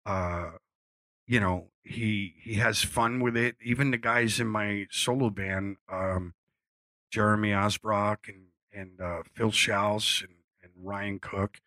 Uh, 0.05 0.51
you 1.27 1.39
know, 1.39 1.69
he 1.83 2.35
he 2.41 2.55
has 2.55 2.81
fun 2.83 3.19
with 3.19 3.35
it. 3.35 3.55
Even 3.61 3.91
the 3.91 3.97
guys 3.97 4.39
in 4.39 4.47
my 4.47 4.85
solo 4.89 5.29
band, 5.29 5.77
um, 5.91 6.33
Jeremy 7.11 7.49
Asbrock 7.49 8.27
and 8.29 8.45
and 8.71 9.01
uh, 9.01 9.23
Phil 9.35 9.51
Shouse 9.51 10.21
and, 10.21 10.35
and 10.63 10.71
Ryan 10.77 11.19
Cook, 11.19 11.59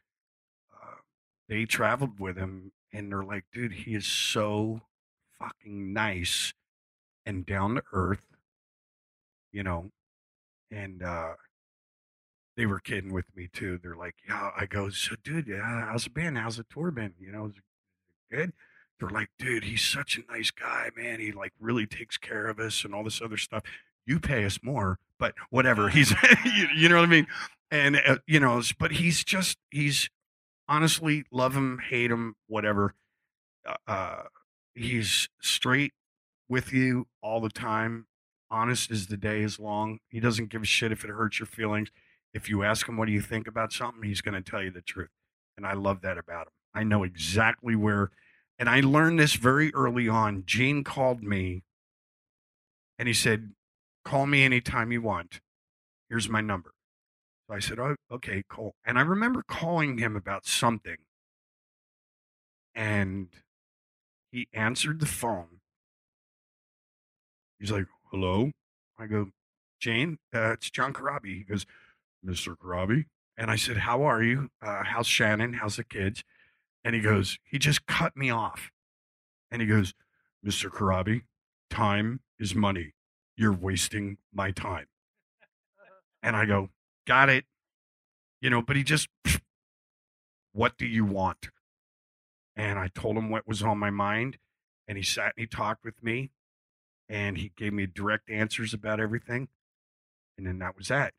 they 1.48 1.64
traveled 1.64 2.20
with 2.20 2.36
him, 2.36 2.72
and 2.92 3.10
they're 3.10 3.24
like, 3.24 3.44
dude, 3.52 3.72
he 3.72 3.94
is 3.94 4.06
so 4.06 4.82
fucking 5.38 5.92
nice 5.92 6.52
and 7.26 7.46
down 7.46 7.76
to 7.76 7.82
earth, 7.92 8.22
you 9.52 9.62
know, 9.62 9.90
and 10.70 11.02
uh 11.02 11.34
they 12.56 12.66
were 12.66 12.80
kidding 12.80 13.12
with 13.12 13.24
me 13.36 13.48
too. 13.52 13.78
They're 13.80 13.94
like, 13.96 14.16
"Yeah," 14.28 14.50
I 14.56 14.66
go, 14.66 14.90
"So, 14.90 15.14
dude, 15.22 15.46
yeah, 15.46 15.86
how's 15.86 16.06
it 16.06 16.14
been? 16.14 16.34
How's 16.34 16.56
the 16.56 16.64
tour 16.64 16.90
been? 16.90 17.14
You 17.20 17.30
know, 17.30 17.46
is 17.46 17.52
it 17.56 18.36
good?" 18.36 18.52
They're 18.98 19.10
like, 19.10 19.30
"Dude, 19.38 19.64
he's 19.64 19.82
such 19.84 20.18
a 20.18 20.32
nice 20.32 20.50
guy, 20.50 20.90
man. 20.96 21.20
He 21.20 21.30
like 21.30 21.52
really 21.60 21.86
takes 21.86 22.16
care 22.18 22.48
of 22.48 22.58
us 22.58 22.84
and 22.84 22.92
all 22.94 23.04
this 23.04 23.22
other 23.22 23.36
stuff. 23.36 23.62
You 24.06 24.18
pay 24.18 24.44
us 24.44 24.58
more, 24.60 24.98
but 25.20 25.34
whatever. 25.50 25.88
He's, 25.88 26.10
you, 26.44 26.66
you 26.74 26.88
know 26.88 26.96
what 26.96 27.04
I 27.04 27.06
mean? 27.06 27.28
And 27.70 27.96
uh, 28.04 28.18
you 28.26 28.40
know, 28.40 28.60
but 28.78 28.90
he's 28.92 29.22
just 29.22 29.56
he's 29.70 30.10
honestly 30.68 31.24
love 31.30 31.54
him, 31.54 31.80
hate 31.90 32.10
him, 32.10 32.36
whatever. 32.46 32.94
Uh, 33.66 33.76
Uh, 33.86 34.22
he's 34.74 35.28
straight 35.40 35.92
with 36.48 36.72
you 36.72 37.06
all 37.22 37.40
the 37.40 37.48
time. 37.50 38.06
Honest 38.50 38.90
as 38.90 39.08
the 39.08 39.16
day 39.16 39.42
is 39.42 39.58
long. 39.58 39.98
He 40.08 40.20
doesn't 40.20 40.50
give 40.50 40.62
a 40.62 40.66
shit 40.66 40.92
if 40.92 41.04
it 41.04 41.10
hurts 41.10 41.38
your 41.38 41.46
feelings 41.46 41.90
if 42.34 42.48
you 42.48 42.62
ask 42.62 42.88
him 42.88 42.96
what 42.96 43.06
do 43.06 43.12
you 43.12 43.20
think 43.20 43.46
about 43.46 43.72
something, 43.72 44.02
he's 44.02 44.20
going 44.20 44.40
to 44.40 44.50
tell 44.50 44.62
you 44.62 44.70
the 44.70 44.80
truth. 44.80 45.10
And 45.56 45.66
I 45.66 45.72
love 45.72 46.02
that 46.02 46.18
about 46.18 46.48
him. 46.48 46.52
I 46.74 46.84
know 46.84 47.02
exactly 47.02 47.74
where, 47.74 48.10
and 48.58 48.68
I 48.68 48.80
learned 48.80 49.18
this 49.18 49.34
very 49.34 49.74
early 49.74 50.08
on. 50.08 50.44
Gene 50.46 50.84
called 50.84 51.22
me 51.22 51.62
and 52.98 53.08
he 53.08 53.14
said, 53.14 53.52
Call 54.04 54.26
me 54.26 54.44
anytime 54.44 54.92
you 54.92 55.02
want. 55.02 55.40
Here's 56.08 56.28
my 56.28 56.40
number. 56.40 56.72
So 57.48 57.56
I 57.56 57.60
said, 57.60 57.78
Oh, 57.78 57.96
okay, 58.12 58.42
cool. 58.48 58.74
And 58.84 58.98
I 58.98 59.02
remember 59.02 59.42
calling 59.46 59.98
him 59.98 60.16
about 60.16 60.46
something. 60.46 60.96
And 62.74 63.28
he 64.30 64.48
answered 64.52 65.00
the 65.00 65.06
phone. 65.06 65.60
He's 67.58 67.72
like, 67.72 67.86
Hello? 68.10 68.52
I 68.98 69.06
go, 69.06 69.30
Jane, 69.80 70.18
uh, 70.34 70.52
it's 70.52 70.70
John 70.70 70.92
Corabi. 70.92 71.38
He 71.38 71.44
goes, 71.44 71.64
Mr. 72.24 72.56
Corabi. 72.56 73.06
And 73.36 73.50
I 73.50 73.56
said, 73.56 73.78
How 73.78 74.02
are 74.02 74.22
you? 74.22 74.50
Uh, 74.60 74.82
how's 74.84 75.06
Shannon? 75.06 75.54
How's 75.54 75.76
the 75.76 75.84
kids? 75.84 76.24
And 76.84 76.94
he 76.94 77.00
goes, 77.00 77.38
He 77.44 77.58
just 77.58 77.86
cut 77.86 78.16
me 78.16 78.30
off. 78.30 78.70
And 79.50 79.62
he 79.62 79.68
goes, 79.68 79.94
Mr. 80.44 80.70
Corabi, 80.70 81.22
time 81.70 82.20
is 82.38 82.54
money. 82.54 82.92
You're 83.36 83.52
wasting 83.52 84.18
my 84.32 84.50
time. 84.50 84.86
And 86.22 86.36
I 86.36 86.44
go, 86.44 86.70
Got 87.08 87.30
it. 87.30 87.46
You 88.40 88.50
know, 88.50 88.62
but 88.62 88.76
he 88.76 88.84
just, 88.84 89.08
what 90.52 90.76
do 90.78 90.86
you 90.86 91.04
want? 91.04 91.48
And 92.54 92.78
I 92.78 92.88
told 92.88 93.16
him 93.16 93.30
what 93.30 93.48
was 93.48 93.62
on 93.62 93.78
my 93.78 93.90
mind. 93.90 94.36
And 94.86 94.96
he 94.98 95.02
sat 95.02 95.32
and 95.36 95.42
he 95.42 95.46
talked 95.46 95.84
with 95.84 96.02
me. 96.02 96.30
And 97.08 97.38
he 97.38 97.52
gave 97.56 97.72
me 97.72 97.86
direct 97.86 98.30
answers 98.30 98.74
about 98.74 99.00
everything. 99.00 99.48
And 100.36 100.46
then 100.46 100.58
that 100.58 100.76
was 100.76 100.88
that. 100.88 101.14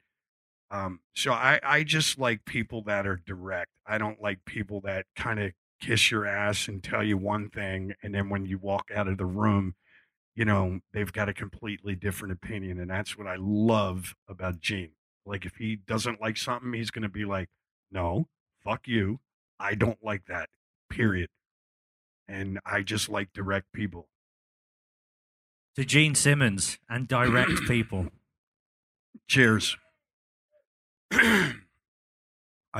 Um, 0.71 0.99
so 1.15 1.31
I, 1.33 1.59
I 1.63 1.83
just 1.83 2.19
like 2.19 2.45
people 2.45 2.83
that 2.83 3.07
are 3.07 3.19
direct. 3.25 3.71
I 3.87 3.97
don't 3.97 4.21
like 4.21 4.45
people 4.45 4.81
that 4.81 5.07
kind 5.15 5.39
of 5.39 5.53
kiss 5.81 6.11
your 6.11 6.27
ass 6.27 6.67
and 6.67 6.83
tell 6.83 7.03
you 7.03 7.17
one 7.17 7.49
thing, 7.49 7.95
and 8.03 8.13
then 8.13 8.29
when 8.29 8.45
you 8.45 8.57
walk 8.57 8.91
out 8.93 9.07
of 9.07 9.17
the 9.17 9.25
room, 9.25 9.75
you 10.35 10.45
know 10.45 10.81
they've 10.93 11.11
got 11.11 11.29
a 11.29 11.33
completely 11.33 11.95
different 11.95 12.33
opinion, 12.33 12.79
and 12.79 12.91
that's 12.91 13.17
what 13.17 13.27
I 13.27 13.35
love 13.39 14.13
about 14.27 14.59
Gene. 14.59 14.91
Like 15.29 15.45
if 15.45 15.57
he 15.57 15.75
doesn't 15.75 16.19
like 16.19 16.37
something, 16.37 16.73
he's 16.73 16.89
going 16.89 17.03
to 17.03 17.09
be 17.09 17.23
like, 17.23 17.49
"No, 17.91 18.27
fuck 18.63 18.87
you. 18.87 19.19
I 19.59 19.75
don't 19.75 20.03
like 20.03 20.25
that." 20.25 20.49
Period. 20.89 21.29
And 22.27 22.59
I 22.65 22.81
just 22.81 23.09
like 23.09 23.31
direct 23.31 23.71
people. 23.71 24.09
To 25.75 25.85
Gene 25.85 26.15
Simmons 26.15 26.79
and 26.89 27.07
direct 27.07 27.61
people. 27.67 28.07
Cheers. 29.27 29.77
I 31.11 31.53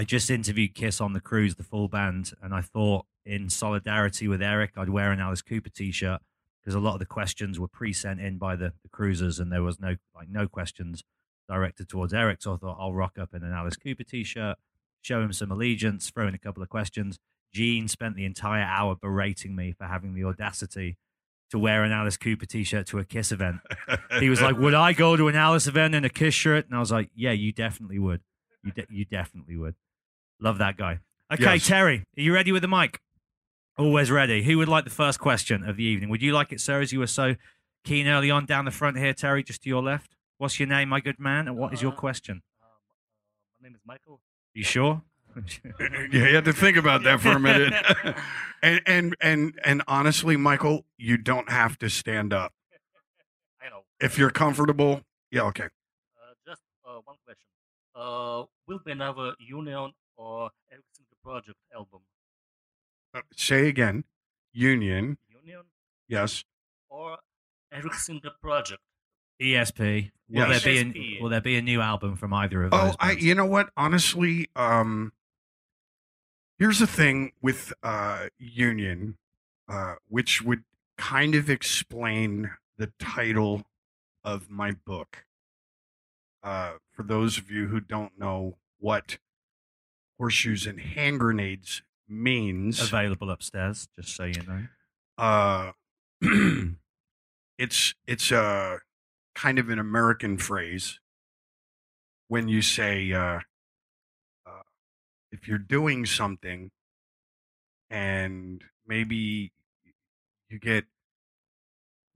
just 0.04 0.32
interviewed 0.32 0.74
Kiss 0.74 1.00
on 1.00 1.14
the 1.14 1.22
cruise, 1.22 1.56
the 1.56 1.64
full 1.64 1.88
band, 1.88 2.34
and 2.42 2.54
I 2.54 2.62
thought, 2.62 3.06
in 3.26 3.50
solidarity 3.50 4.28
with 4.28 4.42
Eric, 4.42 4.72
I'd 4.76 4.90
wear 4.90 5.12
an 5.12 5.20
Alice 5.20 5.44
Cooper 5.44 5.70
T-shirt 5.70 6.22
because 6.62 6.74
a 6.74 6.80
lot 6.80 6.94
of 6.94 7.00
the 7.00 7.06
questions 7.06 7.60
were 7.60 7.68
pre-sent 7.68 8.20
in 8.20 8.38
by 8.38 8.56
the, 8.56 8.74
the 8.82 8.90
cruisers, 8.90 9.40
and 9.40 9.52
there 9.52 9.64
was 9.64 9.80
no 9.80 9.98
like 10.16 10.30
no 10.30 10.48
questions 10.48 11.04
directed 11.50 11.90
towards 11.90 12.14
Eric. 12.14 12.42
So 12.42 12.54
I 12.54 12.58
thought 12.58 12.78
I'll 12.80 12.94
rock 12.94 13.18
up 13.20 13.34
in 13.34 13.44
an 13.44 13.52
Alice 13.52 13.76
Cooper 13.76 14.04
T-shirt, 14.04 14.56
show 15.02 15.22
him 15.22 15.34
some 15.34 15.52
allegiance, 15.52 16.10
throw 16.10 16.28
in 16.28 16.36
a 16.36 16.40
couple 16.40 16.64
of 16.64 16.70
questions. 16.70 17.20
Gene 17.54 17.88
spent 17.88 18.16
the 18.16 18.26
entire 18.26 18.64
hour 18.64 18.96
berating 18.96 19.56
me 19.56 19.74
for 19.74 19.86
having 19.86 20.14
the 20.14 20.24
audacity 20.24 20.98
to 21.50 21.58
wear 21.58 21.84
an 21.84 21.92
Alice 21.92 22.16
Cooper 22.16 22.46
T-shirt 22.46 22.86
to 22.88 23.00
a 23.00 23.04
Kiss 23.04 23.32
event. 23.32 23.58
he 24.20 24.30
was 24.30 24.40
like, 24.40 24.56
"Would 24.58 24.76
I 24.76 24.94
go 24.94 25.16
to 25.18 25.28
an 25.28 25.36
Alice 25.36 25.66
event 25.66 25.96
in 25.96 26.06
a 26.06 26.10
Kiss 26.10 26.36
shirt?" 26.36 26.68
And 26.68 26.76
I 26.76 26.80
was 26.80 26.92
like, 26.92 27.10
"Yeah, 27.16 27.32
you 27.32 27.52
definitely 27.52 27.98
would. 27.98 28.22
You 28.64 28.72
de- 28.72 28.86
you 28.90 29.04
definitely 29.06 29.58
would." 29.58 29.74
Love 30.40 30.60
that 30.60 30.78
guy. 30.78 31.00
Okay, 31.34 31.56
Yes. 31.56 31.68
Terry, 31.68 32.06
are 32.18 32.22
you 32.22 32.34
ready 32.34 32.52
with 32.52 32.62
the 32.62 32.68
mic? 32.68 33.00
Always 33.78 34.12
ready. 34.12 34.44
Who 34.44 34.58
would 34.60 34.68
like 34.68 34.84
the 34.84 34.90
first 34.92 35.20
question 35.20 35.64
of 35.64 35.76
the 35.78 35.84
evening? 35.84 36.10
Would 36.10 36.22
you 36.22 36.34
like 36.34 36.52
it, 36.52 36.60
sir? 36.62 36.82
As 36.82 36.92
you 36.94 37.00
were 37.00 37.08
so 37.08 37.36
keen 37.84 38.08
early 38.08 38.30
on 38.30 38.46
down 38.46 38.66
the 38.66 38.72
front 38.72 38.98
here, 38.98 39.14
Terry, 39.14 39.42
just 39.42 39.64
to 39.64 39.70
your 39.70 39.82
left. 39.82 40.16
What's 40.40 40.58
your 40.58 40.70
name, 40.70 40.88
my 40.88 41.02
good 41.02 41.20
man, 41.20 41.50
and 41.50 41.58
what 41.58 41.74
is 41.74 41.82
your 41.82 41.92
question? 41.92 42.44
My 43.60 43.68
name 43.68 43.76
is 43.76 43.82
Michael. 43.86 44.22
You 44.54 44.64
sure? 44.64 45.02
yeah, 45.36 46.08
you 46.12 46.34
had 46.34 46.46
to 46.46 46.54
think 46.54 46.78
about 46.78 47.04
that 47.04 47.20
for 47.20 47.32
a 47.32 47.40
minute. 47.42 47.74
and 48.64 48.82
and 48.86 49.18
and 49.20 49.60
and 49.66 49.84
honestly, 49.86 50.38
Michael, 50.38 50.86
you 50.98 51.18
don't 51.18 51.50
have 51.50 51.78
to 51.80 51.90
stand 51.90 52.32
up. 52.32 52.54
I 53.62 53.68
know. 53.68 53.82
If 54.00 54.18
you're 54.18 54.30
comfortable, 54.30 55.02
yeah, 55.30 55.42
okay. 55.42 55.66
Uh, 55.66 56.34
just 56.48 56.62
uh, 56.88 57.02
one 57.04 57.18
question. 57.26 57.44
Uh, 57.94 58.46
will 58.66 58.80
be 58.86 58.94
another 58.94 59.34
Union 59.40 59.92
or 60.16 60.52
Eric 60.72 60.86
Singer 60.94 61.18
Project 61.22 61.58
album? 61.76 62.00
Uh, 63.14 63.20
say 63.36 63.68
again. 63.68 64.06
Union, 64.54 65.18
Union 65.30 65.64
yes. 66.08 66.46
or 66.90 67.18
Eric 67.74 67.94
Singer 67.96 68.32
Project? 68.42 68.80
ESP. 69.42 70.12
Will 70.30 70.48
Yes. 70.48 70.64
there 70.64 70.74
be 70.74 71.18
a, 71.18 71.22
will 71.24 71.30
there 71.30 71.42
be 71.42 71.56
a 71.58 71.62
new 71.62 71.82
album 71.82 72.16
from 72.16 72.34
either 72.34 72.64
of 72.64 72.74
Oh, 72.74 72.86
those? 72.88 72.96
I 73.00 73.12
you 73.14 73.34
know 73.36 73.46
what? 73.46 73.72
Honestly, 73.76 74.48
um 74.56 75.12
here's 76.60 76.80
the 76.80 76.88
thing 76.88 77.32
with 77.42 77.74
uh 77.84 78.28
Union, 78.38 79.18
uh, 79.68 79.96
which 80.08 80.42
would 80.42 80.64
kind 80.98 81.34
of 81.36 81.50
explain 81.50 82.52
the 82.78 82.92
title 83.00 83.64
of 84.24 84.50
my 84.50 84.72
book. 84.72 85.26
Uh, 86.44 86.74
for 86.94 87.04
those 87.04 87.38
of 87.38 87.50
you 87.52 87.68
who 87.68 87.80
don't 87.80 88.18
know 88.18 88.58
what 88.80 89.18
horseshoes 90.18 90.66
and 90.66 90.80
hand 90.80 91.20
grenades 91.20 91.82
means, 92.08 92.80
available 92.82 93.30
upstairs, 93.30 93.88
just 93.98 94.16
so 94.16 94.24
you 94.26 94.42
know. 94.48 94.68
uh, 95.18 95.72
it's 97.58 97.94
it's 98.08 98.32
a 98.32 98.80
kind 99.36 99.60
of 99.60 99.70
an 99.70 99.80
American 99.80 100.38
phrase 100.38 101.00
when 102.28 102.48
you 102.48 102.62
say 102.62 103.12
uh, 103.12 103.40
uh, 104.46 104.64
if 105.32 105.48
you're 105.48 105.58
doing 105.58 106.06
something 106.06 106.72
and 107.90 108.64
maybe 108.88 109.52
you 110.50 110.60
get 110.60 110.86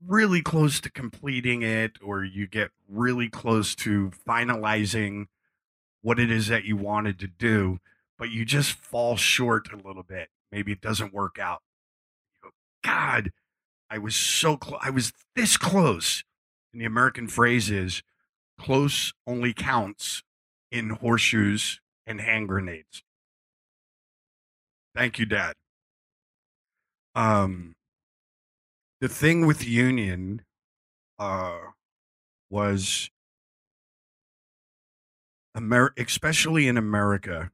really 0.06 0.42
close 0.42 0.80
to 0.80 0.90
completing 0.90 1.62
it 1.62 1.92
or 2.02 2.24
you 2.24 2.46
get 2.46 2.70
really 2.88 3.28
close 3.28 3.74
to 3.74 4.12
finalizing 4.26 5.26
what 6.02 6.18
it 6.18 6.30
is 6.30 6.48
that 6.48 6.64
you 6.64 6.76
wanted 6.76 7.18
to 7.18 7.26
do, 7.26 7.80
but 8.18 8.30
you 8.30 8.44
just 8.44 8.72
fall 8.72 9.16
short 9.16 9.72
a 9.72 9.76
little 9.76 10.02
bit. 10.02 10.28
Maybe 10.52 10.72
it 10.72 10.80
doesn't 10.80 11.14
work 11.14 11.38
out. 11.38 11.62
Go, 12.42 12.50
God, 12.82 13.32
I 13.90 13.98
was 13.98 14.14
so 14.14 14.56
close. 14.56 14.80
I 14.82 14.90
was 14.90 15.12
this 15.34 15.56
close. 15.56 16.24
And 16.74 16.80
the 16.80 16.86
American 16.86 17.28
phrase 17.28 17.70
is 17.70 18.02
close 18.58 19.12
only 19.28 19.54
counts 19.54 20.24
in 20.72 20.90
horseshoes 20.90 21.80
and 22.04 22.20
hand 22.20 22.48
grenades. 22.48 23.04
Thank 24.92 25.20
you, 25.20 25.24
Dad. 25.24 25.54
Um, 27.14 27.76
the 29.00 29.08
thing 29.08 29.46
with 29.46 29.64
Union 29.64 30.42
uh, 31.20 31.58
was 32.50 33.08
Amer- 35.56 35.94
especially 35.96 36.66
in 36.66 36.76
America, 36.76 37.52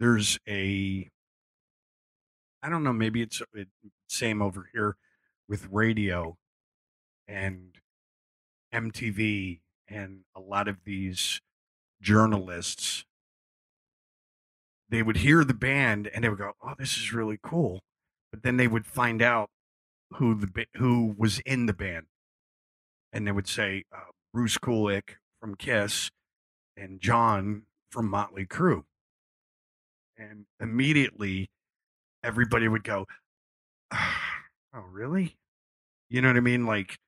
there's 0.00 0.40
a 0.48 1.08
I 2.64 2.68
don't 2.68 2.82
know, 2.82 2.92
maybe 2.92 3.22
it's 3.22 3.40
it, 3.54 3.68
same 4.08 4.42
over 4.42 4.68
here 4.72 4.96
with 5.48 5.68
radio 5.70 6.36
and 7.30 7.78
MTV 8.74 9.60
and 9.88 10.20
a 10.34 10.40
lot 10.40 10.68
of 10.68 10.84
these 10.84 11.40
journalists. 12.02 13.04
They 14.88 15.02
would 15.02 15.18
hear 15.18 15.44
the 15.44 15.54
band 15.54 16.08
and 16.08 16.24
they 16.24 16.28
would 16.28 16.38
go, 16.38 16.52
"Oh, 16.62 16.74
this 16.76 16.96
is 16.96 17.12
really 17.12 17.38
cool," 17.40 17.80
but 18.32 18.42
then 18.42 18.56
they 18.56 18.66
would 18.66 18.86
find 18.86 19.22
out 19.22 19.50
who 20.14 20.34
the 20.34 20.66
who 20.74 21.14
was 21.16 21.38
in 21.40 21.66
the 21.66 21.72
band, 21.72 22.06
and 23.12 23.26
they 23.26 23.32
would 23.32 23.46
say 23.46 23.84
uh, 23.94 24.10
Bruce 24.34 24.58
Kulick 24.58 25.16
from 25.40 25.54
Kiss 25.54 26.10
and 26.76 27.00
John 27.00 27.66
from 27.90 28.08
Motley 28.08 28.46
Crue, 28.46 28.84
and 30.18 30.46
immediately 30.58 31.50
everybody 32.24 32.66
would 32.66 32.84
go, 32.84 33.06
"Oh, 33.92 34.84
really?" 34.90 35.36
You 36.08 36.20
know 36.20 36.28
what 36.28 36.36
I 36.36 36.40
mean? 36.40 36.66
Like, 36.66 36.98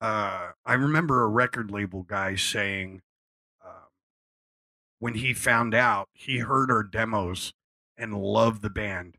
uh, 0.00 0.52
I 0.64 0.74
remember 0.74 1.22
a 1.22 1.28
record 1.28 1.70
label 1.70 2.02
guy 2.02 2.34
saying 2.34 3.02
uh, 3.64 3.88
when 4.98 5.14
he 5.14 5.34
found 5.34 5.74
out, 5.74 6.08
he 6.12 6.38
heard 6.38 6.70
our 6.70 6.82
demos 6.82 7.52
and 7.98 8.14
loved 8.14 8.62
the 8.62 8.70
band. 8.70 9.16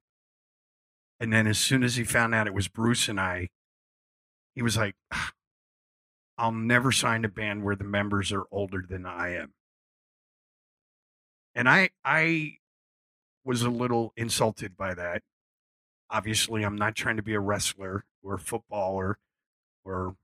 And 1.19 1.31
then 1.31 1.45
as 1.45 1.59
soon 1.59 1.83
as 1.83 1.97
he 1.97 2.03
found 2.03 2.33
out 2.33 2.47
it 2.47 2.53
was 2.53 2.67
Bruce 2.67 3.07
and 3.07 3.19
I, 3.19 3.49
he 4.55 4.63
was 4.63 4.75
like, 4.75 4.95
I'll 6.37 6.51
never 6.51 6.91
sign 6.91 7.23
a 7.23 7.29
band 7.29 7.63
where 7.63 7.75
the 7.75 7.83
members 7.83 8.31
are 8.31 8.45
older 8.51 8.83
than 8.87 9.05
I 9.05 9.35
am. 9.35 9.53
And 11.53 11.69
I 11.69 11.91
I 12.03 12.53
was 13.43 13.61
a 13.61 13.69
little 13.69 14.13
insulted 14.15 14.75
by 14.75 14.95
that. 14.95 15.21
Obviously, 16.09 16.63
I'm 16.63 16.77
not 16.77 16.95
trying 16.95 17.17
to 17.17 17.23
be 17.23 17.35
a 17.35 17.39
wrestler 17.39 18.05
or 18.23 18.35
a 18.35 18.39
footballer 18.39 19.19
or 19.83 20.15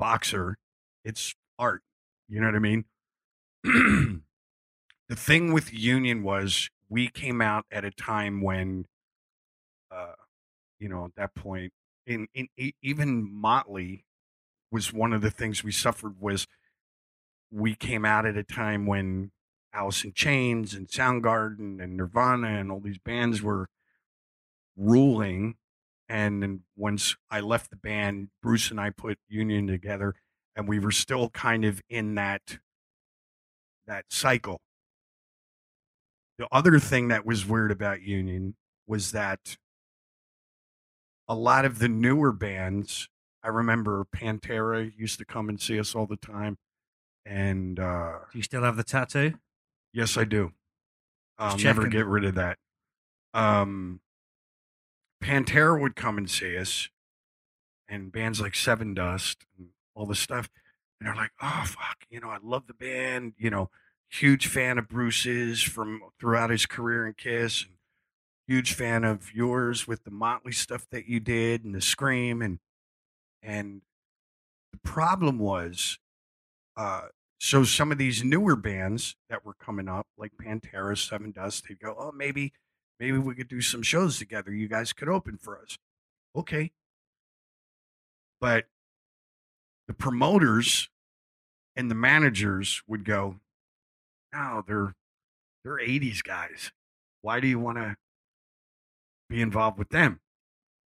boxer. 0.00 0.56
It's 1.04 1.34
art. 1.58 1.82
You 2.28 2.40
know 2.40 2.46
what 2.46 2.56
I 2.56 2.58
mean? 2.58 2.84
the 5.08 5.16
thing 5.16 5.52
with 5.52 5.72
Union 5.72 6.22
was 6.24 6.70
we 6.88 7.08
came 7.08 7.40
out 7.40 7.66
at 7.70 7.84
a 7.84 7.90
time 7.90 8.40
when, 8.40 8.86
uh, 9.92 10.14
you 10.78 10.88
know, 10.88 11.04
at 11.04 11.14
that 11.16 11.34
point, 11.34 11.72
in, 12.06 12.26
in 12.34 12.48
even 12.82 13.30
Motley 13.30 14.04
was 14.72 14.92
one 14.92 15.12
of 15.12 15.20
the 15.20 15.30
things 15.30 15.62
we 15.62 15.72
suffered 15.72 16.16
was 16.18 16.46
we 17.50 17.74
came 17.74 18.04
out 18.04 18.24
at 18.24 18.36
a 18.36 18.44
time 18.44 18.86
when 18.86 19.30
Alice 19.72 20.04
in 20.04 20.12
Chains 20.12 20.74
and 20.74 20.88
Soundgarden 20.88 21.82
and 21.82 21.96
Nirvana 21.96 22.58
and 22.58 22.72
all 22.72 22.80
these 22.80 22.98
bands 22.98 23.42
were 23.42 23.68
ruling. 24.76 25.56
And 26.10 26.42
then 26.42 26.62
once 26.76 27.14
I 27.30 27.38
left 27.38 27.70
the 27.70 27.76
band, 27.76 28.30
Bruce 28.42 28.72
and 28.72 28.80
I 28.80 28.90
put 28.90 29.16
Union 29.28 29.68
together, 29.68 30.16
and 30.56 30.66
we 30.66 30.80
were 30.80 30.90
still 30.90 31.30
kind 31.30 31.64
of 31.64 31.80
in 31.88 32.16
that 32.16 32.58
that 33.86 34.06
cycle. 34.10 34.60
The 36.38 36.48
other 36.50 36.80
thing 36.80 37.08
that 37.08 37.24
was 37.24 37.46
weird 37.46 37.70
about 37.70 38.02
Union 38.02 38.56
was 38.88 39.12
that 39.12 39.56
a 41.28 41.34
lot 41.34 41.64
of 41.64 41.78
the 41.78 41.88
newer 41.88 42.32
bands, 42.32 43.08
I 43.44 43.48
remember 43.48 44.04
Pantera 44.12 44.90
used 44.96 45.18
to 45.20 45.24
come 45.24 45.48
and 45.48 45.60
see 45.60 45.78
us 45.78 45.94
all 45.94 46.06
the 46.06 46.16
time. 46.16 46.58
And 47.24 47.78
uh, 47.78 48.18
Do 48.32 48.38
you 48.38 48.42
still 48.42 48.64
have 48.64 48.76
the 48.76 48.82
tattoo? 48.82 49.34
yes, 49.92 50.16
I 50.16 50.24
do. 50.24 50.50
I'll 51.38 51.56
never 51.56 51.86
get 51.86 52.06
rid 52.06 52.24
of 52.24 52.34
that. 52.34 52.58
Um, 53.32 54.00
Pantera 55.22 55.80
would 55.80 55.96
come 55.96 56.18
and 56.18 56.30
see 56.30 56.56
us, 56.56 56.88
and 57.88 58.12
bands 58.12 58.40
like 58.40 58.54
Sevendust 58.54 59.36
and 59.58 59.68
all 59.94 60.06
this 60.06 60.20
stuff. 60.20 60.48
And 60.98 61.08
they're 61.08 61.16
like, 61.16 61.32
oh, 61.42 61.64
fuck, 61.66 62.04
you 62.08 62.20
know, 62.20 62.28
I 62.28 62.38
love 62.42 62.66
the 62.66 62.74
band. 62.74 63.34
You 63.38 63.50
know, 63.50 63.70
huge 64.08 64.46
fan 64.46 64.78
of 64.78 64.88
Bruce's 64.88 65.62
from 65.62 66.02
throughout 66.18 66.50
his 66.50 66.66
career 66.66 67.06
in 67.06 67.14
Kiss. 67.14 67.64
And 67.64 67.74
huge 68.46 68.74
fan 68.74 69.04
of 69.04 69.32
yours 69.34 69.86
with 69.86 70.04
the 70.04 70.10
Motley 70.10 70.52
stuff 70.52 70.86
that 70.90 71.06
you 71.06 71.20
did 71.20 71.64
and 71.64 71.74
the 71.74 71.80
Scream. 71.80 72.42
And, 72.42 72.58
and 73.42 73.82
the 74.72 74.78
problem 74.78 75.38
was, 75.38 75.98
uh, 76.76 77.08
so 77.38 77.64
some 77.64 77.90
of 77.90 77.96
these 77.96 78.22
newer 78.22 78.56
bands 78.56 79.16
that 79.30 79.44
were 79.46 79.54
coming 79.54 79.88
up, 79.88 80.06
like 80.18 80.32
Pantera, 80.36 80.94
Sevendust, 80.94 81.66
they'd 81.66 81.80
go, 81.80 81.96
oh, 81.98 82.12
maybe, 82.12 82.52
maybe 83.00 83.18
we 83.18 83.34
could 83.34 83.48
do 83.48 83.62
some 83.62 83.82
shows 83.82 84.18
together. 84.18 84.52
You 84.52 84.68
guys 84.68 84.92
could 84.92 85.08
open 85.08 85.38
for 85.38 85.58
us. 85.58 85.78
Okay. 86.36 86.70
But 88.40 88.66
the 89.88 89.94
promoters 89.94 90.88
and 91.74 91.90
the 91.90 91.94
managers 91.94 92.82
would 92.86 93.04
go, 93.04 93.36
no, 94.32 94.62
they're 94.66 94.94
they're 95.64 95.78
80s 95.78 96.22
guys. 96.22 96.72
Why 97.22 97.40
do 97.40 97.48
you 97.48 97.58
want 97.58 97.78
to 97.78 97.96
be 99.28 99.42
involved 99.42 99.78
with 99.78 99.90
them? 99.90 100.20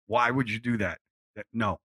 Why 0.07 0.31
would 0.31 0.49
you 0.49 0.59
do 0.59 0.77
that? 0.77 0.99
That 1.35 1.47
no. 1.51 1.79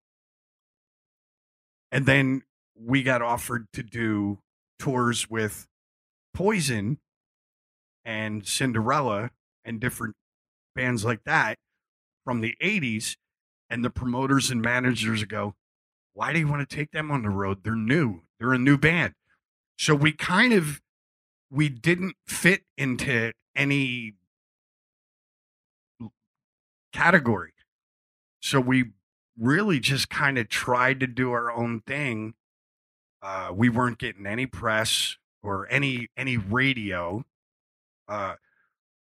And 1.91 2.07
then 2.07 2.43
we 2.77 3.03
got 3.03 3.23
offered 3.23 3.67
to 3.73 3.83
do 3.83 4.39
tours 4.79 5.31
with 5.31 5.67
Poison 6.35 6.99
and 8.05 8.47
Cinderella 8.47 9.31
and 9.69 9.81
different 9.81 10.17
bands 10.75 11.05
like 11.05 11.25
that 11.25 11.59
from 12.25 12.41
the 12.41 12.57
80s. 12.63 13.17
And 13.71 13.85
the 13.85 13.91
promoters 13.91 14.51
and 14.51 14.63
managers 14.63 15.25
go, 15.25 15.55
why 16.15 16.33
do 16.33 16.39
you 16.39 16.49
want 16.49 16.69
to 16.69 16.77
take 16.77 16.91
them 16.91 17.11
on 17.11 17.23
the 17.23 17.31
road? 17.31 17.59
They're 17.63 17.77
new. 17.77 18.23
They're 18.39 18.55
a 18.55 18.59
new 18.59 18.79
band. 18.79 19.13
So 19.77 19.95
we 19.95 20.13
kind 20.13 20.53
of 20.53 20.81
we 21.51 21.69
didn't 21.69 22.17
fit 22.27 22.63
into 22.77 23.33
any 23.55 24.15
category. 26.93 27.53
So 28.41 28.61
we 28.61 28.93
really 29.39 29.81
just 29.81 30.11
kind 30.11 30.39
of 30.39 30.49
tried 30.49 31.01
to 31.01 31.07
do 31.07 31.31
our 31.33 31.53
own 31.53 31.81
thing. 31.87 32.35
Uh, 33.23 33.51
we 33.55 33.69
weren't 33.69 33.99
getting 33.99 34.27
any 34.27 34.47
press 34.47 35.17
or 35.43 35.67
any 35.71 36.09
any 36.17 36.37
radio. 36.37 37.25
Uh, 38.09 38.35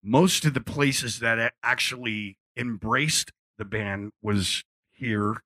most 0.07 0.45
of 0.45 0.53
the 0.53 0.61
places 0.61 1.19
that 1.19 1.53
actually 1.61 2.37
embraced 2.55 3.33
the 3.57 3.65
band 3.65 4.11
was 4.21 4.63
here 4.93 5.43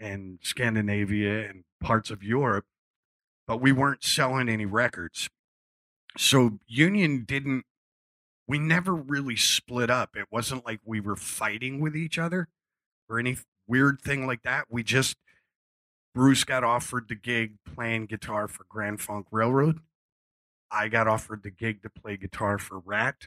and 0.00 0.38
Scandinavia 0.42 1.48
and 1.48 1.64
parts 1.78 2.10
of 2.10 2.22
Europe, 2.22 2.64
but 3.46 3.60
we 3.60 3.70
weren't 3.70 4.02
selling 4.02 4.48
any 4.48 4.64
records. 4.64 5.28
So 6.16 6.58
Union 6.66 7.24
didn't 7.26 7.64
we 8.48 8.58
never 8.58 8.94
really 8.94 9.36
split 9.36 9.90
up. 9.90 10.16
It 10.16 10.26
wasn't 10.30 10.66
like 10.66 10.80
we 10.84 11.00
were 11.00 11.16
fighting 11.16 11.80
with 11.80 11.94
each 11.94 12.18
other 12.18 12.48
or 13.08 13.18
any 13.18 13.36
weird 13.66 14.00
thing 14.00 14.26
like 14.26 14.42
that. 14.42 14.66
We 14.68 14.82
just 14.82 15.16
Bruce 16.14 16.44
got 16.44 16.64
offered 16.64 17.08
the 17.08 17.14
gig 17.14 17.56
playing 17.64 18.06
guitar 18.06 18.48
for 18.48 18.64
Grand 18.68 19.00
Funk 19.00 19.26
Railroad. 19.30 19.80
I 20.70 20.88
got 20.88 21.08
offered 21.08 21.42
the 21.42 21.50
gig 21.50 21.82
to 21.82 21.90
play 21.90 22.16
guitar 22.16 22.58
for 22.58 22.78
Ratt. 22.78 23.26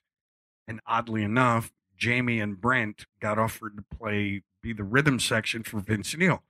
And 0.67 0.81
oddly 0.87 1.23
enough, 1.23 1.71
Jamie 1.97 2.39
and 2.39 2.61
Brent 2.61 3.05
got 3.19 3.39
offered 3.39 3.77
to 3.77 3.97
play 3.97 4.43
be 4.63 4.73
the 4.73 4.83
rhythm 4.83 5.19
section 5.19 5.63
for 5.63 5.79
Vince 5.79 6.17
Neil, 6.17 6.43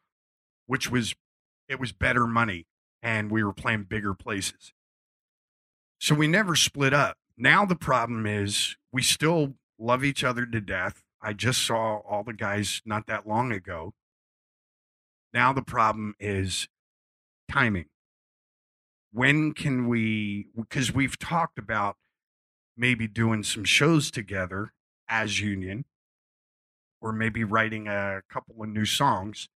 which 0.67 0.91
was 0.91 1.15
it 1.69 1.79
was 1.79 1.91
better 1.91 2.27
money 2.27 2.67
and 3.03 3.31
we 3.31 3.43
were 3.43 3.53
playing 3.53 3.83
bigger 3.83 4.13
places. 4.13 4.73
So 5.99 6.15
we 6.15 6.27
never 6.27 6.55
split 6.55 6.93
up. 6.93 7.17
Now 7.37 7.65
the 7.65 7.75
problem 7.75 8.25
is 8.25 8.77
we 8.91 9.01
still 9.01 9.55
love 9.79 10.03
each 10.03 10.23
other 10.23 10.45
to 10.45 10.61
death. 10.61 11.03
I 11.21 11.33
just 11.33 11.63
saw 11.63 11.97
all 11.99 12.23
the 12.23 12.33
guys 12.33 12.81
not 12.85 13.07
that 13.07 13.27
long 13.27 13.51
ago 13.51 13.93
Now 15.33 15.53
the 15.53 15.61
problem 15.63 16.15
is 16.19 16.69
timing. 17.51 17.87
When 19.11 19.53
can 19.53 19.87
we? 19.87 20.47
Because 20.55 20.93
we've 20.93 21.19
talked 21.19 21.59
about 21.59 21.97
maybe 22.77 23.07
doing 23.07 23.43
some 23.43 23.63
shows 23.63 24.11
together 24.11 24.73
as 25.07 25.39
Union, 25.39 25.85
or 27.01 27.11
maybe 27.11 27.43
writing 27.43 27.87
a 27.87 28.21
couple 28.29 28.61
of 28.61 28.69
new 28.69 28.85
songs. 28.85 29.47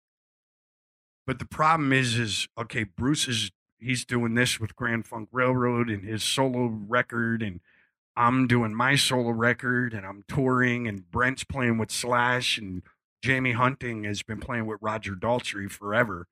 But 1.25 1.39
the 1.39 1.45
problem 1.45 1.93
is, 1.93 2.17
is 2.17 2.47
okay. 2.59 2.83
Bruce 2.83 3.27
is 3.27 3.51
he's 3.79 4.05
doing 4.05 4.33
this 4.35 4.59
with 4.59 4.75
Grand 4.75 5.07
Funk 5.07 5.29
Railroad 5.31 5.89
and 5.89 6.03
his 6.03 6.23
solo 6.23 6.65
record, 6.65 7.41
and 7.41 7.59
I'm 8.15 8.47
doing 8.47 8.73
my 8.73 8.95
solo 8.95 9.29
record, 9.29 9.93
and 9.93 10.05
I'm 10.05 10.23
touring, 10.27 10.87
and 10.87 11.09
Brent's 11.09 11.43
playing 11.43 11.77
with 11.77 11.91
Slash, 11.91 12.57
and 12.57 12.83
Jamie 13.21 13.53
Hunting 13.53 14.03
has 14.05 14.23
been 14.23 14.39
playing 14.39 14.65
with 14.65 14.79
Roger 14.81 15.13
Daltrey 15.13 15.69
forever. 15.69 16.27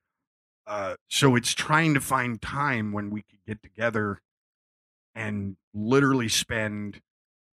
Uh, 0.66 0.96
so 1.08 1.34
it's 1.34 1.54
trying 1.54 1.94
to 1.94 2.00
find 2.00 2.42
time 2.42 2.92
when 2.92 3.08
we 3.08 3.22
could 3.22 3.38
get 3.46 3.62
together 3.62 4.20
and 5.14 5.56
literally 5.74 6.28
spend 6.28 7.00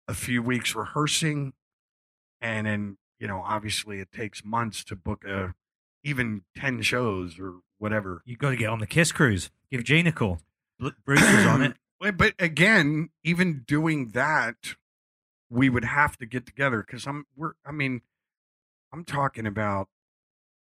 a 0.09 0.15
few 0.15 0.43
weeks 0.43 0.75
rehearsing, 0.75 1.53
and 2.41 2.67
then 2.67 2.99
you 3.19 3.29
know, 3.29 3.43
obviously, 3.45 4.01
it 4.01 4.13
takes 4.13 4.45
months 4.45 4.85
to 4.85 4.97
book 4.97 5.25
a 5.25 5.55
even 6.03 6.43
ten 6.57 6.83
shows 6.83 7.39
or 7.39 7.55
whatever. 7.79 8.23
You 8.25 8.37
got 8.37 8.51
to 8.51 8.57
get 8.57 8.69
on 8.69 8.81
the 8.81 8.87
Kiss 8.87 9.13
cruise. 9.13 9.51
Give 9.71 9.85
Gene 9.85 10.07
a 10.07 10.13
call. 10.13 10.41
Bruce 11.05 11.21
was 11.21 11.47
on 11.47 11.63
it. 11.63 11.75
Wait, 12.01 12.17
But 12.17 12.35
again, 12.39 13.11
even 13.23 13.65
doing 13.67 14.11
that, 14.11 14.75
we 15.49 15.71
would 15.71 15.85
have 15.85 16.19
to 16.19 16.27
get 16.27 16.45
together 16.45 16.85
because 16.87 17.07
I'm 17.07 17.25
we're 17.37 17.53
I 17.65 17.73
mean, 17.73 18.03
I'm 18.93 19.05
talking 19.05 19.47
about 19.47 19.89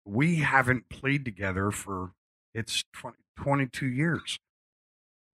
we 0.05 0.37
haven't 0.37 0.89
played 0.89 1.25
together 1.25 1.71
for 1.71 2.11
it's 2.53 2.85
20, 2.93 3.17
22 3.35 3.87
years. 3.87 4.39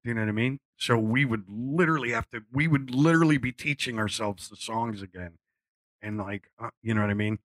Do 0.04 0.10
you 0.10 0.14
know 0.14 0.22
what 0.22 0.28
I 0.28 0.32
mean? 0.32 0.58
So 0.76 0.98
we 0.98 1.24
would 1.24 1.44
literally 1.48 2.10
have 2.12 2.28
to 2.30 2.42
we 2.52 2.68
would 2.68 2.94
literally 2.94 3.38
be 3.38 3.52
teaching 3.52 3.98
ourselves 3.98 4.48
the 4.48 4.56
songs 4.56 5.02
again. 5.02 5.34
And 6.02 6.18
like 6.18 6.50
uh, 6.58 6.70
you 6.82 6.94
know 6.94 7.02
what 7.02 7.10
I 7.10 7.14
mean? 7.14 7.38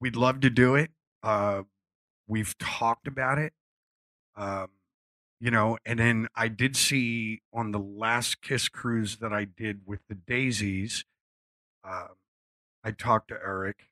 We'd 0.00 0.16
love 0.16 0.40
to 0.40 0.50
do 0.50 0.74
it. 0.74 0.90
Uh 1.22 1.62
we've 2.28 2.56
talked 2.58 3.06
about 3.06 3.38
it. 3.38 3.52
Um 4.36 4.68
you 5.40 5.50
know 5.50 5.78
and 5.84 5.98
then 5.98 6.28
i 6.36 6.46
did 6.48 6.76
see 6.76 7.40
on 7.52 7.72
the 7.72 7.78
last 7.78 8.42
kiss 8.42 8.68
cruise 8.68 9.16
that 9.16 9.32
i 9.32 9.44
did 9.44 9.80
with 9.86 10.00
the 10.08 10.14
daisies 10.14 11.04
um, 11.84 12.10
i 12.84 12.90
talked 12.90 13.28
to 13.28 13.34
eric 13.34 13.88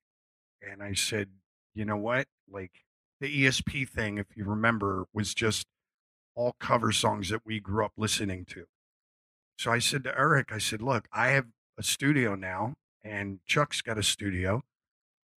and 0.62 0.82
i 0.82 0.92
said 0.92 1.28
you 1.74 1.84
know 1.84 1.96
what 1.96 2.26
like 2.50 2.84
the 3.20 3.44
esp 3.44 3.88
thing 3.88 4.18
if 4.18 4.26
you 4.36 4.44
remember 4.44 5.06
was 5.12 5.34
just 5.34 5.66
all 6.38 6.54
cover 6.60 6.92
songs 6.92 7.30
that 7.30 7.44
we 7.44 7.58
grew 7.58 7.84
up 7.84 7.92
listening 7.96 8.44
to. 8.44 8.64
So 9.58 9.72
i 9.72 9.80
said 9.80 10.04
to 10.04 10.16
eric 10.16 10.52
i 10.52 10.58
said 10.58 10.80
look 10.80 11.08
i 11.12 11.28
have 11.30 11.46
a 11.76 11.82
studio 11.82 12.36
now 12.36 12.74
and 13.02 13.40
chuck's 13.44 13.82
got 13.82 13.98
a 13.98 14.02
studio. 14.02 14.62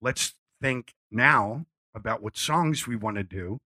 Let's 0.02 0.36
think 0.62 0.94
now 1.12 1.66
about 1.96 2.22
what 2.22 2.38
songs 2.38 2.88
we 2.88 2.96
want 2.96 3.18
to 3.18 3.24
do 3.24 3.60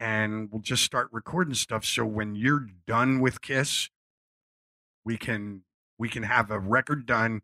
and 0.00 0.50
we'll 0.50 0.62
just 0.62 0.82
start 0.82 1.08
recording 1.12 1.54
stuff 1.54 1.84
so 1.84 2.04
when 2.04 2.34
you're 2.34 2.66
done 2.86 3.20
with 3.20 3.42
kiss 3.42 3.90
we 5.04 5.18
can 5.18 5.62
we 5.98 6.08
can 6.08 6.22
have 6.22 6.50
a 6.50 6.58
record 6.58 7.04
done 7.06 7.42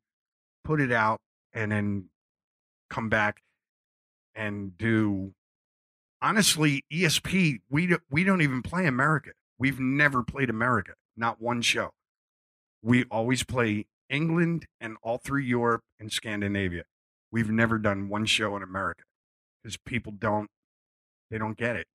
put 0.65 0.81
it 0.81 0.93
out 0.93 1.20
and 1.52 1.73
then 1.73 2.09
come 2.90 3.09
back 3.09 3.43
and 4.35 4.77
do 4.78 5.35
honestly 6.20 6.84
esp 6.92 7.60
we 7.70 7.86
do, 7.86 7.98
we 8.10 8.24
don't 8.24 8.42
even 8.42 8.62
play 8.62 8.86
america 8.86 9.30
we've 9.58 9.80
never 9.80 10.22
played 10.22 10.50
america 10.50 10.92
not 11.16 11.40
one 11.40 11.62
show 11.62 11.90
we 12.82 13.04
always 13.04 13.44
play 13.44 13.86
england 14.10 14.66
and 14.80 14.96
all 15.02 15.18
through 15.18 15.40
europe 15.40 15.82
and 16.00 16.12
scandinavia 16.12 16.84
we've 17.30 17.50
never 17.50 17.78
done 17.78 18.08
one 18.08 18.24
show 18.24 18.56
in 18.56 18.62
america 18.62 19.04
because 19.62 19.76
people 19.76 20.12
don't 20.12 20.50
they 21.30 21.38
don't 21.38 21.56
get 21.56 21.76
it 21.76 21.86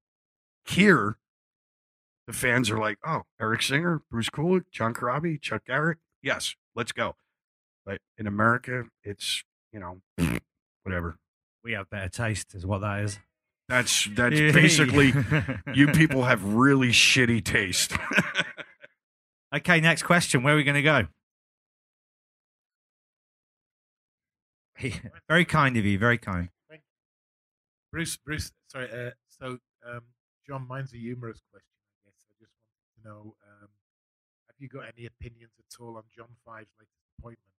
here, 0.66 1.18
the 2.28 2.34
fans 2.34 2.70
are 2.70 2.78
like, 2.78 2.98
oh, 3.06 3.24
Eric 3.40 3.62
Singer, 3.62 4.02
Bruce 4.10 4.30
Kulick, 4.30 4.66
John 4.72 4.94
Corabi, 4.94 5.40
Chuck 5.42 5.66
Garric. 5.66 5.98
Yes, 6.22 6.56
let's 6.76 6.92
go. 6.92 7.16
But 7.86 8.00
in 8.18 8.28
America, 8.28 8.86
it's, 9.04 9.44
you 9.72 9.80
know, 9.80 10.02
whatever. 10.84 11.18
We 11.64 11.74
have 11.74 11.90
better 11.90 12.10
taste, 12.10 12.56
is 12.56 12.66
what 12.66 12.82
that 12.82 13.02
is. 13.02 13.20
That's 13.74 14.08
that's 14.12 14.36
basically 14.54 15.14
you 15.74 15.88
people 15.88 16.24
have 16.24 16.44
really 16.44 16.90
shitty 16.90 17.44
taste. 17.44 17.94
Okay, 19.56 19.80
next 19.80 20.02
question. 20.02 20.42
Where 20.42 20.56
are 20.56 20.58
we 20.58 20.64
going 20.64 20.74
to 20.74 20.82
go? 20.82 21.06
very 25.30 25.46
kind 25.46 25.78
of 25.78 25.86
you. 25.86 26.00
Very 26.00 26.18
kind. 26.18 26.50
Bruce, 27.92 28.18
Bruce, 28.18 28.52
sorry. 28.66 28.90
Uh, 28.92 29.12
so, 29.30 29.60
um, 29.88 30.02
John, 30.48 30.68
mine's 30.68 30.92
a 30.96 30.98
humorous 30.98 31.40
question, 31.52 31.70
I 31.78 32.10
guess. 32.10 32.16
I 32.28 32.34
just 32.42 32.52
wanted 32.66 33.04
to 33.04 33.08
know 33.08 33.36
um, 33.48 33.68
have 34.48 34.56
you 34.58 34.68
got 34.68 34.86
any 34.98 35.06
opinions 35.06 35.52
at 35.60 35.80
all 35.80 35.98
on 35.98 36.04
John 36.18 36.30
Five's 36.44 36.72
latest 36.80 36.98
appointment? 37.20 37.54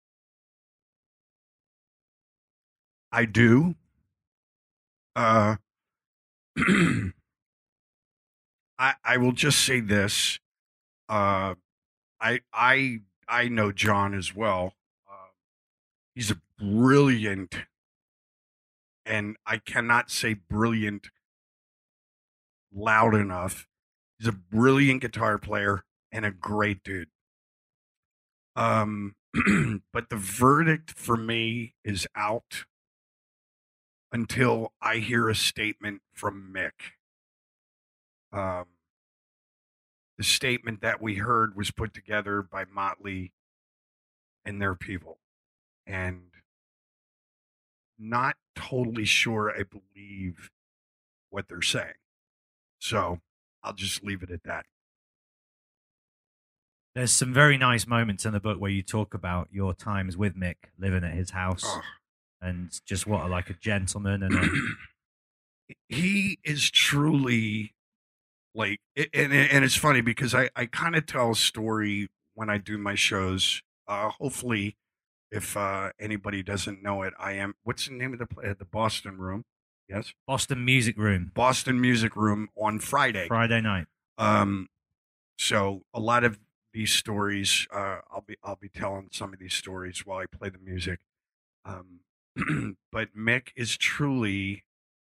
I 3.12 3.24
do. 3.24 3.76
Uh, 5.14 5.54
I 8.78 8.94
I 9.04 9.16
will 9.16 9.32
just 9.32 9.64
say 9.64 9.80
this. 9.80 10.38
Uh, 11.08 11.54
I 12.20 12.40
I 12.52 13.00
I 13.28 13.48
know 13.48 13.72
John 13.72 14.14
as 14.14 14.34
well. 14.34 14.74
Uh, 15.10 15.32
he's 16.14 16.30
a 16.30 16.40
brilliant, 16.58 17.56
and 19.04 19.36
I 19.46 19.58
cannot 19.58 20.10
say 20.10 20.34
brilliant 20.34 21.08
loud 22.72 23.14
enough. 23.14 23.66
He's 24.18 24.28
a 24.28 24.32
brilliant 24.32 25.00
guitar 25.02 25.38
player 25.38 25.84
and 26.12 26.24
a 26.24 26.30
great 26.30 26.82
dude. 26.84 27.08
Um, 28.56 29.16
but 29.92 30.08
the 30.10 30.16
verdict 30.16 30.92
for 30.92 31.16
me 31.16 31.74
is 31.84 32.06
out 32.14 32.64
until 34.14 34.72
I 34.80 34.98
hear 34.98 35.28
a 35.28 35.34
statement 35.34 36.00
from 36.12 36.54
Mick. 36.54 36.92
Um, 38.32 38.66
the 40.16 40.22
statement 40.22 40.82
that 40.82 41.02
we 41.02 41.16
heard 41.16 41.56
was 41.56 41.72
put 41.72 41.92
together 41.92 42.40
by 42.40 42.64
Motley 42.64 43.32
and 44.44 44.62
their 44.62 44.76
people. 44.76 45.18
And 45.84 46.26
not 47.98 48.36
totally 48.54 49.04
sure 49.04 49.50
I 49.50 49.64
believe 49.64 50.50
what 51.30 51.48
they're 51.48 51.60
saying. 51.60 51.94
So 52.78 53.18
I'll 53.64 53.72
just 53.72 54.04
leave 54.04 54.22
it 54.22 54.30
at 54.30 54.44
that. 54.44 54.66
There's 56.94 57.10
some 57.10 57.34
very 57.34 57.58
nice 57.58 57.88
moments 57.88 58.24
in 58.24 58.32
the 58.32 58.38
book 58.38 58.60
where 58.60 58.70
you 58.70 58.84
talk 58.84 59.12
about 59.12 59.48
your 59.50 59.74
times 59.74 60.16
with 60.16 60.36
Mick, 60.36 60.56
living 60.78 61.02
at 61.02 61.14
his 61.14 61.30
house, 61.30 61.64
Oh. 61.66 61.80
And 62.44 62.80
just 62.86 63.06
what 63.06 63.24
a, 63.24 63.28
like 63.28 63.50
a 63.50 63.54
gentleman 63.54 64.22
and 64.22 64.34
a, 64.34 64.48
he 65.88 66.38
is 66.44 66.70
truly 66.70 67.74
like 68.54 68.80
and 68.96 69.32
and 69.32 69.64
it's 69.64 69.76
funny 69.76 70.00
because 70.00 70.34
I 70.34 70.50
I 70.54 70.66
kind 70.66 70.94
of 70.94 71.06
tell 71.06 71.32
a 71.32 71.34
story 71.36 72.08
when 72.34 72.50
I 72.50 72.58
do 72.58 72.78
my 72.78 72.94
shows. 72.94 73.62
Uh 73.88 74.10
hopefully 74.10 74.76
if 75.30 75.56
uh 75.56 75.90
anybody 75.98 76.42
doesn't 76.42 76.82
know 76.82 77.02
it, 77.02 77.14
I 77.18 77.32
am 77.32 77.54
what's 77.64 77.88
the 77.88 77.94
name 77.94 78.12
of 78.12 78.18
the 78.18 78.26
play 78.26 78.52
the 78.52 78.64
Boston 78.64 79.18
Room? 79.18 79.44
Yes. 79.88 80.12
Boston 80.26 80.64
Music 80.64 80.96
Room 80.96 81.32
Boston 81.34 81.80
Music 81.80 82.14
Room 82.16 82.48
on 82.56 82.78
Friday. 82.78 83.26
Friday 83.26 83.60
night. 83.60 83.86
Um, 84.18 84.68
so 85.36 85.82
a 85.92 86.00
lot 86.00 86.22
of 86.24 86.38
these 86.72 86.92
stories, 86.92 87.66
uh, 87.72 87.98
I'll 88.10 88.24
be 88.26 88.36
I'll 88.42 88.58
be 88.60 88.68
telling 88.68 89.08
some 89.12 89.32
of 89.32 89.38
these 89.38 89.54
stories 89.54 90.04
while 90.04 90.18
I 90.18 90.26
play 90.26 90.48
the 90.48 90.58
music. 90.58 91.00
Um, 91.64 92.00
but 92.92 93.16
Mick 93.16 93.48
is 93.56 93.76
truly, 93.76 94.64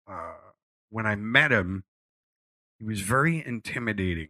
uh, 0.09 0.35
when 0.91 1.07
I 1.07 1.17
met 1.17 1.51
him, 1.51 1.85
he 2.79 2.85
was 2.85 3.01
very 3.01 3.45
intimidating 3.45 4.29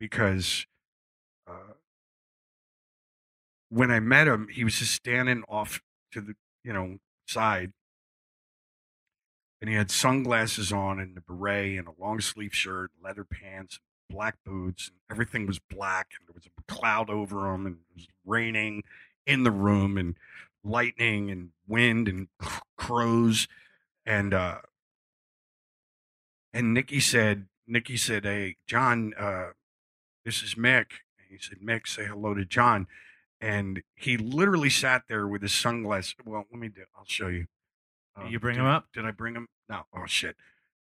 because 0.00 0.66
uh, 1.46 1.74
when 3.68 3.90
I 3.90 4.00
met 4.00 4.26
him, 4.26 4.48
he 4.50 4.64
was 4.64 4.74
just 4.74 4.92
standing 4.92 5.44
off 5.48 5.80
to 6.12 6.20
the 6.20 6.34
you 6.64 6.72
know 6.72 6.98
side. 7.26 7.72
And 9.60 9.68
he 9.68 9.74
had 9.74 9.90
sunglasses 9.90 10.70
on 10.72 11.00
and 11.00 11.16
a 11.18 11.20
beret 11.20 11.78
and 11.78 11.88
a 11.88 11.92
long 11.98 12.20
sleeve 12.20 12.54
shirt, 12.54 12.92
leather 13.02 13.24
pants, 13.24 13.80
black 14.08 14.36
boots, 14.44 14.88
and 14.88 14.98
everything 15.10 15.46
was 15.48 15.58
black 15.58 16.10
and 16.18 16.28
there 16.28 16.34
was 16.34 16.46
a 16.46 16.72
cloud 16.72 17.10
over 17.10 17.52
him 17.52 17.66
and 17.66 17.76
it 17.76 17.94
was 17.96 18.06
raining 18.24 18.84
in 19.26 19.42
the 19.42 19.50
room 19.50 19.98
and 19.98 20.16
lightning 20.64 21.30
and 21.30 21.50
wind 21.66 22.08
and 22.08 22.28
crows 22.76 23.48
and 24.04 24.34
uh 24.34 24.58
And 26.52 26.74
Nikki 26.74 27.00
said, 27.00 27.46
Nikki 27.66 27.96
said, 27.96 28.24
"Hey, 28.24 28.56
John, 28.66 29.12
uh, 29.18 29.50
this 30.24 30.42
is 30.42 30.54
Mick." 30.54 31.02
And 31.18 31.28
he 31.30 31.38
said, 31.38 31.58
"Mick, 31.60 31.86
say 31.86 32.06
hello 32.06 32.34
to 32.34 32.44
John." 32.44 32.86
And 33.40 33.82
he 33.94 34.16
literally 34.16 34.70
sat 34.70 35.02
there 35.08 35.28
with 35.28 35.42
his 35.42 35.52
sunglasses. 35.52 36.14
Well, 36.24 36.46
let 36.50 36.58
me 36.58 36.68
do. 36.68 36.84
I'll 36.96 37.04
show 37.04 37.28
you. 37.28 37.46
Did 38.20 38.32
you 38.32 38.40
bring 38.40 38.56
did, 38.56 38.62
him 38.62 38.66
up? 38.66 38.86
Did 38.92 39.04
I 39.04 39.12
bring 39.12 39.34
him? 39.34 39.48
No. 39.68 39.82
Oh 39.94 40.06
shit. 40.06 40.36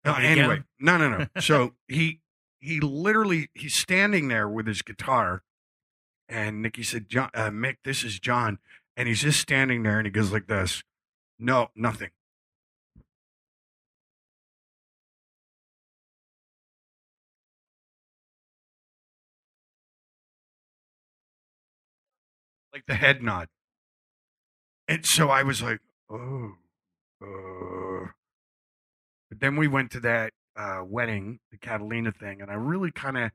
No, 0.04 0.12
Want 0.12 0.22
me 0.22 0.28
to 0.28 0.34
get 0.36 0.44
anyway, 0.44 0.62
no, 0.78 0.96
no, 0.96 1.18
no. 1.18 1.26
So 1.40 1.74
he 1.88 2.20
he 2.60 2.80
literally 2.80 3.50
he's 3.54 3.74
standing 3.74 4.28
there 4.28 4.48
with 4.48 4.66
his 4.66 4.82
guitar, 4.82 5.42
and 6.28 6.62
Nikki 6.62 6.84
said, 6.84 7.08
"John, 7.08 7.30
uh, 7.34 7.50
Mick, 7.50 7.78
this 7.84 8.04
is 8.04 8.20
John," 8.20 8.58
and 8.97 9.09
he's 9.09 9.23
just 9.23 9.40
standing 9.40 9.82
there, 9.82 9.98
and 9.98 10.06
he 10.06 10.10
goes 10.10 10.32
like 10.32 10.47
this. 10.47 10.82
No, 11.39 11.68
nothing. 11.74 12.10
Like 22.73 22.85
the 22.86 22.94
head 22.94 23.23
nod. 23.23 23.48
And 24.89 25.05
so 25.05 25.28
I 25.31 25.43
was 25.43 25.62
like, 25.62 25.81
oh. 26.10 26.52
Uh. 27.23 28.09
But 29.31 29.40
then 29.40 29.56
we 29.56 29.66
went 29.66 29.90
to 29.93 30.01
that 30.01 30.32
uh, 30.56 30.82
wedding, 30.86 31.40
the 31.51 31.59
Catalina 31.59 32.12
thing, 32.12 32.40
and 32.40 32.51
I 32.51 32.55
really 32.55 32.90
kind 32.90 33.16
of 33.16 33.31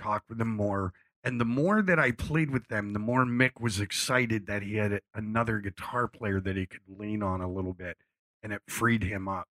talked 0.00 0.28
with 0.28 0.40
him 0.40 0.54
more. 0.54 0.92
And 1.24 1.40
the 1.40 1.44
more 1.44 1.82
that 1.82 1.98
I 1.98 2.12
played 2.12 2.50
with 2.50 2.68
them, 2.68 2.92
the 2.92 2.98
more 2.98 3.24
Mick 3.24 3.60
was 3.60 3.80
excited 3.80 4.46
that 4.46 4.62
he 4.62 4.76
had 4.76 5.00
another 5.14 5.58
guitar 5.58 6.06
player 6.06 6.40
that 6.40 6.56
he 6.56 6.66
could 6.66 6.82
lean 6.88 7.22
on 7.22 7.40
a 7.40 7.50
little 7.50 7.74
bit, 7.74 7.96
and 8.42 8.52
it 8.52 8.62
freed 8.68 9.02
him 9.02 9.28
up. 9.28 9.48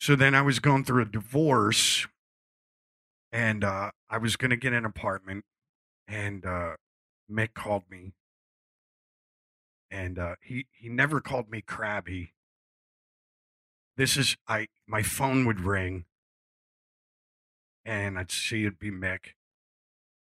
So 0.00 0.16
then 0.16 0.34
I 0.34 0.42
was 0.42 0.58
going 0.58 0.84
through 0.84 1.02
a 1.02 1.06
divorce, 1.06 2.06
and 3.32 3.64
uh, 3.64 3.90
I 4.08 4.18
was 4.18 4.36
going 4.36 4.50
to 4.50 4.56
get 4.56 4.72
an 4.72 4.84
apartment, 4.84 5.44
and 6.06 6.44
uh, 6.46 6.72
Mick 7.30 7.54
called 7.54 7.84
me, 7.90 8.12
and 9.90 10.18
uh, 10.18 10.36
he 10.40 10.66
he 10.72 10.88
never 10.88 11.20
called 11.20 11.50
me 11.50 11.62
crabby. 11.62 12.32
This 13.96 14.16
is 14.16 14.36
I 14.48 14.68
my 14.86 15.02
phone 15.02 15.46
would 15.46 15.60
ring, 15.60 16.04
and 17.84 18.18
I'd 18.18 18.30
see 18.30 18.62
it'd 18.62 18.78
be 18.78 18.90
Mick, 18.90 19.34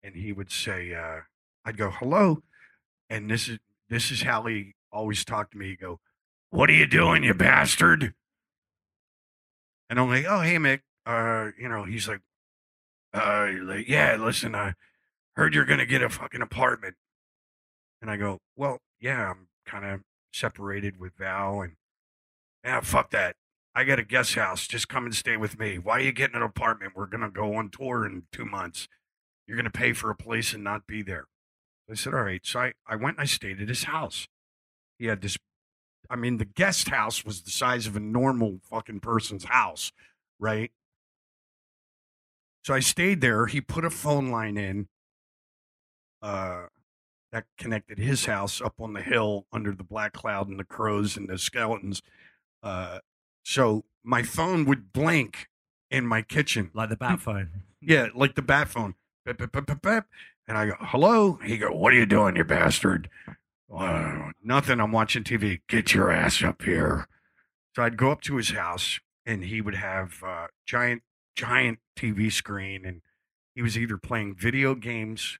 and 0.03 0.15
he 0.15 0.33
would 0.33 0.51
say, 0.51 0.95
uh, 0.95 1.21
I'd 1.65 1.77
go 1.77 1.91
hello, 1.91 2.43
and 3.09 3.31
this 3.31 3.49
is 3.49 3.59
this 3.89 4.11
is 4.11 4.23
how 4.23 4.45
he 4.45 4.75
always 4.93 5.25
talked 5.25 5.53
to 5.53 5.59
me. 5.59 5.69
He'd 5.71 5.81
go, 5.81 6.01
"What 6.51 6.71
are 6.71 6.75
you 6.75 6.87
doing, 6.87 7.25
you 7.25 7.35
bastard?" 7.35 8.15
And 9.89 9.99
I'm 9.99 10.09
like, 10.09 10.25
"Oh, 10.29 10.41
hey, 10.41 10.57
Mick." 10.57 10.81
Uh, 11.07 11.51
you 11.59 11.69
know, 11.69 11.85
he's 11.85 12.07
like, 12.09 12.21
uh, 13.13 13.49
like, 13.63 13.89
yeah, 13.89 14.17
listen, 14.17 14.55
I 14.55 14.75
heard 15.35 15.55
you're 15.55 15.65
gonna 15.65 15.87
get 15.87 16.03
a 16.03 16.09
fucking 16.09 16.43
apartment. 16.43 16.97
And 18.01 18.11
I 18.11 18.17
go, 18.17 18.39
well, 18.57 18.79
yeah, 19.01 19.31
I'm 19.31 19.49
kind 19.67 19.85
of 19.85 20.01
separated 20.33 20.99
with 20.99 21.15
Val, 21.19 21.61
and 21.61 21.75
yeah, 22.65 22.81
fuck 22.81 23.11
that. 23.11 23.37
I 23.75 23.85
got 23.85 23.99
a 23.99 24.05
guest 24.05 24.35
house. 24.35 24.67
Just 24.67 24.89
come 24.89 25.05
and 25.05 25.15
stay 25.15 25.37
with 25.37 25.59
me. 25.59 25.79
Why 25.79 25.99
are 25.99 26.03
you 26.03 26.13
getting 26.13 26.37
an 26.37 26.43
apartment? 26.43 26.93
We're 26.97 27.07
gonna 27.07 27.31
go 27.31 27.55
on 27.55 27.71
tour 27.71 28.05
in 28.07 28.25
two 28.33 28.45
months. 28.45 28.89
You're 29.51 29.57
gonna 29.57 29.69
pay 29.69 29.93
for 29.93 30.11
a 30.11 30.15
place 30.15 30.53
and 30.55 30.63
not 30.63 30.87
be 30.87 31.03
there. 31.03 31.25
I 31.91 31.95
said, 31.95 32.15
all 32.15 32.23
right. 32.23 32.41
So 32.45 32.61
I, 32.61 32.73
I 32.87 32.95
went 32.95 33.17
and 33.17 33.23
I 33.23 33.25
stayed 33.25 33.61
at 33.61 33.67
his 33.67 33.83
house. 33.83 34.29
He 34.97 35.07
had 35.07 35.23
this. 35.23 35.37
I 36.09 36.15
mean, 36.15 36.37
the 36.37 36.45
guest 36.45 36.89
house 36.89 37.25
was 37.25 37.43
the 37.43 37.51
size 37.51 37.89
of 37.89 37.97
a 37.97 38.01
normal 38.01 38.61
fucking 38.71 39.01
person's 39.01 39.47
house, 39.47 39.91
right? 40.39 40.71
So 42.63 42.75
I 42.75 42.79
stayed 42.79 43.23
there. 43.23 43.47
He 43.47 43.61
put 43.61 43.85
a 43.85 43.91
phone 43.91 44.29
line 44.29 44.57
in 44.57 44.87
uh, 46.23 46.67
that 47.33 47.47
connected 47.59 47.99
his 47.99 48.27
house 48.27 48.61
up 48.61 48.75
on 48.81 48.93
the 48.93 49.03
hill 49.03 49.47
under 49.53 49.73
the 49.73 49.83
black 49.83 50.13
cloud 50.13 50.47
and 50.47 50.61
the 50.61 50.65
crows 50.65 51.17
and 51.17 51.29
the 51.29 51.39
skeletons. 51.39 52.03
Uh, 52.63 53.01
so 53.43 53.85
my 54.05 54.23
phone 54.23 54.65
would 54.67 54.93
blink 54.93 55.49
in 55.91 56.07
my 56.07 56.23
kitchen. 56.23 56.71
Like 56.73 56.91
the 56.91 56.97
bat 56.97 57.21
phone. 57.21 57.51
Yeah, 57.81 58.11
like 58.15 58.37
the 58.37 58.43
bat 58.43 58.69
phone. 58.69 58.95
Beep, 59.25 59.39
beep, 59.39 59.83
beep. 59.83 60.05
And 60.49 60.59
I 60.59 60.67
go, 60.67 60.75
hello? 60.81 61.39
He 61.45 61.59
go, 61.59 61.71
what 61.71 61.93
are 61.93 61.97
you 61.97 62.07
doing, 62.07 62.37
you 62.37 62.45
bastard? 62.45 63.09
"Uh, 63.73 64.33
nothing. 64.43 64.81
I'm 64.81 64.93
watching 64.93 65.23
TV. 65.23 65.61
Get 65.69 65.95
your 65.95 66.11
ass 66.11 66.43
up 66.43 66.63
here. 66.63 67.07
So 67.77 67.83
I'd 67.83 67.97
go 67.97 68.11
up 68.11 68.21
to 68.23 68.37
his 68.37 68.51
house, 68.51 68.99
and 69.25 69.45
he 69.45 69.61
would 69.61 69.77
have 69.77 70.23
a 70.25 70.49
giant, 70.67 71.03
giant 71.37 71.79
TV 71.97 72.33
screen, 72.33 72.85
and 72.85 73.03
he 73.55 73.63
was 73.63 73.79
either 73.79 73.97
playing 73.97 74.35
video 74.35 74.75
games 74.75 75.39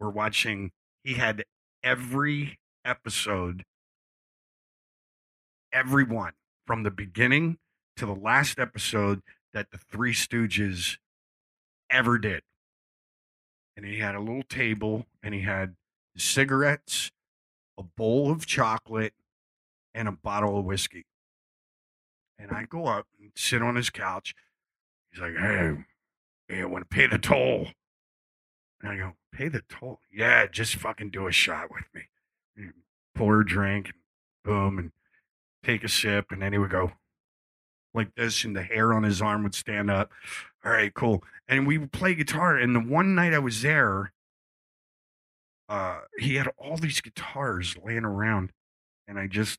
or 0.00 0.10
watching. 0.10 0.72
He 1.04 1.14
had 1.14 1.44
every 1.82 2.58
episode, 2.84 3.64
every 5.72 6.04
one 6.04 6.32
from 6.66 6.84
the 6.84 6.90
beginning 6.90 7.58
to 7.96 8.06
the 8.06 8.14
last 8.14 8.58
episode 8.58 9.20
that 9.52 9.70
the 9.70 9.78
Three 9.78 10.14
Stooges 10.14 10.96
ever 11.90 12.16
did. 12.18 12.42
And 13.76 13.86
he 13.86 13.98
had 13.98 14.14
a 14.14 14.20
little 14.20 14.42
table, 14.42 15.06
and 15.22 15.34
he 15.34 15.42
had 15.42 15.76
cigarettes, 16.16 17.10
a 17.78 17.82
bowl 17.82 18.30
of 18.30 18.46
chocolate, 18.46 19.14
and 19.94 20.08
a 20.08 20.12
bottle 20.12 20.58
of 20.58 20.64
whiskey. 20.64 21.06
And 22.38 22.50
I 22.50 22.64
go 22.64 22.86
up 22.86 23.06
and 23.18 23.32
sit 23.34 23.62
on 23.62 23.76
his 23.76 23.88
couch. 23.90 24.34
He's 25.10 25.20
like, 25.20 25.36
"Hey, 25.36 25.84
hey, 26.48 26.62
I 26.62 26.64
want 26.64 26.88
to 26.88 26.94
pay 26.94 27.06
the 27.06 27.18
toll." 27.18 27.68
And 28.80 28.90
I 28.92 28.96
go, 28.96 29.16
"Pay 29.30 29.48
the 29.48 29.62
toll? 29.62 30.00
Yeah, 30.10 30.46
just 30.46 30.74
fucking 30.76 31.10
do 31.10 31.26
a 31.26 31.32
shot 31.32 31.70
with 31.70 31.84
me." 31.94 32.08
And 32.56 32.74
pour 33.14 33.40
a 33.40 33.46
drink, 33.46 33.86
and 33.88 33.98
boom, 34.42 34.78
and 34.78 34.92
take 35.62 35.84
a 35.84 35.88
sip, 35.88 36.30
and 36.30 36.42
then 36.42 36.52
he 36.52 36.58
would 36.58 36.70
go 36.70 36.92
like 37.94 38.14
this, 38.14 38.44
and 38.44 38.56
the 38.56 38.62
hair 38.64 38.92
on 38.92 39.02
his 39.02 39.22
arm 39.22 39.44
would 39.44 39.54
stand 39.54 39.90
up. 39.90 40.12
All 40.64 40.72
right, 40.72 40.92
cool. 40.94 41.22
And 41.48 41.66
we 41.66 41.78
would 41.78 41.92
play 41.92 42.14
guitar. 42.14 42.56
And 42.56 42.74
the 42.74 42.80
one 42.80 43.14
night 43.14 43.34
I 43.34 43.38
was 43.40 43.62
there, 43.62 44.12
uh, 45.68 46.00
he 46.18 46.34
had 46.36 46.48
all 46.58 46.76
these 46.76 47.00
guitars 47.00 47.76
laying 47.82 48.04
around, 48.04 48.52
and 49.08 49.18
I 49.18 49.26
just 49.26 49.58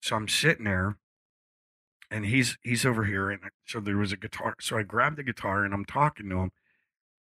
so 0.00 0.16
I'm 0.16 0.28
sitting 0.28 0.64
there, 0.66 0.96
and 2.10 2.24
he's 2.26 2.56
he's 2.62 2.86
over 2.86 3.04
here, 3.04 3.30
and 3.30 3.40
so 3.64 3.80
there 3.80 3.96
was 3.96 4.12
a 4.12 4.16
guitar. 4.16 4.54
So 4.60 4.78
I 4.78 4.82
grabbed 4.82 5.16
the 5.16 5.22
guitar 5.22 5.64
and 5.64 5.74
I'm 5.74 5.84
talking 5.84 6.28
to 6.30 6.38
him, 6.38 6.50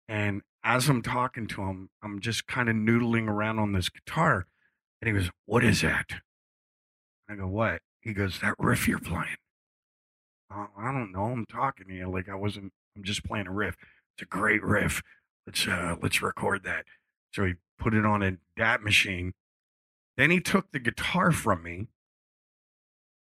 and 0.09 0.43
as 0.65 0.89
I'm 0.89 1.03
talking 1.03 1.47
to 1.49 1.62
him, 1.62 1.91
I'm 2.03 2.20
just 2.20 2.47
kind 2.47 2.69
of 2.69 2.74
noodling 2.77 3.28
around 3.28 3.59
on 3.59 3.73
this 3.73 3.89
guitar, 3.89 4.47
and 5.01 5.09
he 5.09 5.23
goes, 5.23 5.31
"What 5.47 5.62
is 5.65 5.82
that?" 5.82 6.23
I 7.28 7.37
go, 7.37 7.47
"What?" 7.47 7.82
He 8.01 8.12
goes, 8.12 8.41
"That 8.41 8.57
riff 8.59 8.89
you're 8.89 8.99
playing." 8.99 9.37
"Uh, 10.51 10.67
I 10.79 10.93
don't 10.93 11.13
know. 11.13 11.25
I'm 11.27 11.47
talking 11.47 11.89
to 11.89 11.95
you 11.95 12.11
like 12.11 12.29
I 12.29 12.35
wasn't. 12.35 12.73
I'm 12.97 13.05
just 13.05 13.25
playing 13.25 13.47
a 13.47 13.53
riff. 13.53 13.77
It's 14.15 14.23
a 14.23 14.27
great 14.27 14.63
riff. 14.63 15.03
Let's 15.47 15.67
uh 15.67 15.97
let's 16.03 16.23
record 16.23 16.65
that. 16.65 16.85
So 17.33 17.45
he 17.45 17.55
put 17.79 17.95
it 17.95 18.05
on 18.05 18.23
a 18.23 18.37
DAT 18.57 18.83
machine. 18.83 19.35
Then 20.17 20.31
he 20.31 20.41
took 20.41 20.73
the 20.73 20.79
guitar 20.79 21.33
from 21.33 21.63
me 21.63 21.89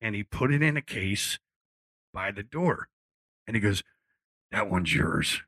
and 0.02 0.16
he 0.16 0.24
put 0.24 0.54
it 0.54 0.62
in 0.62 0.78
a 0.78 0.82
case 0.82 1.40
by 2.14 2.32
the 2.32 2.44
door. 2.44 2.90
And 3.48 3.56
he 3.56 3.62
goes, 3.62 3.84
That 4.52 4.70
one's 4.70 4.94
yours. 4.94 5.42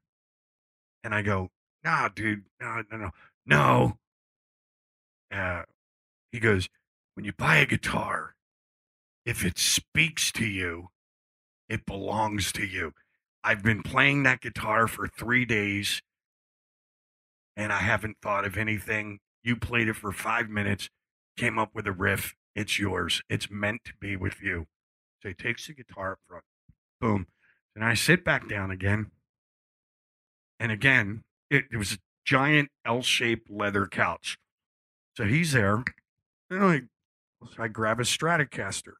And 1.03 1.13
I 1.13 1.21
go, 1.21 1.51
Nah, 1.83 2.09
dude, 2.09 2.45
no, 2.59 2.83
no, 2.91 2.97
no, 2.97 3.11
no. 3.45 3.97
Uh, 5.31 5.63
he 6.31 6.39
goes, 6.39 6.69
When 7.13 7.25
you 7.25 7.33
buy 7.33 7.57
a 7.57 7.65
guitar, 7.65 8.35
if 9.25 9.45
it 9.45 9.59
speaks 9.59 10.31
to 10.33 10.45
you, 10.45 10.89
it 11.69 11.85
belongs 11.85 12.51
to 12.53 12.65
you. 12.65 12.93
I've 13.43 13.63
been 13.63 13.83
playing 13.83 14.23
that 14.23 14.41
guitar 14.41 14.87
for 14.87 15.07
three 15.07 15.45
days 15.45 16.01
and 17.55 17.71
I 17.71 17.79
haven't 17.79 18.17
thought 18.21 18.45
of 18.45 18.57
anything. 18.57 19.19
You 19.43 19.55
played 19.55 19.87
it 19.87 19.95
for 19.95 20.11
five 20.11 20.49
minutes, 20.49 20.89
came 21.37 21.59
up 21.59 21.69
with 21.73 21.87
a 21.87 21.91
riff. 21.91 22.33
It's 22.55 22.79
yours. 22.79 23.21
It's 23.29 23.49
meant 23.51 23.81
to 23.85 23.93
be 23.99 24.15
with 24.15 24.41
you. 24.41 24.65
So 25.21 25.29
he 25.29 25.35
takes 25.35 25.67
the 25.67 25.73
guitar 25.73 26.13
up 26.13 26.19
front, 26.27 26.43
boom. 26.99 27.27
And 27.75 27.83
I 27.83 27.93
sit 27.93 28.23
back 28.23 28.47
down 28.47 28.71
again. 28.71 29.11
And 30.59 30.71
again, 30.71 31.23
it, 31.49 31.65
it 31.71 31.77
was 31.77 31.93
a 31.93 31.97
giant 32.25 32.69
L 32.85 33.01
shaped 33.01 33.49
leather 33.49 33.85
couch. 33.87 34.37
So 35.15 35.25
he's 35.25 35.51
there. 35.51 35.83
And 36.49 36.63
I, 36.63 36.81
so 37.53 37.63
I 37.63 37.67
grab 37.67 37.99
a 37.99 38.03
Stratocaster 38.03 38.93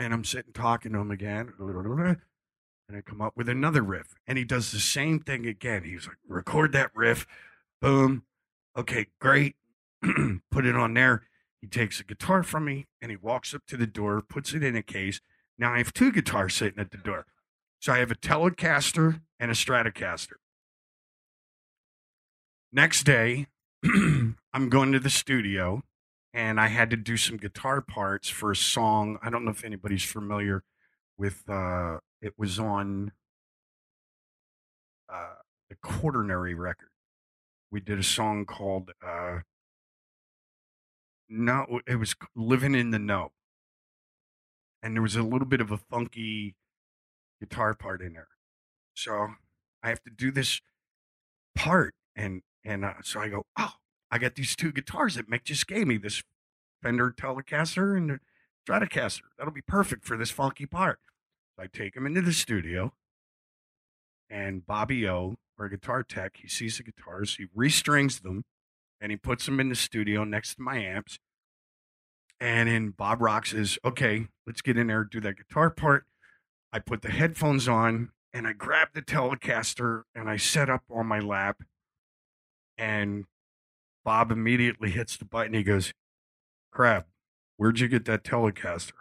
and 0.00 0.14
I'm 0.14 0.24
sitting 0.24 0.52
talking 0.52 0.94
to 0.94 0.98
him 0.98 1.10
again. 1.10 1.52
And 1.58 2.96
I 2.96 3.02
come 3.02 3.20
up 3.20 3.36
with 3.36 3.48
another 3.48 3.82
riff. 3.82 4.14
And 4.26 4.38
he 4.38 4.44
does 4.44 4.72
the 4.72 4.80
same 4.80 5.20
thing 5.20 5.46
again. 5.46 5.84
He's 5.84 6.08
like, 6.08 6.16
record 6.26 6.72
that 6.72 6.90
riff. 6.94 7.26
Boom. 7.80 8.24
Okay, 8.76 9.06
great. 9.20 9.56
Put 10.50 10.64
it 10.64 10.74
on 10.74 10.94
there. 10.94 11.24
He 11.60 11.66
takes 11.66 12.00
a 12.00 12.04
guitar 12.04 12.42
from 12.42 12.64
me 12.64 12.86
and 13.02 13.10
he 13.10 13.16
walks 13.16 13.54
up 13.54 13.66
to 13.66 13.76
the 13.76 13.86
door, 13.86 14.22
puts 14.22 14.54
it 14.54 14.64
in 14.64 14.74
a 14.74 14.82
case. 14.82 15.20
Now 15.58 15.74
I 15.74 15.78
have 15.78 15.92
two 15.92 16.10
guitars 16.10 16.54
sitting 16.54 16.78
at 16.78 16.90
the 16.90 16.96
door. 16.96 17.26
So 17.80 17.92
I 17.92 17.98
have 17.98 18.10
a 18.10 18.14
Telecaster 18.14 19.20
and 19.38 19.50
a 19.50 19.54
Stratocaster. 19.54 20.38
Next 22.72 23.04
day, 23.04 23.48
I'm 23.84 24.68
going 24.70 24.92
to 24.92 25.00
the 25.00 25.10
studio 25.10 25.82
and 26.32 26.60
I 26.60 26.68
had 26.68 26.90
to 26.90 26.96
do 26.96 27.16
some 27.16 27.36
guitar 27.36 27.80
parts 27.80 28.28
for 28.28 28.50
a 28.52 28.56
song. 28.56 29.18
I 29.22 29.30
don't 29.30 29.44
know 29.44 29.50
if 29.50 29.64
anybody's 29.64 30.04
familiar 30.04 30.62
with 31.18 31.48
uh 31.48 31.98
it 32.22 32.34
was 32.38 32.58
on 32.58 33.12
uh 35.08 35.34
the 35.68 35.76
Quaternary 35.76 36.54
record. 36.54 36.88
We 37.70 37.80
did 37.80 37.98
a 37.98 38.04
song 38.04 38.46
called 38.46 38.92
uh 39.04 39.40
no 41.30 41.80
it 41.86 41.96
was 41.96 42.14
Living 42.34 42.74
in 42.74 42.90
the 42.90 42.98
Know. 42.98 43.32
And 44.82 44.94
there 44.94 45.02
was 45.02 45.16
a 45.16 45.22
little 45.22 45.46
bit 45.46 45.60
of 45.60 45.70
a 45.70 45.78
funky 45.78 46.54
guitar 47.40 47.74
part 47.74 48.02
in 48.02 48.14
there. 48.14 48.28
So 48.94 49.28
I 49.82 49.90
have 49.90 50.02
to 50.04 50.10
do 50.10 50.30
this 50.30 50.60
part 51.54 51.94
and 52.16 52.42
and 52.64 52.84
uh, 52.84 52.94
so 53.02 53.20
I 53.20 53.28
go, 53.28 53.46
"Oh, 53.58 53.74
I 54.10 54.18
got 54.18 54.34
these 54.34 54.56
two 54.56 54.72
guitars 54.72 55.14
that 55.14 55.30
Mick 55.30 55.44
just 55.44 55.66
gave 55.66 55.86
me 55.86 55.96
this 55.96 56.22
Fender 56.82 57.10
Telecaster 57.10 57.96
and 57.96 58.10
the 58.10 58.20
Stratocaster. 58.66 59.22
That'll 59.38 59.52
be 59.52 59.60
perfect 59.60 60.04
for 60.04 60.16
this 60.16 60.30
funky 60.30 60.66
part. 60.66 60.98
I 61.58 61.66
take 61.66 61.94
them 61.94 62.06
into 62.06 62.22
the 62.22 62.32
studio, 62.32 62.94
and 64.30 64.66
Bobby 64.66 65.06
O, 65.06 65.36
our 65.58 65.68
guitar 65.68 66.02
tech, 66.02 66.38
he 66.38 66.48
sees 66.48 66.78
the 66.78 66.82
guitars, 66.82 67.36
he 67.36 67.46
restrings 67.54 68.20
them, 68.20 68.44
and 68.98 69.12
he 69.12 69.16
puts 69.16 69.44
them 69.44 69.60
in 69.60 69.68
the 69.68 69.74
studio 69.74 70.24
next 70.24 70.54
to 70.54 70.62
my 70.62 70.78
amps. 70.78 71.18
And 72.40 72.68
then 72.68 72.90
Bob 72.90 73.20
Rock 73.20 73.44
says, 73.44 73.78
"Okay, 73.84 74.28
let's 74.46 74.62
get 74.62 74.78
in 74.78 74.86
there, 74.86 75.04
do 75.04 75.20
that 75.20 75.36
guitar 75.36 75.68
part." 75.68 76.06
I 76.72 76.78
put 76.78 77.02
the 77.02 77.10
headphones 77.10 77.68
on, 77.68 78.12
and 78.32 78.46
I 78.46 78.54
grab 78.54 78.94
the 78.94 79.02
Telecaster, 79.02 80.04
and 80.14 80.30
I 80.30 80.38
set 80.38 80.70
up 80.70 80.84
on 80.88 81.06
my 81.06 81.18
lap, 81.18 81.62
and 82.78 83.26
Bob 84.04 84.30
immediately 84.30 84.90
hits 84.90 85.16
the 85.16 85.24
button. 85.24 85.54
He 85.54 85.62
goes, 85.62 85.92
Crap, 86.72 87.08
where'd 87.56 87.80
you 87.80 87.88
get 87.88 88.04
that 88.06 88.24
Telecaster? 88.24 88.92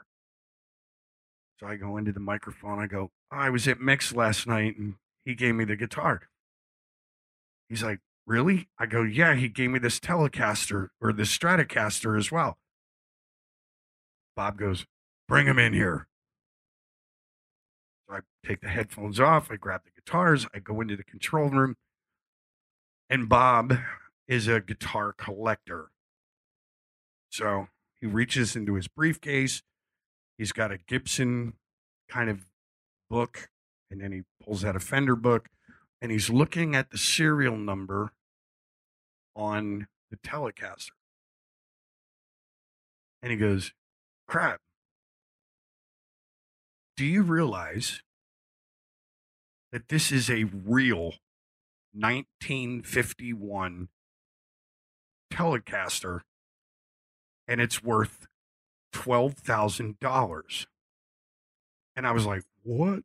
So 1.59 1.67
I 1.67 1.75
go 1.75 1.97
into 1.97 2.11
the 2.11 2.19
microphone. 2.19 2.79
I 2.79 2.87
go, 2.87 3.11
"Oh, 3.31 3.35
I 3.37 3.49
was 3.49 3.67
at 3.67 3.81
Mick's 3.81 4.13
last 4.15 4.47
night 4.47 4.77
and 4.77 4.95
he 5.25 5.35
gave 5.35 5.55
me 5.55 5.65
the 5.65 5.75
guitar. 5.75 6.21
He's 7.67 7.83
like, 7.83 7.99
Really? 8.25 8.69
I 8.77 8.85
go, 8.85 9.03
Yeah, 9.03 9.35
he 9.35 9.49
gave 9.49 9.71
me 9.71 9.79
this 9.79 9.99
Telecaster 9.99 10.89
or 11.01 11.11
this 11.11 11.35
Stratocaster 11.35 12.17
as 12.17 12.31
well. 12.31 12.57
Bob 14.35 14.57
goes, 14.57 14.85
Bring 15.27 15.47
him 15.47 15.59
in 15.59 15.73
here. 15.73 16.07
So 18.07 18.15
I 18.15 18.19
take 18.47 18.61
the 18.61 18.69
headphones 18.69 19.19
off. 19.19 19.51
I 19.51 19.55
grab 19.57 19.81
the 19.83 19.91
guitars. 19.91 20.47
I 20.53 20.59
go 20.59 20.79
into 20.81 20.95
the 20.95 21.03
control 21.03 21.49
room. 21.49 21.75
And 23.09 23.27
Bob 23.27 23.77
is 24.29 24.47
a 24.47 24.61
guitar 24.61 25.11
collector. 25.11 25.89
So 27.31 27.67
he 27.99 28.05
reaches 28.05 28.55
into 28.55 28.75
his 28.75 28.87
briefcase. 28.87 29.63
He's 30.37 30.51
got 30.51 30.71
a 30.71 30.77
Gibson 30.77 31.53
kind 32.07 32.29
of 32.29 32.45
book, 33.09 33.49
and 33.89 33.99
then 33.99 34.11
he 34.11 34.21
pulls 34.41 34.63
out 34.63 34.75
a 34.75 34.79
Fender 34.79 35.15
book, 35.15 35.49
and 35.99 36.11
he's 36.11 36.29
looking 36.29 36.75
at 36.75 36.91
the 36.91 36.97
serial 36.97 37.57
number 37.57 38.13
on 39.35 39.87
the 40.11 40.17
Telecaster. 40.17 40.91
And 43.21 43.31
he 43.31 43.37
goes, 43.37 43.73
Crap. 44.27 44.61
Do 46.95 47.03
you 47.05 47.23
realize 47.23 48.03
that 49.71 49.89
this 49.89 50.11
is 50.11 50.29
a 50.29 50.43
real 50.43 51.15
1951 51.93 53.89
Telecaster 55.39 56.21
and 57.47 57.61
it's 57.61 57.81
worth 57.81 58.27
$12,000? 58.93 60.65
And 61.95 62.07
I 62.07 62.11
was 62.11 62.25
like, 62.25 62.43
What? 62.63 62.99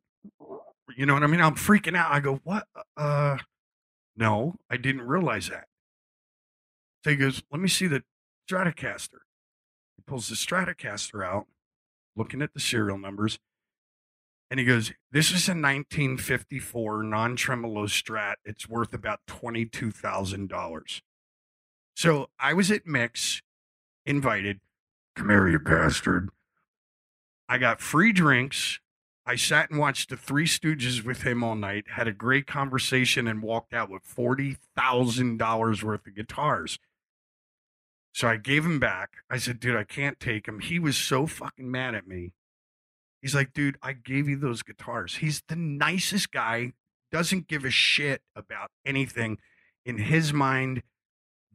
You 0.95 1.05
know 1.05 1.13
what 1.13 1.23
I 1.23 1.27
mean? 1.27 1.41
I'm 1.41 1.55
freaking 1.55 1.95
out. 1.95 2.11
I 2.11 2.19
go, 2.19 2.41
What? 2.43 2.67
Uh, 2.97 3.37
no, 4.15 4.55
I 4.69 4.77
didn't 4.77 5.03
realize 5.03 5.49
that. 5.49 5.67
So 7.03 7.11
he 7.11 7.15
goes, 7.15 7.43
Let 7.51 7.61
me 7.61 7.67
see 7.67 7.87
the 7.87 8.03
Stratocaster. 8.49 9.21
He 9.95 10.03
pulls 10.05 10.29
the 10.29 10.35
Stratocaster 10.35 11.25
out, 11.25 11.45
looking 12.15 12.41
at 12.41 12.53
the 12.53 12.59
serial 12.59 12.97
numbers. 12.97 13.39
And 14.51 14.59
he 14.59 14.65
goes, 14.65 14.93
This 15.11 15.27
is 15.27 15.47
a 15.47 15.51
1954 15.51 17.03
non 17.03 17.35
tremolo 17.35 17.87
strat. 17.87 18.35
It's 18.43 18.69
worth 18.69 18.93
about 18.93 19.19
$22,000. 19.27 21.01
So 21.95 22.29
I 22.37 22.53
was 22.53 22.69
at 22.71 22.85
Mick's, 22.85 23.41
invited. 24.05 24.59
Come 25.15 25.29
here, 25.29 25.47
you 25.47 25.59
bastard. 25.59 26.29
I 27.47 27.57
got 27.57 27.79
free 27.79 28.11
drinks. 28.11 28.79
I 29.25 29.37
sat 29.37 29.71
and 29.71 29.79
watched 29.79 30.09
the 30.09 30.17
Three 30.17 30.45
Stooges 30.45 31.03
with 31.03 31.23
him 31.23 31.43
all 31.43 31.55
night, 31.55 31.85
had 31.95 32.07
a 32.07 32.13
great 32.13 32.45
conversation, 32.45 33.27
and 33.27 33.41
walked 33.41 33.73
out 33.73 33.89
with 33.89 34.03
$40,000 34.03 35.83
worth 35.83 36.05
of 36.05 36.15
guitars. 36.15 36.77
So 38.13 38.27
I 38.27 38.35
gave 38.35 38.65
him 38.65 38.79
back. 38.79 39.11
I 39.29 39.37
said, 39.37 39.59
dude, 39.59 39.77
I 39.77 39.83
can't 39.85 40.19
take 40.19 40.47
him. 40.47 40.59
He 40.59 40.79
was 40.79 40.97
so 40.97 41.25
fucking 41.25 41.71
mad 41.71 41.95
at 41.95 42.07
me. 42.07 42.33
He's 43.21 43.33
like, 43.33 43.53
dude, 43.53 43.77
I 43.81 43.93
gave 43.93 44.27
you 44.27 44.37
those 44.37 44.63
guitars. 44.63 45.15
He's 45.15 45.41
the 45.47 45.55
nicest 45.55 46.31
guy, 46.31 46.73
doesn't 47.11 47.47
give 47.47 47.63
a 47.63 47.71
shit 47.71 48.21
about 48.35 48.69
anything. 48.85 49.37
In 49.85 49.97
his 49.97 50.33
mind, 50.33 50.83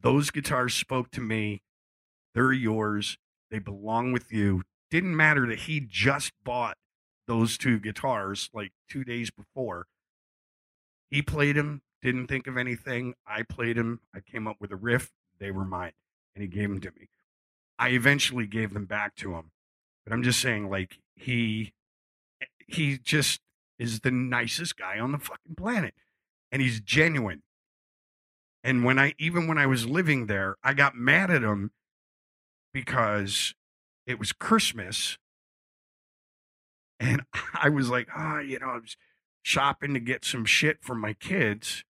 those 0.02 0.30
guitars 0.30 0.74
spoke 0.74 1.10
to 1.12 1.20
me. 1.20 1.62
They're 2.34 2.52
yours. 2.52 3.18
They 3.50 3.58
belong 3.58 4.12
with 4.12 4.32
you. 4.32 4.62
Didn't 4.90 5.16
matter 5.16 5.46
that 5.46 5.60
he 5.60 5.80
just 5.80 6.32
bought 6.44 6.76
those 7.26 7.56
two 7.58 7.78
guitars 7.78 8.50
like 8.52 8.72
two 8.88 9.04
days 9.04 9.30
before. 9.30 9.86
He 11.10 11.22
played 11.22 11.56
them, 11.56 11.82
didn't 12.02 12.28
think 12.28 12.46
of 12.46 12.56
anything. 12.56 13.14
I 13.26 13.42
played 13.42 13.76
them. 13.76 14.00
I 14.14 14.20
came 14.20 14.46
up 14.46 14.56
with 14.60 14.72
a 14.72 14.76
riff. 14.76 15.10
They 15.38 15.50
were 15.50 15.64
mine. 15.64 15.92
And 16.34 16.42
he 16.42 16.48
gave 16.48 16.68
them 16.68 16.80
to 16.80 16.90
me. 16.92 17.08
I 17.78 17.90
eventually 17.90 18.46
gave 18.46 18.72
them 18.72 18.84
back 18.84 19.16
to 19.16 19.34
him. 19.34 19.50
But 20.04 20.12
I'm 20.12 20.22
just 20.22 20.40
saying, 20.40 20.70
like, 20.70 20.98
he 21.14 21.72
eh, 22.40 22.46
he 22.66 22.98
just 22.98 23.40
is 23.78 24.00
the 24.00 24.10
nicest 24.10 24.76
guy 24.76 24.98
on 24.98 25.12
the 25.12 25.18
fucking 25.18 25.56
planet. 25.56 25.94
And 26.52 26.62
he's 26.62 26.80
genuine. 26.80 27.42
And 28.62 28.84
when 28.84 28.98
I 28.98 29.14
even 29.18 29.46
when 29.46 29.58
I 29.58 29.66
was 29.66 29.86
living 29.86 30.26
there, 30.26 30.56
I 30.62 30.74
got 30.74 30.94
mad 30.94 31.30
at 31.30 31.42
him 31.42 31.72
because 32.72 33.54
it 34.06 34.18
was 34.18 34.32
Christmas. 34.32 35.18
And 36.98 37.22
I 37.54 37.68
was 37.68 37.88
like, 37.88 38.08
ah, 38.14 38.40
you 38.40 38.58
know, 38.58 38.68
I 38.68 38.78
was 38.78 38.96
shopping 39.42 39.94
to 39.94 40.00
get 40.00 40.24
some 40.24 40.44
shit 40.44 40.78
for 40.82 40.94
my 40.94 41.14
kids. 41.14 41.84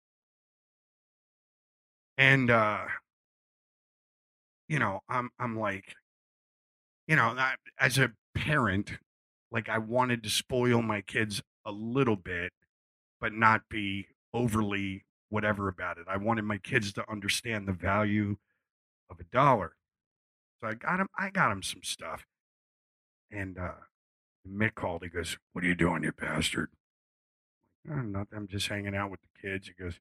And 2.17 2.51
uh 2.51 2.85
you 4.67 4.77
know, 4.79 5.01
I'm 5.09 5.31
I'm 5.39 5.57
like, 5.59 5.95
you 7.07 7.15
know, 7.15 7.33
I, 7.37 7.55
as 7.79 7.97
a 7.97 8.11
parent, 8.35 8.91
like 9.51 9.67
I 9.67 9.79
wanted 9.79 10.23
to 10.23 10.29
spoil 10.29 10.81
my 10.83 11.01
kids 11.01 11.41
a 11.65 11.71
little 11.71 12.15
bit, 12.15 12.53
but 13.19 13.33
not 13.33 13.63
be 13.69 14.07
overly 14.33 15.05
whatever 15.29 15.67
about 15.67 15.97
it. 15.97 16.05
I 16.07 16.17
wanted 16.17 16.43
my 16.43 16.57
kids 16.57 16.93
to 16.93 17.09
understand 17.09 17.67
the 17.67 17.73
value 17.73 18.37
of 19.09 19.19
a 19.19 19.23
dollar. 19.23 19.73
So 20.61 20.69
I 20.69 20.73
got 20.73 20.99
him 20.99 21.07
I 21.17 21.29
got 21.29 21.51
him 21.51 21.63
some 21.63 21.83
stuff. 21.83 22.25
And 23.31 23.57
uh 23.57 23.71
Mick 24.47 24.75
called, 24.75 25.03
he 25.03 25.09
goes, 25.09 25.37
What 25.53 25.63
are 25.63 25.67
you 25.67 25.75
doing, 25.75 26.03
you 26.03 26.11
bastard? 26.11 26.71
"Oh, 27.89 28.01
nothing. 28.01 28.37
I'm 28.37 28.47
just 28.47 28.67
hanging 28.67 28.95
out 28.95 29.11
with 29.11 29.21
the 29.21 29.41
kids. 29.41 29.67
He 29.67 29.73
goes, 29.73 29.99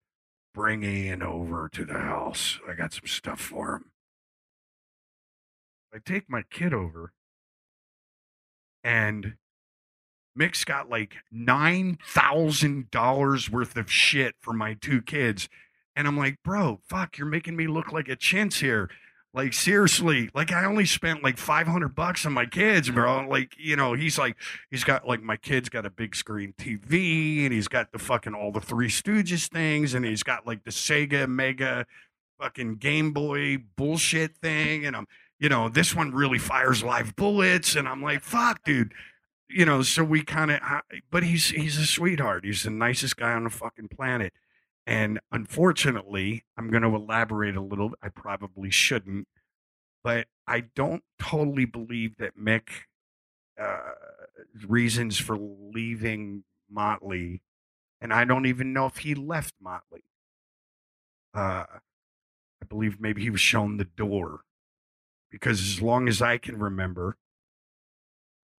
Bring 0.55 0.83
Ian 0.83 1.23
over 1.23 1.69
to 1.73 1.85
the 1.85 1.99
house. 1.99 2.59
I 2.69 2.75
got 2.75 2.93
some 2.93 3.07
stuff 3.07 3.41
for 3.41 3.75
him. 3.77 3.91
I 5.95 5.99
take 5.99 6.29
my 6.29 6.43
kid 6.43 6.75
over, 6.75 7.13
and 8.85 9.37
Mick's 10.35 10.65
got 10.65 10.89
like 10.89 11.17
nine 11.31 11.99
thousand 12.05 12.91
dollars 12.91 13.51
worth 13.51 13.77
of 13.77 13.91
shit 13.91 14.35
for 14.41 14.53
my 14.53 14.75
two 14.75 15.03
kids, 15.03 15.49
and 15.97 16.07
I'm 16.07 16.17
like, 16.17 16.39
bro, 16.45 16.81
fuck, 16.89 17.19
you're 17.19 17.27
making 17.27 17.57
me 17.57 17.67
look 17.67 17.93
like 17.93 18.09
a 18.09 18.17
chintz 18.17 18.61
here. 18.61 18.91
Like 19.35 19.53
seriously, 19.53 20.31
like 20.35 20.53
I 20.53 20.65
only 20.65 20.87
spent 20.87 21.23
like 21.23 21.39
five 21.39 21.67
hundred 21.67 21.95
bucks 21.95 22.25
on 22.25 22.33
my 22.33 22.47
kids, 22.47 22.91
bro. 22.91 23.27
Like 23.29 23.53
you 23.59 23.77
know, 23.77 23.93
he's 23.95 24.19
like, 24.19 24.37
he's 24.71 24.85
got 24.85 25.07
like 25.07 25.23
my 25.23 25.37
kid's 25.37 25.69
got 25.69 25.85
a 25.85 25.91
big 25.91 26.17
screen 26.17 26.55
TV, 26.59 27.45
and 27.45 27.53
he's 27.53 27.69
got 27.69 27.93
the 27.93 27.99
fucking 27.99 28.35
all 28.35 28.53
the 28.53 28.61
Three 28.61 28.89
Stooges 28.89 29.49
things, 29.49 29.95
and 29.95 30.05
he's 30.05 30.23
got 30.23 30.47
like 30.47 30.65
the 30.65 30.71
Sega 30.71 31.29
Mega 31.29 31.87
fucking 32.41 32.77
Game 32.77 33.13
Boy 33.13 33.59
bullshit 33.77 34.37
thing, 34.39 34.87
and 34.87 34.97
I'm 34.97 35.07
you 35.39 35.49
know, 35.49 35.69
this 35.69 35.95
one 35.95 36.11
really 36.13 36.39
fires 36.39 36.83
live 36.83 37.15
bullets. 37.17 37.77
And 37.77 37.89
I'm 37.89 38.03
like, 38.03 38.23
fuck, 38.23 38.65
dude. 38.65 38.93
You 39.49 39.65
know, 39.65 39.83
so 39.83 40.05
we 40.05 40.23
kind 40.23 40.51
of, 40.51 40.61
but 41.11 41.23
he's 41.23 41.49
he's 41.51 41.77
a 41.79 41.87
sweetheart. 41.87 42.45
He's 42.45 42.65
the 42.65 42.71
nicest 42.71 43.17
guy 43.17 43.33
on 43.33 43.45
the 43.45 43.51
fucking 43.51 43.89
planet. 43.89 44.33
And 44.87 45.21
unfortunately, 45.31 46.45
I'm 46.57 46.71
going 46.71 46.83
to 46.83 46.95
elaborate 46.95 47.57
a 47.57 47.61
little. 47.61 47.93
I 48.03 48.09
probably 48.09 48.71
shouldn't, 48.71 49.29
but 50.03 50.29
I 50.47 50.61
don't 50.75 51.03
totally 51.19 51.67
believe 51.67 52.17
that 52.17 52.39
Mick 52.39 52.69
uh, 53.61 53.79
reasons 54.67 55.19
for 55.19 55.37
leaving 55.39 56.45
Motley, 56.71 57.43
and 58.01 58.13
I 58.15 58.25
don't 58.25 58.47
even 58.47 58.73
know 58.73 58.87
if 58.87 58.99
he 58.99 59.15
left 59.15 59.55
Motley. 59.61 60.05
Uh, 61.35 61.65
I 62.63 62.67
believe 62.67 63.01
maybe 63.01 63.23
he 63.23 63.31
was 63.31 63.41
shown 63.41 63.77
the 63.77 63.85
door 63.85 64.41
because 65.31 65.61
as 65.61 65.83
long 65.83 66.09
as 66.09 66.23
I 66.23 66.39
can 66.39 66.59
remember, 66.59 67.17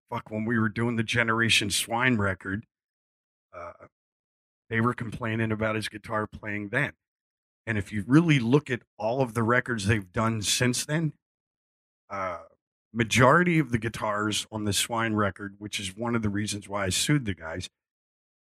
fuck, 0.09 0.29
when 0.29 0.45
we 0.45 0.57
were 0.57 0.69
doing 0.69 0.95
the 0.95 1.03
Generation 1.03 1.69
Swine 1.69 2.17
record, 2.17 2.65
uh, 3.55 3.87
they 4.69 4.81
were 4.81 4.93
complaining 4.93 5.51
about 5.51 5.75
his 5.75 5.89
guitar 5.89 6.27
playing 6.27 6.69
then. 6.69 6.93
And 7.65 7.77
if 7.77 7.91
you 7.91 8.03
really 8.07 8.39
look 8.39 8.69
at 8.69 8.81
all 8.97 9.21
of 9.21 9.33
the 9.33 9.43
records 9.43 9.85
they've 9.85 10.11
done 10.11 10.41
since 10.41 10.85
then, 10.85 11.13
uh, 12.09 12.39
majority 12.93 13.59
of 13.59 13.71
the 13.71 13.77
guitars 13.77 14.47
on 14.51 14.63
the 14.65 14.73
Swine 14.73 15.13
record, 15.13 15.55
which 15.59 15.79
is 15.79 15.95
one 15.95 16.15
of 16.15 16.21
the 16.21 16.29
reasons 16.29 16.67
why 16.67 16.85
I 16.85 16.89
sued 16.89 17.25
the 17.25 17.35
guys, 17.35 17.69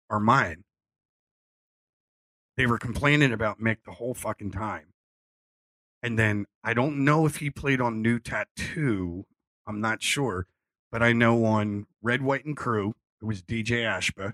are 0.10 0.20
mine. 0.20 0.64
They 2.58 2.66
were 2.66 2.78
complaining 2.78 3.34
about 3.34 3.60
Mick 3.60 3.78
the 3.86 3.94
whole 3.94 4.14
fucking 4.14 4.52
time. 4.52 4.88
And 6.04 6.18
then 6.18 6.46
I 6.64 6.74
don't 6.74 7.04
know 7.04 7.26
if 7.26 7.38
he 7.38 7.50
played 7.50 7.82
on 7.82 8.02
New 8.02 8.20
Tattoo. 8.20 9.26
I'm 9.68 9.82
not 9.82 10.02
sure. 10.02 10.48
But 10.92 11.02
I 11.04 11.14
know 11.14 11.46
on 11.46 11.88
Red, 12.02 12.22
White, 12.22 12.46
and 12.46 12.58
Crüe, 12.58 12.94
it 13.22 13.26
was 13.26 13.42
DJ 13.42 13.84
Ashba. 13.84 14.34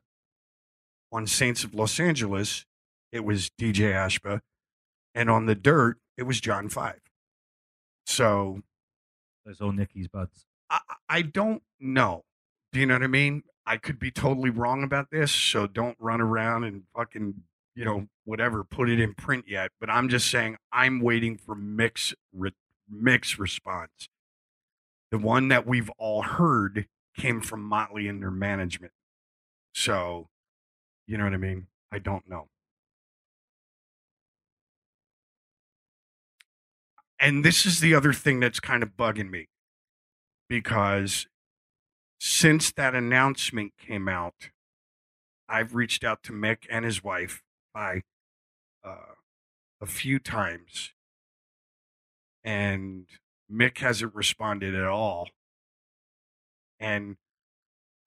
On 1.11 1.27
Saints 1.27 1.63
of 1.63 1.73
Los 1.73 1.99
Angeles, 1.99 2.65
it 3.11 3.23
was 3.23 3.49
DJ 3.59 3.93
Ashba. 3.93 4.41
And 5.15 5.29
on 5.29 5.45
The 5.45 5.55
Dirt, 5.55 5.97
it 6.17 6.23
was 6.23 6.41
John 6.41 6.69
Five. 6.69 6.99
So 8.05 8.61
Those 9.45 9.61
all 9.61 9.71
Nikki's 9.71 10.07
buds. 10.07 10.45
I, 10.69 10.79
I 11.09 11.21
don't 11.21 11.63
know. 11.79 12.23
Do 12.73 12.79
you 12.79 12.85
know 12.85 12.95
what 12.95 13.03
I 13.03 13.07
mean? 13.07 13.43
I 13.65 13.77
could 13.77 13.99
be 13.99 14.11
totally 14.11 14.49
wrong 14.49 14.83
about 14.83 15.11
this, 15.11 15.31
so 15.31 15.67
don't 15.67 15.97
run 15.99 16.21
around 16.21 16.63
and 16.63 16.83
fucking, 16.95 17.35
you 17.75 17.85
know, 17.85 18.07
whatever, 18.25 18.63
put 18.63 18.89
it 18.89 18.99
in 18.99 19.13
print 19.13 19.45
yet. 19.47 19.71
But 19.79 19.89
I'm 19.89 20.09
just 20.09 20.29
saying 20.31 20.57
I'm 20.71 21.01
waiting 21.01 21.37
for 21.37 21.55
Mick's 21.55 22.13
re- 22.33 22.51
Mick's 22.89 23.37
response. 23.39 24.09
The 25.11 25.17
one 25.17 25.47
that 25.47 25.65
we've 25.65 25.89
all 25.97 26.21
heard 26.21 26.87
came 27.17 27.41
from 27.41 27.63
Motley 27.63 28.07
and 28.07 28.21
their 28.21 28.31
management. 28.31 28.93
So, 29.73 30.27
you 31.07 31.17
know 31.17 31.23
what 31.23 31.33
I 31.33 31.37
mean? 31.37 31.67
I 31.91 31.99
don't 31.99 32.29
know. 32.29 32.49
And 37.19 37.43
this 37.43 37.65
is 37.65 37.79
the 37.79 37.95
other 37.95 38.13
thing 38.13 38.39
that's 38.39 38.59
kind 38.59 38.83
of 38.83 38.95
bugging 38.95 39.29
me 39.29 39.47
because 40.47 41.27
since 42.19 42.71
that 42.73 42.95
announcement 42.95 43.73
came 43.77 44.07
out, 44.07 44.49
I've 45.49 45.75
reached 45.75 46.03
out 46.03 46.23
to 46.23 46.33
Mick 46.33 46.65
and 46.69 46.83
his 46.85 47.03
wife 47.03 47.41
by 47.73 48.01
uh, 48.83 49.15
a 49.81 49.85
few 49.85 50.19
times, 50.19 50.93
and 52.43 53.05
Mick 53.51 53.79
hasn't 53.79 54.15
responded 54.15 54.75
at 54.75 54.85
all. 54.85 55.29
And 56.79 57.17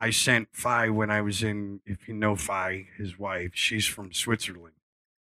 I 0.01 0.11
sent 0.11 0.49
Fi 0.53 0.89
when 0.89 1.11
I 1.11 1.21
was 1.21 1.43
in, 1.43 1.81
if 1.85 2.09
you 2.09 2.15
know 2.15 2.37
Fi, 2.37 2.87
his 2.97 3.19
wife, 3.19 3.51
she's 3.55 3.87
from 3.87 4.13
Switzerland. 4.13 4.75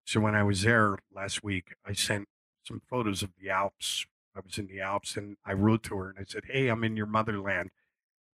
So 0.05 0.19
when 0.19 0.35
I 0.35 0.43
was 0.43 0.63
there 0.63 0.97
last 1.13 1.43
week, 1.43 1.75
I 1.85 1.93
sent 1.93 2.27
some 2.63 2.81
photos 2.89 3.23
of 3.23 3.31
the 3.39 3.49
Alps. 3.49 4.05
I 4.35 4.39
was 4.43 4.57
in 4.57 4.67
the 4.67 4.79
Alps 4.79 5.17
and 5.17 5.37
I 5.45 5.53
wrote 5.53 5.83
to 5.83 5.97
her 5.97 6.09
and 6.09 6.19
I 6.19 6.25
said, 6.27 6.43
Hey, 6.47 6.67
I'm 6.67 6.83
in 6.83 6.95
your 6.95 7.05
motherland. 7.05 7.69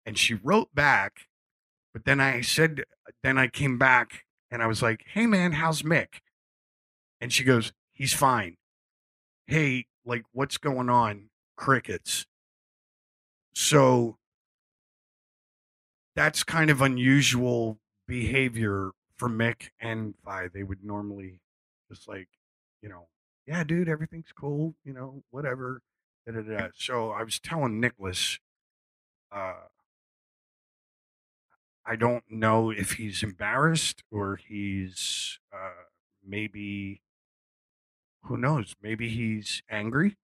And 0.05 0.17
she 0.17 0.33
wrote 0.33 0.73
back, 0.73 1.27
but 1.93 2.05
then 2.05 2.19
I 2.19 2.41
said, 2.41 2.83
then 3.23 3.37
I 3.37 3.47
came 3.47 3.77
back 3.77 4.25
and 4.49 4.61
I 4.61 4.67
was 4.67 4.81
like, 4.81 5.03
Hey, 5.13 5.25
man, 5.25 5.53
how's 5.53 5.81
Mick? 5.81 6.21
And 7.21 7.31
she 7.31 7.43
goes, 7.43 7.71
He's 7.91 8.13
fine. 8.13 8.57
Hey, 9.47 9.85
like, 10.05 10.23
what's 10.31 10.57
going 10.57 10.89
on? 10.89 11.26
Crickets. 11.57 12.25
So 13.53 14.17
that's 16.15 16.43
kind 16.43 16.69
of 16.69 16.81
unusual 16.81 17.79
behavior 18.07 18.91
for 19.17 19.27
Mick 19.27 19.69
and 19.81 20.13
Vi. 20.23 20.47
They 20.53 20.63
would 20.63 20.83
normally 20.83 21.41
just 21.91 22.07
like, 22.07 22.29
you 22.81 22.89
know, 22.89 23.07
yeah, 23.47 23.63
dude, 23.63 23.89
everything's 23.89 24.31
cool, 24.39 24.75
you 24.85 24.93
know, 24.93 25.23
whatever. 25.31 25.81
Da, 26.25 26.33
da, 26.33 26.41
da. 26.41 26.67
So 26.75 27.11
I 27.11 27.23
was 27.23 27.39
telling 27.39 27.79
Nicholas, 27.79 28.39
uh, 29.31 29.67
I 31.85 31.95
don't 31.95 32.25
know 32.29 32.69
if 32.69 32.93
he's 32.93 33.23
embarrassed 33.23 34.03
or 34.11 34.35
he's 34.35 35.39
uh, 35.53 35.85
maybe, 36.25 37.01
who 38.23 38.37
knows, 38.37 38.75
maybe 38.81 39.09
he's 39.09 39.63
angry 39.69 40.17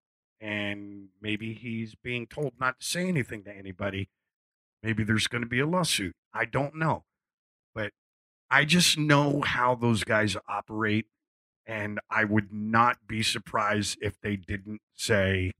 and 0.43 1.07
maybe 1.21 1.53
he's 1.53 1.95
being 1.95 2.27
told 2.27 2.51
not 2.59 2.81
to 2.81 2.85
say 2.85 3.07
anything 3.07 3.45
to 3.45 3.55
anybody. 3.55 4.09
Maybe 4.83 5.05
there's 5.05 5.27
going 5.27 5.41
to 5.41 5.47
be 5.47 5.61
a 5.61 5.65
lawsuit. 5.65 6.17
I 6.33 6.43
don't 6.43 6.75
know. 6.75 7.05
But 7.73 7.93
I 8.51 8.65
just 8.65 8.97
know 8.97 9.39
how 9.39 9.73
those 9.73 10.03
guys 10.03 10.35
operate. 10.49 11.05
And 11.65 12.01
I 12.09 12.25
would 12.25 12.51
not 12.51 13.07
be 13.07 13.23
surprised 13.23 13.97
if 14.01 14.19
they 14.19 14.35
didn't 14.35 14.81
say, 14.93 15.53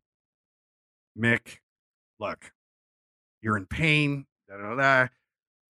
Mick, 1.18 1.60
look, 2.20 2.52
you're 3.42 3.56
in 3.56 3.68
pain. 3.68 4.26
Da, 4.50 4.58
da, 4.58 4.76
da. 4.76 5.08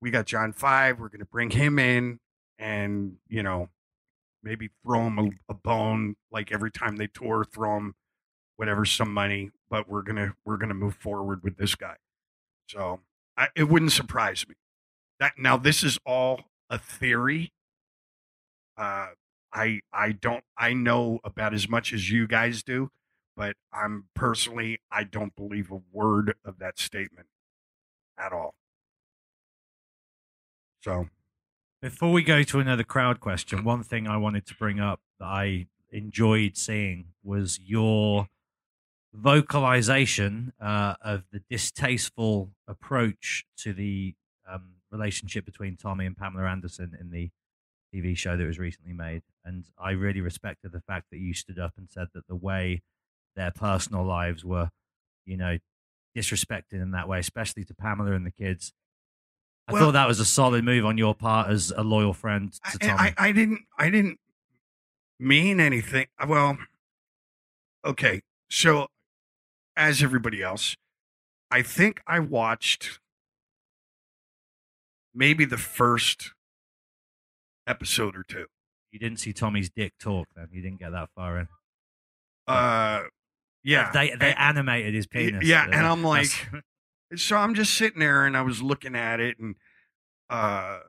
We 0.01 0.09
got 0.09 0.25
John 0.25 0.53
Five. 0.53 0.99
We're 0.99 1.09
going 1.09 1.19
to 1.19 1.25
bring 1.25 1.51
him 1.51 1.77
in 1.77 2.17
and, 2.57 3.17
you 3.27 3.43
know, 3.43 3.69
maybe 4.41 4.71
throw 4.83 5.01
him 5.05 5.19
a, 5.19 5.29
a 5.51 5.53
bone 5.53 6.15
like 6.31 6.51
every 6.51 6.71
time 6.71 6.95
they 6.95 7.05
tour, 7.05 7.45
throw 7.45 7.77
him 7.77 7.93
whatever, 8.57 8.85
some 8.85 9.13
money. 9.13 9.51
But 9.69 9.89
we're 9.89 10.03
to, 10.17 10.35
we're 10.45 10.57
to 10.69 10.75
move 10.75 10.95
forward 10.95 11.43
with 11.43 11.57
this 11.57 11.75
guy. 11.75 11.95
So 12.69 13.01
I, 13.37 13.49
it 13.55 13.65
wouldn't 13.65 13.91
surprise 13.91 14.47
me. 14.47 14.55
That 15.19 15.33
now 15.37 15.57
this 15.57 15.83
is 15.83 15.99
all 16.05 16.41
a 16.69 16.77
theory. 16.77 17.53
Uh, 18.77 19.09
I 19.53 19.81
I 19.93 20.11
don't 20.13 20.43
I 20.57 20.73
know 20.73 21.19
about 21.23 21.53
as 21.53 21.69
much 21.69 21.93
as 21.93 22.09
you 22.09 22.27
guys 22.27 22.63
do, 22.63 22.89
but 23.37 23.55
I'm 23.71 24.07
personally 24.15 24.79
I 24.91 25.03
don't 25.03 25.35
believe 25.35 25.71
a 25.71 25.81
word 25.91 26.35
of 26.45 26.59
that 26.59 26.79
statement 26.79 27.27
at 28.17 28.33
all. 28.33 28.55
So 30.81 31.07
Before 31.81 32.11
we 32.11 32.23
go 32.23 32.43
to 32.43 32.59
another 32.59 32.83
crowd 32.83 33.19
question, 33.19 33.63
one 33.63 33.83
thing 33.83 34.07
I 34.07 34.17
wanted 34.17 34.45
to 34.47 34.55
bring 34.55 34.79
up 34.79 35.01
that 35.19 35.25
I 35.27 35.67
enjoyed 35.91 36.57
seeing 36.57 37.07
was 37.23 37.59
your 37.59 38.29
vocalization 39.13 40.53
uh, 40.59 40.95
of 41.01 41.23
the 41.31 41.41
distasteful 41.49 42.51
approach 42.67 43.45
to 43.57 43.73
the 43.73 44.15
um, 44.51 44.73
relationship 44.91 45.45
between 45.45 45.77
Tommy 45.77 46.05
and 46.05 46.17
Pamela 46.17 46.47
Anderson 46.49 46.97
in 46.99 47.11
the 47.11 47.29
TV 47.93 48.17
show 48.17 48.35
that 48.35 48.43
was 48.45 48.57
recently 48.59 48.93
made. 48.93 49.21
And 49.45 49.65
I 49.77 49.91
really 49.91 50.21
respected 50.21 50.71
the 50.71 50.81
fact 50.81 51.07
that 51.11 51.19
you 51.19 51.33
stood 51.33 51.59
up 51.59 51.73
and 51.77 51.87
said 51.89 52.07
that 52.13 52.27
the 52.27 52.35
way 52.35 52.81
their 53.35 53.51
personal 53.51 54.03
lives 54.03 54.43
were, 54.43 54.69
you 55.25 55.37
know, 55.37 55.57
disrespected 56.17 56.73
in 56.73 56.91
that 56.91 57.07
way, 57.07 57.19
especially 57.19 57.63
to 57.65 57.73
Pamela 57.73 58.13
and 58.13 58.25
the 58.25 58.31
kids. 58.31 58.73
I 59.67 59.73
Well- 59.73 59.85
thought 59.85 59.91
that 59.91 60.07
was 60.07 60.19
a 60.19 60.25
solid 60.25 60.63
move 60.63 60.85
on 60.85 60.97
your 60.97 61.15
part 61.15 61.49
as 61.49 61.71
a 61.75 61.83
loyal 61.83 62.13
friend 62.13 62.51
to 62.51 62.59
I, 62.63 62.71
Tommy. 62.87 62.99
I, 62.99 63.13
I 63.29 63.31
didn't 63.31 63.61
I 63.77 63.89
didn't 63.89 64.19
mean 65.19 65.59
anything. 65.59 66.07
Well, 66.27 66.57
okay. 67.85 68.21
So 68.49 68.87
as 69.75 70.01
everybody 70.03 70.41
else, 70.41 70.75
I 71.51 71.61
think 71.61 72.01
I 72.07 72.19
watched 72.19 72.99
maybe 75.13 75.45
the 75.45 75.57
first 75.57 76.31
episode 77.67 78.15
or 78.15 78.23
two. 78.23 78.45
you 78.91 78.99
didn't 78.99 79.19
see 79.19 79.33
Tommy's 79.33 79.69
dick 79.69 79.93
talk 79.99 80.27
then. 80.35 80.47
You 80.51 80.61
didn't 80.61 80.79
get 80.79 80.91
that 80.91 81.09
far 81.15 81.39
in. 81.39 81.47
Uh 82.47 83.03
yeah. 83.63 83.91
They 83.91 84.09
they 84.09 84.33
And- 84.33 84.57
animated 84.57 84.93
his 84.93 85.07
penis. 85.07 85.45
Yeah, 85.45 85.63
and 85.65 85.85
I'm 85.87 86.03
like, 86.15 86.27
so 87.15 87.37
I'm 87.37 87.55
just 87.55 87.73
sitting 87.75 87.99
there 87.99 88.25
and 88.25 88.35
I 88.35 88.41
was 88.41 88.61
looking 88.61 88.95
at 88.95 89.19
it 89.19 89.39
and 89.39 89.55
uh 90.29 90.79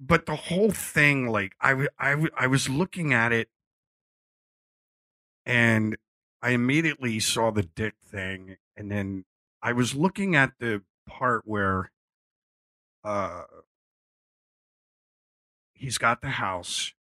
but 0.00 0.26
the 0.26 0.34
whole 0.36 0.72
thing 0.72 1.28
like 1.28 1.52
I 1.60 1.70
w- 1.70 1.88
I 1.98 2.10
w- 2.10 2.30
I 2.36 2.46
was 2.48 2.68
looking 2.68 3.12
at 3.14 3.32
it 3.32 3.48
and 5.46 5.96
I 6.42 6.50
immediately 6.50 7.20
saw 7.20 7.50
the 7.50 7.62
dick 7.62 7.94
thing 8.04 8.56
and 8.76 8.90
then 8.90 9.24
I 9.62 9.72
was 9.72 9.94
looking 9.94 10.34
at 10.34 10.52
the 10.58 10.82
part 11.06 11.42
where 11.44 11.90
uh 13.04 13.42
he's 15.74 15.98
got 15.98 16.20
the 16.20 16.30
house 16.30 16.92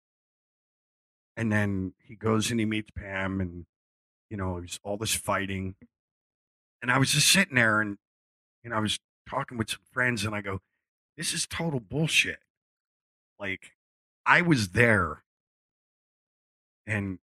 and 1.36 1.50
then 1.50 1.94
he 2.02 2.14
goes 2.16 2.50
and 2.50 2.60
he 2.60 2.66
meets 2.66 2.90
Pam 2.90 3.40
and 3.40 3.66
you 4.28 4.36
know, 4.36 4.60
there's 4.60 4.78
all 4.84 4.96
this 4.96 5.14
fighting. 5.14 5.74
And 6.80 6.90
I 6.90 6.98
was 6.98 7.10
just 7.10 7.26
sitting 7.26 7.56
there 7.56 7.80
and 7.80 7.98
know, 8.64 8.76
I 8.76 8.80
was 8.80 8.98
talking 9.28 9.58
with 9.58 9.70
some 9.70 9.80
friends 9.92 10.24
and 10.24 10.34
I 10.34 10.40
go, 10.40 10.60
This 11.16 11.34
is 11.34 11.46
total 11.46 11.80
bullshit. 11.80 12.38
Like 13.38 13.72
I 14.24 14.42
was 14.42 14.68
there 14.68 15.22
and 16.86 17.18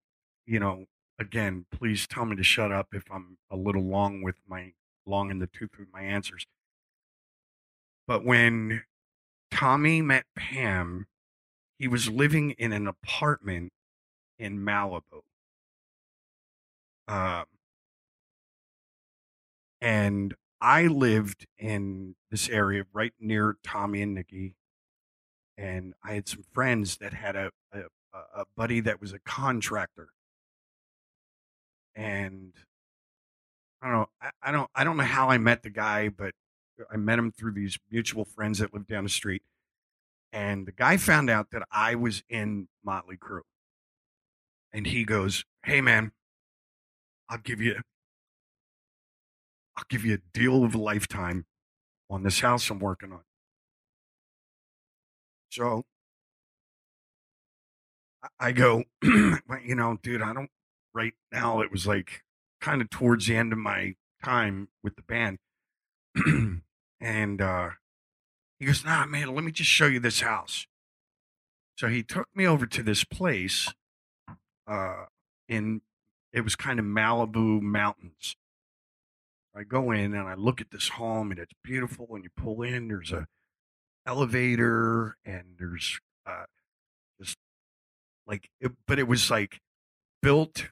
you 0.46 0.60
know, 0.60 0.86
again, 1.20 1.66
please 1.72 2.08
tell 2.08 2.26
me 2.26 2.36
to 2.36 2.44
shut 2.44 2.72
up 2.72 2.90
if 2.94 3.04
I'm 3.12 3.38
a 3.50 3.56
little 3.56 3.84
long 3.84 4.22
with 4.22 4.36
my 4.48 4.74
long 5.06 5.32
in 5.32 5.40
the 5.40 5.48
tooth 5.48 5.72
with 5.80 5.88
my 5.94 6.02
answers. 6.02 6.46
But 8.08 8.24
when 8.24 8.84
Tommy 9.52 10.02
met 10.02 10.26
Pam, 10.36 11.08
he 11.80 11.88
was 11.88 12.10
living 12.10 12.52
in 12.52 12.74
an 12.74 12.88
apartment 12.88 13.72
in 14.40 14.60
Malibu. 14.60 15.22
Um, 17.08 17.46
and 19.80 20.34
I 20.60 20.88
lived 20.88 21.46
in 21.58 22.16
this 22.32 22.50
area 22.50 22.84
right 22.94 23.14
near 23.20 23.58
Tommy 23.64 24.02
and 24.02 24.14
Nikki. 24.14 24.56
And 25.58 25.94
I 26.04 26.14
had 26.14 26.28
some 26.28 26.44
friends 26.54 26.98
that 26.98 27.14
had 27.14 27.36
a, 27.36 27.52
a, 27.72 27.84
a 28.14 28.46
buddy 28.56 28.80
that 28.82 29.00
was 29.00 29.14
a 29.14 29.20
contractor. 29.20 30.10
And 31.98 32.54
I 33.82 33.88
don't 33.88 33.94
know, 33.96 34.10
I, 34.22 34.32
I 34.42 34.52
don't 34.52 34.70
I 34.76 34.84
don't 34.84 34.98
know 34.98 35.04
how 35.04 35.30
I 35.30 35.38
met 35.38 35.64
the 35.64 35.70
guy, 35.70 36.10
but 36.10 36.34
I 36.92 36.98
met 36.98 37.20
him 37.20 37.32
through 37.32 37.54
these 37.54 37.78
mutual 37.92 38.26
friends 38.26 38.60
that 38.60 38.74
lived 38.74 38.88
down 38.88 39.04
the 39.04 39.10
street. 39.10 39.44
And 40.34 40.68
the 40.68 40.72
guy 40.74 40.98
found 40.98 41.30
out 41.30 41.52
that 41.52 41.64
I 41.72 41.96
was 41.96 42.24
in 42.30 42.68
Motley 42.84 43.18
Crue. 43.18 43.42
And 44.74 44.88
he 44.88 45.04
goes, 45.04 45.44
Hey 45.64 45.82
man, 45.82 46.12
I'll 47.30 47.38
give 47.40 47.62
you 47.62 47.82
I'll 49.78 49.86
give 49.90 50.04
you 50.06 50.16
a 50.16 50.38
deal 50.38 50.64
of 50.64 50.76
a 50.76 50.78
lifetime 50.78 51.46
on 52.10 52.24
this 52.24 52.40
house 52.42 52.70
I'm 52.70 52.80
working 52.80 53.12
on. 53.14 53.24
So 55.50 55.84
I- 58.40 58.52
go, 58.52 58.84
"Well, 59.04 59.60
you 59.64 59.76
know, 59.76 59.98
dude, 60.02 60.22
I 60.22 60.34
don't 60.34 60.50
right 60.94 61.14
now 61.32 61.62
it 61.62 61.72
was 61.72 61.86
like 61.86 62.24
kind 62.62 62.82
of 62.82 62.90
towards 62.90 63.28
the 63.28 63.36
end 63.36 63.54
of 63.54 63.60
my 63.60 63.96
time 64.24 64.70
with 64.84 64.96
the 64.96 65.04
band. 65.04 65.38
and 67.02 67.42
uh 67.42 67.70
he 68.60 68.66
goes, 68.66 68.84
nah, 68.84 69.06
man, 69.06 69.36
let 69.36 69.44
me 69.44 69.52
just 69.52 69.70
show 69.70 69.86
you 69.86 70.00
this 70.00 70.22
house. 70.22 70.66
So 71.78 71.90
he 71.90 72.02
took 72.02 72.28
me 72.34 72.48
over 72.48 72.66
to 72.66 72.84
this 72.84 73.04
place 73.04 73.74
uh 74.68 75.06
in 75.48 75.82
it 76.34 76.42
was 76.42 76.56
kind 76.56 76.80
of 76.80 76.86
Malibu 76.86 77.62
mountains. 77.62 78.36
I 79.56 79.64
go 79.64 79.92
in 79.92 80.14
and 80.14 80.28
I 80.28 80.36
look 80.36 80.62
at 80.62 80.72
this 80.72 80.90
home 80.90 81.32
and 81.32 81.40
it's 81.40 81.54
beautiful 81.64 82.08
and 82.12 82.24
you 82.24 82.30
pull 82.36 82.62
in, 82.62 82.90
there's 82.90 83.12
a 83.12 83.28
elevator 84.06 85.18
and 85.26 85.56
there's 85.58 86.00
uh 86.26 86.46
just 87.20 87.38
like 88.28 88.50
it, 88.60 88.72
but 88.86 89.00
it 89.00 89.08
was 89.08 89.32
like 89.32 89.62
built 90.22 90.70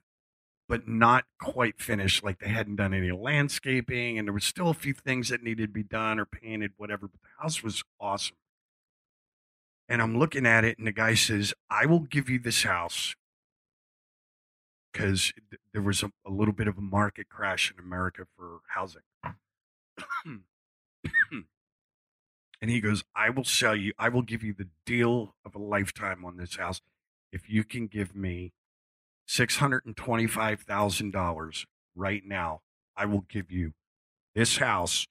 but 0.68 0.88
not 0.88 1.26
quite 1.40 1.80
finished 1.80 2.24
like 2.24 2.40
they 2.40 2.50
hadn't 2.50 2.78
done 2.78 2.94
any 2.94 3.12
landscaping 3.12 4.18
and 4.18 4.28
there 4.28 4.34
was 4.34 4.44
still 4.44 4.70
a 4.70 4.74
few 4.74 4.94
things 4.94 5.30
that 5.30 5.44
needed 5.44 5.68
to 5.68 5.74
be 5.74 5.84
done 5.84 6.20
or 6.20 6.26
painted 6.26 6.72
whatever 6.78 7.08
but 7.08 7.22
the 7.22 7.42
house 7.42 7.64
was 7.64 7.84
awesome. 8.00 8.38
And 9.88 10.02
i'm 10.02 10.18
looking 10.18 10.46
at 10.46 10.66
it 10.66 10.78
and 10.78 10.88
the 10.88 10.92
guy 10.92 11.14
says 11.14 11.54
i 11.70 11.86
will 11.86 12.00
give 12.00 12.30
you 12.30 12.40
this 12.40 12.64
house. 12.64 13.16
Because 14.92 15.34
there 15.74 15.82
was 15.82 16.04
a, 16.04 16.12
a 16.26 16.32
little 16.32 16.54
bit 16.54 16.70
of 16.70 16.78
a 16.78 16.82
market 16.82 17.30
crash 17.30 17.72
in 17.72 17.84
america 17.84 18.26
for 18.38 18.60
housing. 18.70 19.02
And 22.62 22.72
he 22.72 22.80
goes 22.80 23.04
i 23.16 23.30
will 23.30 23.44
sell 23.44 23.76
you 23.76 23.94
i 24.00 24.10
will 24.10 24.24
give 24.24 24.42
you 24.42 24.54
the 24.54 24.70
deal 24.88 25.36
of 25.46 25.54
a 25.54 25.60
lifetime 25.60 26.26
on 26.26 26.38
this 26.38 26.56
house 26.56 26.82
if 27.32 27.48
you 27.48 27.64
can 27.64 27.86
give 27.86 28.16
me 28.16 28.54
$625,000 29.28 31.66
right 31.96 32.24
now. 32.26 32.62
I 32.96 33.06
will 33.06 33.26
give 33.28 33.52
you 33.52 33.74
this 34.34 34.56
house. 34.58 35.06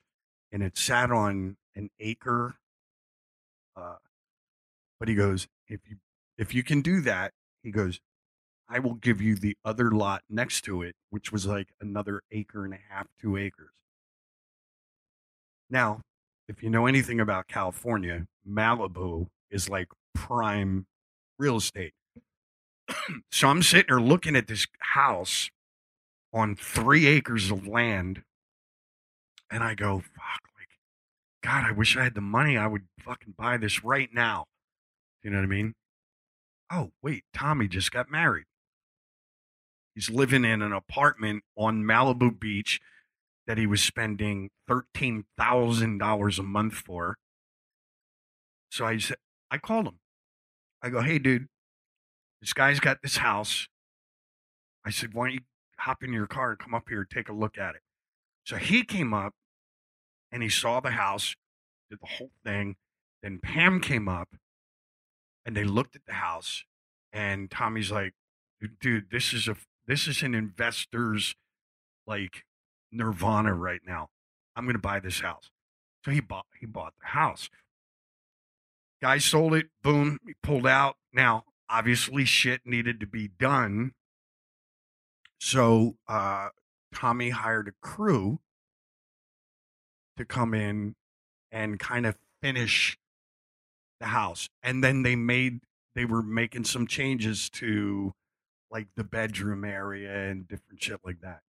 And 0.53 0.63
it 0.63 0.79
sat 0.79 1.11
on 1.11 1.57
an 1.75 1.91
acre. 1.99 2.55
Uh, 3.77 3.97
but 5.01 5.09
he 5.09 5.17
goes, 5.17 5.49
if 5.69 5.81
you, 5.89 5.97
if 6.39 6.55
you 6.55 6.63
can 6.63 6.81
do 6.81 7.01
that, 7.01 7.33
he 7.63 7.73
goes, 7.73 7.99
I 8.69 8.79
will 8.79 8.95
give 8.95 9.21
you 9.21 9.35
the 9.35 9.57
other 9.65 9.91
lot 9.91 10.23
next 10.31 10.61
to 10.63 10.83
it, 10.83 10.95
which 11.11 11.33
was 11.33 11.47
like 11.47 11.71
another 11.81 12.23
acre 12.31 12.65
and 12.65 12.73
a 12.73 12.79
half, 12.89 13.09
two 13.21 13.37
acres. 13.37 13.71
Now, 15.69 16.03
if 16.49 16.63
you 16.63 16.71
know 16.71 16.87
anything 16.87 17.19
about 17.21 17.49
California, 17.49 18.27
Malibu 18.49 19.27
is 19.51 19.69
like 19.69 19.89
prime 20.15 20.87
real 21.39 21.57
estate 21.57 21.95
so 23.31 23.49
I'm 23.49 23.63
sitting 23.63 23.87
there 23.89 24.01
looking 24.01 24.37
at 24.37 24.49
this 24.49 24.67
house 24.81 25.51
on 26.33 26.57
three 26.57 27.07
acres 27.07 27.51
of 27.51 27.67
land, 27.67 28.23
and 29.51 29.63
I 29.63 29.75
go, 29.75 30.01
"Fuck!" 30.01 30.41
Like, 30.59 30.69
God, 31.43 31.65
I 31.65 31.73
wish 31.73 31.97
I 31.97 32.05
had 32.05 32.15
the 32.15 32.21
money. 32.21 32.57
I 32.57 32.67
would 32.67 32.87
fucking 32.99 33.35
buy 33.39 33.57
this 33.57 33.85
right 33.85 34.11
now. 34.13 34.47
You 35.23 35.31
know 35.31 35.39
what 35.39 35.45
I 35.45 35.49
mean? 35.49 35.75
Oh, 36.71 36.93
wait, 37.03 37.25
Tommy 37.33 37.69
just 37.69 37.93
got 37.93 38.11
married. 38.11 38.47
He's 39.95 40.11
living 40.11 40.45
in 40.45 40.61
an 40.61 40.73
apartment 40.73 41.45
on 41.57 41.85
Malibu 41.85 42.39
Beach 42.39 42.81
that 43.47 43.59
he 43.59 43.67
was 43.67 43.83
spending 43.83 44.51
thirteen 44.67 45.25
thousand 45.39 45.99
dollars 45.99 46.39
a 46.39 46.43
month 46.43 46.75
for. 46.75 47.17
So 48.71 48.85
I 48.87 48.99
said, 48.99 49.19
I 49.51 49.59
called 49.59 49.87
him. 49.87 50.01
I 50.83 50.91
go, 50.91 51.01
"Hey, 51.01 51.19
dude." 51.19 51.49
This 52.45 52.53
guy's 52.53 52.79
got 52.79 53.01
this 53.01 53.17
house. 53.17 53.69
I 54.85 54.91
said, 54.91 55.15
why 55.15 55.29
don't 55.29 55.35
you 55.37 55.41
hop 55.79 56.03
in 56.03 56.13
your 56.13 56.27
car 56.27 56.51
and 56.51 56.59
come 56.59 56.75
up 56.75 56.91
here 56.91 56.99
and 56.99 57.09
take 57.09 57.31
a 57.31 57.33
look 57.33 57.57
at 57.57 57.75
it? 57.75 57.81
So 58.45 58.57
he 58.57 58.85
came 58.85 59.15
up 59.15 59.33
and 60.31 60.43
he 60.43 60.51
saw 60.51 60.81
the 60.81 60.91
house, 60.91 61.37
did 61.89 62.01
the 62.03 62.17
whole 62.19 62.33
thing. 62.45 62.77
Then 63.23 63.39
Pam 63.39 63.81
came 63.81 64.11
up 64.11 64.29
and 65.47 65.57
they 65.57 65.65
looked 65.65 65.97
at 65.97 66.05
the 66.07 66.13
house 66.13 66.65
and 67.15 67.51
Tommy's 67.51 67.91
like, 67.91 68.13
dude, 68.79 69.11
this 69.11 69.33
is 69.33 69.49
a 69.49 69.57
this 69.87 70.07
is 70.07 70.23
an 70.23 70.35
investor's 70.35 71.35
like 72.07 72.45
nirvana 72.93 73.55
right 73.55 73.81
now. 73.87 74.11
I'm 74.55 74.67
gonna 74.67 74.79
buy 74.79 75.01
this 75.01 75.21
house. 75.21 75.49
So 76.05 76.11
he 76.11 76.21
bought 76.21 76.45
he 76.61 76.67
bought 76.67 76.93
the 77.01 77.09
house. 77.09 77.49
Guy 79.01 79.17
sold 79.17 79.55
it, 79.55 79.69
boom, 79.83 80.19
he 80.27 80.35
pulled 80.43 80.67
out. 80.67 80.97
Now, 81.11 81.45
obviously 81.69 82.25
shit 82.25 82.63
needed 82.65 83.01
to 83.01 83.07
be 83.07 83.29
done. 83.29 83.93
So 85.39 85.97
uh, 86.09 86.49
Tommy 86.95 87.31
hired 87.31 87.69
a 87.69 87.87
crew 87.87 88.41
to 90.17 90.25
come 90.25 90.55
in 90.55 90.95
and 91.51 91.79
kind 91.79 92.07
of 92.07 92.17
finish 92.41 92.99
the 94.01 94.07
house. 94.07 94.49
And 94.63 94.83
then 94.83 95.03
they 95.03 95.17
made 95.17 95.61
they 95.95 96.05
were 96.05 96.23
making 96.23 96.65
some 96.65 96.87
changes 96.87 97.49
to 97.51 98.15
like 98.71 98.89
the 98.97 99.05
bedroom 99.05 99.65
area 99.65 100.13
and 100.13 100.49
different 100.49 100.83
shit 100.83 101.01
like 101.05 101.21
that. 101.21 101.41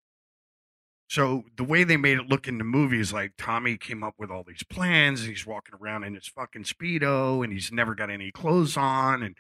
So 1.08 1.44
the 1.56 1.64
way 1.64 1.84
they 1.84 1.98
made 1.98 2.18
it 2.18 2.30
look 2.30 2.48
in 2.48 2.58
the 2.58 2.64
movie 2.64 3.00
is 3.00 3.14
like 3.14 3.34
Tommy 3.38 3.78
came 3.78 4.04
up 4.04 4.16
with 4.18 4.30
all 4.32 4.44
these 4.44 4.64
plans. 4.64 5.22
And 5.22 5.30
he's 5.30 5.46
walking 5.46 5.76
around 5.80 6.04
in 6.04 6.16
his 6.16 6.28
fucking 6.28 6.64
speedo, 6.64 7.44
and 7.44 7.54
he's 7.54 7.72
never 7.72 7.96
got 7.96 8.10
any 8.10 8.32
clothes 8.32 8.78
on, 8.78 9.24
and 9.24 9.36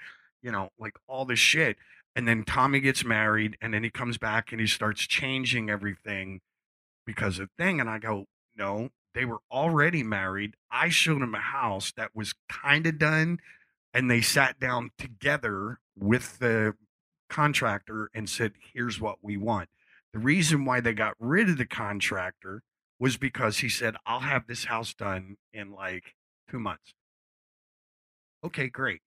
you 0.45 0.51
know, 0.51 0.69
like 0.79 0.93
all 1.07 1.25
this 1.25 1.39
shit. 1.39 1.75
And 2.15 2.27
then 2.27 2.45
Tommy 2.45 2.79
gets 2.79 3.03
married, 3.03 3.57
and 3.61 3.73
then 3.73 3.83
he 3.83 3.89
comes 3.89 4.17
back 4.17 4.51
and 4.51 4.61
he 4.61 4.67
starts 4.67 5.01
changing 5.01 5.69
everything 5.69 6.39
because 7.05 7.39
of 7.39 7.49
thing. 7.57 7.81
And 7.81 7.89
I 7.89 7.97
go, 7.97 8.25
no, 8.55 8.89
they 9.15 9.25
were 9.25 9.39
already 9.51 10.03
married. 10.03 10.53
I 10.71 10.89
showed 10.89 11.23
him 11.23 11.33
a 11.33 11.39
house 11.39 11.91
that 11.97 12.11
was 12.15 12.33
kind 12.47 12.85
of 12.85 12.99
done, 12.99 13.39
and 13.93 14.09
they 14.09 14.21
sat 14.21 14.59
down 14.59 14.91
together 14.97 15.79
with 15.97 16.37
the 16.37 16.75
contractor 17.29 18.09
and 18.13 18.29
said, 18.29 18.53
here's 18.73 19.01
what 19.01 19.17
we 19.21 19.35
want. 19.35 19.67
The 20.13 20.19
reason 20.19 20.63
why 20.63 20.79
they 20.79 20.93
got 20.93 21.15
rid 21.19 21.49
of 21.49 21.57
the 21.57 21.65
contractor 21.65 22.61
was 22.99 23.17
because 23.17 23.57
he 23.57 23.67
said, 23.67 23.95
I'll 24.05 24.21
have 24.21 24.47
this 24.47 24.65
house 24.65 24.93
done 24.93 25.35
in 25.51 25.73
like 25.73 26.13
two 26.49 26.59
months. 26.59 26.93
Okay, 28.45 28.69
great. 28.69 29.01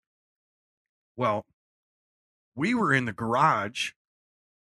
Well, 1.19 1.47
we 2.55 2.75
were 2.75 2.95
in 2.95 3.05
the 3.05 3.13
garage 3.13 3.91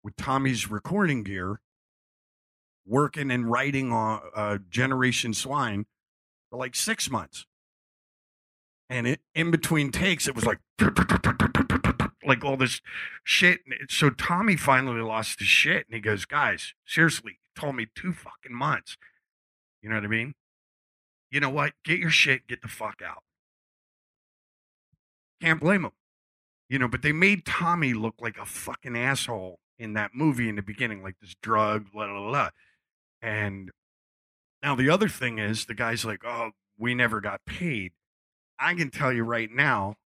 with 0.03 0.17
Tommy's 0.17 0.69
recording 0.69 1.23
gear, 1.23 1.61
working 2.85 3.31
and 3.31 3.49
writing 3.49 3.93
on 3.93 4.23
uh, 4.35 4.59
Generation 4.69 5.35
Swine 5.35 5.87
for 6.51 6.59
like 6.59 6.75
six 6.75 7.09
months. 7.09 7.47
And 8.91 9.07
it, 9.07 9.21
in 9.37 9.53
between 9.53 9.93
takes, 9.93 10.27
it 10.27 10.35
was 10.35 10.45
like, 10.45 10.59
like 12.27 12.45
all 12.45 12.57
this 12.57 12.81
shit. 13.23 13.61
So 13.89 14.11
Tommy 14.11 14.57
finally 14.57 15.01
lost 15.01 15.39
his 15.39 15.47
shit 15.47 15.87
and 15.87 15.95
he 15.95 16.01
goes, 16.01 16.25
Guys, 16.25 16.75
seriously, 16.85 17.39
told 17.55 17.77
me 17.77 17.87
two 17.95 18.13
fucking 18.13 18.53
months. 18.53 18.97
You 19.81 19.91
know 19.91 19.95
what 19.95 20.05
I 20.05 20.09
mean? 20.09 20.35
You 21.31 21.39
know 21.39 21.51
what? 21.51 21.75
Get 21.85 22.01
your 22.01 22.11
shit, 22.11 22.49
get 22.49 22.63
the 22.63 22.69
fuck 22.69 23.01
out. 23.01 23.23
Can't 25.41 25.61
blame 25.61 25.85
him. 25.85 25.93
You 26.69 26.79
know, 26.79 26.89
but 26.89 27.03
they 27.03 27.13
made 27.13 27.47
Tommy 27.47 27.95
look 27.95 28.17
like 28.21 28.37
a 28.39 28.45
fucking 28.45 28.97
asshole 28.97 29.59
in 29.79 29.95
that 29.95 30.11
movie 30.15 30.49
in 30.49 30.57
the 30.57 30.63
beginning, 30.63 31.03
like 31.03 31.17
this 31.21 31.35
drug, 31.43 31.93
blah, 31.93 32.07
blah, 32.07 32.29
blah. 32.29 32.51
And 33.23 33.71
now 34.63 34.75
the 34.75 34.91
other 34.91 35.09
thing 35.09 35.39
is 35.39 35.65
the 35.65 35.75
guy's 35.75 36.05
like, 36.05 36.25
oh, 36.25 36.51
we 36.79 36.95
never 36.95 37.21
got 37.21 37.45
paid. 37.47 37.93
I 38.59 38.75
can 38.75 38.91
tell 38.91 39.13
you 39.13 39.25
right 39.25 39.51
now, 39.51 39.97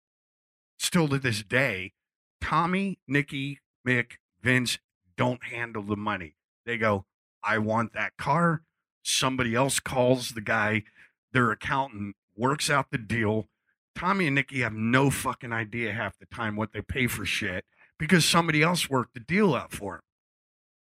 still 0.78 1.08
to 1.08 1.18
this 1.18 1.42
day, 1.42 1.92
Tommy, 2.40 2.98
Nikki, 3.08 3.60
Mick, 3.86 4.12
Vince 4.42 4.78
don't 5.16 5.44
handle 5.44 5.82
the 5.82 5.96
money. 5.96 6.34
They 6.66 6.76
go, 6.76 7.06
I 7.42 7.58
want 7.58 7.92
that 7.94 8.16
car. 8.16 8.62
Somebody 9.02 9.54
else 9.54 9.80
calls 9.80 10.30
the 10.30 10.40
guy, 10.40 10.84
their 11.32 11.50
accountant, 11.50 12.14
works 12.36 12.70
out 12.70 12.90
the 12.90 12.98
deal. 12.98 13.48
Tommy 13.94 14.26
and 14.26 14.34
Nikki 14.34 14.60
have 14.60 14.72
no 14.72 15.10
fucking 15.10 15.52
idea 15.52 15.92
half 15.92 16.18
the 16.18 16.26
time 16.26 16.56
what 16.56 16.72
they 16.72 16.80
pay 16.80 17.06
for 17.06 17.24
shit 17.24 17.64
because 17.98 18.24
somebody 18.24 18.62
else 18.62 18.90
worked 18.90 19.14
the 19.14 19.20
deal 19.20 19.54
out 19.54 19.72
for 19.72 19.94
them. 19.94 20.00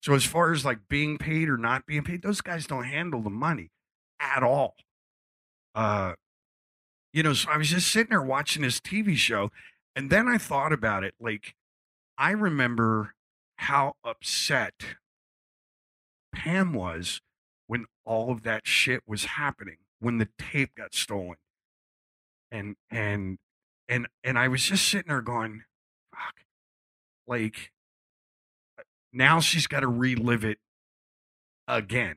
So 0.02 0.14
as 0.14 0.24
far 0.24 0.52
as 0.52 0.64
like 0.64 0.89
being 0.89 1.18
paid 1.18 1.48
or 1.48 1.56
not 1.56 1.86
being 1.86 2.05
paid, 2.05 2.22
those 2.22 2.40
guys 2.40 2.66
don't 2.66 2.85
handle 2.85 3.22
the 3.22 3.31
money 3.31 3.70
at 4.20 4.43
all. 4.43 4.74
Uh 5.74 6.12
you 7.12 7.22
know, 7.24 7.32
so 7.32 7.51
I 7.51 7.56
was 7.56 7.70
just 7.70 7.90
sitting 7.90 8.10
there 8.10 8.22
watching 8.22 8.62
this 8.62 8.81
TV 8.81 9.16
show 9.16 9.51
and 9.97 10.10
then 10.10 10.28
I 10.28 10.39
thought 10.39 10.72
about 10.72 11.05
it 11.05 11.14
like 11.20 11.55
I 12.16 12.31
remember 12.31 13.14
how 13.56 13.94
upset 14.05 14.74
Pam 16.32 16.72
was 16.72 17.20
when 17.66 17.86
all 18.05 18.31
of 18.31 18.43
that 18.43 18.66
shit 18.66 19.02
was 19.06 19.24
happening, 19.24 19.77
when 20.01 20.18
the 20.18 20.28
tape 20.39 20.74
got 20.77 20.94
stolen. 20.94 21.36
And 22.51 22.77
and 22.90 23.39
and 23.89 24.09
and 24.24 24.39
I 24.39 24.48
was 24.48 24.62
just 24.62 24.89
sitting 24.89 25.09
there 25.09 25.22
going, 25.22 25.62
fuck. 26.14 26.40
Like 27.27 27.72
uh, 28.78 28.82
now 29.12 29.40
she's 29.40 29.66
got 29.66 29.81
to 29.81 29.89
relive 29.89 30.44
it 30.44 30.59
again. 31.68 32.16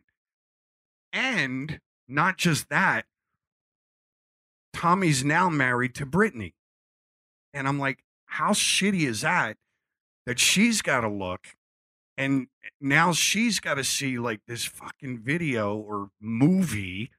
And 1.12 1.80
not 2.08 2.38
just 2.38 2.70
that, 2.70 3.06
Tommy's 4.74 5.24
now 5.24 5.50
married 5.50 5.94
to 5.96 6.06
Brittany. 6.06 6.56
And 7.54 7.68
I'm 7.68 7.78
like, 7.78 8.04
how 8.26 8.52
shitty 8.52 9.08
is 9.08 9.22
that? 9.22 9.58
That 10.26 10.40
she's 10.40 10.82
got 10.82 11.02
to 11.02 11.10
look 11.10 11.56
and 12.18 12.48
eh, 12.64 12.70
now 12.80 13.14
she's 13.14 13.60
got 13.60 13.76
to 13.76 13.84
see 13.84 14.20
like 14.20 14.42
this 14.48 14.66
fucking 14.66 15.20
video 15.20 15.76
or 15.76 16.10
movie 16.20 17.12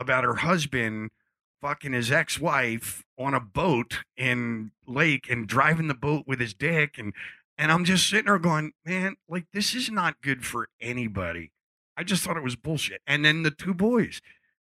about 0.00 0.24
her 0.24 0.36
husband 0.36 1.10
fucking 1.60 1.92
his 1.92 2.10
ex-wife 2.10 3.04
on 3.18 3.34
a 3.34 3.40
boat 3.40 4.00
in 4.16 4.70
lake 4.86 5.28
and 5.28 5.46
driving 5.46 5.88
the 5.88 5.94
boat 5.94 6.24
with 6.26 6.40
his 6.40 6.54
dick 6.54 6.98
and 6.98 7.12
and 7.60 7.72
I'm 7.72 7.84
just 7.84 8.08
sitting 8.08 8.26
there 8.26 8.38
going, 8.38 8.70
man, 8.86 9.16
like 9.28 9.46
this 9.52 9.74
is 9.74 9.90
not 9.90 10.22
good 10.22 10.46
for 10.46 10.68
anybody. 10.80 11.50
I 11.96 12.04
just 12.04 12.22
thought 12.22 12.36
it 12.36 12.44
was 12.44 12.54
bullshit. 12.54 13.02
And 13.04 13.24
then 13.24 13.42
the 13.42 13.50
two 13.50 13.74
boys, 13.74 14.20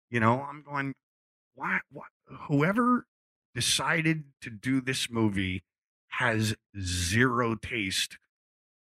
you 0.09 0.21
know, 0.21 0.45
I'm 0.49 0.63
going, 0.63 0.95
why 1.55 1.79
what 1.91 2.07
whoever 2.25 3.05
decided 3.53 4.23
to 4.41 4.49
do 4.49 4.79
this 4.79 5.09
movie 5.09 5.63
has 6.07 6.55
zero 6.79 7.55
taste 7.55 8.17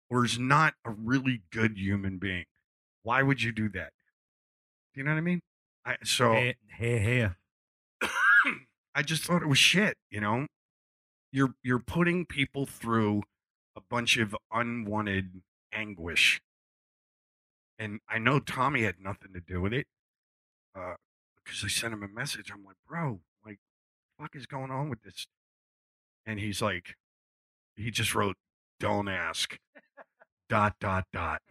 or 0.09 0.25
is 0.25 0.39
not 0.39 0.73
a 0.83 0.89
really 0.89 1.41
good 1.51 1.77
human 1.77 2.17
being. 2.17 2.45
Why 3.03 3.21
would 3.21 3.41
you 3.41 3.51
do 3.51 3.69
that? 3.69 3.91
Do 4.93 4.99
you 4.99 5.03
know 5.03 5.11
what 5.11 5.17
I 5.17 5.21
mean? 5.21 5.41
I, 5.85 5.95
so 6.03 6.33
Here, 6.33 6.53
here, 6.77 6.99
here. 6.99 7.37
I 8.93 9.01
just 9.03 9.23
thought 9.23 9.41
it 9.41 9.47
was 9.47 9.57
shit. 9.57 9.97
You 10.09 10.21
know, 10.21 10.47
you're 11.31 11.55
you're 11.63 11.79
putting 11.79 12.25
people 12.25 12.65
through 12.65 13.23
a 13.75 13.81
bunch 13.81 14.17
of 14.17 14.35
unwanted 14.51 15.41
anguish, 15.73 16.41
and 17.79 17.99
I 18.09 18.19
know 18.19 18.39
Tommy 18.39 18.83
had 18.83 18.99
nothing 18.99 19.33
to 19.33 19.39
do 19.39 19.61
with 19.61 19.73
it, 19.73 19.87
uh, 20.75 20.95
because 21.43 21.63
I 21.63 21.67
sent 21.67 21.93
him 21.93 22.03
a 22.03 22.07
message. 22.07 22.51
I'm 22.51 22.63
like, 22.63 22.75
bro, 22.87 23.21
like, 23.45 23.59
fuck 24.19 24.35
is 24.35 24.45
going 24.45 24.71
on 24.71 24.89
with 24.89 25.01
this? 25.03 25.27
And 26.25 26.39
he's 26.39 26.61
like, 26.61 26.95
he 27.75 27.91
just 27.91 28.13
wrote, 28.15 28.35
"Don't 28.79 29.07
ask." 29.07 29.57
dot 30.49 30.75
dot 30.81 31.05
dot. 31.13 31.41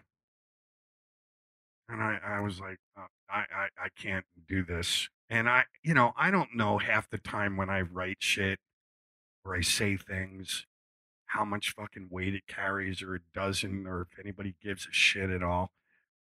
And 1.89 2.03
I, 2.03 2.19
I 2.23 2.41
was 2.41 2.61
like, 2.61 2.77
uh, 2.99 3.07
I, 3.31 3.39
I, 3.39 3.69
I 3.79 3.89
can't 3.97 4.27
do 4.47 4.63
this. 4.63 5.09
And 5.31 5.49
I, 5.49 5.65
you 5.85 5.95
know, 5.95 6.13
I 6.17 6.33
don't 6.33 6.57
know 6.57 6.79
half 6.79 7.09
the 7.09 7.19
time 7.19 7.57
when 7.57 7.71
I 7.71 7.83
write 7.83 8.17
shit 8.19 8.59
or 9.45 9.55
I 9.57 9.61
say 9.61 9.97
things, 9.97 10.67
how 11.27 11.45
much 11.45 11.71
fucking 11.71 12.09
weight 12.11 12.35
it 12.35 12.49
carries 12.49 13.01
or 13.01 13.15
it 13.15 13.23
doesn't, 13.33 13.87
or 13.87 14.03
if 14.03 14.19
anybody 14.19 14.57
gives 14.61 14.87
a 14.87 14.93
shit 14.93 15.31
at 15.31 15.45
all. 15.45 15.71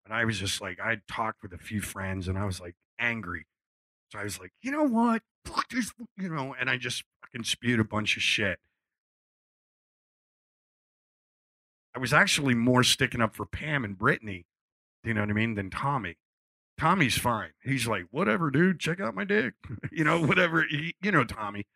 But 0.05 0.15
I 0.15 0.27
was 0.27 0.39
just 0.39 0.61
like, 0.61 0.79
I 0.79 0.99
talked 1.11 1.43
with 1.43 1.55
a 1.55 1.59
few 1.59 1.81
friends 1.81 2.29
and 2.29 2.39
I 2.39 2.45
was 2.45 2.61
like 2.61 2.77
angry. 3.01 3.47
So 4.13 4.19
I 4.19 4.25
was 4.25 4.39
like, 4.39 4.53
you 4.61 4.71
know 4.71 4.85
what? 4.85 5.23
Fuck 5.47 5.71
this, 5.71 5.91
you 6.19 6.29
know, 6.29 6.55
and 6.59 6.69
I 6.69 6.77
just 6.77 7.03
fucking 7.23 7.45
spewed 7.45 7.81
a 7.81 7.85
bunch 7.85 8.17
of 8.17 8.23
shit. 8.23 8.59
I 11.97 11.99
was 11.99 12.13
actually 12.13 12.55
more 12.55 12.83
sticking 12.83 13.23
up 13.23 13.35
for 13.35 13.47
Pam 13.47 13.85
and 13.85 13.97
Brittany, 13.97 14.45
you 15.03 15.15
know 15.15 15.23
what 15.23 15.31
I 15.31 15.33
mean, 15.33 15.55
than 15.55 15.71
Tommy. 15.71 16.17
Tommy's 16.79 17.19
fine. 17.19 17.51
He's 17.63 17.87
like, 17.87 18.07
whatever, 18.11 18.51
dude, 18.51 18.79
check 18.81 19.01
out 19.01 19.15
my 19.15 19.25
dick. 19.25 19.55
you 19.93 20.05
know, 20.05 20.21
whatever. 20.21 20.65
He, 20.69 20.95
you 21.03 21.11
know, 21.11 21.25
Tommy. 21.25 21.67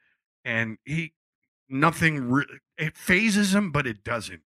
And 0.44 0.78
he, 0.84 1.12
nothing, 1.68 2.30
re- 2.30 2.46
it 2.78 2.96
phases 2.96 3.54
him, 3.54 3.70
but 3.72 3.86
it 3.86 4.04
doesn't. 4.04 4.42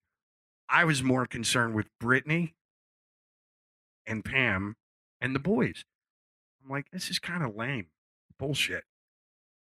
I 0.69 0.83
was 0.83 1.01
more 1.01 1.25
concerned 1.25 1.75
with 1.75 1.87
Brittany 1.99 2.55
and 4.05 4.23
Pam 4.25 4.75
and 5.21 5.33
the 5.33 5.39
boys. 5.39 5.85
I'm 6.63 6.69
like, 6.69 6.91
this 6.91 7.09
is 7.09 7.19
kind 7.19 7.43
of 7.43 7.55
lame. 7.55 7.87
Bullshit. 8.37 8.83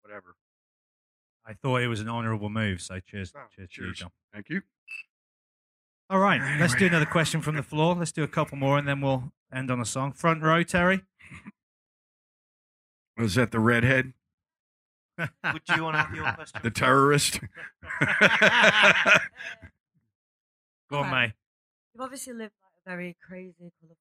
Whatever. 0.02 0.36
I 1.46 1.54
thought 1.54 1.82
it 1.82 1.88
was 1.88 2.00
an 2.00 2.08
honourable 2.08 2.50
move, 2.50 2.80
so 2.82 3.00
cheers, 3.00 3.32
Oh, 3.34 3.40
cheers, 3.54 3.70
to 3.70 3.80
you, 3.82 3.86
cheers. 3.88 3.98
John. 3.98 4.10
Thank 4.32 4.50
you. 4.50 4.60
All 6.10 6.18
right, 6.18 6.58
let's 6.60 6.74
do 6.74 6.86
another 6.86 7.06
question 7.06 7.40
from 7.40 7.54
the 7.56 7.62
floor. 7.62 7.94
Let's 7.94 8.12
do 8.12 8.22
a 8.24 8.28
couple 8.28 8.58
more, 8.58 8.76
and 8.78 8.86
then 8.86 9.00
we'll 9.00 9.32
end 9.52 9.70
on 9.70 9.80
a 9.80 9.84
song. 9.84 10.12
Front 10.12 10.42
row, 10.42 10.62
Terry. 10.62 11.02
Was 13.16 13.34
that 13.34 13.50
the 13.50 13.60
redhead? 13.60 14.12
Would 15.18 15.62
you 15.76 15.82
want 15.84 15.96
to 15.96 16.02
have 16.02 16.14
your 16.14 16.32
question? 16.34 16.60
The 16.62 16.70
terrorist? 16.70 17.40
Go 20.90 20.98
on, 20.98 21.04
Okay. 21.06 21.10
May. 21.10 21.32
You've 21.94 22.00
obviously 22.02 22.32
lived 22.32 22.54
like 22.62 22.72
a 22.86 22.88
very 22.88 23.16
crazy, 23.26 23.54
colourful. 23.80 23.96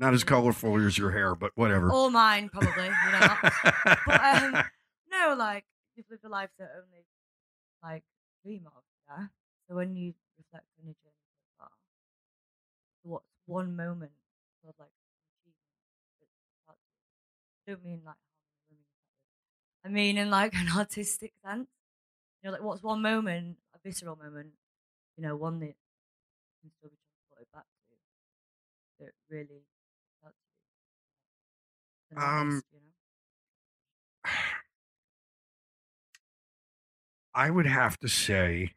Not 0.00 0.12
as 0.12 0.24
colorful 0.24 0.76
as 0.84 0.98
your 0.98 1.12
hair, 1.12 1.34
but 1.36 1.52
whatever. 1.54 1.90
All 1.92 2.10
mine, 2.10 2.48
probably. 2.48 2.86
You 2.86 3.12
know, 3.12 3.34
but 4.06 4.20
um, 4.20 4.64
no, 5.10 5.34
like 5.38 5.64
you've 5.94 6.06
lived 6.10 6.24
a 6.24 6.28
life 6.28 6.50
that 6.58 6.68
only 6.76 7.04
like 7.82 8.02
dream 8.44 8.62
of, 8.66 8.82
yeah. 9.08 9.26
So 9.68 9.76
when 9.76 9.94
you 9.94 10.14
reflect 10.36 10.66
on 10.80 10.86
your 10.86 10.94
journey 10.94 10.98
so 11.04 11.10
far, 11.22 11.23
what's 13.04 13.24
one 13.46 13.76
moment 13.76 14.12
of 14.66 14.74
like 14.78 14.88
achievement 15.42 15.56
I 16.68 16.72
don't 17.70 17.84
mean 17.84 18.00
like 18.04 18.16
how 18.16 18.70
many 18.70 18.70
women 18.70 18.80
you've 18.80 19.06
had 19.06 19.84
with. 19.84 19.86
I 19.86 19.88
mean 19.94 20.18
in 20.18 20.30
like 20.30 20.54
an 20.60 20.68
artistic 20.76 21.32
sense. 21.44 21.68
You 22.42 22.48
know, 22.48 22.52
like 22.52 22.62
what's 22.62 22.82
one 22.82 23.02
moment, 23.02 23.56
a 23.74 23.78
visceral 23.82 24.16
moment, 24.16 24.52
you 25.16 25.22
know, 25.22 25.36
one 25.36 25.60
that 25.60 25.66
you 25.66 25.74
can 26.62 26.70
still 26.78 26.90
be 26.90 26.96
transported 26.96 27.52
back 27.52 27.64
to 28.98 29.04
that 29.04 29.12
really 29.30 29.62
felt 30.22 30.34
you. 32.10 32.18
Um, 32.22 32.62
you 32.72 32.80
know? 32.80 32.86
I 37.34 37.50
would 37.50 37.66
have 37.66 37.98
to 38.00 38.08
say, 38.08 38.72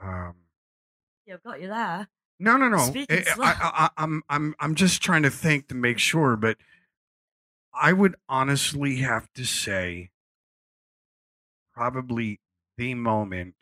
um, 0.00 0.34
I've 1.32 1.42
got 1.42 1.60
you 1.60 1.68
there. 1.68 2.08
no, 2.38 2.56
no, 2.56 2.68
no. 2.68 2.78
Speaking 2.78 3.18
eh, 3.18 3.22
eh, 3.26 3.30
I, 3.30 3.34
slow. 3.34 3.44
I, 3.44 3.54
I, 3.60 3.88
I'm, 3.96 4.22
I'm, 4.28 4.54
I'm 4.60 4.74
just 4.74 5.02
trying 5.02 5.22
to 5.22 5.30
think 5.30 5.68
to 5.68 5.74
make 5.74 5.98
sure, 5.98 6.36
but 6.36 6.56
I 7.74 7.92
would 7.92 8.16
honestly 8.28 8.96
have 8.96 9.32
to 9.34 9.44
say, 9.44 10.10
probably 11.74 12.40
the 12.76 12.94
moment 12.94 13.54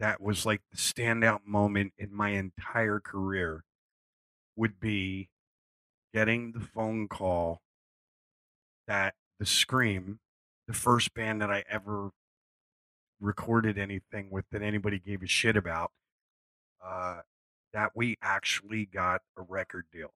that 0.00 0.20
was 0.20 0.46
like 0.46 0.62
the 0.72 0.78
standout 0.78 1.40
moment 1.46 1.92
in 1.98 2.12
my 2.12 2.30
entire 2.30 3.00
career 3.00 3.64
would 4.56 4.80
be 4.80 5.28
getting 6.12 6.52
the 6.52 6.60
phone 6.60 7.06
call 7.06 7.60
that 8.88 9.14
the 9.38 9.46
Scream, 9.46 10.18
the 10.66 10.74
first 10.74 11.14
band 11.14 11.40
that 11.40 11.50
I 11.50 11.64
ever 11.70 12.10
recorded 13.20 13.78
anything 13.78 14.28
with 14.30 14.46
that 14.50 14.62
anybody 14.62 14.98
gave 14.98 15.22
a 15.22 15.26
shit 15.26 15.56
about, 15.56 15.92
uh, 16.84 17.20
that 17.72 17.92
we 17.94 18.16
actually 18.22 18.86
got 18.86 19.22
a 19.36 19.42
record 19.42 19.86
deal. 19.92 20.12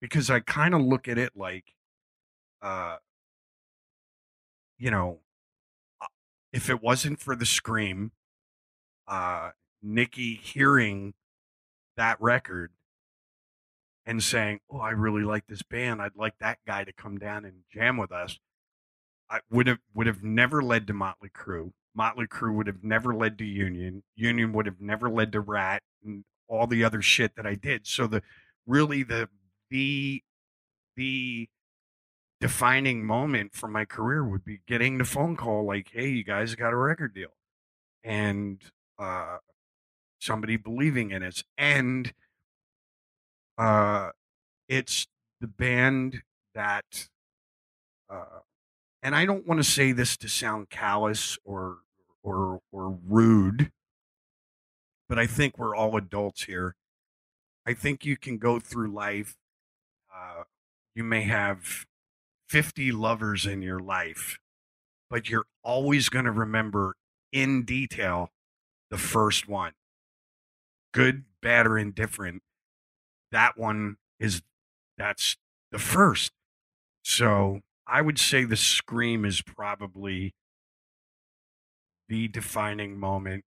Because 0.00 0.30
I 0.30 0.40
kind 0.40 0.74
of 0.74 0.82
look 0.82 1.08
at 1.08 1.18
it 1.18 1.32
like, 1.34 1.74
uh, 2.62 2.96
you 4.78 4.90
know, 4.90 5.20
uh, 6.00 6.06
if 6.52 6.68
it 6.68 6.82
wasn't 6.82 7.20
for 7.20 7.34
the 7.34 7.46
Scream, 7.46 8.12
uh, 9.08 9.50
Nikki 9.82 10.34
hearing 10.34 11.14
that 11.96 12.20
record 12.20 12.72
and 14.06 14.22
saying, 14.22 14.60
"Oh, 14.70 14.78
I 14.78 14.90
really 14.90 15.22
like 15.22 15.46
this 15.46 15.62
band. 15.62 16.02
I'd 16.02 16.16
like 16.16 16.38
that 16.38 16.58
guy 16.66 16.84
to 16.84 16.92
come 16.92 17.18
down 17.18 17.44
and 17.44 17.64
jam 17.72 17.96
with 17.96 18.12
us." 18.12 18.38
I 19.30 19.40
would 19.50 19.66
have 19.66 19.78
would 19.94 20.06
have 20.06 20.22
never 20.22 20.62
led 20.62 20.86
to 20.86 20.92
Mötley 20.92 21.30
Crüe. 21.32 21.72
Mötley 21.96 22.26
Crüe 22.28 22.54
would 22.54 22.66
have 22.66 22.82
never 22.82 23.14
led 23.14 23.38
to 23.38 23.44
Union. 23.44 24.02
Union 24.16 24.52
would 24.52 24.66
have 24.66 24.80
never 24.80 25.08
led 25.08 25.32
to 25.32 25.40
Ratt 25.40 25.82
and 26.04 26.24
all 26.48 26.66
the 26.66 26.84
other 26.84 27.02
shit 27.02 27.36
that 27.36 27.46
I 27.46 27.54
did. 27.54 27.86
So 27.86 28.06
the 28.06 28.22
really 28.66 29.02
the 29.02 29.28
the 29.70 30.22
the 30.96 31.48
defining 32.40 33.04
moment 33.04 33.54
for 33.54 33.68
my 33.68 33.84
career 33.84 34.24
would 34.24 34.44
be 34.44 34.60
getting 34.66 34.98
the 34.98 35.04
phone 35.04 35.36
call 35.36 35.64
like, 35.64 35.90
"Hey, 35.92 36.08
you 36.08 36.24
guys 36.24 36.54
got 36.54 36.72
a 36.72 36.76
record 36.76 37.14
deal," 37.14 37.34
and 38.02 38.62
uh, 38.98 39.38
somebody 40.20 40.56
believing 40.56 41.10
in 41.10 41.22
us, 41.22 41.44
and 41.56 42.12
uh, 43.58 44.10
it's 44.68 45.06
the 45.40 45.46
band 45.46 46.22
that, 46.54 47.08
uh, 48.10 48.40
and 49.04 49.14
I 49.14 49.26
don't 49.26 49.46
want 49.46 49.62
to 49.62 49.70
say 49.70 49.92
this 49.92 50.16
to 50.16 50.28
sound 50.28 50.70
callous 50.70 51.36
or 51.44 51.76
or 52.22 52.60
or 52.72 52.98
rude, 53.06 53.70
but 55.08 55.18
I 55.18 55.26
think 55.26 55.58
we're 55.58 55.76
all 55.76 55.96
adults 55.96 56.44
here. 56.44 56.74
I 57.66 57.74
think 57.74 58.06
you 58.06 58.16
can 58.16 58.38
go 58.38 58.58
through 58.58 58.88
life. 58.88 59.36
Uh, 60.12 60.44
you 60.94 61.04
may 61.04 61.22
have 61.22 61.84
50 62.48 62.92
lovers 62.92 63.44
in 63.46 63.60
your 63.60 63.78
life, 63.78 64.38
but 65.10 65.28
you're 65.28 65.46
always 65.62 66.08
going 66.08 66.24
to 66.24 66.32
remember 66.32 66.94
in 67.30 67.64
detail 67.64 68.30
the 68.90 68.98
first 68.98 69.48
one. 69.48 69.72
Good, 70.92 71.24
bad, 71.42 71.66
or 71.66 71.76
indifferent. 71.76 72.42
That 73.32 73.58
one 73.58 73.96
is, 74.20 74.42
that's 74.96 75.36
the 75.72 75.78
first. 75.78 76.32
So 77.02 77.60
I 77.86 78.00
would 78.00 78.18
say 78.18 78.44
the 78.44 78.56
scream 78.56 79.24
is 79.24 79.42
probably 79.42 80.34
the 82.08 82.28
defining 82.28 82.98
moment. 82.98 83.44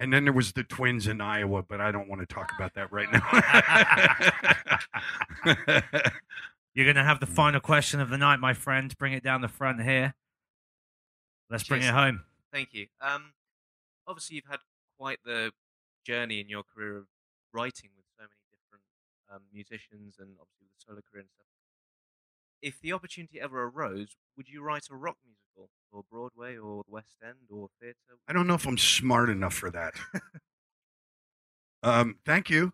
And 0.00 0.12
then 0.12 0.24
there 0.24 0.32
was 0.32 0.52
the 0.52 0.64
twins 0.64 1.06
in 1.06 1.20
Iowa, 1.20 1.62
but 1.62 1.80
I 1.80 1.92
don't 1.92 2.08
want 2.08 2.20
to 2.20 2.26
talk 2.26 2.52
about 2.54 2.74
that 2.74 2.90
right 2.92 3.08
now. 3.12 3.22
You're 6.74 6.86
going 6.86 6.96
to 6.96 7.04
have 7.04 7.20
the 7.20 7.26
final 7.26 7.60
question 7.60 8.00
of 8.00 8.10
the 8.10 8.18
night, 8.18 8.40
my 8.40 8.54
friend. 8.54 8.96
Bring 8.98 9.12
it 9.12 9.22
down 9.22 9.40
the 9.40 9.48
front 9.48 9.80
here. 9.82 10.14
Let's 11.48 11.62
bring 11.64 11.82
Cheers. 11.82 11.90
it 11.90 11.94
home. 11.94 12.24
Thank 12.52 12.70
you. 12.72 12.86
Um, 13.00 13.32
obviously, 14.06 14.36
you've 14.36 14.46
had 14.50 14.58
quite 14.98 15.18
the 15.24 15.52
journey 16.04 16.40
in 16.40 16.48
your 16.48 16.64
career 16.64 16.96
of 16.96 17.06
writing 17.52 17.90
with 17.96 18.06
so 18.18 18.22
many 18.22 18.42
different 18.50 18.82
um, 19.32 19.42
musicians 19.52 20.16
and 20.18 20.30
obviously 20.40 20.66
the 20.66 20.84
solo 20.84 21.00
career 21.10 21.20
and 21.20 21.30
stuff. 21.30 21.46
If 22.64 22.80
the 22.80 22.92
opportunity 22.94 23.40
ever 23.40 23.64
arose, 23.64 24.16
would 24.36 24.48
you 24.48 24.62
write 24.62 24.86
a 24.90 24.96
rock 24.96 25.18
musical 25.24 25.68
for 25.90 26.02
Broadway 26.10 26.56
or 26.56 26.82
the 26.86 26.92
West 26.92 27.16
End 27.22 27.36
or 27.50 27.68
theatre? 27.80 28.16
I 28.26 28.32
don't 28.32 28.46
know 28.46 28.54
if 28.54 28.66
I'm 28.66 28.78
smart 28.78 29.28
enough 29.28 29.54
for 29.54 29.70
that. 29.70 29.94
um, 31.82 32.16
thank 32.24 32.50
you. 32.50 32.72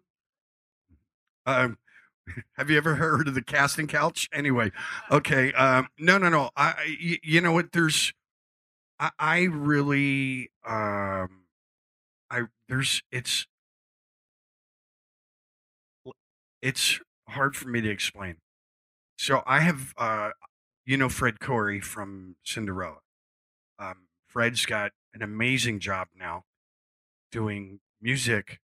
Um, 1.47 1.79
have 2.57 2.71
you 2.71 2.77
ever 2.77 2.97
heard 2.97 3.29
of 3.29 3.35
the 3.35 3.43
casting 3.43 3.87
couch? 3.87 4.29
Anyway, 4.33 4.73
okay. 5.11 5.53
Um, 5.53 5.89
no, 5.99 6.19
no, 6.19 6.29
no. 6.29 6.51
I, 6.57 6.69
I- 6.71 6.97
y- 7.03 7.19
you 7.23 7.41
know 7.41 7.53
what? 7.53 7.73
There's, 7.73 8.13
I, 9.01 9.11
I 9.19 9.41
really, 9.45 10.51
um, 10.67 11.45
I 12.31 12.43
there's, 12.69 13.03
it's, 13.13 13.47
it's 16.63 17.01
hard 17.29 17.57
for 17.57 17.69
me 17.69 17.81
to 17.81 17.91
explain. 17.91 18.37
So 19.21 19.43
I 19.45 19.61
have, 19.61 19.93
uh, 19.99 20.31
you 20.87 20.97
know, 20.97 21.11
Fred 21.11 21.41
Coury 21.41 21.79
from 21.79 22.37
Cinderella. 22.43 23.01
Um, 23.79 24.07
Fred's 24.27 24.65
got 24.65 24.93
an 25.13 25.21
amazing 25.21 25.79
job 25.81 26.09
now 26.19 26.45
doing 27.31 27.81
music 28.01 28.61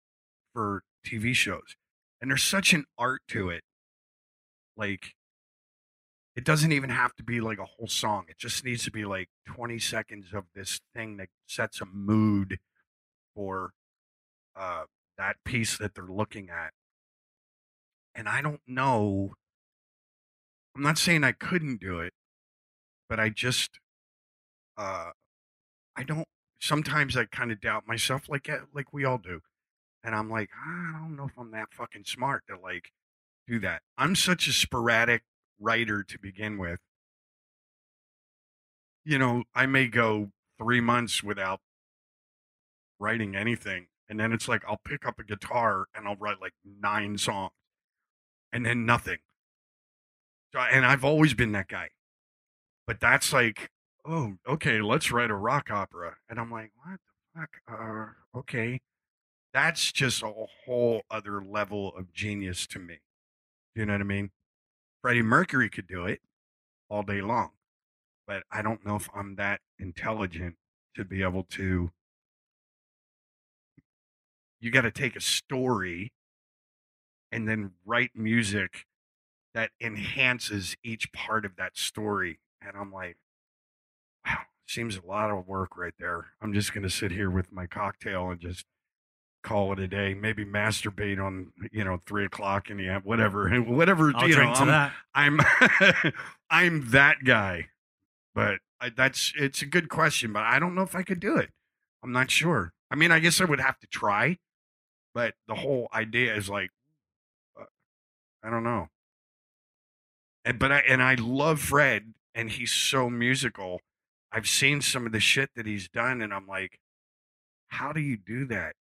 for 0.53 0.83
TV 1.03 1.33
shows. 1.33 1.75
And 2.21 2.29
there's 2.29 2.43
such 2.43 2.71
an 2.71 2.85
art 2.99 3.21
to 3.29 3.49
it. 3.49 3.63
Like, 4.77 5.15
it 6.35 6.45
doesn't 6.45 6.71
even 6.71 6.91
have 6.91 7.15
to 7.15 7.23
be 7.23 7.41
like 7.41 7.57
a 7.57 7.65
whole 7.65 7.87
song. 7.87 8.25
It 8.27 8.37
just 8.37 8.63
needs 8.63 8.83
to 8.83 8.91
be 8.91 9.05
like 9.05 9.29
20 9.47 9.79
seconds 9.79 10.35
of 10.35 10.43
this 10.53 10.79
thing 10.95 11.17
that 11.17 11.29
sets 11.47 11.81
a 11.81 11.85
mood 11.85 12.59
for 13.33 13.71
uh, 14.55 14.83
that 15.17 15.37
piece 15.45 15.79
that 15.79 15.95
they're 15.95 16.05
looking 16.05 16.51
at. 16.51 16.73
And 18.13 18.29
I 18.29 18.43
don't 18.43 18.61
know. 18.67 19.33
I'm 20.75 20.81
not 20.81 20.97
saying 20.97 21.23
I 21.23 21.33
couldn't 21.33 21.79
do 21.79 21.99
it, 21.99 22.13
but 23.09 23.19
I 23.19 23.29
just, 23.29 23.79
uh, 24.77 25.11
I 25.95 26.03
don't. 26.03 26.27
Sometimes 26.59 27.17
I 27.17 27.25
kind 27.25 27.51
of 27.51 27.61
doubt 27.61 27.87
myself, 27.87 28.29
like 28.29 28.49
eh, 28.49 28.59
like 28.73 28.93
we 28.93 29.05
all 29.05 29.17
do, 29.17 29.41
and 30.03 30.15
I'm 30.15 30.29
like, 30.29 30.49
I 30.65 30.99
don't 30.99 31.15
know 31.15 31.25
if 31.25 31.37
I'm 31.37 31.51
that 31.51 31.67
fucking 31.71 32.05
smart 32.05 32.43
to 32.49 32.57
like 32.57 32.91
do 33.47 33.59
that. 33.59 33.81
I'm 33.97 34.15
such 34.15 34.47
a 34.47 34.53
sporadic 34.53 35.23
writer 35.59 36.03
to 36.03 36.19
begin 36.19 36.57
with. 36.57 36.79
You 39.05 39.19
know, 39.19 39.43
I 39.53 39.65
may 39.65 39.87
go 39.87 40.31
three 40.57 40.81
months 40.81 41.23
without 41.23 41.59
writing 42.99 43.35
anything, 43.35 43.87
and 44.09 44.19
then 44.19 44.31
it's 44.31 44.47
like 44.47 44.63
I'll 44.67 44.81
pick 44.85 45.05
up 45.05 45.19
a 45.19 45.23
guitar 45.23 45.85
and 45.95 46.07
I'll 46.07 46.15
write 46.15 46.41
like 46.41 46.53
nine 46.65 47.17
songs, 47.17 47.51
and 48.51 48.65
then 48.65 48.85
nothing. 48.85 49.19
And 50.55 50.85
I've 50.85 51.03
always 51.03 51.33
been 51.33 51.51
that 51.53 51.67
guy. 51.67 51.89
But 52.85 52.99
that's 52.99 53.33
like, 53.33 53.69
oh, 54.05 54.33
okay, 54.47 54.81
let's 54.81 55.11
write 55.11 55.31
a 55.31 55.35
rock 55.35 55.71
opera. 55.71 56.17
And 56.29 56.39
I'm 56.39 56.51
like, 56.51 56.71
what 56.83 56.99
the 57.35 57.39
fuck? 57.39 57.49
Uh, 57.67 58.39
okay. 58.39 58.81
That's 59.53 59.91
just 59.91 60.23
a 60.23 60.33
whole 60.65 61.03
other 61.11 61.41
level 61.43 61.93
of 61.95 62.11
genius 62.11 62.67
to 62.67 62.79
me. 62.79 62.99
You 63.75 63.85
know 63.85 63.93
what 63.93 64.01
I 64.01 64.05
mean? 64.05 64.31
Freddie 65.01 65.21
Mercury 65.21 65.69
could 65.69 65.87
do 65.87 66.05
it 66.05 66.19
all 66.89 67.03
day 67.03 67.21
long. 67.21 67.51
But 68.25 68.43
I 68.51 68.61
don't 68.61 68.85
know 68.85 68.95
if 68.95 69.09
I'm 69.13 69.35
that 69.35 69.61
intelligent 69.79 70.55
to 70.95 71.03
be 71.03 71.23
able 71.23 71.43
to. 71.51 71.91
You 74.59 74.71
got 74.71 74.81
to 74.81 74.91
take 74.91 75.15
a 75.15 75.21
story 75.21 76.13
and 77.31 77.47
then 77.47 77.71
write 77.85 78.11
music 78.15 78.85
that 79.53 79.71
enhances 79.79 80.75
each 80.83 81.11
part 81.13 81.45
of 81.45 81.55
that 81.57 81.77
story. 81.77 82.39
And 82.61 82.75
I'm 82.75 82.91
like, 82.91 83.17
wow, 84.25 84.39
seems 84.67 84.97
a 84.97 85.05
lot 85.05 85.29
of 85.29 85.47
work 85.47 85.77
right 85.77 85.93
there. 85.99 86.27
I'm 86.41 86.53
just 86.53 86.73
going 86.73 86.83
to 86.83 86.89
sit 86.89 87.11
here 87.11 87.29
with 87.29 87.51
my 87.51 87.67
cocktail 87.67 88.29
and 88.29 88.39
just 88.39 88.65
call 89.43 89.73
it 89.73 89.79
a 89.79 89.87
day. 89.87 90.13
Maybe 90.13 90.45
masturbate 90.45 91.23
on, 91.23 91.51
you 91.71 91.83
know, 91.83 91.99
three 92.05 92.25
o'clock 92.25 92.69
in 92.69 92.77
the 92.77 92.87
end, 92.87 93.03
whatever, 93.03 93.49
whatever. 93.61 94.11
I'll 94.15 94.27
you 94.27 94.35
drink 94.35 94.51
know, 94.51 94.65
to 94.65 94.71
I'm, 95.13 95.37
that. 95.37 96.03
I'm, 96.03 96.13
I'm 96.49 96.91
that 96.91 97.23
guy. 97.23 97.67
But 98.33 98.59
I, 98.81 98.89
that's 98.89 99.31
it's 99.37 99.61
a 99.61 99.65
good 99.65 99.89
question, 99.89 100.33
but 100.33 100.43
I 100.43 100.59
don't 100.59 100.73
know 100.75 100.81
if 100.81 100.95
I 100.95 101.03
could 101.03 101.19
do 101.19 101.37
it. 101.37 101.51
I'm 102.03 102.11
not 102.11 102.31
sure. 102.31 102.73
I 102.89 102.95
mean, 102.95 103.11
I 103.11 103.19
guess 103.19 103.39
I 103.39 103.45
would 103.45 103.59
have 103.59 103.79
to 103.79 103.87
try, 103.87 104.37
but 105.13 105.35
the 105.47 105.55
whole 105.55 105.87
idea 105.93 106.35
is 106.35 106.49
like, 106.49 106.69
uh, 107.59 107.65
I 108.43 108.49
don't 108.49 108.63
know. 108.63 108.89
And 110.45 110.59
but 110.59 110.71
I 110.71 110.79
and 110.79 111.01
I 111.01 111.15
love 111.15 111.59
Fred, 111.61 112.13
and 112.35 112.49
he's 112.51 112.71
so 112.71 113.09
musical. 113.09 113.81
I've 114.31 114.47
seen 114.47 114.81
some 114.81 115.05
of 115.05 115.11
the 115.11 115.19
shit 115.19 115.51
that 115.55 115.65
he's 115.65 115.87
done, 115.87 116.21
and 116.21 116.33
I'm 116.33 116.47
like, 116.47 116.79
how 117.69 117.93
do 117.93 118.01
you 118.01 118.17
do 118.17 118.45
that? 118.45 118.75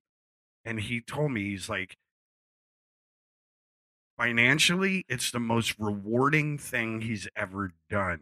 And 0.65 0.81
he 0.81 1.01
told 1.01 1.33
me 1.33 1.45
he's 1.51 1.69
like, 1.69 1.97
financially, 4.19 5.05
it's 5.09 5.31
the 5.31 5.41
most 5.41 5.75
rewarding 5.79 6.59
thing 6.59 7.01
he's 7.03 7.29
ever 7.37 7.73
done. 7.91 8.21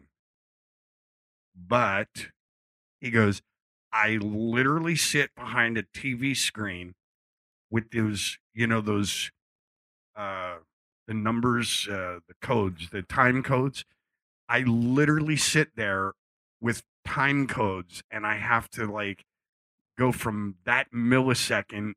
But 1.55 2.27
he 2.99 3.11
goes, 3.11 3.41
I 3.91 4.17
literally 4.17 4.95
sit 4.95 5.35
behind 5.35 5.77
a 5.77 5.83
TV 5.83 6.35
screen 6.35 6.93
with 7.69 7.91
those, 7.91 8.37
you 8.53 8.67
know, 8.67 8.81
those 8.81 9.31
uh 10.15 10.57
the 11.07 11.13
numbers, 11.13 11.87
uh, 11.89 12.19
the 12.27 12.35
codes, 12.41 12.89
the 12.91 13.01
time 13.01 13.43
codes. 13.43 13.85
I 14.47 14.61
literally 14.61 15.37
sit 15.37 15.75
there 15.75 16.13
with 16.59 16.83
time 17.05 17.47
codes 17.47 18.03
and 18.11 18.25
I 18.25 18.35
have 18.35 18.69
to 18.71 18.85
like 18.85 19.25
go 19.97 20.11
from 20.11 20.55
that 20.65 20.91
millisecond 20.93 21.93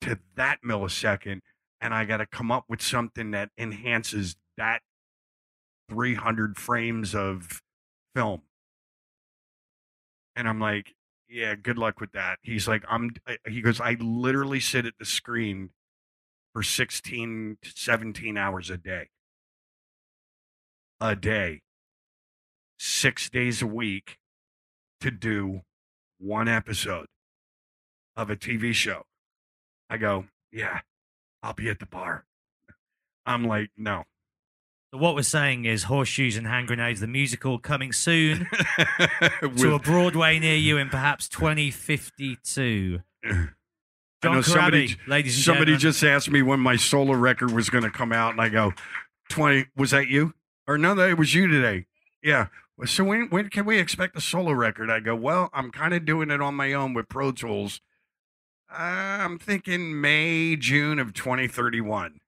to 0.00 0.18
that 0.36 0.58
millisecond 0.64 1.40
and 1.80 1.94
I 1.94 2.04
got 2.04 2.18
to 2.18 2.26
come 2.26 2.50
up 2.50 2.64
with 2.68 2.82
something 2.82 3.30
that 3.32 3.50
enhances 3.58 4.36
that 4.56 4.82
300 5.88 6.56
frames 6.56 7.14
of 7.14 7.62
film. 8.14 8.42
And 10.36 10.48
I'm 10.48 10.60
like, 10.60 10.94
yeah, 11.28 11.54
good 11.54 11.78
luck 11.78 12.00
with 12.00 12.12
that. 12.12 12.38
He's 12.42 12.68
like, 12.68 12.84
I'm, 12.88 13.10
he 13.46 13.60
goes, 13.60 13.80
I 13.80 13.96
literally 14.00 14.60
sit 14.60 14.86
at 14.86 14.94
the 14.98 15.04
screen 15.04 15.70
for 16.58 16.64
16 16.64 17.58
to 17.62 17.70
17 17.76 18.36
hours 18.36 18.68
a 18.68 18.76
day. 18.76 19.10
A 21.00 21.14
day. 21.14 21.60
Six 22.80 23.30
days 23.30 23.62
a 23.62 23.66
week 23.68 24.18
to 25.00 25.12
do 25.12 25.60
one 26.18 26.48
episode 26.48 27.06
of 28.16 28.28
a 28.28 28.34
TV 28.34 28.74
show. 28.74 29.02
I 29.88 29.98
go, 29.98 30.24
yeah, 30.50 30.80
I'll 31.44 31.52
be 31.52 31.68
at 31.68 31.78
the 31.78 31.86
bar. 31.86 32.24
I'm 33.24 33.44
like, 33.44 33.70
no. 33.76 34.02
So 34.92 34.98
what 34.98 35.14
we're 35.14 35.22
saying 35.22 35.64
is 35.64 35.84
Horseshoes 35.84 36.36
and 36.36 36.48
Hand 36.48 36.66
Grenades, 36.66 36.98
the 36.98 37.06
musical, 37.06 37.60
coming 37.60 37.92
soon 37.92 38.48
to 39.58 39.74
a 39.74 39.78
Broadway 39.78 40.40
near 40.40 40.56
you 40.56 40.76
in 40.76 40.88
perhaps 40.88 41.28
2052. 41.28 42.98
I 44.22 44.26
John 44.26 44.34
know 44.36 44.42
somebody, 44.42 44.96
ladies 45.06 45.36
and 45.36 45.44
somebody 45.44 45.72
gentlemen. 45.72 45.80
just 45.80 46.02
asked 46.02 46.30
me 46.30 46.42
when 46.42 46.60
my 46.60 46.76
solo 46.76 47.14
record 47.14 47.52
was 47.52 47.70
going 47.70 47.84
to 47.84 47.90
come 47.90 48.12
out, 48.12 48.32
and 48.32 48.40
I 48.40 48.48
go, 48.48 48.72
"20 49.30 49.66
was 49.76 49.92
that 49.92 50.08
you? 50.08 50.34
Or 50.66 50.76
no, 50.76 50.94
that 50.94 51.10
it 51.10 51.18
was 51.18 51.34
you 51.34 51.46
today? 51.46 51.86
Yeah. 52.22 52.48
So 52.84 53.04
when 53.04 53.28
when 53.30 53.48
can 53.48 53.64
we 53.64 53.78
expect 53.78 54.16
a 54.16 54.20
solo 54.20 54.52
record? 54.52 54.90
I 54.90 55.00
go, 55.00 55.16
well, 55.16 55.50
I'm 55.52 55.70
kind 55.70 55.94
of 55.94 56.04
doing 56.04 56.30
it 56.30 56.40
on 56.40 56.54
my 56.54 56.72
own 56.72 56.94
with 56.94 57.08
Pro 57.08 57.32
Tools. 57.32 57.80
I'm 58.70 59.38
thinking 59.38 60.00
May, 60.00 60.56
June 60.56 60.98
of 60.98 61.12
2031. 61.14 62.20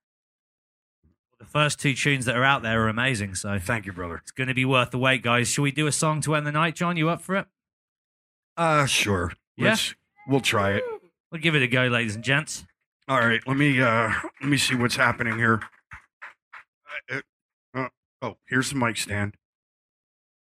The 1.39 1.45
first 1.45 1.79
two 1.79 1.95
tunes 1.95 2.25
that 2.25 2.37
are 2.37 2.45
out 2.45 2.63
there 2.63 2.85
are 2.85 2.89
amazing. 2.89 3.35
So 3.35 3.59
thank 3.59 3.87
you, 3.87 3.93
brother. 3.93 4.17
It's 4.17 4.31
going 4.31 4.49
to 4.49 4.55
be 4.55 4.65
worth 4.65 4.91
the 4.91 4.99
wait, 4.99 5.23
guys. 5.23 5.49
Should 5.49 5.63
we 5.63 5.71
do 5.71 5.87
a 5.87 5.93
song 5.93 6.21
to 6.23 6.35
end 6.35 6.47
the 6.47 6.53
night, 6.53 6.75
John? 6.75 6.97
You 6.97 7.09
up 7.11 7.21
for 7.23 7.37
it? 7.37 7.47
Uh, 8.57 8.87
sure. 8.87 9.33
Yeah? 9.57 9.77
We'll 10.27 10.41
try 10.41 10.73
it. 10.73 10.85
We'll 11.31 11.41
give 11.41 11.55
it 11.55 11.63
a 11.63 11.69
go, 11.69 11.87
ladies 11.87 12.15
and 12.15 12.25
gents. 12.25 12.65
All 13.09 13.19
right, 13.19 13.41
let 13.47 13.57
me 13.57 13.81
uh 13.81 14.13
let 14.41 14.49
me 14.49 14.57
see 14.57 14.75
what's 14.75 14.97
happening 14.97 15.37
here. 15.37 15.63
Uh, 17.11 17.21
uh, 17.75 17.89
oh, 18.23 18.37
here's 18.49 18.71
the 18.71 18.77
mic 18.77 18.97
stand. 18.97 19.35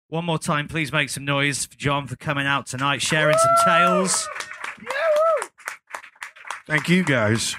One 0.08 0.24
more 0.24 0.38
time, 0.38 0.68
please 0.68 0.92
make 0.92 1.10
some 1.10 1.24
noise 1.24 1.66
for 1.66 1.76
John 1.76 2.06
for 2.06 2.16
coming 2.16 2.46
out 2.46 2.66
tonight, 2.66 3.02
sharing 3.02 3.36
some 3.36 3.54
tales. 3.64 4.28
Thank 6.66 6.88
you 6.88 7.04
guys. 7.04 7.56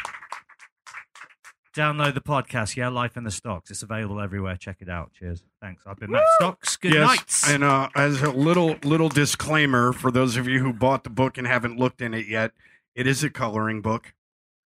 Download 1.75 2.13
the 2.13 2.21
podcast, 2.21 2.75
yeah, 2.75 2.87
Life 2.87 3.17
in 3.17 3.23
the 3.23 3.31
Stocks. 3.31 3.69
It's 3.69 3.83
available 3.83 4.19
everywhere. 4.19 4.55
Check 4.55 4.77
it 4.79 4.89
out. 4.89 5.11
Cheers. 5.13 5.43
Thanks. 5.61 5.83
I've 5.85 5.97
been 5.97 6.09
Matt 6.09 6.23
Stocks. 6.39 6.75
Good 6.75 6.93
yes, 6.93 7.05
night. 7.05 7.53
And 7.53 7.63
uh, 7.63 7.89
as 7.95 8.21
a 8.21 8.31
little 8.31 8.77
little 8.83 9.09
disclaimer 9.09 9.93
for 9.93 10.09
those 10.09 10.37
of 10.37 10.47
you 10.47 10.59
who 10.59 10.73
bought 10.73 11.03
the 11.03 11.09
book 11.09 11.37
and 11.37 11.45
haven't 11.45 11.77
looked 11.77 12.01
in 12.01 12.13
it 12.13 12.27
yet, 12.27 12.51
it 12.97 13.05
is 13.05 13.23
a 13.23 13.29
coloring 13.29 13.79
book. 13.81 14.13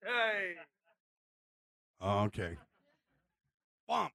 Hey. 0.05 0.53
Okay. 2.01 2.57
One, 3.87 4.11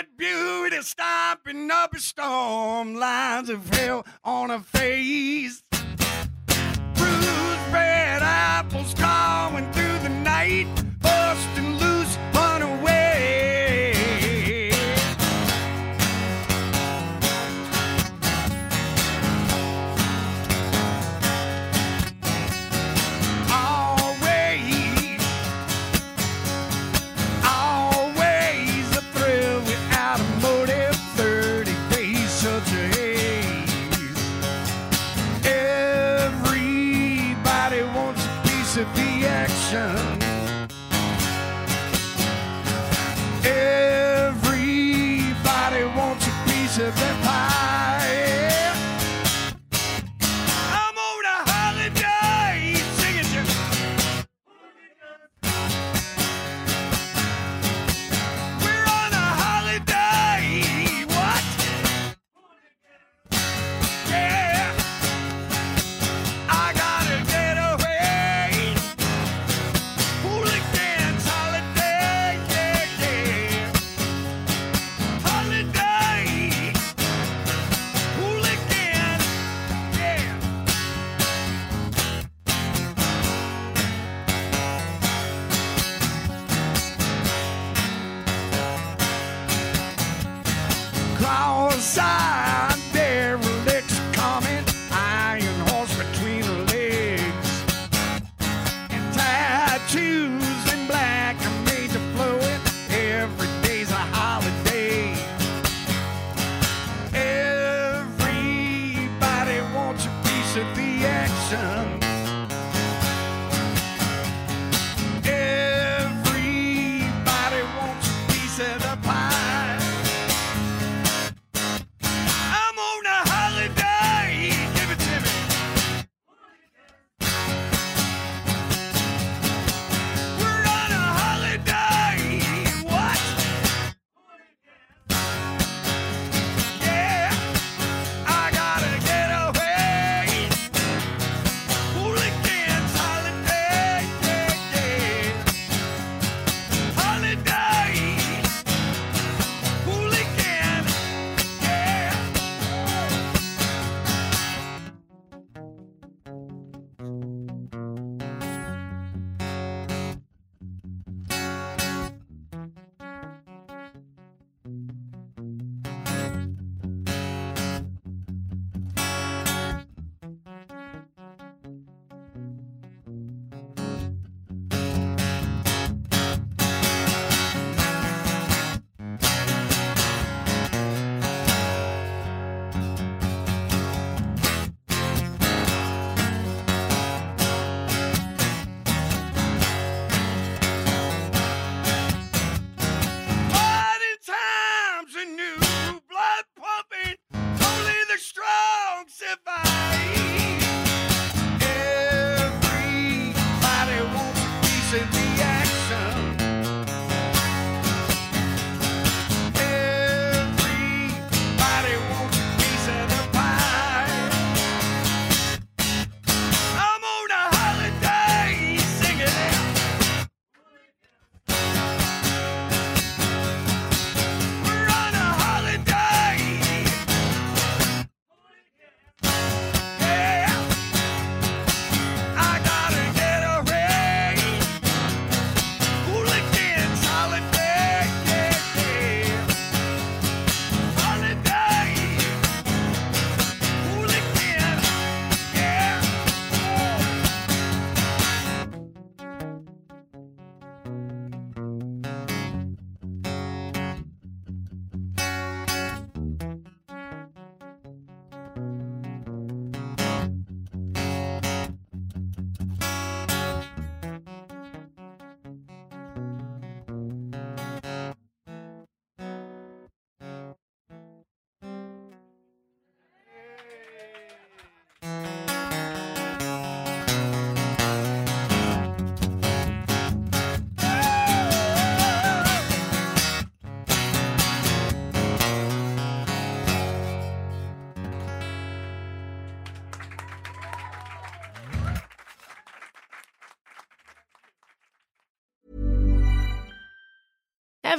Dead 0.00 0.16
beauty 0.16 0.80
stomping 0.80 1.70
up 1.70 1.94
a 1.94 1.98
storm. 1.98 2.94
Lines 2.94 3.50
of 3.50 3.68
hell 3.68 4.06
on 4.24 4.48
her 4.48 4.60
face. 4.60 5.62
Bruised 6.94 7.66
red 7.70 8.22
apples 8.22 8.94
crawling 8.94 9.70
through 9.72 9.98
the 9.98 10.08
night. 10.08 10.68
Busting 11.00 11.79